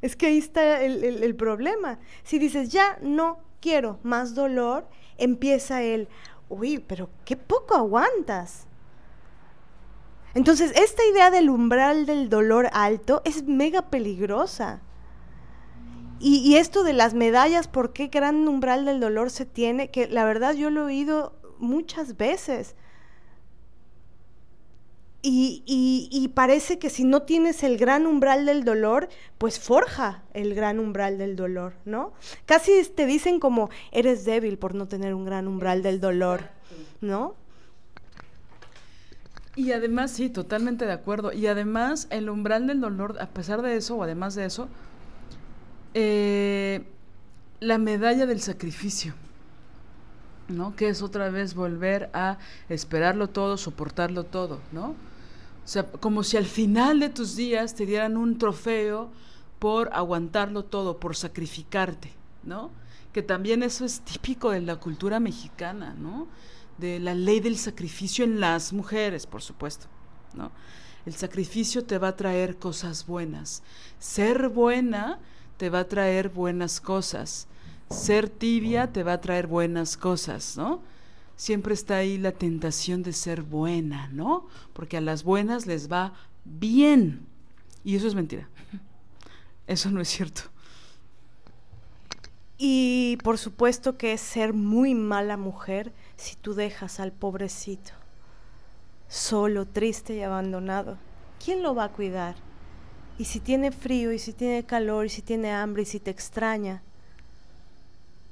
es 0.00 0.16
que 0.16 0.26
ahí 0.26 0.38
está 0.38 0.82
el, 0.82 1.34
problema. 1.36 1.98
Si 2.24 2.38
dices, 2.38 2.70
ya 2.70 2.98
no 3.00 3.38
quiero 3.60 4.00
más 4.02 4.34
dolor, 4.34 4.88
empieza 5.16 5.82
el, 5.82 6.08
uy, 6.48 6.80
pero 6.80 7.08
qué 7.24 7.36
poco 7.36 7.76
aguantas. 7.76 8.66
Entonces, 10.34 10.72
esta 10.74 11.04
idea 11.04 11.30
del 11.30 11.50
umbral 11.50 12.06
del 12.06 12.28
dolor 12.28 12.68
alto 12.72 13.22
es 13.24 13.44
mega 13.44 13.82
peligrosa. 13.90 14.80
Y, 16.18 16.54
esto 16.54 16.84
de 16.84 16.92
las 16.92 17.14
medallas, 17.14 17.66
¿por 17.66 17.92
qué 17.92 18.06
gran 18.06 18.46
umbral 18.46 18.84
del 18.84 19.00
dolor 19.00 19.30
se 19.30 19.44
tiene? 19.44 19.90
Que 19.90 20.06
la 20.06 20.24
verdad 20.24 20.54
yo 20.54 20.70
lo 20.70 20.82
he 20.82 20.84
oído 20.84 21.34
muchas 21.58 22.16
veces. 22.16 22.76
Y, 25.24 26.30
parece 26.34 26.80
que 26.80 26.90
si 26.90 27.04
no 27.04 27.22
tienes 27.22 27.62
el 27.62 27.76
gran 27.76 28.06
umbral 28.06 28.44
del 28.44 28.64
dolor, 28.64 29.08
pues 29.38 29.60
forja 29.60 30.24
el 30.34 30.54
gran 30.54 30.80
umbral 30.80 31.16
del 31.16 31.36
dolor, 31.36 31.74
¿no? 31.84 32.12
Casi 32.44 32.82
te 32.84 33.06
dicen 33.06 33.38
como 33.38 33.70
eres 33.92 34.24
débil 34.24 34.58
por 34.58 34.74
no 34.74 34.88
tener 34.88 35.14
un 35.14 35.24
gran 35.24 35.46
umbral 35.46 35.82
del 35.82 36.00
dolor, 36.00 36.48
¿no? 37.00 37.36
Y 39.54 39.70
además, 39.72 40.10
sí, 40.10 40.28
totalmente 40.28 40.86
de 40.86 40.92
acuerdo. 40.92 41.32
Y 41.32 41.46
además, 41.46 42.08
el 42.10 42.28
umbral 42.28 42.66
del 42.66 42.80
dolor, 42.80 43.16
a 43.20 43.26
pesar 43.26 43.62
de 43.62 43.76
eso, 43.76 43.96
o 43.96 44.02
además 44.02 44.34
de 44.34 44.46
eso, 44.46 44.68
eh, 45.94 46.84
la 47.60 47.78
medalla 47.78 48.26
del 48.26 48.40
sacrificio. 48.40 49.14
¿no? 50.48 50.74
Que 50.74 50.88
es 50.88 51.02
otra 51.02 51.30
vez 51.30 51.54
volver 51.54 52.10
a 52.12 52.38
esperarlo 52.68 53.28
todo, 53.28 53.56
soportarlo 53.56 54.24
todo, 54.24 54.60
¿no? 54.72 54.94
O 55.64 55.68
sea, 55.68 55.90
como 55.90 56.24
si 56.24 56.36
al 56.36 56.46
final 56.46 57.00
de 57.00 57.08
tus 57.08 57.36
días 57.36 57.74
te 57.74 57.86
dieran 57.86 58.16
un 58.16 58.38
trofeo 58.38 59.10
por 59.58 59.90
aguantarlo 59.92 60.64
todo, 60.64 60.98
por 60.98 61.14
sacrificarte, 61.14 62.12
¿no? 62.42 62.70
Que 63.12 63.22
también 63.22 63.62
eso 63.62 63.84
es 63.84 64.00
típico 64.00 64.50
de 64.50 64.60
la 64.60 64.76
cultura 64.76 65.20
mexicana, 65.20 65.94
¿no? 65.94 66.26
De 66.78 66.98
la 66.98 67.14
ley 67.14 67.38
del 67.38 67.56
sacrificio 67.56 68.24
en 68.24 68.40
las 68.40 68.72
mujeres, 68.72 69.26
por 69.26 69.42
supuesto, 69.42 69.86
¿no? 70.34 70.50
El 71.06 71.14
sacrificio 71.14 71.84
te 71.84 71.98
va 71.98 72.08
a 72.08 72.16
traer 72.16 72.56
cosas 72.56 73.06
buenas. 73.06 73.62
Ser 73.98 74.48
buena 74.48 75.18
te 75.56 75.70
va 75.70 75.80
a 75.80 75.88
traer 75.88 76.28
buenas 76.28 76.80
cosas. 76.80 77.46
Ser 77.88 78.28
tibia 78.28 78.92
te 78.92 79.02
va 79.02 79.14
a 79.14 79.20
traer 79.20 79.46
buenas 79.46 79.96
cosas, 79.96 80.56
¿no? 80.56 80.80
Siempre 81.36 81.74
está 81.74 81.96
ahí 81.96 82.18
la 82.18 82.32
tentación 82.32 83.02
de 83.02 83.12
ser 83.12 83.42
buena, 83.42 84.08
¿no? 84.12 84.46
Porque 84.72 84.96
a 84.96 85.00
las 85.00 85.24
buenas 85.24 85.66
les 85.66 85.90
va 85.90 86.12
bien. 86.44 87.26
Y 87.84 87.96
eso 87.96 88.06
es 88.06 88.14
mentira. 88.14 88.48
Eso 89.66 89.90
no 89.90 90.00
es 90.00 90.08
cierto. 90.08 90.42
Y 92.58 93.18
por 93.22 93.38
supuesto 93.38 93.96
que 93.96 94.12
es 94.12 94.20
ser 94.20 94.52
muy 94.52 94.94
mala 94.94 95.36
mujer 95.36 95.92
si 96.16 96.36
tú 96.36 96.54
dejas 96.54 97.00
al 97.00 97.12
pobrecito 97.12 97.92
solo, 99.12 99.66
triste 99.66 100.14
y 100.14 100.22
abandonado. 100.22 100.96
¿Quién 101.44 101.62
lo 101.62 101.74
va 101.74 101.84
a 101.84 101.92
cuidar? 101.92 102.34
Y 103.18 103.26
si 103.26 103.40
tiene 103.40 103.70
frío, 103.70 104.10
y 104.10 104.18
si 104.18 104.32
tiene 104.32 104.64
calor, 104.64 105.04
y 105.04 105.10
si 105.10 105.20
tiene 105.20 105.52
hambre, 105.52 105.82
y 105.82 105.86
si 105.86 106.00
te 106.00 106.10
extraña. 106.10 106.82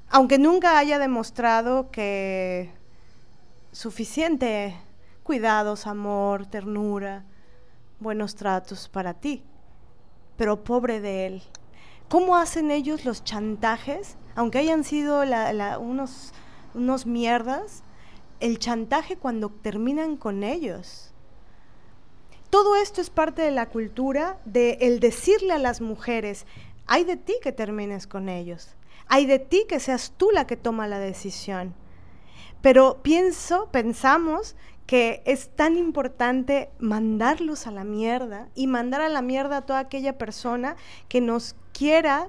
Aunque 0.09 0.39
nunca 0.39 0.79
haya 0.79 0.97
demostrado 0.97 1.91
que 1.91 2.71
suficiente 3.71 4.75
cuidados, 5.23 5.87
amor, 5.87 6.45
ternura, 6.45 7.23
buenos 7.99 8.35
tratos 8.35 8.89
para 8.89 9.13
ti, 9.13 9.43
pero 10.37 10.63
pobre 10.63 10.99
de 10.99 11.27
él. 11.27 11.43
¿Cómo 12.09 12.35
hacen 12.35 12.71
ellos 12.71 13.05
los 13.05 13.23
chantajes? 13.23 14.17
Aunque 14.35 14.57
hayan 14.57 14.83
sido 14.83 15.23
unos, 15.79 16.33
unos 16.73 17.05
mierdas, 17.05 17.83
el 18.39 18.59
chantaje 18.59 19.17
cuando 19.17 19.49
terminan 19.49 20.17
con 20.17 20.43
ellos. 20.43 21.13
Todo 22.49 22.75
esto 22.75 22.99
es 22.99 23.09
parte 23.09 23.41
de 23.43 23.51
la 23.51 23.69
cultura 23.69 24.37
de 24.43 24.77
el 24.81 24.99
decirle 24.99 25.53
a 25.53 25.59
las 25.59 25.79
mujeres, 25.79 26.45
hay 26.87 27.05
de 27.05 27.15
ti 27.15 27.35
que 27.41 27.53
termines 27.53 28.07
con 28.07 28.27
ellos, 28.27 28.75
hay 29.07 29.25
de 29.25 29.39
ti 29.39 29.65
que 29.69 29.79
seas 29.79 30.11
tú 30.17 30.31
la 30.31 30.47
que 30.47 30.57
toma 30.57 30.87
la 30.87 30.99
decisión. 30.99 31.73
Pero 32.61 32.99
pienso, 33.01 33.69
pensamos 33.71 34.55
que 34.85 35.23
es 35.25 35.49
tan 35.55 35.77
importante 35.77 36.69
mandarlos 36.79 37.65
a 37.65 37.71
la 37.71 37.83
mierda 37.83 38.49
y 38.55 38.67
mandar 38.67 39.01
a 39.01 39.09
la 39.09 39.21
mierda 39.21 39.57
a 39.57 39.61
toda 39.65 39.79
aquella 39.79 40.17
persona 40.17 40.75
que 41.07 41.21
nos 41.21 41.55
quiera 41.71 42.27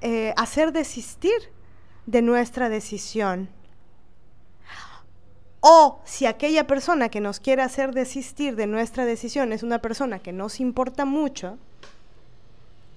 eh, 0.00 0.32
hacer 0.36 0.72
desistir 0.72 1.34
de 2.06 2.22
nuestra 2.22 2.68
decisión. 2.68 3.48
O 5.60 6.00
si 6.04 6.26
aquella 6.26 6.66
persona 6.66 7.08
que 7.08 7.20
nos 7.20 7.40
quiere 7.40 7.62
hacer 7.62 7.94
desistir 7.94 8.54
de 8.54 8.66
nuestra 8.66 9.06
decisión 9.06 9.52
es 9.52 9.62
una 9.62 9.80
persona 9.80 10.18
que 10.18 10.30
nos 10.30 10.60
importa 10.60 11.06
mucho 11.06 11.56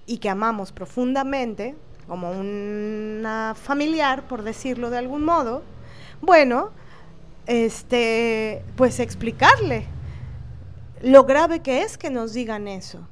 y 0.05 0.17
que 0.17 0.29
amamos 0.29 0.73
profundamente, 0.73 1.75
como 2.07 2.31
una 2.31 3.55
familiar, 3.55 4.27
por 4.27 4.43
decirlo 4.43 4.89
de 4.89 4.97
algún 4.97 5.23
modo, 5.23 5.63
bueno, 6.21 6.71
este, 7.45 8.63
pues 8.75 8.99
explicarle 8.99 9.87
lo 11.01 11.25
grave 11.25 11.61
que 11.61 11.83
es 11.83 11.97
que 11.97 12.09
nos 12.09 12.33
digan 12.33 12.67
eso. 12.67 13.07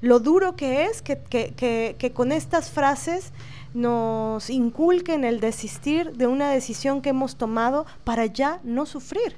Lo 0.00 0.20
duro 0.20 0.56
que 0.56 0.84
es 0.84 1.02
que, 1.02 1.18
que, 1.18 2.12
con 2.12 2.30
estas 2.30 2.70
frases 2.70 3.32
nos 3.74 4.48
inculquen 4.48 5.24
el 5.24 5.40
desistir 5.40 6.12
de 6.12 6.26
una 6.26 6.50
decisión 6.50 7.02
que 7.02 7.10
hemos 7.10 7.36
tomado 7.36 7.84
para 8.04 8.26
ya 8.26 8.60
no 8.62 8.86
sufrir. 8.86 9.34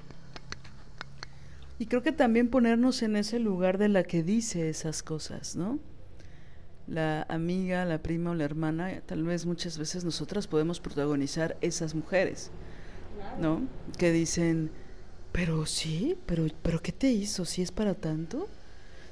Y 1.79 1.87
creo 1.87 2.03
que 2.03 2.13
también 2.13 2.49
ponernos 2.49 3.03
en 3.03 3.17
ese 3.17 3.39
lugar 3.39 3.79
de 3.79 3.89
la 3.89 4.03
que 4.03 4.23
dice 4.23 4.69
esas 4.69 5.03
cosas, 5.03 5.57
¿no? 5.57 5.79
La 6.91 7.25
amiga, 7.29 7.85
la 7.85 8.03
prima 8.03 8.33
o 8.33 8.35
la 8.35 8.45
hermana, 8.45 9.01
tal 9.07 9.23
vez 9.23 9.47
muchas 9.47 9.79
veces 9.79 10.05
nosotras 10.05 10.49
podemos 10.49 10.81
protagonizar 10.81 11.57
esas 11.61 11.95
mujeres, 11.95 12.51
¿no? 13.41 13.63
Que 13.97 14.11
dicen, 14.11 14.71
pero 15.31 15.67
sí, 15.67 16.19
pero, 16.27 16.47
pero 16.63 16.83
¿qué 16.83 16.91
te 16.91 17.09
hizo? 17.09 17.45
¿Si 17.45 17.63
es 17.63 17.71
para 17.71 17.95
tanto? 17.95 18.49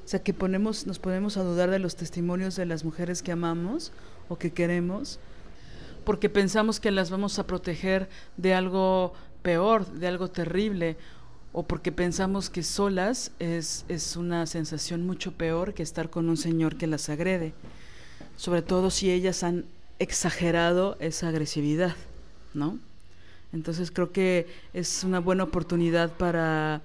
O 0.05 0.09
sea, 0.09 0.23
que 0.23 0.35
ponemos, 0.35 0.87
nos 0.87 0.99
ponemos 0.99 1.37
a 1.37 1.45
dudar 1.45 1.71
de 1.71 1.79
los 1.79 1.95
testimonios 1.95 2.57
de 2.57 2.67
las 2.67 2.85
mujeres 2.85 3.23
que 3.23 3.31
amamos 3.31 3.93
o 4.29 4.37
que 4.37 4.53
queremos, 4.53 5.21
porque 6.05 6.29
pensamos 6.29 6.81
que 6.81 6.91
las 6.91 7.11
vamos 7.11 7.39
a 7.39 7.47
proteger 7.47 8.09
de 8.37 8.55
algo 8.55 9.13
peor, 9.43 9.87
de 9.87 10.09
algo 10.09 10.29
terrible, 10.29 10.97
o 11.53 11.63
porque 11.63 11.93
pensamos 11.93 12.51
que 12.51 12.63
solas 12.63 13.33
es, 13.39 13.85
es 13.89 14.17
una 14.17 14.47
sensación 14.47 15.07
mucho 15.07 15.33
peor 15.33 15.75
que 15.75 15.83
estar 15.83 16.11
con 16.11 16.29
un 16.29 16.37
señor 16.37 16.77
que 16.77 16.87
las 16.87 17.09
agrede, 17.09 17.53
sobre 18.37 18.63
todo 18.63 18.91
si 18.91 19.11
ellas 19.11 19.43
han 19.43 19.65
exagerado 19.99 20.97
esa 21.01 21.29
agresividad, 21.29 21.97
¿no? 22.55 22.79
Entonces 23.53 23.91
creo 23.91 24.13
que 24.13 24.47
es 24.75 25.05
una 25.05 25.21
buena 25.21 25.45
oportunidad 25.45 26.11
para, 26.13 26.83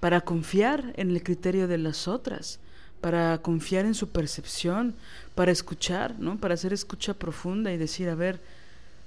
para 0.00 0.22
confiar 0.22 0.92
en 0.96 1.10
el 1.10 1.22
criterio 1.22 1.68
de 1.68 1.78
las 1.78 2.08
otras, 2.08 2.58
para 3.00 3.38
confiar 3.38 3.84
en 3.84 3.94
su 3.94 4.08
percepción, 4.08 4.94
para 5.34 5.52
escuchar, 5.52 6.18
¿no? 6.18 6.38
Para 6.38 6.54
hacer 6.54 6.72
escucha 6.72 7.14
profunda 7.14 7.72
y 7.72 7.76
decir, 7.76 8.08
a 8.08 8.14
ver, 8.14 8.40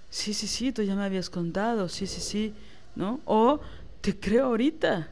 sí, 0.10 0.34
sí, 0.34 0.48
sí, 0.48 0.72
tú 0.72 0.84
ya 0.84 0.96
me 0.96 1.04
habías 1.04 1.30
contado, 1.30 1.90
sí, 1.90 2.08
sí, 2.08 2.22
sí, 2.22 2.54
¿no? 2.96 3.20
O 3.26 3.60
te 4.02 4.20
creo 4.20 4.46
ahorita. 4.48 5.10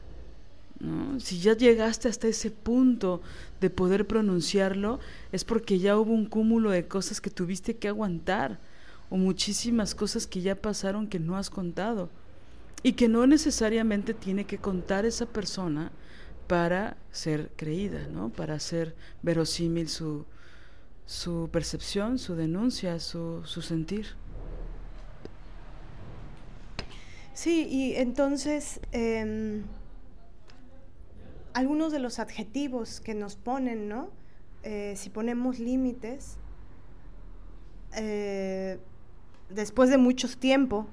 ¿no? 0.80 1.20
Si 1.20 1.40
ya 1.40 1.56
llegaste 1.56 2.08
hasta 2.08 2.28
ese 2.28 2.50
punto 2.50 3.22
de 3.60 3.70
poder 3.70 4.06
pronunciarlo, 4.06 5.00
es 5.32 5.44
porque 5.44 5.78
ya 5.78 5.96
hubo 5.98 6.12
un 6.12 6.26
cúmulo 6.26 6.70
de 6.70 6.86
cosas 6.88 7.20
que 7.20 7.30
tuviste 7.30 7.76
que 7.76 7.88
aguantar 7.88 8.58
o 9.10 9.16
muchísimas 9.16 9.94
cosas 9.94 10.26
que 10.26 10.40
ya 10.40 10.54
pasaron 10.54 11.08
que 11.08 11.18
no 11.18 11.36
has 11.36 11.50
contado. 11.50 12.10
y 12.82 12.94
que 12.94 13.08
no 13.08 13.26
necesariamente 13.26 14.14
tiene 14.14 14.46
que 14.46 14.56
contar 14.58 15.04
esa 15.04 15.26
persona 15.26 15.92
para 16.46 16.96
ser 17.12 17.50
creída, 17.56 18.08
¿no? 18.08 18.30
Para 18.30 18.58
ser 18.58 18.94
verosímil 19.22 19.88
su, 19.88 20.24
su 21.06 21.48
percepción, 21.52 22.18
su 22.18 22.34
denuncia, 22.36 22.98
su, 22.98 23.42
su 23.44 23.62
sentir. 23.62 24.06
Sí, 27.42 27.66
y 27.70 27.94
entonces 27.94 28.80
em, 28.92 29.62
algunos 31.54 31.90
de 31.90 31.98
los 31.98 32.18
adjetivos 32.18 33.00
que 33.00 33.14
nos 33.14 33.36
ponen, 33.36 33.88
¿no? 33.88 34.10
Eh, 34.62 34.92
si 34.98 35.08
ponemos 35.08 35.58
límites, 35.58 36.36
eh, 37.96 38.78
después 39.48 39.88
de 39.88 39.96
mucho 39.96 40.28
tiempo 40.38 40.86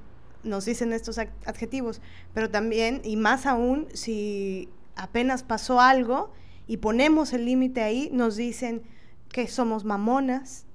nos 0.46 0.64
dicen 0.64 0.94
estos 0.94 1.18
adjetivos, 1.18 2.00
pero 2.34 2.50
también, 2.50 3.02
y 3.04 3.18
más 3.18 3.46
aún, 3.46 3.90
si 3.94 4.70
apenas 4.96 5.44
pasó 5.44 5.82
algo 5.82 6.32
y 6.66 6.78
ponemos 6.78 7.34
el 7.34 7.44
límite 7.44 7.82
ahí, 7.82 8.10
nos 8.14 8.38
dicen 8.38 8.84
que 9.28 9.50
somos 9.50 9.84
mamonas, 9.84 10.66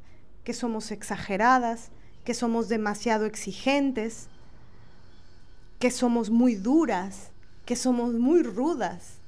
que 0.45 0.53
somos 0.53 0.91
exageradas, 0.91 1.93
que 2.25 2.35
somos 2.35 2.69
demasiado 2.69 3.25
exigentes, 3.25 4.29
que 5.83 5.91
somos 5.91 6.31
muy 6.31 6.55
duras, 6.55 7.33
que 7.65 7.75
somos 7.75 8.15
muy 8.15 8.45
rudas. 8.45 9.19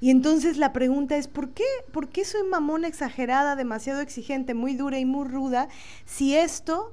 Y 0.00 0.10
entonces 0.10 0.56
la 0.56 0.72
pregunta 0.72 1.16
es, 1.16 1.28
¿por 1.28 1.50
qué, 1.50 1.62
¿por 1.92 2.08
qué 2.08 2.24
soy 2.24 2.42
mamona 2.42 2.88
exagerada, 2.88 3.54
demasiado 3.54 4.00
exigente, 4.00 4.52
muy 4.52 4.74
dura 4.74 4.98
y 4.98 5.04
muy 5.04 5.28
ruda, 5.28 5.68
si 6.06 6.34
esto, 6.34 6.92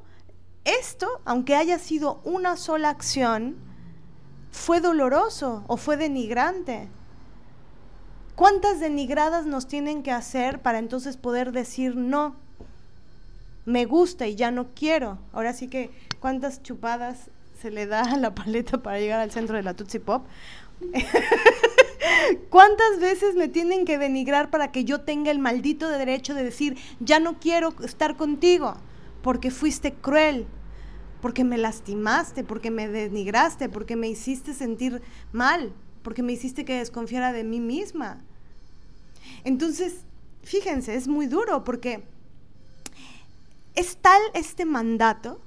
esto, 0.63 1.07
aunque 1.25 1.55
haya 1.55 1.79
sido 1.79 2.21
una 2.23 2.55
sola 2.55 2.89
acción, 2.89 3.55
fue 4.51 4.79
doloroso 4.79 5.63
o 5.65 5.75
fue 5.75 5.97
denigrante? 5.97 6.87
¿Cuántas 8.35 8.79
denigradas 8.79 9.47
nos 9.47 9.67
tienen 9.67 10.03
que 10.03 10.11
hacer 10.11 10.61
para 10.61 10.77
entonces 10.77 11.17
poder 11.17 11.51
decir 11.51 11.95
no? 11.95 12.35
Me 13.65 13.85
gusta 13.85 14.27
y 14.27 14.35
ya 14.35 14.51
no 14.51 14.67
quiero. 14.75 15.17
Ahora 15.33 15.53
sí 15.53 15.67
que, 15.67 15.89
¿cuántas 16.19 16.61
chupadas 16.61 17.31
se 17.61 17.71
le 17.71 17.85
da 17.85 18.03
la 18.17 18.33
paleta 18.33 18.81
para 18.81 18.99
llegar 18.99 19.19
al 19.19 19.31
centro 19.31 19.55
de 19.55 19.63
la 19.63 19.73
Tutsi 19.75 19.99
Pop. 19.99 20.25
¿Cuántas 22.49 22.99
veces 22.99 23.35
me 23.35 23.47
tienen 23.47 23.85
que 23.85 23.97
denigrar 23.97 24.49
para 24.49 24.71
que 24.71 24.83
yo 24.83 25.01
tenga 25.01 25.31
el 25.31 25.39
maldito 25.39 25.87
derecho 25.89 26.33
de 26.33 26.43
decir, 26.43 26.77
ya 26.99 27.19
no 27.19 27.39
quiero 27.39 27.73
estar 27.83 28.17
contigo, 28.17 28.75
porque 29.21 29.51
fuiste 29.51 29.93
cruel, 29.93 30.47
porque 31.21 31.43
me 31.43 31.57
lastimaste, 31.57 32.43
porque 32.43 32.71
me 32.71 32.87
denigraste, 32.87 33.69
porque 33.69 33.95
me 33.95 34.07
hiciste 34.09 34.53
sentir 34.53 35.01
mal, 35.31 35.73
porque 36.01 36.23
me 36.23 36.33
hiciste 36.33 36.65
que 36.65 36.79
desconfiara 36.79 37.31
de 37.31 37.43
mí 37.43 37.59
misma? 37.59 38.17
Entonces, 39.43 40.01
fíjense, 40.43 40.95
es 40.95 41.07
muy 41.07 41.27
duro 41.27 41.63
porque 41.63 42.03
es 43.75 43.97
tal 43.97 44.21
este 44.33 44.65
mandato 44.65 45.39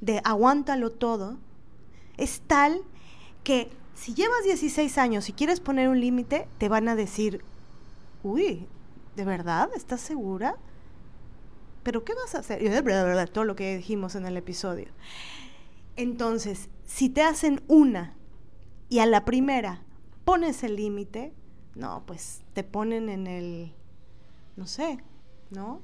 de 0.00 0.20
aguántalo 0.24 0.90
todo 0.90 1.38
es 2.16 2.40
tal 2.46 2.82
que 3.44 3.70
si 3.94 4.14
llevas 4.14 4.44
16 4.44 4.98
años 4.98 5.28
y 5.28 5.32
quieres 5.32 5.60
poner 5.60 5.88
un 5.88 6.00
límite, 6.00 6.48
te 6.58 6.68
van 6.68 6.88
a 6.88 6.94
decir, 6.94 7.42
uy, 8.22 8.66
¿de 9.16 9.24
verdad? 9.24 9.70
¿Estás 9.74 10.00
segura? 10.00 10.56
¿Pero 11.82 12.04
qué 12.04 12.14
vas 12.14 12.34
a 12.34 12.38
hacer? 12.38 12.62
Todo 13.32 13.44
lo 13.44 13.56
que 13.56 13.76
dijimos 13.76 14.14
en 14.14 14.26
el 14.26 14.36
episodio. 14.36 14.88
Entonces, 15.96 16.68
si 16.86 17.08
te 17.08 17.22
hacen 17.22 17.60
una 17.66 18.14
y 18.88 19.00
a 19.00 19.06
la 19.06 19.24
primera 19.24 19.82
pones 20.24 20.62
el 20.62 20.76
límite, 20.76 21.32
no, 21.74 22.04
pues 22.06 22.42
te 22.52 22.62
ponen 22.62 23.08
en 23.08 23.26
el, 23.26 23.72
no 24.56 24.66
sé, 24.66 24.98
¿no? 25.50 25.80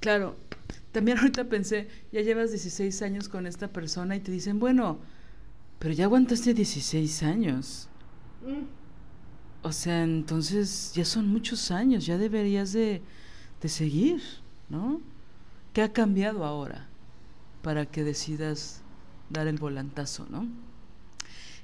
Claro, 0.00 0.36
también 0.92 1.18
ahorita 1.18 1.44
pensé, 1.44 1.88
ya 2.12 2.20
llevas 2.20 2.50
16 2.50 3.02
años 3.02 3.28
con 3.28 3.46
esta 3.46 3.68
persona 3.68 4.16
y 4.16 4.20
te 4.20 4.32
dicen, 4.32 4.58
bueno, 4.58 4.98
pero 5.78 5.94
ya 5.94 6.04
aguantaste 6.04 6.54
16 6.54 7.22
años. 7.22 7.88
Mm. 8.42 8.64
O 9.62 9.72
sea, 9.72 10.04
entonces 10.04 10.92
ya 10.94 11.04
son 11.04 11.28
muchos 11.28 11.70
años, 11.70 12.06
ya 12.06 12.16
deberías 12.16 12.72
de, 12.72 13.02
de 13.60 13.68
seguir, 13.68 14.22
¿no? 14.68 15.00
¿Qué 15.72 15.82
ha 15.82 15.92
cambiado 15.92 16.44
ahora 16.44 16.88
para 17.62 17.86
que 17.86 18.04
decidas 18.04 18.82
dar 19.30 19.46
el 19.46 19.58
volantazo, 19.58 20.26
¿no? 20.30 20.46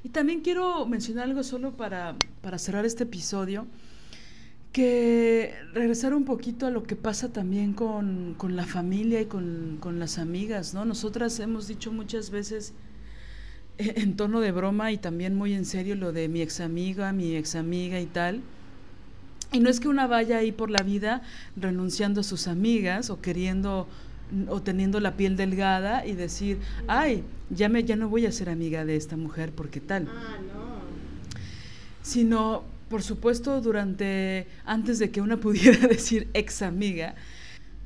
Y 0.03 0.11
también 0.11 0.43
quiero 0.43 0.85
mencionar 0.87 1.25
algo 1.25 1.43
solo 1.43 1.77
para, 1.77 2.17
para 2.43 2.59
cerrar 2.59 2.85
este 2.85 3.05
episodio 3.05 3.67
que 4.75 5.55
regresar 5.73 6.15
un 6.15 6.25
poquito 6.25 6.67
a 6.67 6.71
lo 6.71 6.83
que 6.83 6.97
pasa 6.97 7.33
también 7.33 7.75
con, 7.75 8.35
la 8.49 8.67
familia 8.67 9.21
y 9.21 9.27
con, 9.27 9.79
las 10.01 10.19
amigas, 10.19 10.75
¿no? 10.75 10.85
Nosotras 10.85 11.39
hemos 11.39 11.69
dicho 11.69 11.93
muchas 11.93 12.31
veces 12.31 12.73
eh, 13.79 13.95
en 13.99 14.17
tono 14.17 14.41
de 14.41 14.51
broma 14.51 14.91
y 14.91 14.99
también 14.99 15.37
muy 15.37 15.55
en 15.55 15.65
serio 15.65 15.95
lo 15.95 16.13
de 16.13 16.29
mi 16.29 16.43
ex 16.43 16.59
amiga, 16.59 17.13
mi 17.13 17.37
ex 17.37 17.55
amiga 17.55 18.01
y 18.01 18.07
tal. 18.07 18.41
Y 19.53 19.61
no 19.61 19.71
es 19.71 19.79
que 19.79 19.87
una 19.87 20.09
vaya 20.09 20.39
ahí 20.39 20.51
por 20.51 20.71
la 20.71 20.83
vida 20.83 21.23
renunciando 21.55 22.23
a 22.23 22.25
sus 22.25 22.49
amigas 22.49 23.11
o 23.11 23.21
queriendo 23.21 23.87
o 24.49 24.61
teniendo 24.61 24.99
la 24.99 25.17
piel 25.17 25.37
delgada 25.37 26.05
y 26.05 26.15
decir, 26.15 26.59
ay, 26.89 27.23
ya, 27.49 27.69
me, 27.69 27.85
ya 27.85 27.95
no 27.95 28.09
voy 28.09 28.27
a 28.27 28.33
ser 28.33 28.51
amiga 28.51 28.85
de 28.85 28.97
esta 28.97 29.17
mujer 29.17 29.53
porque 29.55 29.81
tal. 29.81 30.09
Ah, 30.11 30.39
no. 30.53 30.83
Sino 32.03 32.74
por 32.95 33.03
supuesto, 33.03 33.61
durante, 33.61 34.47
antes 34.65 35.01
de 35.01 35.11
que 35.11 35.21
una 35.21 35.39
pudiera 35.39 35.89
decir 35.89 36.29
ex 36.33 36.63
amiga, 36.63 37.17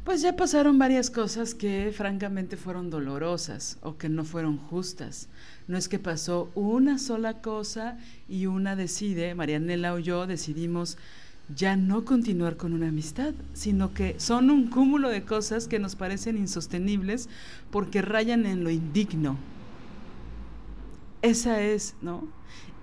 pues 0.05 0.21
ya 0.21 0.37
pasaron 0.37 0.79
varias 0.79 1.09
cosas 1.09 1.55
que 1.55 1.95
francamente 1.97 2.59
fueron 2.59 2.91
dolorosas 2.91 3.79
o 3.81 3.97
que 3.97 4.11
no 4.11 4.27
fueron 4.27 4.59
justas. 4.59 5.31
No 5.67 5.79
es 5.79 5.89
que 5.89 5.99
pasó 5.99 6.51
una 6.55 6.99
sola 6.99 7.41
cosa 7.41 7.97
y 8.29 8.45
una 8.45 8.77
decide, 8.77 9.35
Marianela 9.35 9.95
o 9.95 9.99
yo 9.99 10.27
decidimos 10.27 10.99
ya 11.57 11.75
no 11.75 12.05
continuar 12.05 12.59
con 12.59 12.75
una 12.75 12.89
amistad, 12.89 13.33
sino 13.55 13.95
que 13.95 14.21
son 14.21 14.51
un 14.51 14.69
cúmulo 14.69 15.09
de 15.09 15.25
cosas 15.25 15.69
que 15.69 15.79
nos 15.79 15.97
parecen 15.97 16.37
insostenibles 16.37 17.31
porque 17.71 18.03
rayan 18.03 18.45
en 18.45 18.63
lo 18.63 18.69
indigno. 18.69 19.39
Esa 21.23 21.63
es, 21.63 21.95
¿no? 22.03 22.29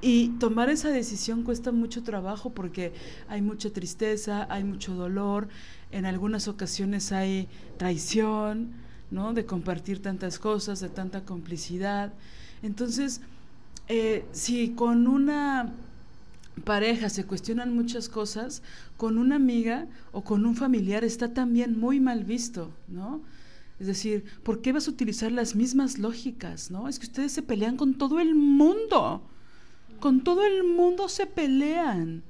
Y 0.01 0.29
tomar 0.39 0.69
esa 0.69 0.89
decisión 0.89 1.43
cuesta 1.43 1.71
mucho 1.71 2.03
trabajo 2.03 2.51
porque 2.51 2.93
hay 3.27 3.41
mucha 3.41 3.71
tristeza, 3.71 4.45
hay 4.49 4.63
mucho 4.63 4.93
dolor, 4.93 5.47
en 5.91 6.05
algunas 6.05 6.47
ocasiones 6.47 7.11
hay 7.11 7.47
traición, 7.77 8.71
¿no? 9.09 9.33
De 9.33 9.45
compartir 9.45 10.01
tantas 10.01 10.37
cosas, 10.37 10.79
de 10.79 10.89
tanta 10.89 11.21
complicidad. 11.21 12.13
Entonces, 12.61 13.21
eh, 13.87 14.25
si 14.31 14.69
con 14.71 15.07
una 15.07 15.73
pareja 16.63 17.09
se 17.09 17.25
cuestionan 17.25 17.73
muchas 17.75 18.09
cosas, 18.09 18.61
con 18.97 19.17
una 19.17 19.35
amiga 19.35 19.87
o 20.11 20.23
con 20.23 20.45
un 20.45 20.55
familiar 20.55 21.03
está 21.03 21.33
también 21.33 21.79
muy 21.79 21.99
mal 21.99 22.23
visto, 22.23 22.71
¿no? 22.87 23.21
Es 23.79 23.87
decir, 23.87 24.23
¿por 24.43 24.61
qué 24.61 24.71
vas 24.71 24.87
a 24.87 24.91
utilizar 24.91 25.31
las 25.31 25.55
mismas 25.55 25.97
lógicas, 25.97 26.71
no? 26.71 26.87
Es 26.87 26.97
que 26.97 27.07
ustedes 27.07 27.33
se 27.33 27.41
pelean 27.41 27.75
con 27.75 27.95
todo 27.95 28.19
el 28.19 28.33
mundo 28.33 29.21
con 29.99 30.23
todo 30.23 30.45
el 30.45 30.63
mundo 30.63 31.09
se 31.09 31.25
pelean. 31.25 32.23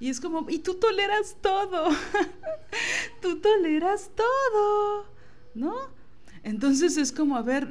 Y 0.00 0.10
es 0.10 0.20
como, 0.20 0.48
y 0.48 0.60
tú 0.60 0.74
toleras 0.74 1.36
todo, 1.40 1.88
tú 3.22 3.40
toleras 3.40 4.10
todo, 4.14 5.06
¿no? 5.54 5.74
Entonces 6.44 6.96
es 6.96 7.10
como, 7.10 7.36
a 7.36 7.42
ver, 7.42 7.68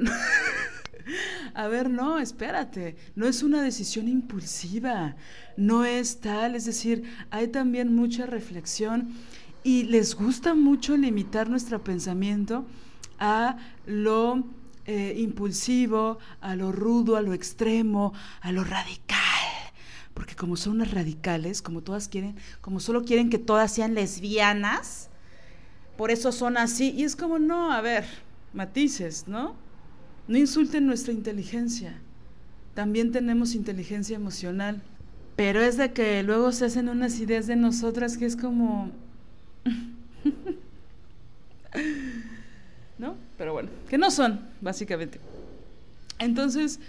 a 1.54 1.68
ver, 1.68 1.88
no, 1.88 2.18
espérate, 2.18 2.96
no 3.14 3.26
es 3.26 3.42
una 3.42 3.62
decisión 3.62 4.08
impulsiva, 4.08 5.16
no 5.56 5.84
es 5.84 6.20
tal, 6.20 6.54
es 6.54 6.66
decir, 6.66 7.04
hay 7.30 7.48
también 7.48 7.94
mucha 7.94 8.26
reflexión 8.26 9.08
y 9.64 9.84
les 9.84 10.14
gusta 10.14 10.54
mucho 10.54 10.96
limitar 10.96 11.48
nuestro 11.48 11.82
pensamiento 11.82 12.66
a 13.18 13.56
lo 13.86 14.44
eh, 14.90 15.16
impulsivo, 15.18 16.18
a 16.40 16.56
lo 16.56 16.72
rudo, 16.72 17.16
a 17.16 17.20
lo 17.20 17.34
extremo, 17.34 18.14
a 18.40 18.52
lo 18.52 18.64
radical. 18.64 19.18
Porque 20.14 20.34
como 20.34 20.56
son 20.56 20.76
unas 20.76 20.92
radicales, 20.92 21.60
como 21.60 21.82
todas 21.82 22.08
quieren, 22.08 22.36
como 22.62 22.80
solo 22.80 23.04
quieren 23.04 23.28
que 23.28 23.36
todas 23.36 23.70
sean 23.70 23.92
lesbianas, 23.92 25.10
por 25.98 26.10
eso 26.10 26.32
son 26.32 26.56
así. 26.56 26.92
Y 26.92 27.04
es 27.04 27.16
como, 27.16 27.38
no, 27.38 27.70
a 27.70 27.82
ver, 27.82 28.06
matices, 28.54 29.28
¿no? 29.28 29.56
No 30.26 30.38
insulten 30.38 30.86
nuestra 30.86 31.12
inteligencia. 31.12 32.00
También 32.72 33.12
tenemos 33.12 33.54
inteligencia 33.54 34.16
emocional. 34.16 34.80
Pero 35.36 35.60
es 35.60 35.76
de 35.76 35.92
que 35.92 36.22
luego 36.22 36.50
se 36.52 36.64
hacen 36.64 36.88
unas 36.88 37.20
ideas 37.20 37.46
de 37.46 37.56
nosotras 37.56 38.16
que 38.16 38.24
es 38.24 38.36
como... 38.36 38.90
¿No? 42.98 43.27
Pero 43.38 43.52
bueno, 43.52 43.70
que 43.88 43.96
no 43.96 44.10
son, 44.10 44.40
básicamente. 44.60 45.20
Entonces, 46.18 46.80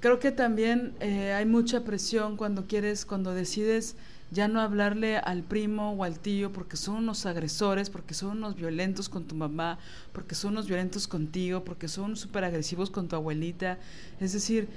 creo 0.00 0.20
que 0.20 0.30
también 0.30 0.94
eh, 1.00 1.32
hay 1.32 1.44
mucha 1.44 1.84
presión 1.84 2.36
cuando 2.36 2.66
quieres, 2.66 3.04
cuando 3.04 3.34
decides 3.34 3.96
ya 4.30 4.48
no 4.48 4.60
hablarle 4.60 5.18
al 5.18 5.42
primo 5.42 5.92
o 5.92 6.04
al 6.04 6.18
tío 6.18 6.52
porque 6.52 6.76
son 6.76 6.96
unos 6.96 7.26
agresores, 7.26 7.90
porque 7.90 8.14
son 8.14 8.38
unos 8.38 8.56
violentos 8.56 9.08
con 9.08 9.24
tu 9.24 9.34
mamá, 9.34 9.78
porque 10.12 10.34
son 10.34 10.52
unos 10.52 10.66
violentos 10.66 11.06
contigo, 11.06 11.64
porque 11.64 11.88
son 11.88 12.16
súper 12.16 12.44
agresivos 12.44 12.90
con 12.90 13.06
tu 13.08 13.16
abuelita. 13.16 13.78
Es 14.20 14.32
decir, 14.32 14.68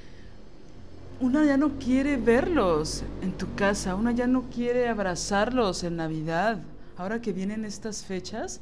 una 1.20 1.44
ya 1.44 1.58
no 1.58 1.80
quiere 1.80 2.18
verlos 2.18 3.04
en 3.22 3.32
tu 3.32 3.54
casa, 3.56 3.96
una 3.96 4.12
ya 4.12 4.28
no 4.28 4.44
quiere 4.44 4.88
abrazarlos 4.88 5.84
en 5.84 5.98
Navidad. 5.98 6.62
Ahora 6.96 7.22
que 7.22 7.34
vienen 7.34 7.66
estas 7.66 8.04
fechas, 8.04 8.60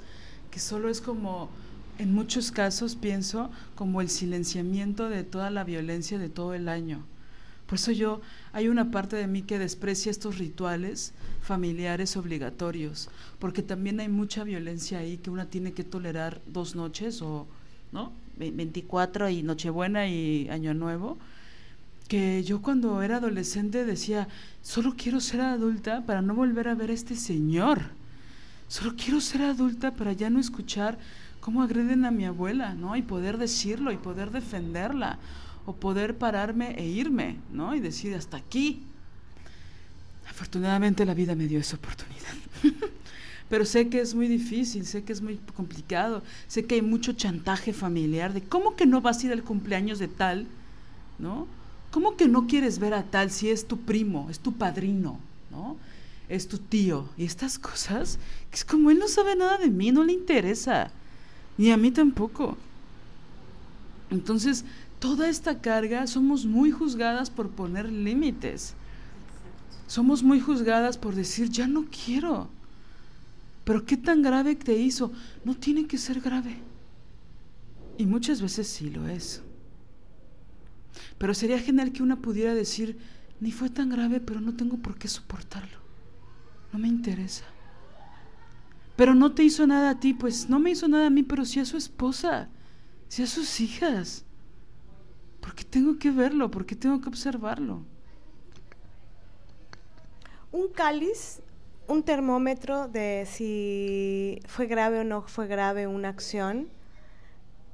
que 0.49 0.59
solo 0.59 0.89
es 0.89 1.01
como, 1.01 1.49
en 1.97 2.13
muchos 2.13 2.51
casos 2.51 2.95
pienso, 2.95 3.49
como 3.75 4.01
el 4.01 4.09
silenciamiento 4.09 5.09
de 5.09 5.23
toda 5.23 5.49
la 5.49 5.63
violencia 5.63 6.17
de 6.17 6.29
todo 6.29 6.53
el 6.53 6.69
año. 6.69 7.03
Por 7.67 7.79
eso 7.79 7.91
yo, 7.91 8.21
hay 8.53 8.67
una 8.67 8.91
parte 8.91 9.15
de 9.15 9.27
mí 9.27 9.41
que 9.41 9.57
desprecia 9.57 10.11
estos 10.11 10.37
rituales 10.37 11.13
familiares 11.41 12.15
obligatorios, 12.15 13.09
porque 13.39 13.63
también 13.63 13.99
hay 13.99 14.09
mucha 14.09 14.43
violencia 14.43 14.99
ahí 14.99 15.17
que 15.17 15.31
una 15.31 15.45
tiene 15.45 15.73
que 15.73 15.83
tolerar 15.83 16.41
dos 16.45 16.75
noches 16.75 17.21
o, 17.21 17.47
¿no? 17.91 18.11
24 18.37 19.29
y 19.29 19.43
Nochebuena 19.43 20.07
y 20.07 20.49
Año 20.49 20.73
Nuevo, 20.73 21.17
que 22.07 22.43
yo 22.43 22.61
cuando 22.61 23.01
era 23.01 23.17
adolescente 23.17 23.85
decía, 23.85 24.27
solo 24.61 24.93
quiero 24.95 25.19
ser 25.19 25.41
adulta 25.41 26.05
para 26.05 26.21
no 26.21 26.35
volver 26.35 26.67
a 26.67 26.75
ver 26.75 26.91
a 26.91 26.93
este 26.93 27.15
señor. 27.15 27.81
Solo 28.67 28.95
quiero 28.95 29.21
ser 29.21 29.41
adulta 29.41 29.91
para 29.91 30.13
ya 30.13 30.29
no 30.29 30.39
escuchar 30.39 30.97
cómo 31.45 31.61
agreden 31.61 32.05
a 32.05 32.11
mi 32.11 32.25
abuela, 32.25 32.73
¿no? 32.73 32.95
Y 32.95 33.03
poder 33.03 33.37
decirlo 33.37 33.91
y 33.91 33.97
poder 33.97 34.31
defenderla 34.31 35.19
o 35.67 35.75
poder 35.75 36.17
pararme 36.17 36.71
e 36.71 36.87
irme, 36.87 37.37
¿no? 37.51 37.75
Y 37.75 37.79
decir, 37.79 38.15
hasta 38.15 38.37
aquí. 38.37 38.81
Afortunadamente 40.27 41.05
la 41.05 41.13
vida 41.13 41.35
me 41.35 41.45
dio 41.45 41.59
esa 41.59 41.75
oportunidad. 41.75 42.33
Pero 43.49 43.63
sé 43.63 43.89
que 43.89 44.01
es 44.01 44.15
muy 44.15 44.27
difícil, 44.27 44.87
sé 44.87 45.03
que 45.03 45.13
es 45.13 45.21
muy 45.21 45.37
complicado, 45.55 46.23
sé 46.47 46.65
que 46.65 46.73
hay 46.73 46.81
mucho 46.81 47.13
chantaje 47.13 47.73
familiar 47.73 48.33
de 48.33 48.41
cómo 48.41 48.75
que 48.75 48.87
no 48.87 49.01
vas 49.01 49.19
a 49.19 49.27
ir 49.27 49.31
al 49.31 49.43
cumpleaños 49.43 49.99
de 49.99 50.07
tal, 50.07 50.47
¿no? 51.19 51.45
¿Cómo 51.91 52.17
que 52.17 52.27
no 52.27 52.47
quieres 52.47 52.79
ver 52.79 52.95
a 52.95 53.03
tal 53.03 53.29
si 53.29 53.51
es 53.51 53.67
tu 53.67 53.77
primo, 53.81 54.31
es 54.31 54.39
tu 54.39 54.53
padrino, 54.53 55.19
¿no? 55.51 55.77
Es 56.27 56.47
tu 56.47 56.57
tío. 56.57 57.07
Y 57.19 57.25
estas 57.25 57.59
cosas, 57.59 58.17
que 58.49 58.55
es 58.55 58.65
como 58.65 58.89
él 58.89 58.97
no 58.97 59.07
sabe 59.07 59.35
nada 59.35 59.59
de 59.59 59.69
mí, 59.69 59.91
no 59.91 60.03
le 60.03 60.13
interesa. 60.13 60.89
Ni 61.57 61.71
a 61.71 61.77
mí 61.77 61.91
tampoco. 61.91 62.57
Entonces, 64.09 64.65
toda 64.99 65.29
esta 65.29 65.61
carga 65.61 66.07
somos 66.07 66.45
muy 66.45 66.71
juzgadas 66.71 67.29
por 67.29 67.49
poner 67.49 67.91
límites. 67.91 68.75
Somos 69.87 70.23
muy 70.23 70.39
juzgadas 70.39 70.97
por 70.97 71.15
decir, 71.15 71.49
ya 71.49 71.67
no 71.67 71.85
quiero. 71.85 72.49
Pero 73.63 73.85
¿qué 73.85 73.97
tan 73.97 74.21
grave 74.21 74.55
te 74.55 74.77
hizo? 74.77 75.11
No 75.43 75.55
tiene 75.55 75.87
que 75.87 75.97
ser 75.97 76.21
grave. 76.21 76.57
Y 77.97 78.05
muchas 78.05 78.41
veces 78.41 78.67
sí 78.67 78.89
lo 78.89 79.07
es. 79.07 79.41
Pero 81.17 81.33
sería 81.33 81.59
genial 81.59 81.91
que 81.91 82.03
una 82.03 82.17
pudiera 82.17 82.53
decir, 82.53 82.97
ni 83.39 83.51
fue 83.51 83.69
tan 83.69 83.89
grave, 83.89 84.19
pero 84.19 84.41
no 84.41 84.55
tengo 84.55 84.77
por 84.77 84.97
qué 84.97 85.07
soportarlo. 85.07 85.79
No 86.71 86.79
me 86.79 86.87
interesa. 86.87 87.45
Pero 88.95 89.13
no 89.13 89.33
te 89.33 89.43
hizo 89.43 89.67
nada 89.67 89.91
a 89.91 89.99
ti, 89.99 90.13
pues 90.13 90.49
no 90.49 90.59
me 90.59 90.71
hizo 90.71 90.87
nada 90.87 91.07
a 91.07 91.09
mí, 91.09 91.23
pero 91.23 91.45
sí 91.45 91.59
a 91.59 91.65
su 91.65 91.77
esposa, 91.77 92.49
sí 93.07 93.23
a 93.23 93.27
sus 93.27 93.59
hijas. 93.59 94.25
¿Por 95.41 95.53
qué 95.53 95.63
tengo 95.63 95.99
que 95.99 96.11
verlo? 96.11 96.49
¿Por 96.49 96.65
qué 96.65 96.75
tengo 96.75 97.01
que 97.01 97.09
observarlo? 97.09 97.83
Un 100.51 100.69
cáliz, 100.69 101.41
un 101.87 102.03
termómetro 102.03 102.87
de 102.87 103.27
si 103.29 104.39
fue 104.47 104.67
grave 104.67 105.01
o 105.01 105.03
no 105.03 105.23
fue 105.23 105.47
grave 105.47 105.87
una 105.87 106.09
acción, 106.09 106.69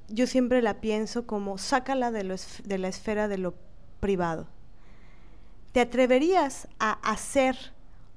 yo 0.10 0.28
siempre 0.28 0.62
la 0.62 0.82
pienso 0.82 1.26
como 1.26 1.58
sácala 1.58 2.12
de, 2.12 2.38
de 2.64 2.78
la 2.78 2.88
esfera 2.88 3.28
de 3.28 3.38
lo 3.38 3.54
privado. 4.00 4.48
¿Te 5.72 5.80
atreverías 5.80 6.68
a 6.80 6.94
hacer 7.10 7.56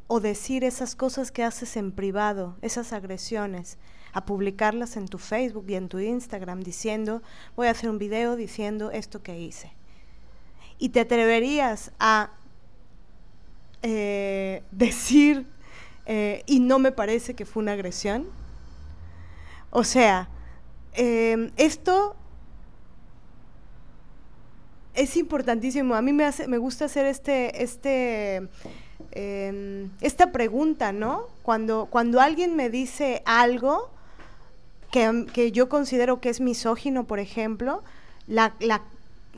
o 0.07 0.21
decir 0.21 0.65
esas 0.65 0.95
cosas 0.95 1.31
que 1.33 1.43
haces 1.43 1.77
en 1.77 1.93
privado, 1.93 2.57
esas 2.63 2.93
agresiones, 2.93 3.79
a 4.13 4.25
publicarlas 4.25 4.97
en 4.97 5.09
tu 5.09 5.19
Facebook 5.19 5.65
y 5.69 5.75
en 5.75 5.89
tu 5.89 5.99
Instagram 5.99 6.61
diciendo, 6.61 7.23
voy 7.57 7.67
a 7.67 7.71
hacer 7.71 7.91
un 7.91 7.99
video 7.99 8.37
diciendo 8.37 8.91
esto 8.93 9.23
que 9.23 9.39
hice. 9.39 9.73
Y 10.79 10.91
te 10.91 11.01
atreverías 11.01 11.93
a 11.99 12.31
eh, 13.83 14.63
decir, 14.71 15.47
eh, 16.07 16.43
y 16.47 16.61
no 16.61 16.79
me 16.79 16.93
parece 16.93 17.35
que 17.35 17.45
fue 17.45 17.63
una 17.63 17.73
agresión. 17.73 18.27
O 19.71 19.83
sea, 19.83 20.29
em, 20.93 21.51
esto 21.57 22.15
es 24.95 25.17
importantísimo. 25.17 25.95
A 25.97 26.03
mí 26.03 26.13
me, 26.13 26.25
hace, 26.25 26.47
me 26.47 26.59
gusta 26.59 26.85
hacer 26.85 27.07
este, 27.07 27.63
este, 27.65 28.49
em, 29.15 29.91
esta 30.01 30.33
pregunta, 30.33 30.93
¿no? 30.93 31.29
Cuando, 31.43 31.87
cuando 31.91 32.21
alguien 32.21 32.57
me 32.57 32.71
dice 32.71 33.23
algo, 33.25 33.91
que, 35.33 35.51
yo 35.51 35.69
considero 35.69 36.21
que 36.21 36.29
es 36.29 36.41
misógino, 36.41 37.05
por 37.05 37.19
ejemplo, 37.19 37.83
la, 38.29 38.55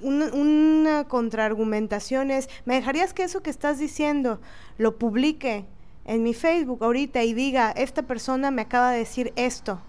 una, 0.03 1.05
contraargumentación 1.05 2.31
es, 2.31 2.51
¿me 2.67 2.75
dejarías 2.75 3.15
que 3.15 3.23
eso 3.23 3.43
que 3.43 3.49
estás 3.49 3.79
diciendo 3.79 4.39
lo 4.77 4.99
publique 4.99 5.65
en 6.05 6.23
mi 6.23 6.35
Facebook 6.35 6.85
ahorita 6.85 7.23
y 7.23 7.33
diga, 7.33 7.71
esta 7.71 8.03
persona 8.03 8.51
me 8.51 8.63
acaba 8.63 8.91
de 8.91 8.99
decir 8.99 9.33
esto? 9.37 9.81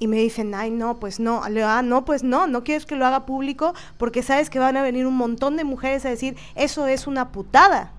Y 0.00 0.08
me 0.08 0.16
dicen, 0.16 0.52
ay, 0.56 0.72
no, 0.72 0.98
pues 0.98 1.20
no, 1.20 1.42
ah, 1.44 1.82
no, 1.82 2.04
pues 2.04 2.24
no, 2.24 2.48
no 2.48 2.64
quieres 2.64 2.84
que 2.84 2.96
lo 2.96 3.06
haga 3.06 3.24
público 3.24 3.74
porque 3.96 4.24
sabes 4.24 4.50
que 4.50 4.58
van 4.58 4.76
a 4.76 4.82
venir 4.82 5.06
un 5.06 5.14
montón 5.14 5.56
de 5.56 5.62
mujeres 5.62 6.04
a 6.04 6.08
decir, 6.08 6.36
eso 6.56 6.88
es 6.88 7.06
una 7.06 7.30
putada. 7.30 7.92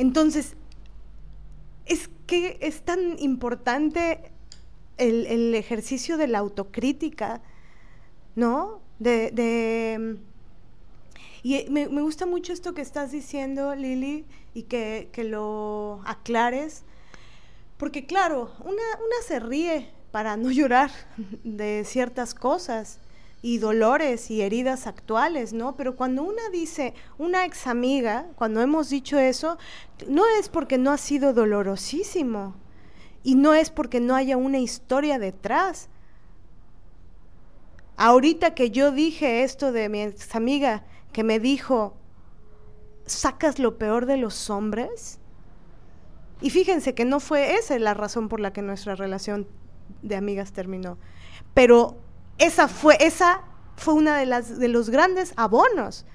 Entonces, 0.00 0.56
es 1.84 2.08
que 2.26 2.56
es 2.62 2.80
tan 2.80 3.18
importante 3.18 4.32
el, 4.96 5.54
ejercicio 5.54 6.16
de 6.16 6.26
la 6.26 6.38
autocrítica, 6.38 7.42
¿no? 8.34 8.80
De, 8.98 10.16
y 11.42 11.68
me, 11.68 11.86
gusta 11.86 12.24
mucho 12.24 12.54
esto 12.54 12.72
que 12.72 12.80
estás 12.80 13.12
diciendo, 13.12 13.74
Lili, 13.74 14.24
y 14.54 14.62
que, 14.62 15.10
que 15.12 15.24
lo 15.24 16.00
aclares, 16.06 16.84
porque 17.76 18.06
claro, 18.06 18.52
una, 18.60 18.70
una 18.70 19.22
se 19.26 19.38
ríe 19.38 19.90
para 20.12 20.38
no 20.38 20.50
llorar 20.60 20.90
de 21.44 21.84
ciertas 21.84 22.32
cosas 22.32 23.00
y 23.42 23.58
dolores 23.58 24.30
y 24.30 24.42
heridas 24.42 24.86
actuales, 24.86 25.52
¿no? 25.52 25.74
Pero 25.76 25.96
cuando 25.96 26.22
una 26.22 26.48
dice, 26.50 26.94
una 27.18 27.44
ex 27.46 27.66
amiga, 27.66 28.26
cuando 28.36 28.60
hemos 28.60 28.90
dicho 28.90 29.18
eso, 29.18 29.56
no 30.06 30.24
es 30.38 30.48
porque 30.48 30.76
no 30.76 30.90
ha 30.90 30.98
sido 30.98 31.32
dolorosísimo 31.32 32.54
y 33.22 33.34
no 33.34 33.54
es 33.54 33.70
porque 33.70 34.00
no 34.00 34.14
haya 34.14 34.36
una 34.36 34.58
historia 34.58 35.18
detrás. 35.18 35.88
Ahorita 37.96 38.54
que 38.54 38.70
yo 38.70 38.92
dije 38.92 39.42
esto 39.42 39.72
de 39.72 39.88
mi 39.88 40.02
ex 40.02 40.34
amiga 40.34 40.84
que 41.12 41.24
me 41.24 41.38
dijo, 41.40 41.96
sacas 43.06 43.58
lo 43.58 43.78
peor 43.78 44.06
de 44.06 44.16
los 44.16 44.50
hombres. 44.50 45.18
Y 46.42 46.50
fíjense 46.50 46.94
que 46.94 47.04
no 47.04 47.20
fue 47.20 47.56
esa 47.56 47.78
la 47.78 47.94
razón 47.94 48.28
por 48.28 48.40
la 48.40 48.52
que 48.52 48.62
nuestra 48.62 48.94
relación 48.94 49.46
de 50.02 50.16
amigas 50.16 50.52
terminó. 50.52 50.98
Pero 51.52 51.98
esa 52.40 52.68
fue, 52.68 52.96
esa 53.00 53.42
fue 53.76 53.94
una 53.94 54.16
de, 54.16 54.26
las, 54.26 54.58
de 54.58 54.68
los 54.68 54.90
grandes 54.90 55.34
abonos 55.36 56.06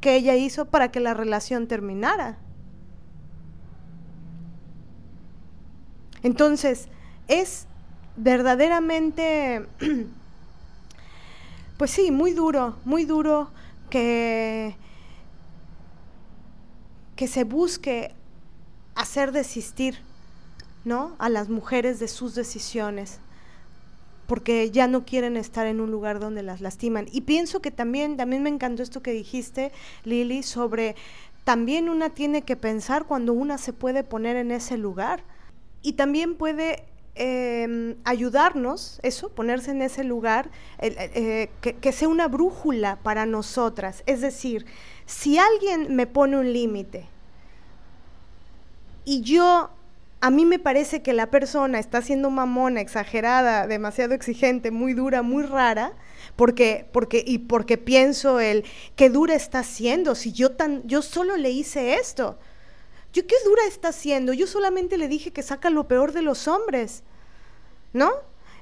que 0.00 0.14
ella 0.14 0.36
hizo 0.36 0.66
para 0.66 0.90
que 0.90 1.00
la 1.00 1.14
relación 1.14 1.66
terminara. 1.66 2.38
Entonces, 6.22 6.88
es 7.26 7.66
verdaderamente, 8.16 9.66
pues 11.76 11.90
sí, 11.90 12.12
muy 12.12 12.32
duro, 12.32 12.76
muy 12.84 13.04
duro 13.04 13.50
que, 13.90 14.76
que 17.16 17.26
se 17.26 17.42
busque 17.42 18.14
hacer 18.94 19.32
desistir, 19.32 19.98
¿no? 20.84 21.16
A 21.18 21.28
las 21.28 21.48
mujeres 21.48 21.98
de 21.98 22.06
sus 22.06 22.36
decisiones 22.36 23.20
porque 24.26 24.70
ya 24.70 24.86
no 24.86 25.04
quieren 25.04 25.36
estar 25.36 25.66
en 25.66 25.80
un 25.80 25.90
lugar 25.90 26.20
donde 26.20 26.42
las 26.42 26.60
lastiman. 26.60 27.06
Y 27.12 27.22
pienso 27.22 27.60
que 27.60 27.70
también, 27.70 28.16
también 28.16 28.42
me 28.42 28.50
encantó 28.50 28.82
esto 28.82 29.02
que 29.02 29.12
dijiste, 29.12 29.72
Lili, 30.04 30.42
sobre 30.42 30.96
también 31.44 31.88
una 31.88 32.10
tiene 32.10 32.42
que 32.42 32.56
pensar 32.56 33.04
cuando 33.04 33.32
una 33.32 33.58
se 33.58 33.72
puede 33.72 34.02
poner 34.02 34.36
en 34.36 34.50
ese 34.50 34.78
lugar. 34.78 35.22
Y 35.82 35.92
también 35.92 36.36
puede 36.36 36.84
em, 37.14 37.96
ayudarnos, 38.04 38.98
eso, 39.02 39.28
ponerse 39.28 39.70
en 39.70 39.82
ese 39.82 40.04
lugar, 40.04 40.50
eh, 40.78 41.50
que, 41.60 41.74
que 41.74 41.92
sea 41.92 42.08
una 42.08 42.28
brújula 42.28 42.98
para 43.02 43.26
nosotras. 43.26 44.02
Es 44.06 44.22
decir, 44.22 44.64
si 45.04 45.38
alguien 45.38 45.94
me 45.94 46.06
pone 46.06 46.38
un 46.38 46.52
límite 46.52 47.06
y 49.04 49.20
yo 49.20 49.70
a 50.24 50.30
mí 50.30 50.46
me 50.46 50.58
parece 50.58 51.02
que 51.02 51.12
la 51.12 51.30
persona 51.30 51.78
está 51.78 52.00
siendo 52.00 52.30
mamona, 52.30 52.80
exagerada, 52.80 53.66
demasiado 53.66 54.14
exigente, 54.14 54.70
muy 54.70 54.94
dura, 54.94 55.20
muy 55.20 55.42
rara, 55.42 55.92
porque, 56.34 56.88
porque, 56.94 57.22
y 57.26 57.40
porque 57.40 57.76
pienso 57.76 58.40
el 58.40 58.64
qué 58.96 59.10
dura 59.10 59.34
está 59.34 59.62
siendo, 59.62 60.14
si 60.14 60.32
yo 60.32 60.52
tan, 60.52 60.82
yo 60.88 61.02
solo 61.02 61.36
le 61.36 61.50
hice 61.50 61.96
esto. 61.96 62.38
Yo 63.12 63.26
qué 63.26 63.34
dura 63.44 63.66
está 63.68 63.92
siendo, 63.92 64.32
yo 64.32 64.46
solamente 64.46 64.96
le 64.96 65.08
dije 65.08 65.30
que 65.30 65.42
saca 65.42 65.68
lo 65.68 65.88
peor 65.88 66.12
de 66.12 66.22
los 66.22 66.48
hombres, 66.48 67.02
¿no? 67.92 68.10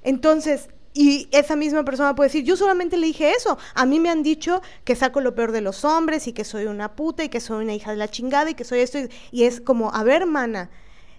Entonces, 0.02 0.68
y 0.94 1.28
esa 1.30 1.54
misma 1.54 1.84
persona 1.84 2.16
puede 2.16 2.26
decir, 2.26 2.44
yo 2.44 2.56
solamente 2.56 2.96
le 2.96 3.06
dije 3.06 3.30
eso. 3.30 3.56
A 3.76 3.86
mí 3.86 4.00
me 4.00 4.10
han 4.10 4.24
dicho 4.24 4.62
que 4.82 4.96
saco 4.96 5.20
lo 5.20 5.36
peor 5.36 5.52
de 5.52 5.60
los 5.60 5.84
hombres 5.84 6.26
y 6.26 6.32
que 6.32 6.42
soy 6.42 6.64
una 6.64 6.96
puta 6.96 7.22
y 7.22 7.28
que 7.28 7.38
soy 7.38 7.62
una 7.62 7.72
hija 7.72 7.92
de 7.92 7.98
la 7.98 8.08
chingada 8.08 8.50
y 8.50 8.54
que 8.54 8.64
soy 8.64 8.80
esto. 8.80 8.98
Y 9.30 9.44
es 9.44 9.60
como, 9.60 9.94
a 9.94 10.02
ver, 10.02 10.26
mana, 10.26 10.68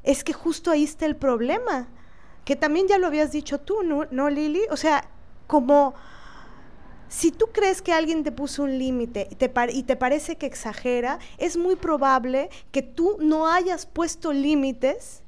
es 0.04 0.24
que 0.24 0.34
justo 0.34 0.72
ahí 0.72 0.84
está 0.84 1.06
el 1.06 1.16
problema, 1.16 1.88
que 2.46 2.56
también 2.56 2.88
ya 2.88 2.98
lo 2.98 3.08
habías 3.08 3.32
dicho 3.32 3.60
tú, 3.60 3.84
¿no, 3.84 4.06
¿No 4.12 4.30
Lili? 4.30 4.62
O 4.70 4.78
sea, 4.78 5.10
como 5.48 5.94
si 7.14 7.32
tú 7.32 7.50
crees 7.54 7.84
que 7.84 7.94
alguien 7.94 8.24
te 8.24 8.32
puso 8.32 8.64
un 8.64 8.80
límite 8.80 9.28
y, 9.30 9.36
te 9.84 9.96
parece 9.96 10.36
que 10.36 10.48
exagera, 10.48 11.20
es 11.38 11.58
muy 11.58 11.76
probable 11.76 12.50
que 12.72 12.82
tú 12.82 13.18
no 13.20 13.48
hayas 13.48 13.86
puesto 13.86 14.34
límites. 14.34 15.22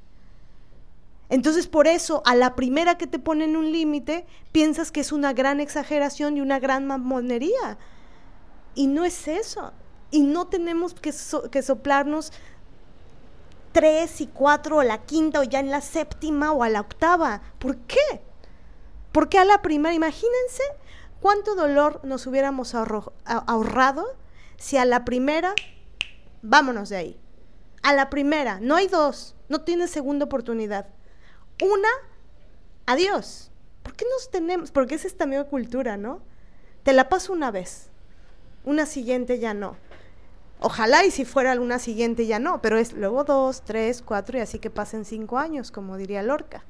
Entonces 1.30 1.68
por 1.68 1.86
eso 1.88 2.24
a 2.26 2.34
la 2.34 2.56
primera 2.56 2.98
que 2.98 3.06
te 3.06 3.20
ponen 3.20 3.56
un 3.56 3.72
límite 3.72 4.26
piensas 4.52 4.92
que 4.92 5.00
es 5.00 5.12
una 5.12 5.34
gran 5.34 5.60
exageración 5.60 6.38
y 6.38 6.42
una 6.42 6.60
gran 6.60 6.88
mamonería. 6.88 7.78
Y 8.74 8.88
no 8.88 9.06
es 9.06 9.28
eso. 9.28 9.72
Y 10.10 10.22
no 10.22 10.48
tenemos 10.48 10.96
que, 10.96 11.14
que 11.52 11.62
soplarnos 11.62 12.34
tres 13.76 14.22
y 14.22 14.28
cuatro 14.28 14.78
o 14.78 14.84
la 14.84 15.00
quinta 15.00 15.42
o 15.42 15.44
ya 15.44 15.60
en 15.60 15.70
la 15.70 15.82
séptima 15.82 16.54
o 16.54 16.64
a 16.64 16.70
la 16.70 16.80
octava. 16.80 17.42
¿Por 17.60 17.76
qué? 17.80 18.22
Porque 19.12 19.38
a 19.38 19.44
la 19.44 19.62
primera, 19.62 19.94
imagínense 19.94 20.64
cuánto 21.20 21.56
dolor 21.56 22.00
nos 22.06 22.26
hubiéramos 22.26 22.74
ahorrado 22.74 24.16
si 24.56 24.78
a 24.78 24.86
la 24.86 25.04
primera, 25.04 25.54
vámonos 26.42 26.88
de 26.88 26.96
ahí. 26.96 27.20
A 27.84 27.92
la 27.94 28.10
primera, 28.10 28.62
no 28.62 28.76
hay 28.76 28.88
dos, 28.88 29.36
no 29.50 29.60
tienes 29.66 29.92
segunda 29.92 30.24
oportunidad. 30.24 30.88
Una, 31.62 31.90
adiós. 32.86 33.52
¿Por 33.84 33.94
qué 33.94 34.06
nos 34.10 34.32
tenemos? 34.32 34.72
Porque 34.72 34.96
esa 34.96 35.08
es 35.08 35.18
también 35.18 35.44
cultura, 35.44 35.98
¿no? 35.98 36.22
Te 36.84 36.94
la 36.94 37.10
paso 37.10 37.34
una 37.34 37.52
vez, 37.52 37.90
una 38.64 38.86
siguiente 38.86 39.38
ya 39.38 39.54
no. 39.54 39.76
Ojalá 40.60 41.06
y 41.06 41.12
si 41.12 41.26
fuera 41.26 41.52
alguna 41.52 41.80
siguiente 41.80 42.26
ya 42.26 42.40
no, 42.40 42.62
pero 42.62 42.78
es 42.78 42.94
luego 42.94 43.24
dos, 43.24 43.64
tres, 43.64 44.02
cuatro 44.02 44.38
y 44.38 44.42
así 44.42 44.60
que 44.60 44.70
pasen 44.70 45.06
cinco 45.06 45.38
años, 45.38 45.72
como 45.72 45.98
diría 45.98 46.24
Lorca. 46.24 46.64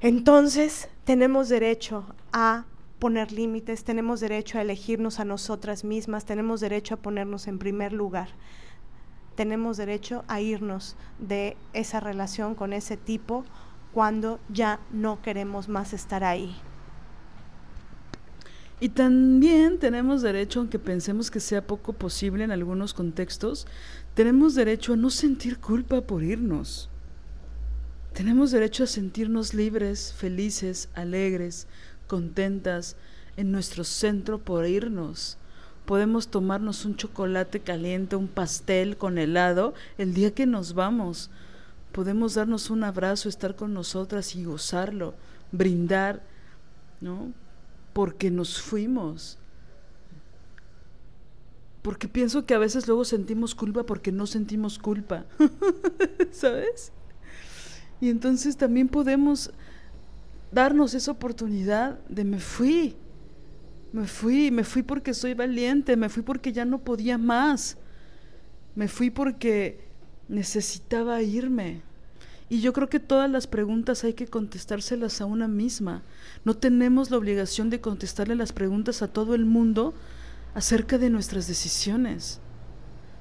Entonces 0.00 0.88
tenemos 1.04 1.48
derecho 1.48 2.04
a 2.32 2.64
poner 2.98 3.32
límites, 3.32 3.84
tenemos 3.84 4.20
derecho 4.20 4.58
a 4.58 4.62
elegirnos 4.62 5.20
a 5.20 5.24
nosotras 5.24 5.84
mismas, 5.84 6.24
tenemos 6.24 6.60
derecho 6.60 6.94
a 6.94 6.98
ponernos 6.98 7.48
en 7.48 7.58
primer 7.58 7.92
lugar, 7.92 8.28
tenemos 9.34 9.76
derecho 9.76 10.24
a 10.28 10.40
irnos 10.40 10.96
de 11.18 11.56
esa 11.72 12.00
relación 12.00 12.54
con 12.54 12.72
ese 12.72 12.96
tipo 12.96 13.44
cuando 13.92 14.38
ya 14.48 14.80
no 14.92 15.22
queremos 15.22 15.68
más 15.68 15.92
estar 15.92 16.22
ahí. 16.22 16.56
Y 18.80 18.90
también 18.90 19.78
tenemos 19.78 20.22
derecho, 20.22 20.60
aunque 20.60 20.78
pensemos 20.78 21.30
que 21.30 21.40
sea 21.40 21.66
poco 21.66 21.92
posible 21.92 22.44
en 22.44 22.52
algunos 22.52 22.94
contextos, 22.94 23.66
tenemos 24.14 24.54
derecho 24.54 24.92
a 24.92 24.96
no 24.96 25.10
sentir 25.10 25.58
culpa 25.58 26.00
por 26.00 26.22
irnos. 26.22 26.88
Tenemos 28.12 28.52
derecho 28.52 28.84
a 28.84 28.86
sentirnos 28.86 29.52
libres, 29.52 30.12
felices, 30.12 30.88
alegres, 30.94 31.66
contentas 32.06 32.96
en 33.36 33.50
nuestro 33.50 33.82
centro 33.84 34.38
por 34.38 34.66
irnos. 34.66 35.38
Podemos 35.84 36.28
tomarnos 36.28 36.84
un 36.84 36.96
chocolate 36.96 37.60
caliente, 37.60 38.14
un 38.14 38.28
pastel 38.28 38.96
con 38.96 39.18
helado 39.18 39.74
el 39.96 40.14
día 40.14 40.34
que 40.34 40.46
nos 40.46 40.74
vamos. 40.74 41.30
Podemos 41.92 42.34
darnos 42.34 42.70
un 42.70 42.84
abrazo, 42.84 43.28
estar 43.28 43.56
con 43.56 43.74
nosotras 43.74 44.36
y 44.36 44.44
gozarlo, 44.44 45.14
brindar, 45.50 46.22
¿no? 47.00 47.32
Porque 47.98 48.30
nos 48.30 48.62
fuimos. 48.62 49.40
Porque 51.82 52.06
pienso 52.06 52.46
que 52.46 52.54
a 52.54 52.58
veces 52.58 52.86
luego 52.86 53.04
sentimos 53.04 53.56
culpa 53.56 53.82
porque 53.82 54.12
no 54.12 54.28
sentimos 54.28 54.78
culpa. 54.78 55.26
¿Sabes? 56.30 56.92
Y 58.00 58.10
entonces 58.10 58.56
también 58.56 58.86
podemos 58.86 59.50
darnos 60.52 60.94
esa 60.94 61.10
oportunidad 61.10 61.98
de 62.08 62.22
me 62.22 62.38
fui. 62.38 62.94
Me 63.92 64.06
fui, 64.06 64.52
me 64.52 64.62
fui 64.62 64.84
porque 64.84 65.12
soy 65.12 65.34
valiente, 65.34 65.96
me 65.96 66.08
fui 66.08 66.22
porque 66.22 66.52
ya 66.52 66.64
no 66.64 66.78
podía 66.78 67.18
más. 67.18 67.78
Me 68.76 68.86
fui 68.86 69.10
porque 69.10 69.80
necesitaba 70.28 71.20
irme. 71.20 71.82
Y 72.50 72.60
yo 72.60 72.72
creo 72.72 72.88
que 72.88 73.00
todas 73.00 73.30
las 73.30 73.46
preguntas 73.46 74.04
hay 74.04 74.14
que 74.14 74.26
contestárselas 74.26 75.20
a 75.20 75.26
una 75.26 75.48
misma. 75.48 76.02
No 76.44 76.54
tenemos 76.54 77.10
la 77.10 77.18
obligación 77.18 77.68
de 77.68 77.80
contestarle 77.80 78.34
las 78.36 78.52
preguntas 78.52 79.02
a 79.02 79.08
todo 79.08 79.34
el 79.34 79.44
mundo 79.44 79.92
acerca 80.54 80.96
de 80.96 81.10
nuestras 81.10 81.46
decisiones. 81.46 82.40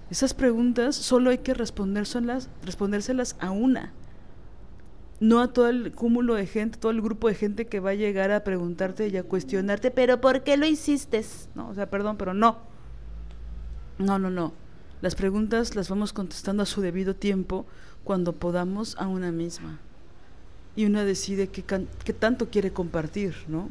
Esas 0.09 0.33
preguntas 0.33 0.95
solo 0.95 1.29
hay 1.29 1.39
que 1.39 1.53
respondérselas, 1.53 2.49
respondérselas 2.63 3.35
a 3.39 3.51
una. 3.51 3.91
No 5.19 5.41
a 5.41 5.51
todo 5.51 5.67
el 5.67 5.91
cúmulo 5.91 6.35
de 6.35 6.45
gente, 6.45 6.77
todo 6.77 6.91
el 6.91 7.01
grupo 7.01 7.27
de 7.27 7.35
gente 7.35 7.67
que 7.67 7.81
va 7.81 7.89
a 7.89 7.95
llegar 7.95 8.31
a 8.31 8.45
preguntarte 8.45 9.09
y 9.09 9.17
a 9.17 9.23
cuestionarte, 9.23 9.91
pero 9.91 10.21
¿por 10.21 10.43
qué 10.43 10.55
lo 10.55 10.65
hiciste? 10.65 11.25
No, 11.55 11.69
o 11.69 11.73
sea, 11.73 11.89
perdón, 11.89 12.17
pero 12.17 12.33
no. 12.33 12.59
No, 13.97 14.19
no, 14.19 14.29
no. 14.29 14.53
Las 15.01 15.15
preguntas 15.15 15.75
las 15.75 15.89
vamos 15.89 16.13
contestando 16.13 16.63
a 16.63 16.67
su 16.67 16.81
debido 16.81 17.15
tiempo 17.15 17.65
cuando 18.07 18.31
podamos 18.31 18.95
a 18.99 19.05
una 19.05 19.33
misma. 19.33 19.79
Y 20.77 20.85
una 20.85 21.03
decide 21.03 21.49
qué, 21.49 22.13
tanto 22.13 22.49
quiere 22.49 22.71
compartir, 22.71 23.35
¿no? 23.49 23.69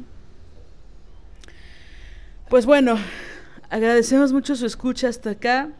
Pues 2.47 2.67
bueno, 2.67 2.99
agradecemos 3.71 4.31
mucho 4.33 4.55
su 4.55 4.67
escucha 4.67 5.09
hasta 5.09 5.31
acá. 5.31 5.71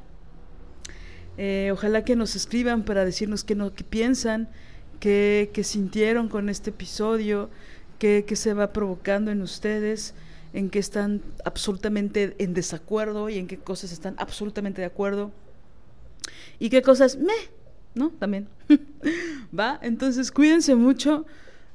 Eh, 1.38 1.70
ojalá 1.72 2.04
que 2.04 2.16
nos 2.16 2.36
escriban 2.36 2.82
para 2.82 3.06
decirnos 3.06 3.44
qué, 3.44 3.54
no, 3.54 3.76
qué 3.76 3.84
piensan, 3.84 4.50
qué, 5.00 5.52
qué, 5.54 5.64
sintieron 5.64 6.28
con 6.28 6.50
este 6.50 6.72
episodio, 6.72 7.52
qué, 8.00 8.26
qué, 8.28 8.36
se 8.36 8.56
va 8.56 8.74
provocando 8.74 9.30
en 9.30 9.44
ustedes, 9.44 10.16
en 10.54 10.72
qué 10.72 10.80
están 10.80 11.22
absolutamente 11.46 12.36
en 12.40 12.56
desacuerdo 12.56 13.30
y 13.30 13.38
en 13.38 13.46
qué 13.46 13.60
cosas 13.60 13.92
están 13.92 14.16
absolutamente 14.18 14.82
de 14.82 14.88
acuerdo. 14.88 15.32
Y 16.58 16.72
qué 16.72 16.82
cosas, 16.82 17.18
me, 17.18 17.34
¿no? 17.98 18.10
También. 18.20 18.48
¿Va? 19.58 19.80
Entonces, 19.82 20.32
cuídense 20.32 20.76
mucho. 20.76 21.26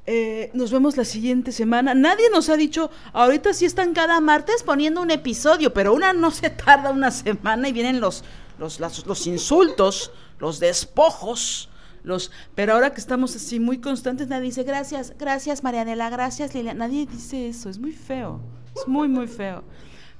Eh, 0.05 0.51
nos 0.53 0.71
vemos 0.71 0.97
la 0.97 1.05
siguiente 1.05 1.51
semana. 1.51 1.93
Nadie 1.93 2.29
nos 2.29 2.49
ha 2.49 2.57
dicho, 2.57 2.91
ahorita 3.13 3.53
sí 3.53 3.65
están 3.65 3.93
cada 3.93 4.19
martes 4.19 4.61
poniendo 4.63 5.01
un 5.01 5.11
episodio, 5.11 5.73
pero 5.73 5.93
una 5.93 6.11
no 6.11 6.31
se 6.31 6.49
tarda 6.49 6.91
una 6.91 7.09
semana 7.11 7.69
y 7.69 7.73
vienen 7.73 8.01
los, 8.01 8.23
los, 8.59 8.79
los 8.79 9.27
insultos, 9.27 10.11
los 10.39 10.59
despojos. 10.59 11.69
Los, 12.03 12.31
pero 12.53 12.73
ahora 12.73 12.93
que 12.93 12.99
estamos 12.99 13.33
así 13.33 13.61
muy 13.61 13.77
constantes, 13.77 14.27
nadie 14.27 14.47
dice 14.47 14.63
gracias, 14.63 15.13
gracias 15.17 15.63
Marianela, 15.63 16.09
gracias 16.09 16.53
Lilia. 16.53 16.73
Nadie 16.73 17.05
dice 17.05 17.47
eso, 17.47 17.69
es 17.69 17.79
muy 17.79 17.93
feo, 17.93 18.41
es 18.75 18.85
muy, 18.85 19.07
muy 19.07 19.27
feo. 19.27 19.63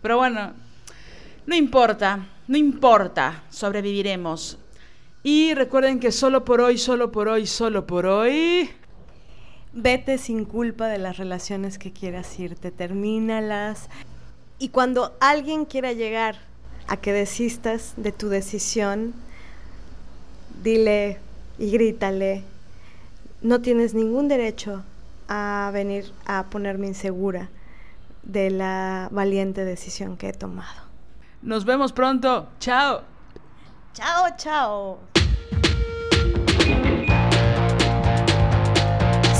Pero 0.02 0.16
bueno, 0.16 0.54
no 1.46 1.56
importa, 1.56 2.26
no 2.48 2.56
importa, 2.56 3.44
sobreviviremos. 3.50 4.58
Y 5.24 5.54
recuerden 5.54 6.02
que 6.02 6.12
solo 6.12 6.44
por 6.44 6.60
hoy, 6.60 6.78
solo 6.78 7.12
por 7.14 7.30
hoy, 7.30 7.48
solo 7.48 7.88
por 7.88 8.06
hoy. 8.06 8.70
Vete 9.72 10.18
sin 10.18 10.44
culpa 10.44 10.88
de 10.88 10.98
las 10.98 11.18
relaciones 11.18 11.80
que 11.80 11.94
quieras 11.94 12.38
irte, 12.38 12.72
termínalas. 12.72 13.90
Y 14.60 14.70
cuando 14.70 15.16
alguien 15.22 15.64
quiera 15.64 15.94
llegar 15.94 16.36
a 16.88 16.98
que 16.98 17.14
desistas 17.14 17.94
de 17.96 18.12
tu 18.12 18.28
decisión, 18.28 19.14
dile 20.62 21.20
y 21.58 21.72
grítale, 21.72 22.44
no 23.42 23.62
tienes 23.62 23.94
ningún 23.94 24.28
derecho 24.28 24.84
a 25.30 25.72
venir 25.74 26.12
a 26.26 26.46
ponerme 26.50 26.88
insegura 26.88 27.50
de 28.24 28.50
la 28.50 29.08
valiente 29.12 29.64
decisión 29.64 30.18
que 30.18 30.30
he 30.30 30.34
tomado. 30.34 30.84
Nos 31.42 31.66
vemos 31.66 31.94
pronto. 31.94 32.48
Chao. 32.60 33.02
Chao, 33.94 34.28
chao. 34.38 35.13